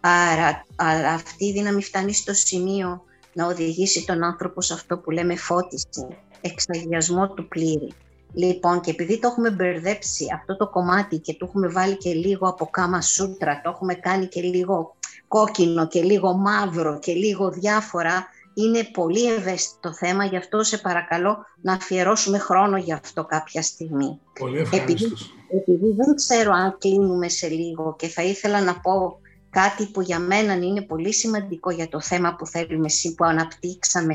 άρα, 0.00 0.66
αλλά 0.76 1.12
αυτή 1.12 1.44
η 1.44 1.52
δύναμη 1.52 1.82
φτάνει 1.82 2.12
στο 2.12 2.34
σημείο 2.34 3.02
να 3.32 3.46
οδηγήσει 3.46 4.04
τον 4.04 4.24
άνθρωπο 4.24 4.60
σε 4.60 4.74
αυτό 4.74 4.98
που 4.98 5.10
λέμε 5.10 5.36
φώτιση, 5.36 6.06
εξαγιασμό 6.42 7.28
του 7.28 7.48
πλήρη. 7.48 7.92
Λοιπόν, 8.34 8.80
και 8.80 8.90
επειδή 8.90 9.18
το 9.18 9.28
έχουμε 9.28 9.50
μπερδέψει 9.50 10.26
αυτό 10.34 10.56
το 10.56 10.68
κομμάτι 10.68 11.18
και 11.18 11.34
το 11.34 11.46
έχουμε 11.48 11.68
βάλει 11.68 11.96
και 11.96 12.12
λίγο 12.12 12.48
από 12.48 12.66
κάμα 12.70 13.00
σούτρα, 13.00 13.60
το 13.64 13.70
έχουμε 13.70 13.94
κάνει 13.94 14.26
και 14.26 14.40
λίγο 14.40 14.96
κόκκινο 15.28 15.86
και 15.86 16.02
λίγο 16.02 16.32
μαύρο 16.32 16.98
και 16.98 17.12
λίγο 17.12 17.50
διάφορα, 17.50 18.26
είναι 18.54 18.88
πολύ 18.92 19.32
ευαίσθητο 19.32 19.94
θέμα, 19.94 20.24
γι' 20.24 20.36
αυτό 20.36 20.62
σε 20.62 20.78
παρακαλώ 20.78 21.36
να 21.60 21.72
αφιερώσουμε 21.72 22.38
χρόνο 22.38 22.76
για 22.76 23.00
αυτό 23.02 23.24
κάποια 23.24 23.62
στιγμή. 23.62 24.20
Πολύ 24.38 24.58
επειδή, 24.72 25.12
επειδή 25.48 25.92
δεν 25.96 26.14
ξέρω 26.14 26.52
αν 26.52 26.76
κλείνουμε 26.78 27.28
σε 27.28 27.48
λίγο 27.48 27.96
και 27.98 28.08
θα 28.08 28.22
ήθελα 28.22 28.60
να 28.60 28.80
πω 28.80 29.20
κάτι 29.50 29.86
που 29.86 30.00
για 30.00 30.18
μένα 30.18 30.54
είναι 30.54 30.82
πολύ 30.82 31.12
σημαντικό 31.12 31.70
για 31.70 31.88
το 31.88 32.00
θέμα 32.00 32.34
που 32.34 32.46
θέλουμε 32.46 32.88
που 33.16 33.24
αναπτύξαμε 33.24 34.14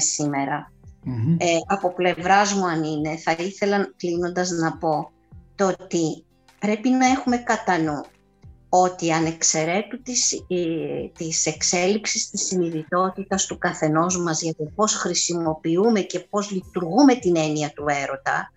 ε, 1.37 1.57
από 1.67 1.93
πλευράς 1.93 2.53
μου 2.53 2.65
αν 2.65 2.83
είναι, 2.83 3.17
θα 3.17 3.35
ήθελα 3.39 3.93
κλείνοντας 3.97 4.49
να 4.49 4.77
πω 4.77 5.11
το 5.55 5.67
ότι 5.67 6.25
πρέπει 6.59 6.89
να 6.89 7.05
έχουμε 7.05 7.37
κατά 7.37 7.77
νου 7.77 8.01
ότι 8.69 9.11
ανεξαιρέτου 9.11 10.01
της, 10.01 10.31
ε, 10.31 11.07
της 11.17 11.45
εξέλιξης 11.45 12.29
της 12.29 12.45
συνειδητότητας 12.45 13.45
του 13.45 13.57
καθενός 13.57 14.17
μας 14.17 14.41
για 14.41 14.55
το 14.55 14.71
πώς 14.75 14.93
χρησιμοποιούμε 14.93 15.99
και 15.99 16.19
πώς 16.19 16.51
λειτουργούμε 16.51 17.15
την 17.15 17.35
έννοια 17.35 17.71
του 17.75 17.85
έρωτα, 17.87 18.51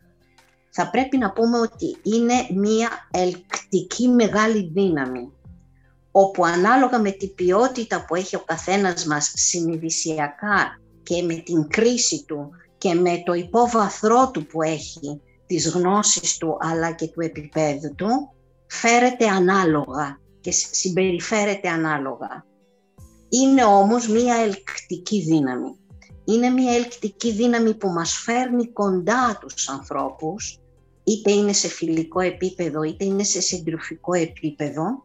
θα 0.70 0.90
πρέπει 0.90 1.18
να 1.18 1.32
πούμε 1.32 1.58
ότι 1.58 1.96
είναι 2.02 2.34
μία 2.60 2.88
ελκτική 3.10 4.08
μεγάλη 4.08 4.70
δύναμη, 4.72 5.32
όπου 6.10 6.44
ανάλογα 6.44 6.98
με 7.00 7.10
την 7.10 7.34
ποιότητα 7.34 8.04
που 8.04 8.14
έχει 8.14 8.36
ο 8.36 8.42
καθένας 8.44 9.04
μας 9.04 9.32
συνειδησιακά 9.34 10.80
και 11.10 11.22
με 11.22 11.34
την 11.34 11.68
κρίση 11.68 12.24
του 12.24 12.50
και 12.78 12.94
με 12.94 13.22
το 13.24 13.32
υπόβαθρό 13.32 14.30
του 14.30 14.46
που 14.46 14.62
έχει, 14.62 15.20
τις 15.46 15.68
γνώσεις 15.68 16.36
του 16.36 16.56
αλλά 16.60 16.92
και 16.92 17.06
του 17.06 17.20
επίπεδου 17.20 17.94
του, 17.94 18.08
φέρεται 18.66 19.28
ανάλογα 19.28 20.20
και 20.40 20.50
συμπεριφέρεται 20.50 21.68
ανάλογα. 21.68 22.46
Είναι 23.28 23.64
όμως 23.64 24.08
μία 24.08 24.34
ελκτική 24.34 25.22
δύναμη. 25.22 25.76
Είναι 26.24 26.48
μία 26.48 26.72
ελκτική 26.72 27.32
δύναμη 27.32 27.74
που 27.74 27.88
μας 27.88 28.12
φέρνει 28.12 28.72
κοντά 28.72 29.38
τους 29.40 29.68
ανθρώπους, 29.68 30.58
είτε 31.04 31.32
είναι 31.32 31.52
σε 31.52 31.68
φιλικό 31.68 32.20
επίπεδο, 32.20 32.82
είτε 32.82 33.04
είναι 33.04 33.24
σε 33.24 33.40
συντροφικό 33.40 34.12
επίπεδο, 34.12 35.04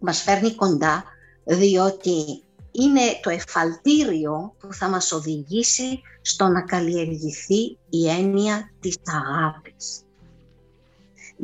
μας 0.00 0.22
φέρνει 0.22 0.54
κοντά 0.54 1.04
διότι 1.44 2.42
είναι 2.72 3.00
το 3.22 3.30
εφαλτήριο 3.30 4.54
που 4.58 4.72
θα 4.72 4.88
μας 4.88 5.12
οδηγήσει 5.12 6.00
στο 6.22 6.48
να 6.48 6.62
καλλιεργηθεί 6.62 7.78
η 7.90 8.08
έννοια 8.08 8.72
της 8.80 8.96
αγάπης. 9.04 10.02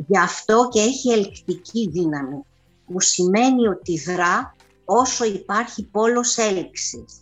Γι' 0.07 0.17
αυτό 0.17 0.67
και 0.71 0.79
έχει 0.79 1.11
ελκτική 1.11 1.89
δύναμη, 1.89 2.43
που 2.85 3.01
σημαίνει 3.01 3.67
ότι 3.67 3.99
δρά 3.99 4.55
όσο 4.85 5.25
υπάρχει 5.25 5.83
πόλος 5.83 6.37
έλξης. 6.37 7.21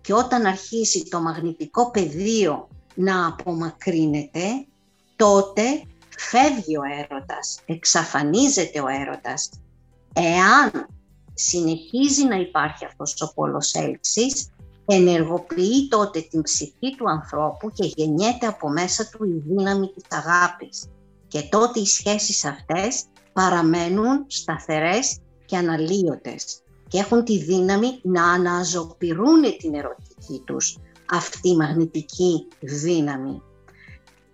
Και 0.00 0.12
όταν 0.12 0.46
αρχίσει 0.46 1.08
το 1.08 1.20
μαγνητικό 1.20 1.90
πεδίο 1.90 2.68
να 2.94 3.26
απομακρύνεται, 3.26 4.66
τότε 5.16 5.62
φεύγει 6.16 6.76
ο 6.76 6.82
έρωτας, 6.98 7.60
εξαφανίζεται 7.66 8.80
ο 8.80 8.86
έρωτας. 8.88 9.50
Εάν 10.12 10.86
συνεχίζει 11.38 12.24
να 12.24 12.36
υπάρχει 12.36 12.84
αυτός 12.84 13.20
ο 13.20 13.32
πόλος 13.34 13.74
έλξης, 13.74 14.50
ενεργοποιεί 14.86 15.88
τότε 15.88 16.20
την 16.20 16.42
ψυχή 16.42 16.94
του 16.96 17.10
ανθρώπου 17.10 17.70
και 17.70 17.92
γεννιέται 17.94 18.46
από 18.46 18.68
μέσα 18.68 19.08
του 19.08 19.24
η 19.24 19.42
δύναμη 19.46 19.86
της 19.86 20.04
αγάπης. 20.10 20.88
Και 21.28 21.42
τότε 21.50 21.80
οι 21.80 21.86
σχέσεις 21.86 22.44
αυτές 22.44 23.04
παραμένουν 23.32 24.24
σταθερές 24.26 25.18
και 25.44 25.56
αναλύωτες 25.56 26.60
και 26.88 26.98
έχουν 26.98 27.24
τη 27.24 27.38
δύναμη 27.38 28.00
να 28.02 28.32
αναζωπηρούν 28.32 29.42
την 29.58 29.74
ερωτική 29.74 30.42
τους 30.44 30.78
αυτή 31.10 31.48
η 31.48 31.56
μαγνητική 31.56 32.46
δύναμη. 32.60 33.42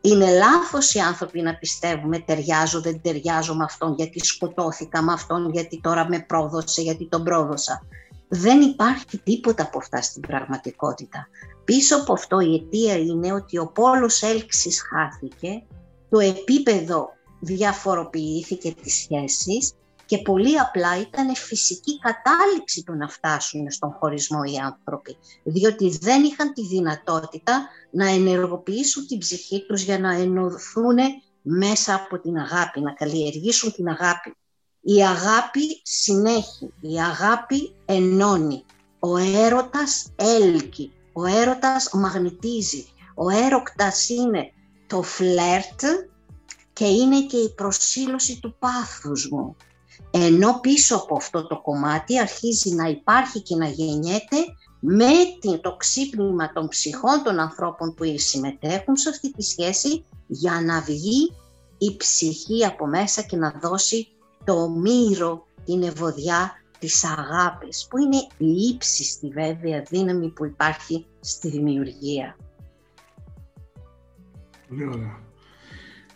Είναι 0.04 0.30
λάθος 0.30 0.94
οι 0.94 0.98
άνθρωποι 0.98 1.40
να 1.40 1.54
πιστεύουμε 1.54 2.18
ταιριάζω, 2.18 2.80
δεν 2.80 3.00
ταιριάζω 3.02 3.54
με 3.54 3.64
αυτόν 3.64 3.94
γιατί 3.94 4.24
σκοτώθηκα 4.24 5.02
με 5.02 5.12
αυτόν, 5.12 5.50
γιατί 5.50 5.80
τώρα 5.80 6.08
με 6.08 6.20
πρόδωσε, 6.20 6.82
γιατί 6.82 7.08
τον 7.08 7.24
πρόδωσα. 7.24 7.86
Δεν 8.28 8.60
υπάρχει 8.60 9.18
τίποτα 9.18 9.62
από 9.62 9.78
αυτά 9.78 10.02
στην 10.02 10.22
πραγματικότητα. 10.22 11.28
Πίσω 11.64 11.96
από 11.96 12.12
αυτό 12.12 12.40
η 12.40 12.54
αιτία 12.54 12.96
είναι 12.96 13.32
ότι 13.32 13.58
ο 13.58 13.66
πόλος 13.66 14.22
έλξης 14.22 14.82
χάθηκε, 14.82 15.62
το 16.08 16.18
επίπεδο 16.18 17.08
διαφοροποιήθηκε 17.40 18.74
τις 18.82 18.94
σχέσεις 18.94 19.72
και 20.12 20.18
πολύ 20.18 20.58
απλά 20.58 21.00
ήταν 21.00 21.34
φυσική 21.34 21.98
κατάληξη 21.98 22.82
του 22.82 22.94
να 22.94 23.08
φτάσουν 23.08 23.70
στον 23.70 23.90
χωρισμό 23.90 24.40
οι 24.44 24.56
άνθρωποι, 24.56 25.16
διότι 25.42 25.98
δεν 26.00 26.22
είχαν 26.24 26.52
τη 26.52 26.66
δυνατότητα 26.66 27.68
να 27.90 28.08
ενεργοποιήσουν 28.08 29.06
την 29.06 29.18
ψυχή 29.18 29.66
τους 29.66 29.82
για 29.82 29.98
να 29.98 30.14
ενωθούν 30.14 30.98
μέσα 31.42 31.94
από 31.94 32.20
την 32.20 32.36
αγάπη, 32.36 32.80
να 32.80 32.92
καλλιεργήσουν 32.92 33.72
την 33.72 33.88
αγάπη. 33.88 34.36
Η 34.80 35.02
αγάπη 35.02 35.80
συνέχει, 35.82 36.72
η 36.80 37.00
αγάπη 37.00 37.74
ενώνει, 37.84 38.64
ο 38.98 39.16
έρωτας 39.16 40.12
έλκει, 40.16 40.92
ο 41.12 41.26
έρωτας 41.26 41.88
μαγνητίζει, 41.92 42.86
ο 43.14 43.30
έρωτας 43.30 44.08
είναι 44.08 44.52
το 44.86 45.02
φλερτ 45.02 45.84
και 46.72 46.86
είναι 46.86 47.22
και 47.22 47.36
η 47.36 47.54
προσήλωση 47.54 48.40
του 48.40 48.56
πάθους 48.58 49.28
μου. 49.30 49.56
Ενώ 50.14 50.58
πίσω 50.60 50.96
από 50.96 51.16
αυτό 51.16 51.46
το 51.46 51.60
κομμάτι 51.60 52.18
αρχίζει 52.18 52.74
να 52.74 52.88
υπάρχει 52.88 53.42
και 53.42 53.56
να 53.56 53.66
γεννιέται 53.66 54.36
με 54.80 55.58
το 55.60 55.76
ξύπνημα 55.76 56.52
των 56.52 56.68
ψυχών 56.68 57.22
των 57.24 57.38
ανθρώπων 57.38 57.94
που 57.94 58.04
συμμετέχουν 58.16 58.96
σε 58.96 59.08
αυτή 59.08 59.32
τη 59.32 59.42
σχέση 59.42 60.04
για 60.26 60.60
να 60.60 60.80
βγει 60.80 61.32
η 61.78 61.96
ψυχή 61.96 62.64
από 62.66 62.86
μέσα 62.86 63.22
και 63.22 63.36
να 63.36 63.58
δώσει 63.62 64.08
το 64.44 64.70
μύρο, 64.70 65.46
την 65.64 65.82
ευωδιά 65.82 66.52
της 66.78 67.04
αγάπης, 67.04 67.86
που 67.90 67.98
είναι 67.98 68.16
η 68.38 68.68
ύψιστη 68.72 69.28
βέβαια 69.28 69.82
δύναμη 69.88 70.28
που 70.28 70.44
υπάρχει 70.44 71.06
στη 71.20 71.48
δημιουργία. 71.48 72.36
Πολύ 74.68 74.86
ωραία. 74.86 75.20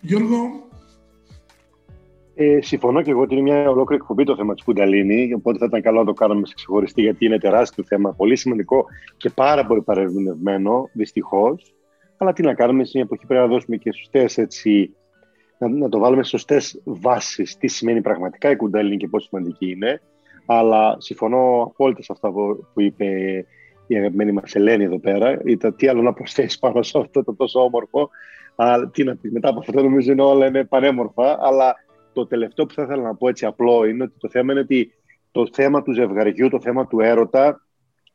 Γιώργο, 0.00 0.65
ε, 2.38 2.60
συμφωνώ 2.60 3.02
και 3.02 3.10
εγώ 3.10 3.20
ότι 3.20 3.34
είναι 3.34 3.42
μια 3.42 3.70
ολόκληρη 3.70 4.02
εκπομπή 4.02 4.24
το 4.24 4.36
θέμα 4.36 4.54
της 4.54 4.64
Κουνταλίνη. 4.64 5.32
Οπότε 5.34 5.58
θα 5.58 5.64
ήταν 5.64 5.82
καλό 5.82 5.98
να 5.98 6.04
το 6.04 6.12
κάνουμε 6.12 6.46
σε 6.46 6.54
ξεχωριστή, 6.54 7.00
γιατί 7.00 7.24
είναι 7.24 7.38
τεράστιο 7.38 7.84
θέμα, 7.84 8.12
πολύ 8.12 8.36
σημαντικό 8.36 8.84
και 9.16 9.30
πάρα 9.30 9.66
πολύ 9.66 9.82
παρεμβινευμένο, 9.82 10.88
δυστυχώς. 10.92 11.74
Αλλά 12.16 12.32
τι 12.32 12.42
να 12.42 12.54
κάνουμε, 12.54 12.84
σε 12.84 12.90
μια 12.94 13.02
εποχή 13.04 13.26
πρέπει 13.26 13.42
να 13.42 13.48
δώσουμε 13.48 13.76
και 13.76 13.92
σωστές 13.92 14.38
έτσι. 14.38 14.94
Να, 15.58 15.68
να 15.68 15.88
το 15.88 15.98
βάλουμε 15.98 16.24
σωστές 16.24 16.80
βάσεις. 16.84 17.56
Τι 17.56 17.68
σημαίνει 17.68 18.00
πραγματικά 18.00 18.50
η 18.50 18.56
Κουνταλίνη 18.56 18.96
και 18.96 19.08
πόσο 19.08 19.26
σημαντική 19.26 19.70
είναι. 19.70 20.00
Αλλά 20.46 20.96
συμφωνώ 20.98 21.62
απόλυτα 21.62 22.02
σε 22.02 22.12
αυτά 22.12 22.32
που, 22.32 22.66
που 22.74 22.80
είπε 22.80 23.04
η 23.86 23.96
αγαπημένη 23.96 24.32
μας 24.32 24.54
Ελένη 24.54 24.84
εδώ 24.84 24.98
πέρα. 24.98 25.40
Ήταν 25.44 25.76
τι 25.76 25.88
άλλο 25.88 26.02
να 26.02 26.12
προσθέσεις 26.12 26.58
πάνω 26.58 26.82
σε 26.82 26.98
αυτό 26.98 27.24
το 27.24 27.34
τόσο 27.34 27.60
όμορφο. 27.60 28.10
Αλλά 28.56 28.88
τι 28.88 29.04
να 29.04 29.16
πεις, 29.16 29.32
μετά 29.32 29.48
από 29.48 29.58
αυτό 29.58 29.82
νομίζω 29.82 30.12
είναι 30.12 30.22
όλα 30.22 30.46
είναι 30.46 30.64
πανέμορφα. 30.64 31.38
Αλλά 31.40 31.74
το 32.16 32.26
τελευταίο 32.26 32.66
που 32.66 32.74
θα 32.74 32.82
ήθελα 32.82 33.02
να 33.02 33.14
πω 33.14 33.28
έτσι 33.28 33.46
απλό 33.46 33.84
είναι 33.84 34.02
ότι 34.02 34.14
το 34.18 34.28
θέμα 34.28 34.52
είναι 34.52 34.60
ότι 34.60 34.92
το 35.30 35.48
θέμα 35.52 35.82
του 35.82 35.92
ζευγαριού, 35.92 36.48
το 36.48 36.60
θέμα 36.60 36.86
του 36.86 37.00
έρωτα 37.00 37.60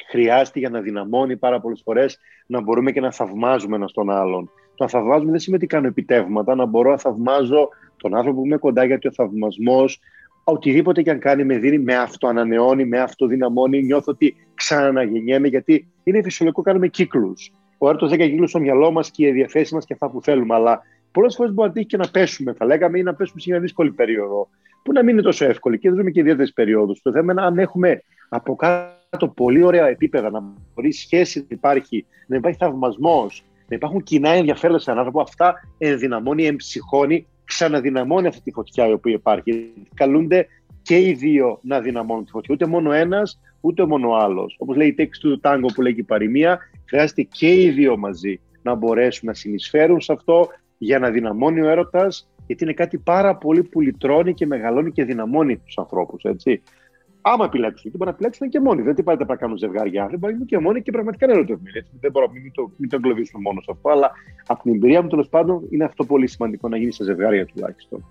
χρειάζεται 0.09 0.59
για 0.59 0.69
να 0.69 0.81
δυναμώνει 0.81 1.37
πάρα 1.37 1.59
πολλές 1.59 1.81
φορές 1.83 2.19
να 2.45 2.61
μπορούμε 2.61 2.91
και 2.91 2.99
να 2.99 3.11
θαυμάζουμε 3.11 3.75
ένα 3.75 3.85
τον 3.93 4.09
άλλον. 4.09 4.49
Το 4.75 4.83
να 4.83 4.89
θαυμάζουμε 4.89 5.31
δεν 5.31 5.39
σημαίνει 5.39 5.63
ότι 5.63 5.73
κάνω 5.73 5.87
επιτεύγματα, 5.87 6.55
να 6.55 6.65
μπορώ 6.65 6.89
να 6.91 6.97
θαυμάζω 6.97 7.69
τον 7.97 8.15
άνθρωπο 8.15 8.39
που 8.39 8.45
είμαι 8.45 8.57
κοντά, 8.57 8.83
γιατί 8.83 9.07
ο 9.07 9.11
θαυμασμός, 9.11 9.99
οτιδήποτε 10.43 11.01
και 11.01 11.09
αν 11.09 11.19
κάνει, 11.19 11.43
με 11.43 11.57
δίνει, 11.57 11.79
με 11.79 11.95
αυτοανανεώνει, 11.95 12.85
με 12.85 12.99
αυτοδυναμώνει. 12.99 13.83
Νιώθω 13.83 14.11
ότι 14.11 14.35
ξαναγεννιέμαι, 14.53 15.47
γιατί 15.47 15.87
είναι 16.03 16.21
φυσιολογικό, 16.21 16.61
κάνουμε 16.61 16.87
κύκλους. 16.87 17.51
Ο 17.77 17.89
έρωτος 17.89 18.09
δεν 18.09 18.19
κύκλους 18.19 18.49
στο 18.49 18.59
μυαλό 18.59 18.91
μας 18.91 19.11
και 19.11 19.27
οι 19.27 19.31
διαθέσεις 19.31 19.71
μας 19.71 19.85
και 19.85 19.93
αυτά 19.93 20.09
που 20.09 20.21
θέλουμε. 20.21 20.55
Αλλά 20.55 20.81
πολλές 21.11 21.35
φορές 21.35 21.53
μπορεί 21.53 21.67
να 21.67 21.73
τύχει 21.73 21.85
και 21.85 21.97
να 21.97 22.07
πέσουμε, 22.11 22.53
θα 22.53 22.65
λέγαμε, 22.65 22.99
ή 22.99 23.03
να 23.03 23.15
πέσουμε 23.15 23.41
σε 23.41 23.49
μια 23.49 23.59
δύσκολη 23.59 23.91
περίοδο, 23.91 24.49
που 24.83 24.91
να 24.91 25.03
μην 25.03 25.13
είναι 25.13 25.21
τόσο 25.21 25.45
εύκολη. 25.45 25.79
Και 25.79 25.89
δούμε 25.89 26.11
και 26.11 26.19
ιδιαίτερες 26.19 26.53
περιόδους. 26.53 27.01
Το 27.01 27.11
θέμα 27.11 27.31
είναι 27.31 27.41
αν 27.41 27.57
έχουμε 27.57 28.03
από 28.29 28.55
κάτω 28.55 29.27
πολύ 29.27 29.63
ωραία 29.63 29.87
επίπεδα, 29.87 30.29
να 30.29 30.43
μπορεί 30.73 30.91
σχέση 30.91 31.39
να 31.39 31.45
υπάρχει, 31.49 32.05
να 32.27 32.35
υπάρχει 32.35 32.57
θαυμασμός, 32.57 33.43
να 33.67 33.75
υπάρχουν 33.75 34.03
κοινά 34.03 34.29
ενδιαφέροντα 34.29 34.79
σε 34.79 34.91
έναν 34.91 35.05
άνθρωπο, 35.05 35.21
αυτά 35.21 35.53
ενδυναμώνει, 35.77 36.45
εμψυχώνει, 36.45 37.27
ξαναδυναμώνει 37.43 38.27
αυτή 38.27 38.41
τη 38.41 38.51
φωτιά 38.51 38.87
η 38.87 38.91
οποία 38.91 39.13
υπάρχει. 39.13 39.73
Καλούνται 39.93 40.47
και 40.81 40.99
οι 40.99 41.13
δύο 41.13 41.59
να 41.61 41.79
δυναμώνουν 41.79 42.25
τη 42.25 42.31
φωτιά. 42.31 42.53
Ούτε 42.53 42.65
μόνο 42.65 42.91
ένας, 42.91 43.39
ούτε 43.61 43.85
μόνο 43.85 44.09
ο 44.09 44.15
άλλος. 44.15 44.55
Όπως 44.59 44.75
λέει 44.75 44.87
η 44.87 44.93
τέξη 44.93 45.21
του 45.21 45.39
τάγκο 45.39 45.67
που 45.67 45.81
λέει 45.81 45.95
η 45.97 46.03
παροιμία, 46.03 46.59
χρειάζεται 46.85 47.21
και 47.21 47.61
οι 47.61 47.69
δύο 47.69 47.97
μαζί 47.97 48.39
να 48.61 48.75
μπορέσουν 48.75 49.27
να 49.27 49.33
συνεισφέρουν 49.33 50.01
σε 50.01 50.13
αυτό, 50.13 50.47
για 50.83 50.99
να 50.99 51.09
δυναμώνει 51.09 51.61
ο 51.61 51.69
έρωτας, 51.69 52.29
γιατί 52.47 52.63
είναι 52.63 52.73
κάτι 52.73 52.97
πάρα 52.97 53.35
πολύ 53.35 53.63
που 53.63 53.81
λυτρώνει 53.81 54.33
και 54.33 54.45
μεγαλώνει 54.45 54.91
και 54.91 55.03
δυναμώνει 55.03 55.57
τους 55.57 55.77
ανθρώπους. 55.77 56.23
Άμα 57.21 57.45
επιλέξουν, 57.45 57.81
γιατί 57.81 57.97
μπορεί 57.97 58.09
να 58.09 58.15
επιλέξουν 58.15 58.49
και 58.49 58.59
μόνοι. 58.59 58.81
Δεν 58.81 58.95
τι 58.95 59.03
πάτε 59.03 59.25
να 59.25 59.35
κάνουν 59.35 59.57
ζευγάρια. 59.57 60.07
Δεν 60.09 60.19
μπορεί 60.19 60.37
να 60.37 60.45
και 60.45 60.59
μόνοι 60.59 60.81
και 60.81 60.91
πραγματικά 60.91 61.25
είναι 61.25 61.33
ερωτευμένοι. 61.33 61.85
Δεν 61.99 62.11
μπορώ 62.11 62.29
μην 62.31 62.51
το, 62.51 62.71
μην 62.77 62.89
το 62.89 62.95
εγκλωβίσουμε 62.95 63.41
μόνος 63.41 63.63
σε 63.63 63.71
αυτό. 63.71 63.89
Αλλά 63.89 64.11
από 64.47 64.63
την 64.63 64.73
εμπειρία 64.73 65.01
μου 65.01 65.09
τέλος 65.09 65.29
πάντων 65.29 65.67
είναι 65.69 65.83
αυτό 65.83 66.05
πολύ 66.05 66.27
σημαντικό 66.27 66.67
να 66.67 66.77
γίνει 66.77 66.91
σε 66.91 67.03
ζευγάρια 67.03 67.45
τουλάχιστον. 67.45 68.05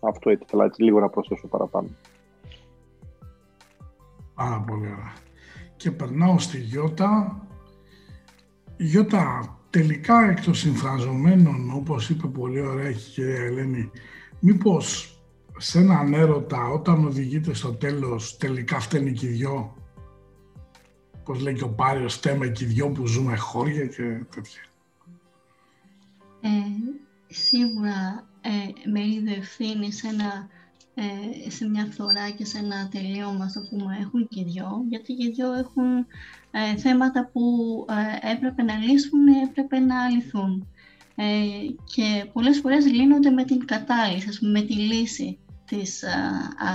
Αυτό 0.00 0.30
ήθελα 0.30 0.64
έτσι 0.64 0.82
λίγο 0.82 1.00
να 1.00 1.08
προσθέσω 1.08 1.46
παραπάνω. 1.46 1.88
Πάρα 4.34 4.64
πολύ 4.66 4.86
ωραία. 4.86 5.12
Και 5.76 5.90
περνάω 5.90 6.38
στη 6.38 6.58
Γιώτα. 6.58 7.40
Γιώτα, 8.76 9.56
τελικά 9.76 10.30
εκ 10.30 10.40
των 10.40 10.54
συμφραζομένων, 10.54 11.70
όπως 11.74 12.10
είπε 12.10 12.26
πολύ 12.26 12.60
ωραία 12.60 12.90
η 12.90 12.94
κυρία 12.94 13.44
Ελένη, 13.44 13.90
μήπως 14.40 15.18
σε 15.56 15.78
έναν 15.78 16.14
έρωτα 16.14 16.68
όταν 16.68 17.04
οδηγείτε 17.04 17.54
στο 17.54 17.74
τέλος 17.74 18.36
τελικά 18.36 18.80
φταίνει 18.80 19.12
και 19.12 19.26
οι 19.26 19.30
δυο; 19.30 19.76
Πώς 21.24 21.40
λέει 21.40 21.54
και 21.54 21.64
ο 21.64 21.68
Πάριος 21.68 22.14
φταίμε 22.14 22.48
και 22.48 22.64
οι 22.64 22.66
δυο 22.66 22.90
που 22.90 23.06
ζούμε 23.06 23.36
χώρια 23.36 23.86
και 23.86 24.02
τέτοια. 24.34 24.62
Ε, 26.40 26.48
σίγουρα 27.26 28.26
ε, 28.40 28.90
με 28.90 29.06
είδε 29.06 29.32
ευθύνη 29.32 29.92
σε, 29.92 30.08
ε, 30.98 31.50
σε 31.50 31.68
μια 31.68 31.86
φθορά 31.90 32.30
και 32.30 32.44
σε 32.44 32.58
ένα 32.58 32.88
τελείωμα 32.88 33.48
στο 33.48 33.60
πούμε 33.70 33.98
έχουν 34.00 34.28
και 34.28 34.40
οι 34.40 34.44
δυο 34.44 34.84
γιατί 34.88 35.12
και 35.14 35.26
οι 35.26 35.30
δυο 35.30 35.52
έχουν 35.52 36.06
ε, 36.50 36.76
θέματα 36.76 37.30
που 37.32 37.42
ε, 37.88 38.32
έπρεπε 38.32 38.62
να 38.62 38.76
λύσουν, 38.76 39.26
έπρεπε 39.48 39.78
να 39.78 40.08
λυθούν. 40.08 40.68
Ε, 41.14 41.24
και 41.94 42.26
πολλές 42.32 42.58
φορές 42.58 42.86
λύνονται 42.86 43.30
με 43.30 43.44
την 43.44 43.66
κατάλυση, 43.66 44.28
ας 44.28 44.38
πούμε, 44.38 44.50
με 44.50 44.62
τη 44.62 44.74
λύση 44.74 45.38
της, 45.64 46.04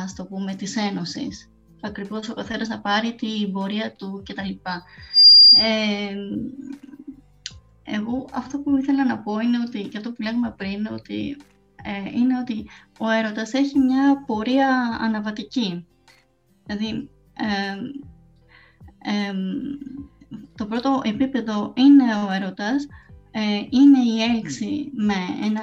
ας 0.03 0.15
το 0.15 0.25
πούμε, 0.25 0.55
της 0.55 0.75
ένωσης. 0.75 1.49
Ακριβώς 1.81 2.29
ο 2.29 2.33
καθένας 2.33 2.67
να 2.67 2.79
πάρει 2.79 3.15
την 3.15 3.51
πορεία 3.51 3.91
του 3.91 4.23
κτλ. 4.25 4.49
Ε, 5.53 6.15
εγώ 7.83 8.27
αυτό 8.33 8.59
που 8.59 8.77
ήθελα 8.77 9.05
να 9.05 9.17
πω 9.17 9.39
είναι 9.39 9.57
ότι, 9.67 9.83
και 9.83 9.97
αυτό 9.97 10.11
που 10.11 10.21
λέγαμε 10.21 10.53
πριν, 10.57 10.87
ότι, 10.91 11.37
ε, 11.83 12.19
είναι 12.19 12.37
ότι 12.37 12.69
ο 12.99 13.09
έρωτας 13.09 13.53
έχει 13.53 13.79
μια 13.79 14.23
πορεία 14.25 14.99
αναβατική. 15.01 15.87
Δηλαδή, 16.65 17.09
ε, 17.33 17.77
το 20.55 20.65
πρώτο 20.65 21.01
επίπεδο 21.03 21.73
είναι 21.75 22.03
ο 22.27 22.31
έρωτας, 22.31 22.87
ε, 23.31 23.61
είναι 23.69 23.99
η 23.99 24.21
έλξη 24.21 24.91
με 24.93 25.13
ένα, 25.43 25.61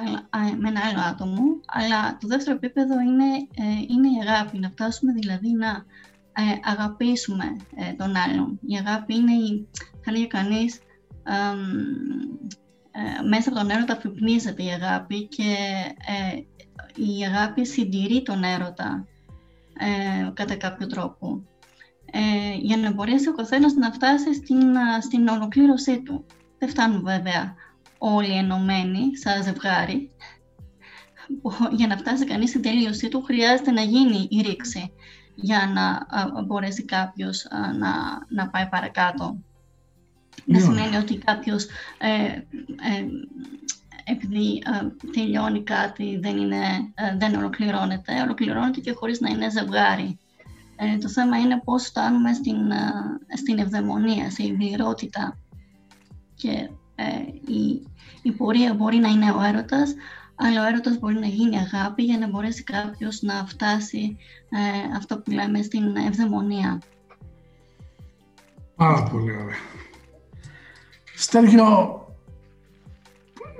με 0.57 0.67
ένα 0.67 0.81
άλλο 0.89 0.99
άτομο, 1.09 1.59
αλλά 1.65 2.17
το 2.17 2.27
δεύτερο 2.27 2.55
επίπεδο 2.55 2.99
είναι, 2.99 3.25
ε, 3.55 3.63
είναι 3.87 4.07
η 4.07 4.27
αγάπη, 4.27 4.59
να 4.59 4.69
φτάσουμε 4.69 5.11
δηλαδή 5.11 5.51
να 5.51 5.85
ε, 6.33 6.59
αγαπήσουμε 6.63 7.55
τον 7.97 8.15
άλλον. 8.15 8.59
Η 8.65 8.75
αγάπη 8.75 9.15
είναι, 9.15 9.33
η, 9.33 9.67
θα 10.01 10.11
λέγει 10.11 10.27
κανείς, 10.27 10.79
μέσα 13.29 13.49
από 13.49 13.59
τον 13.59 13.69
έρωτα 13.69 13.93
αφυπνίζεται 13.93 14.63
η 14.63 14.69
αγάπη 14.69 15.27
και 15.27 15.55
η 16.95 17.25
αγάπη 17.25 17.65
συντηρεί 17.65 18.21
τον 18.21 18.43
έρωτα 18.43 19.05
κατά 20.33 20.55
κάποιο 20.55 20.87
τρόπο. 20.87 21.43
για 22.61 22.77
να 22.77 22.93
μπορέσει 22.93 23.29
ο 23.29 23.33
καθένας 23.33 23.73
να 23.73 23.91
φτάσει 23.91 24.33
στην, 24.33 24.61
στην 25.01 25.27
ολοκλήρωσή 25.27 26.01
του. 26.01 26.25
Δεν 26.57 26.69
φτάνουν 26.69 27.03
βέβαια 27.03 27.55
όλοι 27.97 28.37
ενωμένοι 28.37 29.17
σαν 29.17 29.43
ζευγάρι. 29.43 30.11
Για 31.77 31.87
να 31.87 31.97
φτάσει 31.97 32.25
κανείς 32.25 32.49
στην 32.49 32.61
τελείωσή 32.61 33.09
του 33.09 33.21
χρειάζεται 33.21 33.71
να 33.71 33.81
γίνει 33.81 34.27
η 34.29 34.41
ρήξη 34.41 34.93
για 35.35 35.71
να 35.73 36.07
μπορέσει 36.43 36.85
κάποιος 36.85 37.47
να, 37.77 37.91
να 38.27 38.49
πάει 38.49 38.67
παρακάτω. 38.67 39.37
Δεν 40.45 40.61
σημαίνει 40.61 40.95
ότι 40.95 41.17
κάποιος 41.17 41.65
ε, 41.97 42.23
ε, 42.27 43.05
επειδή 44.03 44.61
τελειώνει 45.13 45.63
κάτι 45.63 46.17
δεν, 46.21 46.37
είναι, 46.37 46.63
ε, 46.95 47.17
δεν 47.17 47.35
ολοκληρώνεται, 47.35 48.21
ολοκληρώνεται 48.21 48.79
και 48.79 48.93
χωρίς 48.93 49.19
να 49.19 49.29
είναι 49.29 49.49
ζευγάρι. 49.49 50.19
το 51.01 51.09
θέμα 51.09 51.37
είναι 51.37 51.61
πώς 51.63 51.85
φτάνουμε 51.85 52.33
στην, 52.33 52.57
στην 53.37 53.59
ευδαιμονία, 53.59 54.29
σε 54.29 54.43
ιδιαιρότητα 54.43 55.37
και 56.35 56.69
ε, 56.95 57.51
η, 57.53 57.87
η 58.21 58.31
πορεία 58.31 58.73
μπορεί 58.73 58.97
να 58.97 59.07
είναι 59.07 59.31
ο 59.31 59.41
έρωτας, 59.41 59.93
αλλά 60.35 60.63
ο 60.63 60.67
έρωτας 60.67 60.99
μπορεί 60.99 61.13
να 61.13 61.25
γίνει 61.25 61.57
αγάπη 61.57 62.03
για 62.03 62.17
να 62.17 62.27
μπορέσει 62.27 62.63
κάποιος 62.63 63.21
να 63.21 63.45
φτάσει 63.45 64.17
ε, 64.49 64.95
αυτό 64.97 65.19
που 65.19 65.31
λέμε 65.31 65.61
στην 65.61 65.95
ευδαιμονία. 65.95 66.81
Πάρα 68.75 69.03
πολύ 69.03 69.31
ωραία. 69.31 69.57
Στέργιο, 71.21 71.67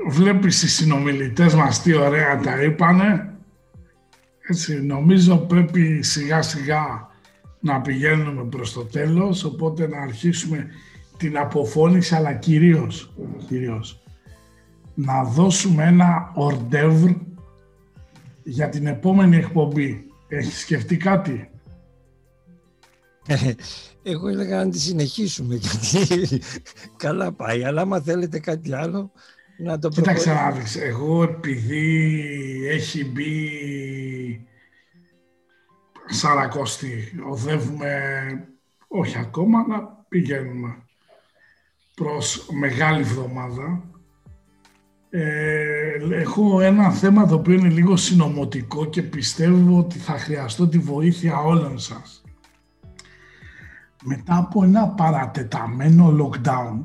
βλέπεις 0.07 0.64
οι 0.64 0.69
συνομιλητές 0.69 1.53
μας 1.56 1.81
τι 1.81 1.94
ωραία 1.94 2.40
τα 2.40 2.64
είπανε. 2.64 3.34
Έτσι, 4.49 4.81
νομίζω 4.81 5.38
πρέπει 5.38 6.03
σιγά 6.03 6.41
σιγά 6.41 7.07
να 7.60 7.81
πηγαίνουμε 7.81 8.44
προς 8.44 8.73
το 8.73 8.84
τέλος, 8.84 9.44
οπότε 9.44 9.88
να 9.88 10.02
αρχίσουμε 10.02 10.68
την 11.18 11.38
αποφώνηση, 11.38 12.15
αλλά 12.15 12.34
κυρίως, 12.34 13.14
κυρίως 13.48 14.03
να 14.94 15.23
δώσουμε 15.23 15.84
ένα 15.84 16.31
ορντεύρ 16.36 17.11
για 18.44 18.69
την 18.69 18.88
επόμενη 18.88 19.36
εκπομπή. 19.36 20.06
Έχεις 20.27 20.60
σκεφτεί 20.60 20.98
κάτι; 20.98 21.49
Ε, 24.03 24.11
εγώ 24.11 24.27
έλεγα 24.27 24.63
να 24.63 24.69
τη 24.69 24.80
συνεχίσουμε 24.80 25.55
γιατί 25.61 26.41
καλά 26.97 27.31
πάει, 27.31 27.63
αλλά 27.63 27.81
άμα 27.81 27.99
θέλετε 27.99 28.39
κάτι 28.39 28.73
άλλο 28.73 29.11
να 29.57 29.80
το 29.80 29.89
Κοίταξε 29.89 30.34
να 30.34 30.51
δεις, 30.51 30.76
εγώ 30.76 31.23
επειδή 31.23 32.67
έχει 32.67 33.05
μπει 33.05 33.49
σαρακώστη, 36.05 37.21
οδεύουμε, 37.30 37.93
όχι 38.88 39.17
ακόμα, 39.17 39.67
να 39.67 39.81
πηγαίνουμε 40.09 40.84
προς 41.95 42.47
Μεγάλη 42.51 42.99
Εβδομάδα. 43.01 43.84
Ε, 45.09 45.97
έχω 46.11 46.61
ένα 46.61 46.91
θέμα 46.91 47.27
το 47.27 47.35
οποίο 47.35 47.53
είναι 47.53 47.69
λίγο 47.69 47.95
συνωμοτικό 47.95 48.85
και 48.85 49.01
πιστεύω 49.01 49.77
ότι 49.77 49.97
θα 49.99 50.17
χρειαστώ 50.19 50.67
τη 50.67 50.77
βοήθεια 50.77 51.38
όλων 51.38 51.80
σας. 51.80 52.23
Μετά 54.03 54.38
από 54.38 54.63
ένα 54.63 54.88
παρατεταμένο 54.88 56.15
lockdown, 56.19 56.80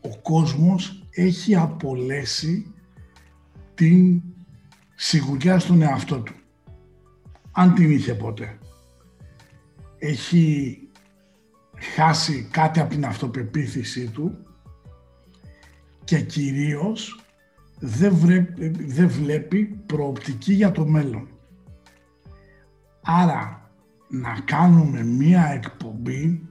ο 0.00 0.16
κόσμος 0.22 1.08
έχει 1.10 1.56
απολέσει 1.56 2.74
την 3.74 4.22
σιγουριά 4.94 5.58
στον 5.58 5.82
εαυτό 5.82 6.20
του. 6.20 6.34
Αν 7.52 7.74
την 7.74 7.90
είχε 7.90 8.14
ποτέ. 8.14 8.58
Έχει 9.98 10.78
χάσει 11.94 12.48
κάτι 12.50 12.80
από 12.80 12.90
την 12.90 13.04
αυτοπεποίθησή 13.04 14.08
του 14.08 14.46
και 16.04 16.20
κυρίως 16.20 17.20
δεν, 17.78 18.14
δεν 18.86 19.08
βλέπει 19.08 19.64
προοπτική 19.64 20.52
για 20.52 20.72
το 20.72 20.86
μέλλον. 20.86 21.28
Άρα 23.02 23.55
να 24.08 24.38
κάνουμε 24.44 25.02
μία 25.02 25.50
εκπομπή 25.54 26.48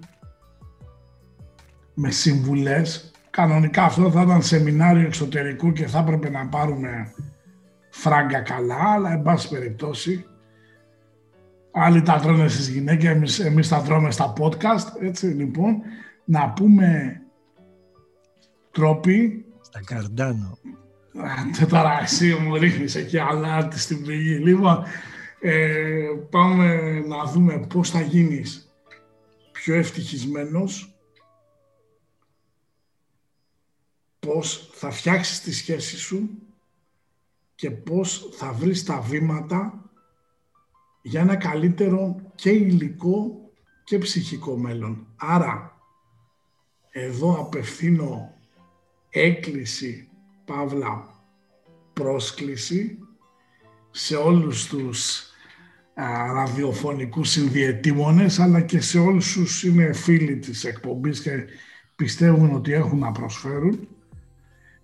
με 1.93 2.11
συμβουλές, 2.11 3.11
κανονικά 3.29 3.83
αυτό 3.83 4.11
θα 4.11 4.21
ήταν 4.21 4.41
σεμινάριο 4.41 5.05
εξωτερικού 5.05 5.71
και 5.71 5.87
θα 5.87 5.99
έπρεπε 5.99 6.29
να 6.29 6.47
πάρουμε 6.47 7.13
φράγκα 7.89 8.39
καλά, 8.39 8.91
αλλά 8.93 9.11
εν 9.11 9.21
πάση 9.21 9.49
περιπτώσει 9.49 10.25
Άλλοι 11.77 12.01
τα 12.01 12.19
τρώνε 12.19 12.47
στις 12.47 12.69
γυναίκες, 12.69 13.09
εμείς, 13.09 13.39
εμείς 13.39 13.67
τα 13.67 13.81
τρώμε 13.81 14.11
στα 14.11 14.33
podcast, 14.39 15.01
έτσι 15.01 15.25
λοιπόν. 15.25 15.81
Να 16.25 16.49
πούμε 16.49 17.21
τρόποι. 18.71 19.45
Στα 19.61 19.81
καρντάνο. 19.85 20.57
Τώρα 21.69 21.99
εσύ 22.01 22.33
μου 22.33 22.55
ρίχνεις 22.55 22.95
εκεί 22.95 23.17
αλάτι 23.17 23.79
στην 23.79 24.03
πληγή. 24.03 24.35
Λοιπόν, 24.35 24.83
ε, 25.47 26.27
πάμε 26.29 26.99
να 26.99 27.25
δούμε 27.25 27.67
πώς 27.67 27.89
θα 27.89 28.01
γίνεις 28.01 28.73
πιο 29.51 29.75
ευτυχισμένος, 29.75 30.95
πώς 34.19 34.69
θα 34.73 34.91
φτιάξεις 34.91 35.41
τη 35.41 35.53
σχέση 35.53 35.97
σου 35.97 36.29
και 37.55 37.71
πώς 37.71 38.29
θα 38.31 38.53
βρεις 38.53 38.83
τα 38.83 39.01
βήματα 39.01 39.89
για 41.01 41.21
ένα 41.21 41.35
καλύτερο 41.35 42.31
και 42.35 42.49
υλικό 42.49 43.49
και 43.83 43.97
ψυχικό 43.97 44.57
μέλλον. 44.57 45.07
Άρα, 45.15 45.79
εδώ 46.91 47.39
απευθύνω 47.39 48.33
έκκληση, 49.09 50.09
παύλα, 50.45 51.23
πρόσκληση 51.93 52.99
σε 53.91 54.15
όλους 54.15 54.67
τους 54.67 55.19
α, 55.19 55.34
ραδιοφωνικούς 56.33 57.29
συνδιετήμονες, 57.29 58.39
αλλά 58.39 58.61
και 58.61 58.79
σε 58.79 58.99
όλους 58.99 59.35
όσους 59.35 59.63
είναι 59.63 59.93
φίλοι 59.93 60.37
της 60.37 60.63
εκπομπής 60.63 61.21
και 61.21 61.31
πιστεύουν 61.95 62.55
ότι 62.55 62.73
έχουν 62.73 62.99
να 62.99 63.11
προσφέρουν, 63.11 63.87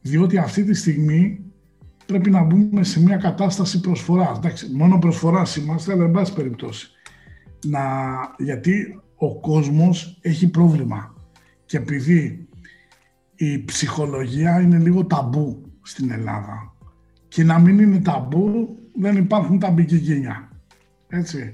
διότι 0.01 0.37
αυτή 0.37 0.63
τη 0.63 0.73
στιγμή 0.73 1.39
πρέπει 2.05 2.29
να 2.29 2.43
μπούμε 2.43 2.83
σε 2.83 3.01
μια 3.01 3.17
κατάσταση 3.17 3.79
προσφοράς. 3.79 4.37
Εντάξει, 4.37 4.69
μόνο 4.73 4.97
προσφοράς 4.99 5.55
είμαστε, 5.55 5.91
αλλά 5.91 6.03
εν 6.03 6.11
πάση 6.11 6.33
περιπτώσει. 6.33 6.89
να, 7.65 7.81
γιατί 8.37 9.01
ο 9.15 9.39
κόσμος 9.39 10.17
έχει 10.21 10.49
πρόβλημα 10.49 11.15
και 11.65 11.77
επειδή 11.77 12.47
η 13.35 13.63
ψυχολογία 13.63 14.61
είναι 14.61 14.77
λίγο 14.77 15.05
ταμπού 15.05 15.61
στην 15.81 16.11
Ελλάδα 16.11 16.75
και 17.27 17.43
να 17.43 17.59
μην 17.59 17.79
είναι 17.79 17.99
ταμπού 17.99 18.77
δεν 18.99 19.17
υπάρχουν 19.17 19.59
τα 19.59 19.71
μπικικίνια. 19.71 20.50
Έτσι. 21.11 21.53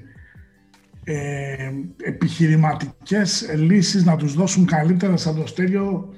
Ε, 1.04 1.72
επιχειρηματικές 1.96 3.50
λύσεις 3.54 4.04
να 4.04 4.16
τους 4.16 4.34
δώσουν 4.34 4.66
καλύτερα 4.66 5.16
σαν 5.16 5.36
το 5.36 5.46
στέριο 5.46 6.14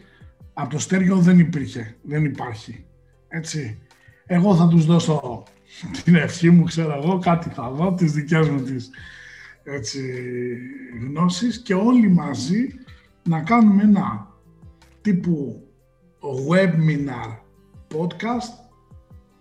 από 0.53 0.71
το 0.71 0.79
στέριο 0.79 1.17
δεν 1.17 1.39
υπήρχε, 1.39 1.97
δεν 2.03 2.25
υπάρχει. 2.25 2.85
Έτσι. 3.29 3.79
Εγώ 4.27 4.57
θα 4.57 4.69
τους 4.69 4.87
δώσω 4.87 5.43
την 6.05 6.15
ευχή 6.15 6.51
μου, 6.51 6.65
ξέρω 6.65 7.01
εγώ, 7.03 7.19
κάτι 7.19 7.49
θα 7.49 7.71
δω, 7.71 7.95
τις 7.95 8.12
δικές 8.12 8.49
μου 8.49 8.62
τις 8.62 8.91
έτσι, 9.62 10.01
γνώσεις 11.01 11.62
και 11.62 11.75
όλοι 11.75 12.09
μαζί 12.09 12.69
να 13.23 13.41
κάνουμε 13.41 13.83
ένα 13.83 14.35
τύπου 15.01 15.67
webinar 16.49 17.37
podcast 17.95 18.69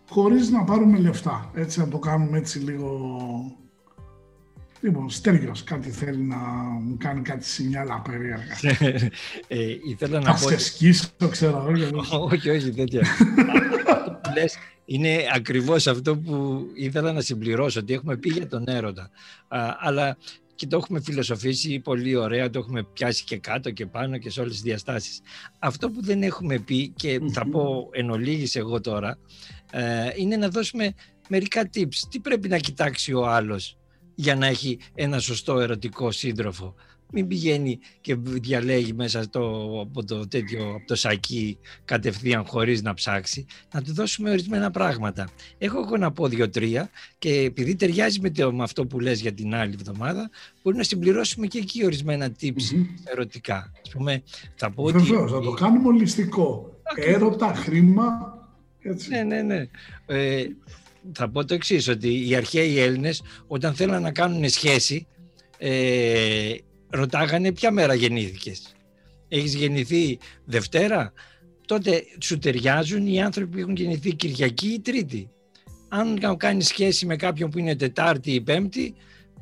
χωρίς 0.10 0.50
να 0.50 0.64
πάρουμε 0.64 0.98
λεφτά. 0.98 1.52
Έτσι 1.54 1.80
να 1.80 1.88
το 1.88 2.00
κάνουμε 2.00 2.38
έτσι 2.38 2.60
λίγο... 2.60 3.08
Λοιπόν, 4.82 5.10
Στέργιος, 5.10 5.64
κάτι 5.64 5.90
θέλει 5.90 6.22
να 6.24 6.38
μου 6.82 6.98
κάνει 7.00 7.22
κάτι 7.22 7.46
σινιάλα 7.46 8.02
περίεργα. 8.02 8.58
ε, 9.48 9.76
ήθελα 9.90 10.20
να 10.20 10.32
πω... 10.34 10.38
Θα 10.50 10.58
σκίσω, 10.58 11.08
ξέρω. 11.30 11.68
όχι, 12.32 12.50
όχι, 12.50 12.72
τέτοια. 12.72 13.02
λες, 14.34 14.58
είναι 14.86 15.26
ακριβώς 15.34 15.88
αυτό 15.88 16.18
που 16.18 16.66
ήθελα 16.76 17.12
να 17.12 17.22
συμπληρώσω, 17.22 17.80
ότι 17.80 17.94
έχουμε 17.94 18.18
πει 18.18 18.30
για 18.30 18.48
τον 18.48 18.64
έρωτα. 18.68 19.10
αλλά 19.80 20.18
και 20.56 20.68
το 20.68 20.78
έχουμε 20.78 21.02
φιλοσοφήσει 21.02 21.80
πολύ 21.80 22.16
ωραία, 22.16 22.50
το 22.50 22.60
έχουμε 22.60 22.84
πιάσει 22.94 23.24
και 23.24 23.38
κάτω 23.38 23.72
και 23.72 23.86
πάνω 23.86 24.18
και 24.18 24.30
σε 24.30 24.40
όλες 24.40 24.54
τις 24.54 24.62
διαστάσεις. 24.62 25.22
Αυτό 25.60 25.90
που 25.90 26.04
δεν 26.04 26.24
έχουμε 26.24 26.58
πει 26.60 26.90
και 26.96 27.20
θα 27.32 27.50
πω 27.50 27.90
εν 27.92 28.10
ολίγης 28.10 28.56
εγώ 28.56 28.82
τώρα, 28.82 29.18
ε, 29.72 30.10
είναι 30.16 30.36
να 30.36 30.50
δώσουμε 30.50 30.94
μερικά 31.30 31.70
tips. 31.74 31.96
Τι 32.10 32.20
πρέπει 32.20 32.48
να 32.48 32.58
κοιτάξει 32.58 33.14
ο 33.14 33.28
άλλος 33.28 33.79
για 34.20 34.36
να 34.36 34.46
έχει 34.46 34.80
ένα 34.96 35.20
σωστό 35.20 35.60
ερωτικό 35.60 36.12
σύντροφο. 36.12 36.76
Μην 37.12 37.28
πηγαίνει 37.28 37.80
και 38.02 38.16
διαλέγει 38.20 38.94
μέσα 38.94 39.24
στο, 39.24 39.72
από 39.90 40.06
το 40.06 40.28
τέτοιο, 40.28 40.74
από 40.76 40.88
το 40.88 40.96
σακί 40.96 41.58
κατευθείαν 41.86 42.46
χωρίς 42.46 42.82
να 42.82 42.94
ψάξει. 42.94 43.46
Να 43.74 43.82
του 43.82 43.94
δώσουμε 43.94 44.30
ορισμένα 44.30 44.72
πράγματα. 44.72 45.30
Έχω 45.58 45.80
εγώ 45.80 45.98
να 45.98 46.12
πω 46.12 46.28
δύο-τρία 46.28 46.90
και 47.20 47.34
επειδή 47.34 47.76
ταιριάζει 47.76 48.20
με, 48.20 48.30
το, 48.30 48.54
με 48.54 48.64
αυτό 48.64 48.86
που 48.86 49.00
λες 49.00 49.22
για 49.22 49.34
την 49.34 49.56
άλλη 49.56 49.74
εβδομάδα, 49.74 50.30
μπορεί 50.64 50.78
να 50.78 50.84
συμπληρώσουμε 50.84 51.48
και 51.48 51.58
εκεί 51.58 51.86
ορισμένα 51.86 52.32
tips 52.41 52.86
ερωτικά. 53.04 53.72
Ας 53.84 53.90
πούμε, 53.90 54.24
θα 54.56 54.72
πω 54.72 54.84
Βεβαίως, 54.84 55.10
ότι... 55.10 55.32
θα 55.32 55.40
το 55.40 55.52
κάνουμε 55.52 55.88
ολιστικό. 55.88 56.80
Έρωτα, 56.96 57.54
χρήμα, 57.54 58.38
έτσι. 58.80 59.10
Ναι, 59.10 59.24
ναι, 59.24 59.41
ναι. 59.41 59.68
Ε, 60.06 60.46
θα 61.14 61.30
πω 61.30 61.45
το 61.45 61.53
εξής 61.53 61.88
ότι 61.88 62.30
οι 62.30 62.36
αρχαίοι 62.36 62.80
Έλληνες 62.80 63.22
όταν 63.48 63.73
θέλουν 63.73 64.02
να 64.02 64.11
κάνουν 64.11 64.49
σχέση 64.49 65.07
ε, 65.57 66.53
ρωτάγανε 66.90 67.52
ποια 67.52 67.72
μέρα 67.72 67.94
γεννήθηκες. 67.94 68.76
Έχεις 69.27 69.56
γεννηθεί 69.56 70.19
Δευτέρα, 70.45 71.14
τότε 71.65 72.03
σου 72.22 72.38
ταιριάζουν 72.38 73.07
οι 73.07 73.22
άνθρωποι 73.22 73.52
που 73.52 73.57
έχουν 73.57 73.76
γεννηθεί 73.76 74.15
Κυριακή 74.15 74.68
ή 74.68 74.80
Τρίτη. 74.80 75.30
Αν 75.90 76.38
κάνεις 76.38 76.68
σχέση 76.68 77.06
με 77.06 77.15
κάποιον 77.15 77.49
που 77.49 77.60
είναι 77.60 77.76
Τετάρτη 77.76 78.31
ή 78.31 78.41
Πέμπτη, 78.41 78.95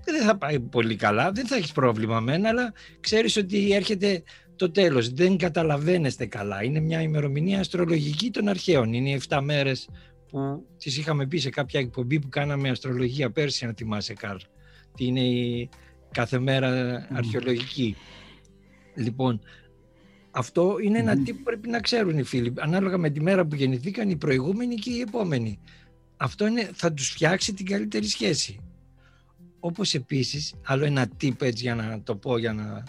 δεν 0.05 0.21
θα 0.21 0.37
πάει 0.37 0.59
πολύ 0.59 0.95
καλά, 0.95 1.31
δεν 1.31 1.47
θα 1.47 1.55
έχεις 1.55 1.71
πρόβλημα 1.71 2.19
με 2.19 2.33
ένα, 2.33 2.49
αλλά 2.49 2.73
ξέρεις 2.99 3.37
ότι 3.37 3.73
έρχεται 3.73 4.23
το 4.55 4.71
τέλος. 4.71 5.09
Δεν 5.09 5.37
καταλαβαίνεστε 5.37 6.25
καλά. 6.25 6.63
Είναι 6.63 6.79
μια 6.79 7.01
ημερομηνία 7.01 7.59
αστρολογική 7.59 8.29
των 8.31 8.47
αρχαίων. 8.47 8.93
Είναι 8.93 9.09
οι 9.09 9.21
7 9.29 9.39
μέρες 9.41 9.89
που 10.31 10.65
τις 10.77 10.97
είχαμε 10.97 11.27
πει 11.27 11.37
σε 11.37 11.49
κάποια 11.49 11.79
εκπομπή 11.79 12.19
που 12.19 12.29
κάναμε 12.29 12.69
αστρολογία 12.69 13.31
πέρσι, 13.31 13.65
αν 13.65 13.73
θυμάσαι 13.75 14.13
Καρλ. 14.13 14.37
Τι 14.95 15.05
είναι 15.05 15.21
η 15.21 15.69
κάθε 16.11 16.39
μέρα 16.39 17.07
αρχαιολογική. 17.11 17.95
Λοιπόν, 18.95 19.39
αυτό 20.31 20.77
είναι 20.83 20.99
ένα 20.99 21.23
τι 21.23 21.33
που 21.33 21.43
πρέπει 21.43 21.69
να 21.69 21.79
ξέρουν 21.79 22.17
οι 22.17 22.23
φίλοι, 22.23 22.53
ανάλογα 22.57 22.97
με 22.97 23.09
τη 23.09 23.21
μέρα 23.21 23.45
που 23.45 23.55
γεννηθήκαν 23.55 24.09
οι 24.09 24.15
προηγούμενοι 24.15 24.75
και 24.75 24.89
οι 24.89 24.99
επόμενοι. 24.99 25.59
Αυτό 26.17 26.47
είναι, 26.47 26.69
θα 26.73 26.93
τους 26.93 27.09
φτιάξει 27.09 27.53
την 27.53 27.65
καλύτερη 27.65 28.07
σχέση. 28.07 28.59
Όπως 29.59 29.93
επίσης, 29.93 30.53
άλλο 30.63 30.85
ένα 30.85 31.07
tip 31.21 31.41
έτσι 31.41 31.63
για 31.63 31.75
να 31.75 32.01
το 32.01 32.15
πω, 32.15 32.37
για 32.37 32.53
να, 32.53 32.83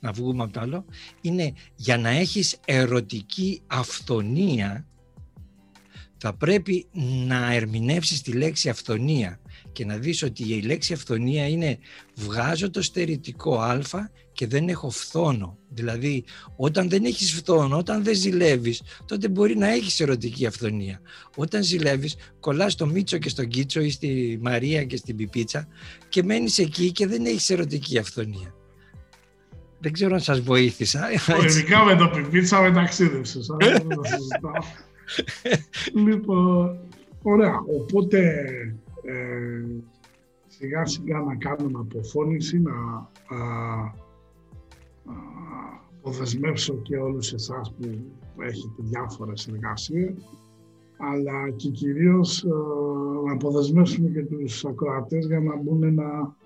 να 0.00 0.12
βγούμε 0.12 0.42
από 0.42 0.52
το 0.52 0.60
άλλο, 0.60 0.84
είναι 1.20 1.52
για 1.74 1.98
να 1.98 2.08
έχεις 2.08 2.58
ερωτική 2.64 3.62
αυθονία, 3.66 4.86
θα 6.24 6.32
πρέπει 6.32 6.86
να 7.26 7.52
ερμηνεύσεις 7.52 8.22
τη 8.22 8.32
λέξη 8.32 8.68
αυθονία 8.68 9.40
και 9.72 9.84
να 9.84 9.96
δεις 9.96 10.22
ότι 10.22 10.54
η 10.54 10.62
λέξη 10.62 10.92
αυθονία 10.92 11.48
είναι 11.48 11.78
βγάζω 12.14 12.70
το 12.70 12.82
στερητικό 12.82 13.60
α 13.60 13.80
και 14.32 14.46
δεν 14.46 14.68
έχω 14.68 14.90
φθόνο. 14.90 15.58
Δηλαδή 15.68 16.24
όταν 16.56 16.88
δεν 16.88 17.04
έχεις 17.04 17.32
φθόνο, 17.32 17.76
όταν 17.76 18.04
δεν 18.04 18.14
ζηλεύεις, 18.14 18.82
τότε 19.06 19.28
μπορεί 19.28 19.56
να 19.56 19.68
έχεις 19.68 20.00
ερωτική 20.00 20.46
αυθονία. 20.46 21.00
Όταν 21.36 21.62
ζηλεύεις, 21.62 22.16
κολλάς 22.40 22.72
στο 22.72 22.86
Μίτσο 22.86 23.18
και 23.18 23.28
στον 23.28 23.48
Κίτσο 23.48 23.80
ή 23.80 23.90
στη 23.90 24.38
Μαρία 24.42 24.84
και 24.84 24.96
στην 24.96 25.16
Πιπίτσα 25.16 25.68
και 26.08 26.22
μένεις 26.22 26.58
εκεί 26.58 26.92
και 26.92 27.06
δεν 27.06 27.24
έχεις 27.24 27.50
ερωτική 27.50 27.98
αυθονία. 27.98 28.54
Δεν 29.78 29.92
ξέρω 29.92 30.14
αν 30.14 30.20
σας 30.20 30.40
βοήθησα. 30.40 31.08
Ειδικά 31.44 31.84
με 31.84 31.96
το 31.96 32.08
Πιπίτσα 32.08 32.60
με 32.60 32.70
ταξίδευσες. 32.72 33.46
λοιπόν, 36.06 36.78
ωραία. 37.22 37.60
Οπότε 37.80 38.18
ε, 39.02 39.64
σιγά 40.46 40.86
σιγά 40.86 41.20
να 41.20 41.36
κάνουμε 41.36 41.78
αποφώνηση, 41.78 42.60
να 42.60 42.72
α, 42.72 43.38
α, 45.04 45.14
αποδεσμεύσω 45.98 46.74
και 46.74 46.96
όλους 46.96 47.32
εσάς 47.32 47.74
που 47.74 47.88
έχετε 48.38 48.82
διάφορες 48.82 49.48
εργασίες, 49.48 50.14
αλλά 50.98 51.50
και 51.56 51.68
κυρίως 51.68 52.44
να 53.26 53.32
αποδεσμεύσουμε 53.32 54.08
και 54.08 54.22
τους 54.22 54.64
ακροατές 54.64 55.26
για 55.26 55.40
να 55.40 55.56
μπουν 55.56 55.94
να 55.94 56.36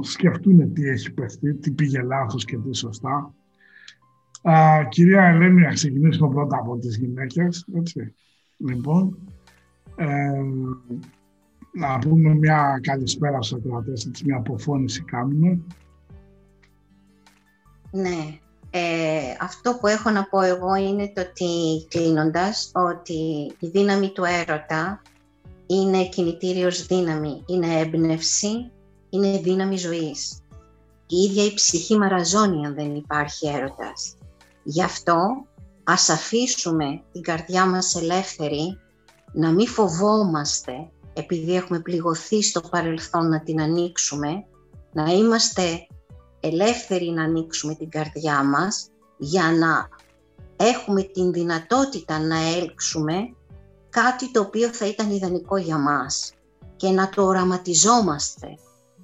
σκεφτούν 0.00 0.72
τι 0.72 0.88
έχει 0.88 1.12
παιχτεί, 1.12 1.54
τι 1.54 1.70
πήγε 1.70 2.02
λάθος 2.02 2.44
και 2.44 2.56
τι 2.56 2.76
σωστά. 2.76 3.34
Α, 4.50 4.84
κυρία 4.88 5.22
Ελένη, 5.22 5.60
να 5.60 5.72
ξεκινήσουμε 5.72 6.28
πρώτα 6.28 6.56
από 6.56 6.78
τις 6.78 6.96
γυναίκες. 6.96 7.66
Έτσι. 7.74 8.14
Λοιπόν, 8.56 9.18
ε, 9.96 10.42
να 11.72 11.98
πούμε 11.98 12.34
μια 12.34 12.80
καλησπέρα 12.82 13.42
στους 13.42 13.58
ακροατές, 13.58 14.10
μια 14.24 14.36
αποφώνηση 14.36 15.02
κάνουμε. 15.02 15.60
Ναι. 17.90 18.38
Ε, 18.70 19.36
αυτό 19.40 19.76
που 19.80 19.86
έχω 19.86 20.10
να 20.10 20.24
πω 20.24 20.40
εγώ 20.40 20.74
είναι 20.74 21.12
το 21.14 21.20
ότι 21.20 21.86
κλείνοντας, 21.88 22.70
ότι 22.74 23.52
η 23.58 23.66
δύναμη 23.66 24.10
του 24.10 24.24
έρωτα 24.24 25.02
είναι 25.66 26.08
κινητήριος 26.08 26.86
δύναμη, 26.86 27.42
είναι 27.46 27.78
έμπνευση, 27.78 28.70
είναι 29.10 29.38
δύναμη 29.38 29.76
ζωής. 29.76 30.40
Η 31.06 31.16
ίδια 31.16 31.44
η 31.44 31.54
ψυχή 31.54 31.96
μαραζώνει 31.96 32.66
αν 32.66 32.74
δεν 32.74 32.94
υπάρχει 32.94 33.48
έρωτας. 33.48 34.16
Γι' 34.68 34.82
αυτό 34.82 35.46
ας 35.84 36.08
αφήσουμε 36.08 37.02
την 37.12 37.22
καρδιά 37.22 37.66
μας 37.66 37.94
ελεύθερη, 37.94 38.78
να 39.32 39.50
μην 39.52 39.66
φοβόμαστε 39.66 40.72
επειδή 41.12 41.54
έχουμε 41.54 41.80
πληγωθεί 41.80 42.42
στο 42.42 42.60
παρελθόν 42.60 43.28
να 43.28 43.40
την 43.40 43.60
ανοίξουμε, 43.60 44.44
να 44.92 45.12
είμαστε 45.12 45.86
ελεύθεροι 46.40 47.10
να 47.10 47.22
ανοίξουμε 47.22 47.74
την 47.74 47.90
καρδιά 47.90 48.44
μας 48.44 48.88
για 49.16 49.52
να 49.52 49.88
έχουμε 50.56 51.02
την 51.02 51.32
δυνατότητα 51.32 52.18
να 52.18 52.36
έλξουμε 52.56 53.34
κάτι 53.90 54.30
το 54.30 54.40
οποίο 54.40 54.68
θα 54.68 54.86
ήταν 54.86 55.10
ιδανικό 55.10 55.56
για 55.56 55.78
μας 55.78 56.32
και 56.76 56.90
να 56.90 57.08
το 57.08 57.24
οραματιζόμαστε. 57.24 58.46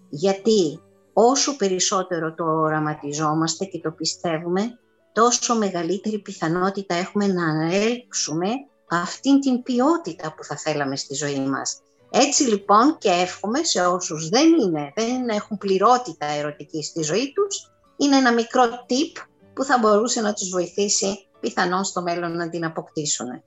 Γιατί 0.09 0.81
όσο 1.13 1.57
περισσότερο 1.57 2.35
το 2.35 2.45
οραματιζόμαστε 2.45 3.65
και 3.65 3.81
το 3.81 3.91
πιστεύουμε, 3.91 4.79
τόσο 5.13 5.57
μεγαλύτερη 5.57 6.19
πιθανότητα 6.19 6.95
έχουμε 6.95 7.27
να 7.27 7.75
έλξουμε 7.75 8.49
αυτήν 8.91 9.41
την 9.41 9.63
ποιότητα 9.63 10.35
που 10.35 10.45
θα 10.45 10.57
θέλαμε 10.57 10.97
στη 10.97 11.15
ζωή 11.15 11.41
μας. 11.41 11.81
Έτσι 12.11 12.43
λοιπόν 12.43 12.99
και 12.99 13.09
εύχομαι 13.09 13.63
σε 13.63 13.81
όσους 13.87 14.29
δεν, 14.29 14.49
είναι, 14.53 14.93
δεν 14.95 15.29
έχουν 15.29 15.59
πληρότητα 15.59 16.27
ερωτική 16.27 16.83
στη 16.83 17.03
ζωή 17.03 17.33
τους, 17.33 17.71
είναι 17.97 18.17
ένα 18.17 18.33
μικρό 18.33 18.63
tip 18.65 19.27
που 19.55 19.65
θα 19.65 19.79
μπορούσε 19.79 20.21
να 20.21 20.33
τους 20.33 20.49
βοηθήσει 20.49 21.27
πιθανόν 21.41 21.85
στο 21.85 22.03
μέλλον 22.03 22.37
να 22.37 22.49
την 22.49 22.65
αποκτήσουν. 22.65 23.29
Α, 23.29 23.41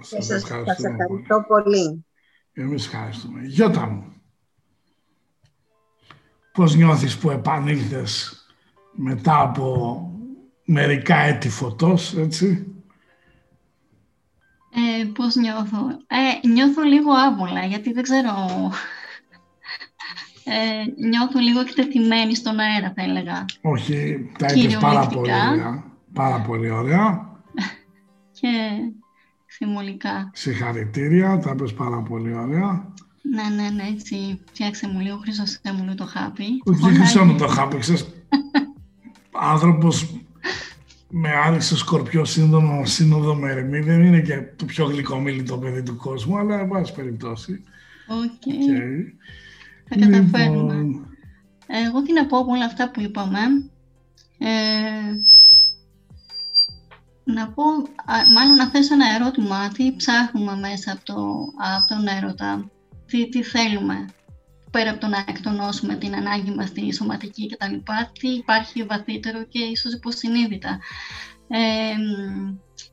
σας, 0.00 0.26
σας 0.26 0.42
ευχαριστώ 0.42 1.44
πολύ. 1.48 2.04
Εμείς 2.52 2.86
ευχαριστούμε. 2.86 3.40
Γιώτα 3.42 3.86
μου. 3.86 4.12
πώς 6.52 6.74
νιώθεις 6.74 7.18
που 7.18 7.30
επανήλθες 7.30 8.36
μετά 8.92 9.40
από 9.40 9.96
μερικά 10.64 11.16
έτη 11.16 11.48
φωτός, 11.48 12.16
έτσι. 12.16 12.66
Ε, 14.74 15.04
πώς 15.04 15.34
νιώθω; 15.34 15.78
Ε, 16.06 16.48
νιώθω 16.48 16.82
λίγο 16.82 17.12
άβολα, 17.12 17.64
γιατί 17.64 17.92
δεν 17.92 18.02
ξέρω... 18.02 18.32
Ε, 20.44 21.06
νιώθω 21.08 21.38
λίγο 21.38 21.60
εκτεθειμένη 21.60 22.34
στον 22.34 22.58
αέρα, 22.58 22.92
θα 22.96 23.02
έλεγα. 23.02 23.44
Όχι, 23.60 24.30
τα 24.38 24.46
είπες 24.52 24.76
πάρα 24.76 25.06
πολύ 25.06 25.32
ωραία. 25.32 25.84
Πάρα 26.12 26.40
πολύ 26.40 26.70
ωραία. 26.70 27.30
Και 28.32 28.48
θυμολικά. 29.50 30.30
Συγχαρητήρια, 30.32 31.38
τα 31.38 31.50
είπες 31.50 31.74
πάρα 31.74 32.02
πολύ 32.02 32.34
ωραία. 32.34 32.92
Ναι, 33.22 33.62
ναι, 33.62 33.70
ναι, 33.70 33.82
έτσι 33.82 34.40
φτιάξε 34.48 34.88
μου 34.88 35.00
λίγο, 35.00 35.16
χρυσώσέ 35.16 35.60
μου 35.64 35.82
λίγο 35.82 35.94
το 35.94 36.06
χάπι. 36.06 36.44
Όχι 36.64 37.18
μου 37.18 37.36
το 37.36 37.46
χάπι, 37.46 37.78
ξέρεις. 37.78 38.08
Άνθρωπος 39.52 40.21
με 41.14 41.30
Άρη 41.30 41.58
σε 41.58 41.76
Σκορπιό 41.76 42.24
σύνδρομο 42.24 42.86
σύνοδο 42.86 43.34
με 43.34 43.50
Ερμή 43.50 43.80
δεν 43.80 44.02
είναι 44.02 44.20
και 44.20 44.42
το 44.56 44.64
πιο 44.64 44.84
γλυκομίλητο 44.84 45.58
παιδί 45.58 45.82
του 45.82 45.96
κόσμου, 45.96 46.38
αλλά 46.38 46.60
εν 46.60 46.68
πάση 46.68 46.94
περιπτώσει. 46.94 47.62
OK. 48.06 48.42
Okay. 48.44 49.12
Θα 49.88 49.94
καταφέρουμε. 49.98 50.74
Λοιπόν... 50.74 51.06
Εγώ 51.66 52.02
τι 52.02 52.12
να 52.12 52.26
πω 52.26 52.38
από 52.38 52.50
όλα 52.52 52.64
αυτά 52.64 52.90
που 52.90 53.00
είπαμε. 53.00 53.38
Ε, 54.38 54.48
να 57.24 57.48
πω, 57.48 57.62
μάλλον 58.34 58.56
να 58.56 58.66
θέσω 58.66 58.94
ένα 58.94 59.14
ερώτημα, 59.14 59.68
τι 59.68 59.96
ψάχνουμε 59.96 60.56
μέσα 60.56 60.92
από, 60.92 61.04
το, 61.04 61.14
από 61.74 61.94
τον 61.94 62.06
έρωτα, 62.06 62.70
τι, 63.06 63.28
τι 63.28 63.42
θέλουμε, 63.42 64.06
πέρα 64.72 64.90
από 64.90 65.00
το 65.00 65.06
να 65.06 65.24
εκτονώσουμε 65.28 65.94
την 65.94 66.14
ανάγκη 66.14 66.50
μας 66.50 66.68
στη 66.68 66.94
σωματική 66.94 67.48
κτλ. 67.48 67.74
Τι 68.20 68.28
υπάρχει 68.28 68.82
βαθύτερο 68.82 69.44
και 69.44 69.58
ίσως 69.58 69.92
υποσυνείδητα. 69.92 70.78
Ε, 71.48 71.94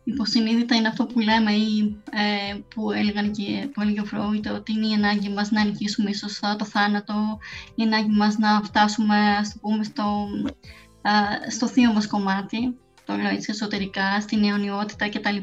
υποσυνείδητα 0.03 0.75
είναι 0.75 0.87
αυτό 0.87 1.05
που 1.05 1.19
λέμε 1.19 1.51
ή 1.51 2.01
ε, 2.11 2.57
που 2.75 2.91
έλεγαν 2.91 3.31
και 3.31 3.69
που 3.73 3.81
έλεγε 3.81 4.01
ο 4.01 4.05
Φρόιτ 4.05 4.47
ότι 4.47 4.71
είναι 4.71 4.87
η 4.87 4.93
ανάγκη 4.93 5.29
μας 5.29 5.51
να 5.51 5.63
νικήσουμε 5.63 6.09
ίσως 6.09 6.39
το 6.57 6.65
θάνατο, 6.65 7.37
η 7.75 7.83
ανάγκη 7.83 8.11
μας 8.11 8.37
να 8.37 8.61
φτάσουμε 8.63 9.15
ας 9.15 9.53
το 9.53 9.59
πούμε 9.61 9.83
στο, 9.83 10.27
στο 11.49 11.67
θείο 11.67 11.93
μας 11.93 12.07
κομμάτι, 12.07 12.77
το 13.05 13.15
λέω 13.15 13.27
έτσι 13.29 13.51
εσωτερικά, 13.51 14.21
στην 14.21 14.43
αιωνιότητα 14.43 15.09
κτλ. 15.09 15.37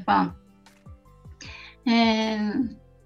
Ε, 1.82 2.36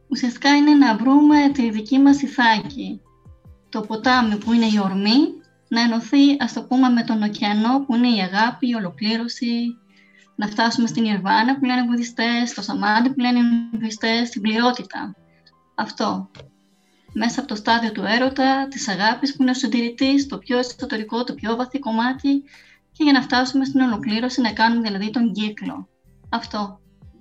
ουσιαστικά 0.08 0.56
είναι 0.56 0.74
να 0.74 0.96
βρούμε 0.96 1.50
τη 1.52 1.70
δική 1.70 1.98
μας 1.98 2.22
ηθάκη. 2.22 3.00
Το 3.70 3.80
ποτάμι 3.80 4.36
που 4.36 4.52
είναι 4.52 4.64
η 4.64 4.78
ορμή, 4.82 5.18
να 5.68 5.80
ενωθεί, 5.80 6.36
ας 6.38 6.52
το 6.52 6.62
πούμε, 6.62 6.88
με 6.88 7.02
τον 7.02 7.22
ωκεανό 7.22 7.84
που 7.86 7.94
είναι 7.94 8.08
η 8.08 8.20
αγάπη, 8.20 8.68
η 8.68 8.74
ολοκλήρωση, 8.74 9.76
να 10.36 10.46
φτάσουμε 10.46 10.86
στην 10.86 11.04
Ιρβάνα 11.04 11.58
που 11.58 11.64
λένε 11.64 11.80
οι 11.80 11.86
βουδιστές, 11.86 12.50
στο 12.50 12.62
Σαμάντι 12.62 13.08
που 13.08 13.20
λένε 13.20 13.38
οι 13.38 13.42
βουδιστές, 13.72 14.28
στην 14.28 14.40
πληρότητα. 14.40 15.14
Αυτό. 15.74 16.30
Μέσα 17.12 17.40
από 17.40 17.48
το 17.48 17.54
στάδιο 17.54 17.92
του 17.92 18.02
έρωτα, 18.06 18.68
της 18.68 18.88
αγάπης 18.88 19.36
που 19.36 19.42
είναι 19.42 19.50
ο 19.50 19.54
συντηρητής, 19.54 20.26
το 20.26 20.38
πιο 20.38 20.58
εσωτερικό, 20.58 21.24
το 21.24 21.34
πιο 21.34 21.56
βαθύ 21.56 21.78
κομμάτι 21.78 22.42
και 22.92 23.04
για 23.04 23.12
να 23.12 23.22
φτάσουμε 23.22 23.64
στην 23.64 23.80
ολοκλήρωση, 23.80 24.40
να 24.40 24.52
κάνουμε 24.52 24.88
δηλαδή 24.88 25.10
τον 25.10 25.32
κύκλο. 25.32 25.88
Αυτό. 26.28 26.80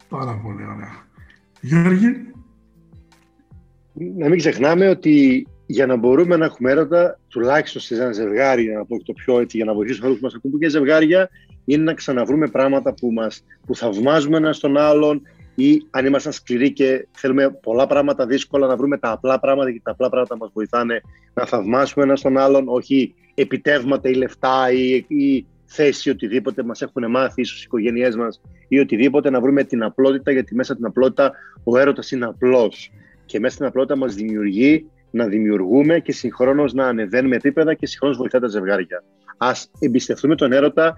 Πάρα 0.10 0.40
πολύ 0.44 0.66
ωραία. 0.66 1.08
Γιώργη 1.62 2.34
να 3.94 4.30
μην 4.30 4.38
ξεχνάμε 4.38 4.88
ότι 4.88 5.48
για 5.72 5.86
να 5.86 5.96
μπορούμε 5.96 6.38
να 6.38 6.46
έχουμε 6.46 6.72
έρωτα, 6.72 7.20
τουλάχιστον 7.28 7.82
σε 7.82 7.96
ένα 7.96 8.12
ζευγάρι, 8.12 8.66
να 8.66 8.80
το 8.80 8.86
πω 8.86 9.04
το 9.04 9.14
πιο 9.14 9.40
έτσι, 9.40 9.58
για 9.58 9.66
να 9.66 9.74
βοηθήσουμε 9.74 10.08
όλους 10.08 10.20
που 10.20 10.26
μα 10.26 10.32
ακούν 10.36 10.60
και 10.60 10.70
ζευγάρια, 10.70 11.30
είναι 11.66 11.84
να 11.84 11.94
ξαναβρούμε 11.94 12.48
πράγματα 12.48 12.94
που, 12.94 13.12
μας, 13.12 13.44
που 13.66 13.76
θαυμάζουμε 13.76 14.38
ένα 14.38 14.54
στον 14.54 14.78
άλλον 14.78 15.22
ή 15.56 15.82
αν 15.90 16.06
ήμασταν 16.06 16.32
σκληροί 16.32 16.74
και 16.74 17.08
θέλουμε 17.12 17.50
πολλά 17.50 17.88
πράγματα 17.88 18.26
δύσκολα, 18.26 18.68
να 18.68 18.76
βρούμε 18.76 18.98
τα 18.98 19.12
απλά 19.12 19.40
πράγματα 19.40 19.72
και 19.72 19.82
τα 19.84 19.92
απλά 19.92 20.10
πράγματα 20.10 20.38
μας 20.38 20.50
βοηθάνε 20.54 21.02
να 21.34 21.46
θαυμάσουμε 21.46 22.06
ένα 22.06 22.16
στον 22.16 22.38
άλλον, 22.38 22.68
όχι 22.68 23.14
επιτεύγματα 23.34 24.10
ή 24.10 24.14
λεφτά 24.14 24.72
ή, 24.72 25.06
ή 25.08 25.46
θέση, 25.66 26.10
οτιδήποτε 26.10 26.64
μας 26.64 26.82
έχουν 26.82 27.10
μάθει, 27.10 27.42
ίσως 27.42 27.60
οι 27.60 27.64
οικογένειές 27.66 28.16
μας 28.16 28.42
ή 28.68 28.80
οτιδήποτε, 28.80 29.30
να 29.30 29.42
βρούμε 29.42 29.64
την 29.64 29.84
απλότητα, 29.84 30.32
γιατί 30.32 30.56
μέσα 30.56 30.76
την 30.76 30.86
απλότητα 30.86 31.32
ο 31.64 31.78
έρωτας 31.78 32.12
είναι 32.12 32.26
απλός. 32.26 32.92
Και 33.26 33.40
μέσα 33.40 33.54
στην 33.54 33.66
απλότητα 33.66 33.98
μας 33.98 34.16
δημιουργεί 34.16 34.86
να 35.12 35.28
δημιουργούμε 35.28 36.00
και 36.00 36.12
συγχρόνως 36.12 36.74
να 36.74 36.88
ανεβαίνουμε 36.88 37.36
επίπεδα 37.36 37.74
και 37.74 37.86
συγχρόνως 37.86 38.18
βοηθά 38.18 38.40
τα 38.40 38.48
ζευγάρια. 38.48 39.04
Α 39.38 39.52
εμπιστευτούμε 39.80 40.36
τον 40.36 40.52
έρωτα 40.52 40.94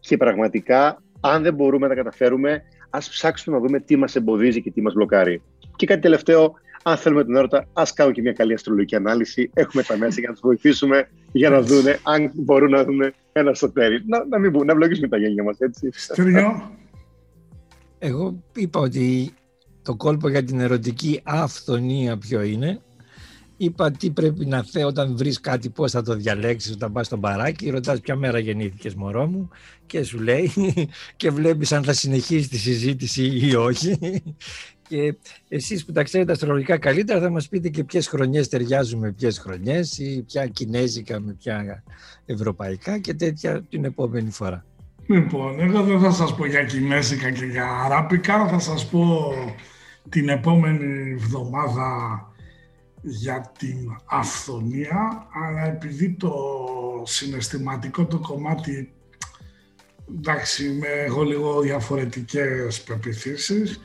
και 0.00 0.16
πραγματικά, 0.16 1.02
αν 1.20 1.42
δεν 1.42 1.54
μπορούμε 1.54 1.86
να 1.86 1.94
τα 1.94 2.02
καταφέρουμε, 2.02 2.62
ας 2.90 3.08
ψάξουμε 3.08 3.56
να 3.56 3.62
δούμε 3.62 3.80
τι 3.80 3.96
μας 3.96 4.16
εμποδίζει 4.16 4.62
και 4.62 4.70
τι 4.70 4.82
μας 4.82 4.94
μπλοκάρει. 4.94 5.42
Και 5.76 5.86
κάτι 5.86 6.00
τελευταίο, 6.00 6.54
αν 6.82 6.96
θέλουμε 6.96 7.24
τον 7.24 7.36
έρωτα, 7.36 7.66
ας 7.72 7.92
κάνουμε 7.92 8.14
και 8.14 8.22
μια 8.22 8.32
καλή 8.32 8.52
αστρολογική 8.52 8.96
ανάλυση. 8.96 9.50
Έχουμε 9.54 9.82
τα 9.82 9.96
μέσα 9.96 10.20
για 10.20 10.28
να 10.28 10.34
τους 10.34 10.42
βοηθήσουμε 10.42 11.08
για 11.32 11.50
να 11.50 11.60
δούνε 11.60 11.98
αν 12.02 12.30
μπορούν 12.34 12.70
να 12.70 12.84
δουν 12.84 13.12
ένα 13.32 13.54
σωτέρι. 13.54 14.02
Να, 14.06 14.26
να 14.26 14.38
μην 14.38 14.50
μπουν, 14.50 14.66
να 14.66 14.74
βλογίσουμε 14.74 15.08
τα 15.08 15.16
γένια 15.16 15.42
μας, 15.42 15.58
έτσι. 15.58 15.88
Εγώ 17.98 18.42
είπα 18.54 18.80
ότι 18.80 19.32
το 19.82 19.94
κόλπο 19.96 20.28
για 20.28 20.44
την 20.44 20.60
ερωτική 20.60 21.20
αυθονία 21.24 22.18
ποιο 22.18 22.42
είναι. 22.42 22.80
Είπα 23.60 23.90
τι 23.90 24.10
πρέπει 24.10 24.46
να 24.46 24.62
θε 24.62 24.84
όταν 24.84 25.16
βρεις 25.16 25.40
κάτι, 25.40 25.68
πώς 25.68 25.90
θα 25.90 26.02
το 26.02 26.14
διαλέξεις 26.14 26.72
όταν 26.72 26.92
πας 26.92 27.06
στο 27.06 27.16
μπαράκι, 27.16 27.70
ρωτάς 27.70 28.00
ποια 28.00 28.16
μέρα 28.16 28.38
γεννήθηκες 28.38 28.94
μωρό 28.94 29.26
μου 29.26 29.48
και 29.86 30.02
σου 30.02 30.18
λέει 30.18 30.52
και 31.16 31.30
βλέπεις 31.30 31.72
αν 31.72 31.84
θα 31.84 31.92
συνεχίσει 31.92 32.48
τη 32.48 32.58
συζήτηση 32.58 33.38
ή 33.42 33.54
όχι. 33.54 33.98
Και 34.88 35.14
εσείς 35.48 35.84
που 35.84 35.92
τα 35.92 36.02
ξέρετε 36.02 36.32
αστρολογικά 36.32 36.78
καλύτερα 36.78 37.20
θα 37.20 37.30
μας 37.30 37.48
πείτε 37.48 37.68
και 37.68 37.84
ποιες 37.84 38.08
χρονιές 38.08 38.48
ταιριάζουν 38.48 38.98
με 38.98 39.12
ποιες 39.12 39.38
χρονιές 39.38 39.98
ή 39.98 40.22
ποια 40.26 40.46
κινέζικα 40.46 41.20
με 41.20 41.32
ποια 41.32 41.82
ευρωπαϊκά 42.26 42.98
και 42.98 43.14
τέτοια 43.14 43.62
την 43.68 43.84
επόμενη 43.84 44.30
φορά. 44.30 44.64
Λοιπόν, 45.06 45.60
εγώ 45.60 45.82
δεν 45.82 46.00
θα 46.00 46.10
σας 46.10 46.34
πω 46.34 46.46
για 46.46 46.64
κινέζικα 46.64 47.30
και 47.30 47.44
για 47.44 47.66
αράπικα, 47.84 48.48
θα 48.48 48.58
σας 48.58 48.86
πω 48.86 49.32
την 50.08 50.28
επόμενη 50.28 51.10
εβδομάδα 51.10 51.86
για 53.02 53.52
την 53.58 53.96
αυθονία, 54.04 55.26
αλλά 55.32 55.66
επειδή 55.66 56.10
το 56.10 56.32
συναισθηματικό 57.02 58.04
το 58.04 58.18
κομμάτι, 58.18 58.92
εντάξει, 60.16 60.66
είμαι 60.66 60.88
εγώ 60.88 61.22
λίγο 61.22 61.60
διαφορετικές 61.60 62.82
πεπιθήσεις, 62.82 63.80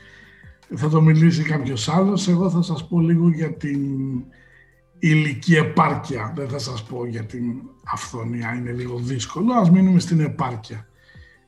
θα 0.74 0.88
το 0.88 1.00
μιλήσει 1.00 1.42
κάποιος 1.42 1.88
άλλος, 1.88 2.28
εγώ 2.28 2.50
θα 2.50 2.62
σας 2.62 2.88
πω 2.88 3.00
λίγο 3.00 3.28
για 3.28 3.52
την 3.54 3.80
ηλική 4.98 5.54
επάρκεια, 5.54 6.32
δεν 6.36 6.48
θα 6.48 6.58
σας 6.58 6.84
πω 6.84 7.06
για 7.06 7.24
την 7.24 7.62
αυθονία, 7.84 8.54
είναι 8.54 8.72
λίγο 8.72 8.98
δύσκολο, 8.98 9.52
ας 9.52 9.70
μείνουμε 9.70 10.00
στην 10.00 10.20
επάρκεια. 10.20 10.88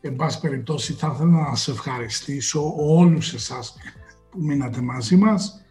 Εν 0.01 0.17
πάση 0.17 0.41
περιπτώσει 0.41 0.93
θα 0.93 1.13
ήθελα 1.15 1.49
να 1.49 1.55
σε 1.55 1.71
ευχαριστήσω 1.71 2.75
όλους 2.77 3.35
εσάς 3.35 3.77
που 4.31 4.39
μείνατε 4.43 4.81
μαζί 4.81 5.17
μας 5.17 5.66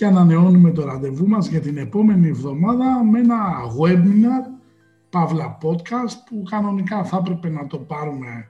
και 0.00 0.06
ανανεώνουμε 0.06 0.70
το 0.70 0.84
ραντεβού 0.84 1.28
μας 1.28 1.48
για 1.48 1.60
την 1.60 1.76
επόμενη 1.76 2.28
εβδομάδα 2.28 3.04
με 3.04 3.18
ένα 3.18 3.38
webinar, 3.80 4.60
παύλα 5.10 5.58
podcast, 5.62 6.14
που 6.28 6.42
κανονικά 6.50 7.04
θα 7.04 7.16
έπρεπε 7.16 7.48
να 7.48 7.66
το 7.66 7.78
πάρουμε 7.78 8.48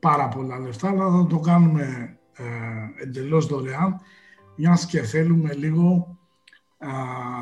πάρα 0.00 0.28
πολλά 0.28 0.58
λεφτά, 0.58 0.88
αλλά 0.88 1.10
θα 1.10 1.26
το 1.26 1.38
κάνουμε 1.38 2.16
ε, 2.36 3.02
εντελώς 3.02 3.46
δωρεάν, 3.46 4.00
μιας 4.56 4.86
και 4.86 5.02
θέλουμε 5.02 5.54
λίγο 5.54 6.18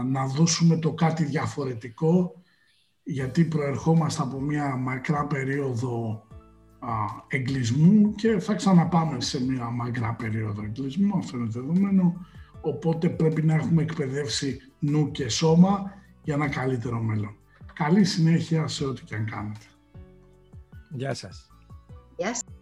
να 0.07 0.27
δώσουμε 0.27 0.77
το 0.77 0.93
κάτι 0.93 1.25
διαφορετικό, 1.25 2.43
γιατί 3.03 3.45
προερχόμαστε 3.45 4.23
από 4.23 4.41
μια 4.41 4.77
μακρά 4.77 5.25
περίοδο 5.27 6.23
εγκλισμού 7.29 8.15
και 8.15 8.39
θα 8.39 8.55
ξαναπάμε 8.55 9.21
σε 9.21 9.45
μια 9.45 9.65
μακρά 9.71 10.15
περίοδο 10.15 10.63
εγκλισμού, 10.63 11.19
αυτό 11.19 11.37
είναι 11.37 11.49
δεδομένο, 11.51 12.27
οπότε 12.61 13.09
πρέπει 13.09 13.43
να 13.43 13.55
έχουμε 13.55 13.83
εκπαιδεύσει 13.83 14.59
νου 14.79 15.11
και 15.11 15.29
σώμα 15.29 15.93
για 16.23 16.35
ένα 16.35 16.49
καλύτερο 16.49 17.01
μέλλον. 17.01 17.37
Καλή 17.73 18.05
συνέχεια 18.05 18.69
σε 18.69 18.85
ό,τι 18.85 19.05
και 19.05 19.15
αν 19.15 19.25
κάνετε. 19.31 19.65
Γεια 20.91 21.15
σας. 21.15 21.51
Γεια 22.17 22.35
σας. 22.35 22.58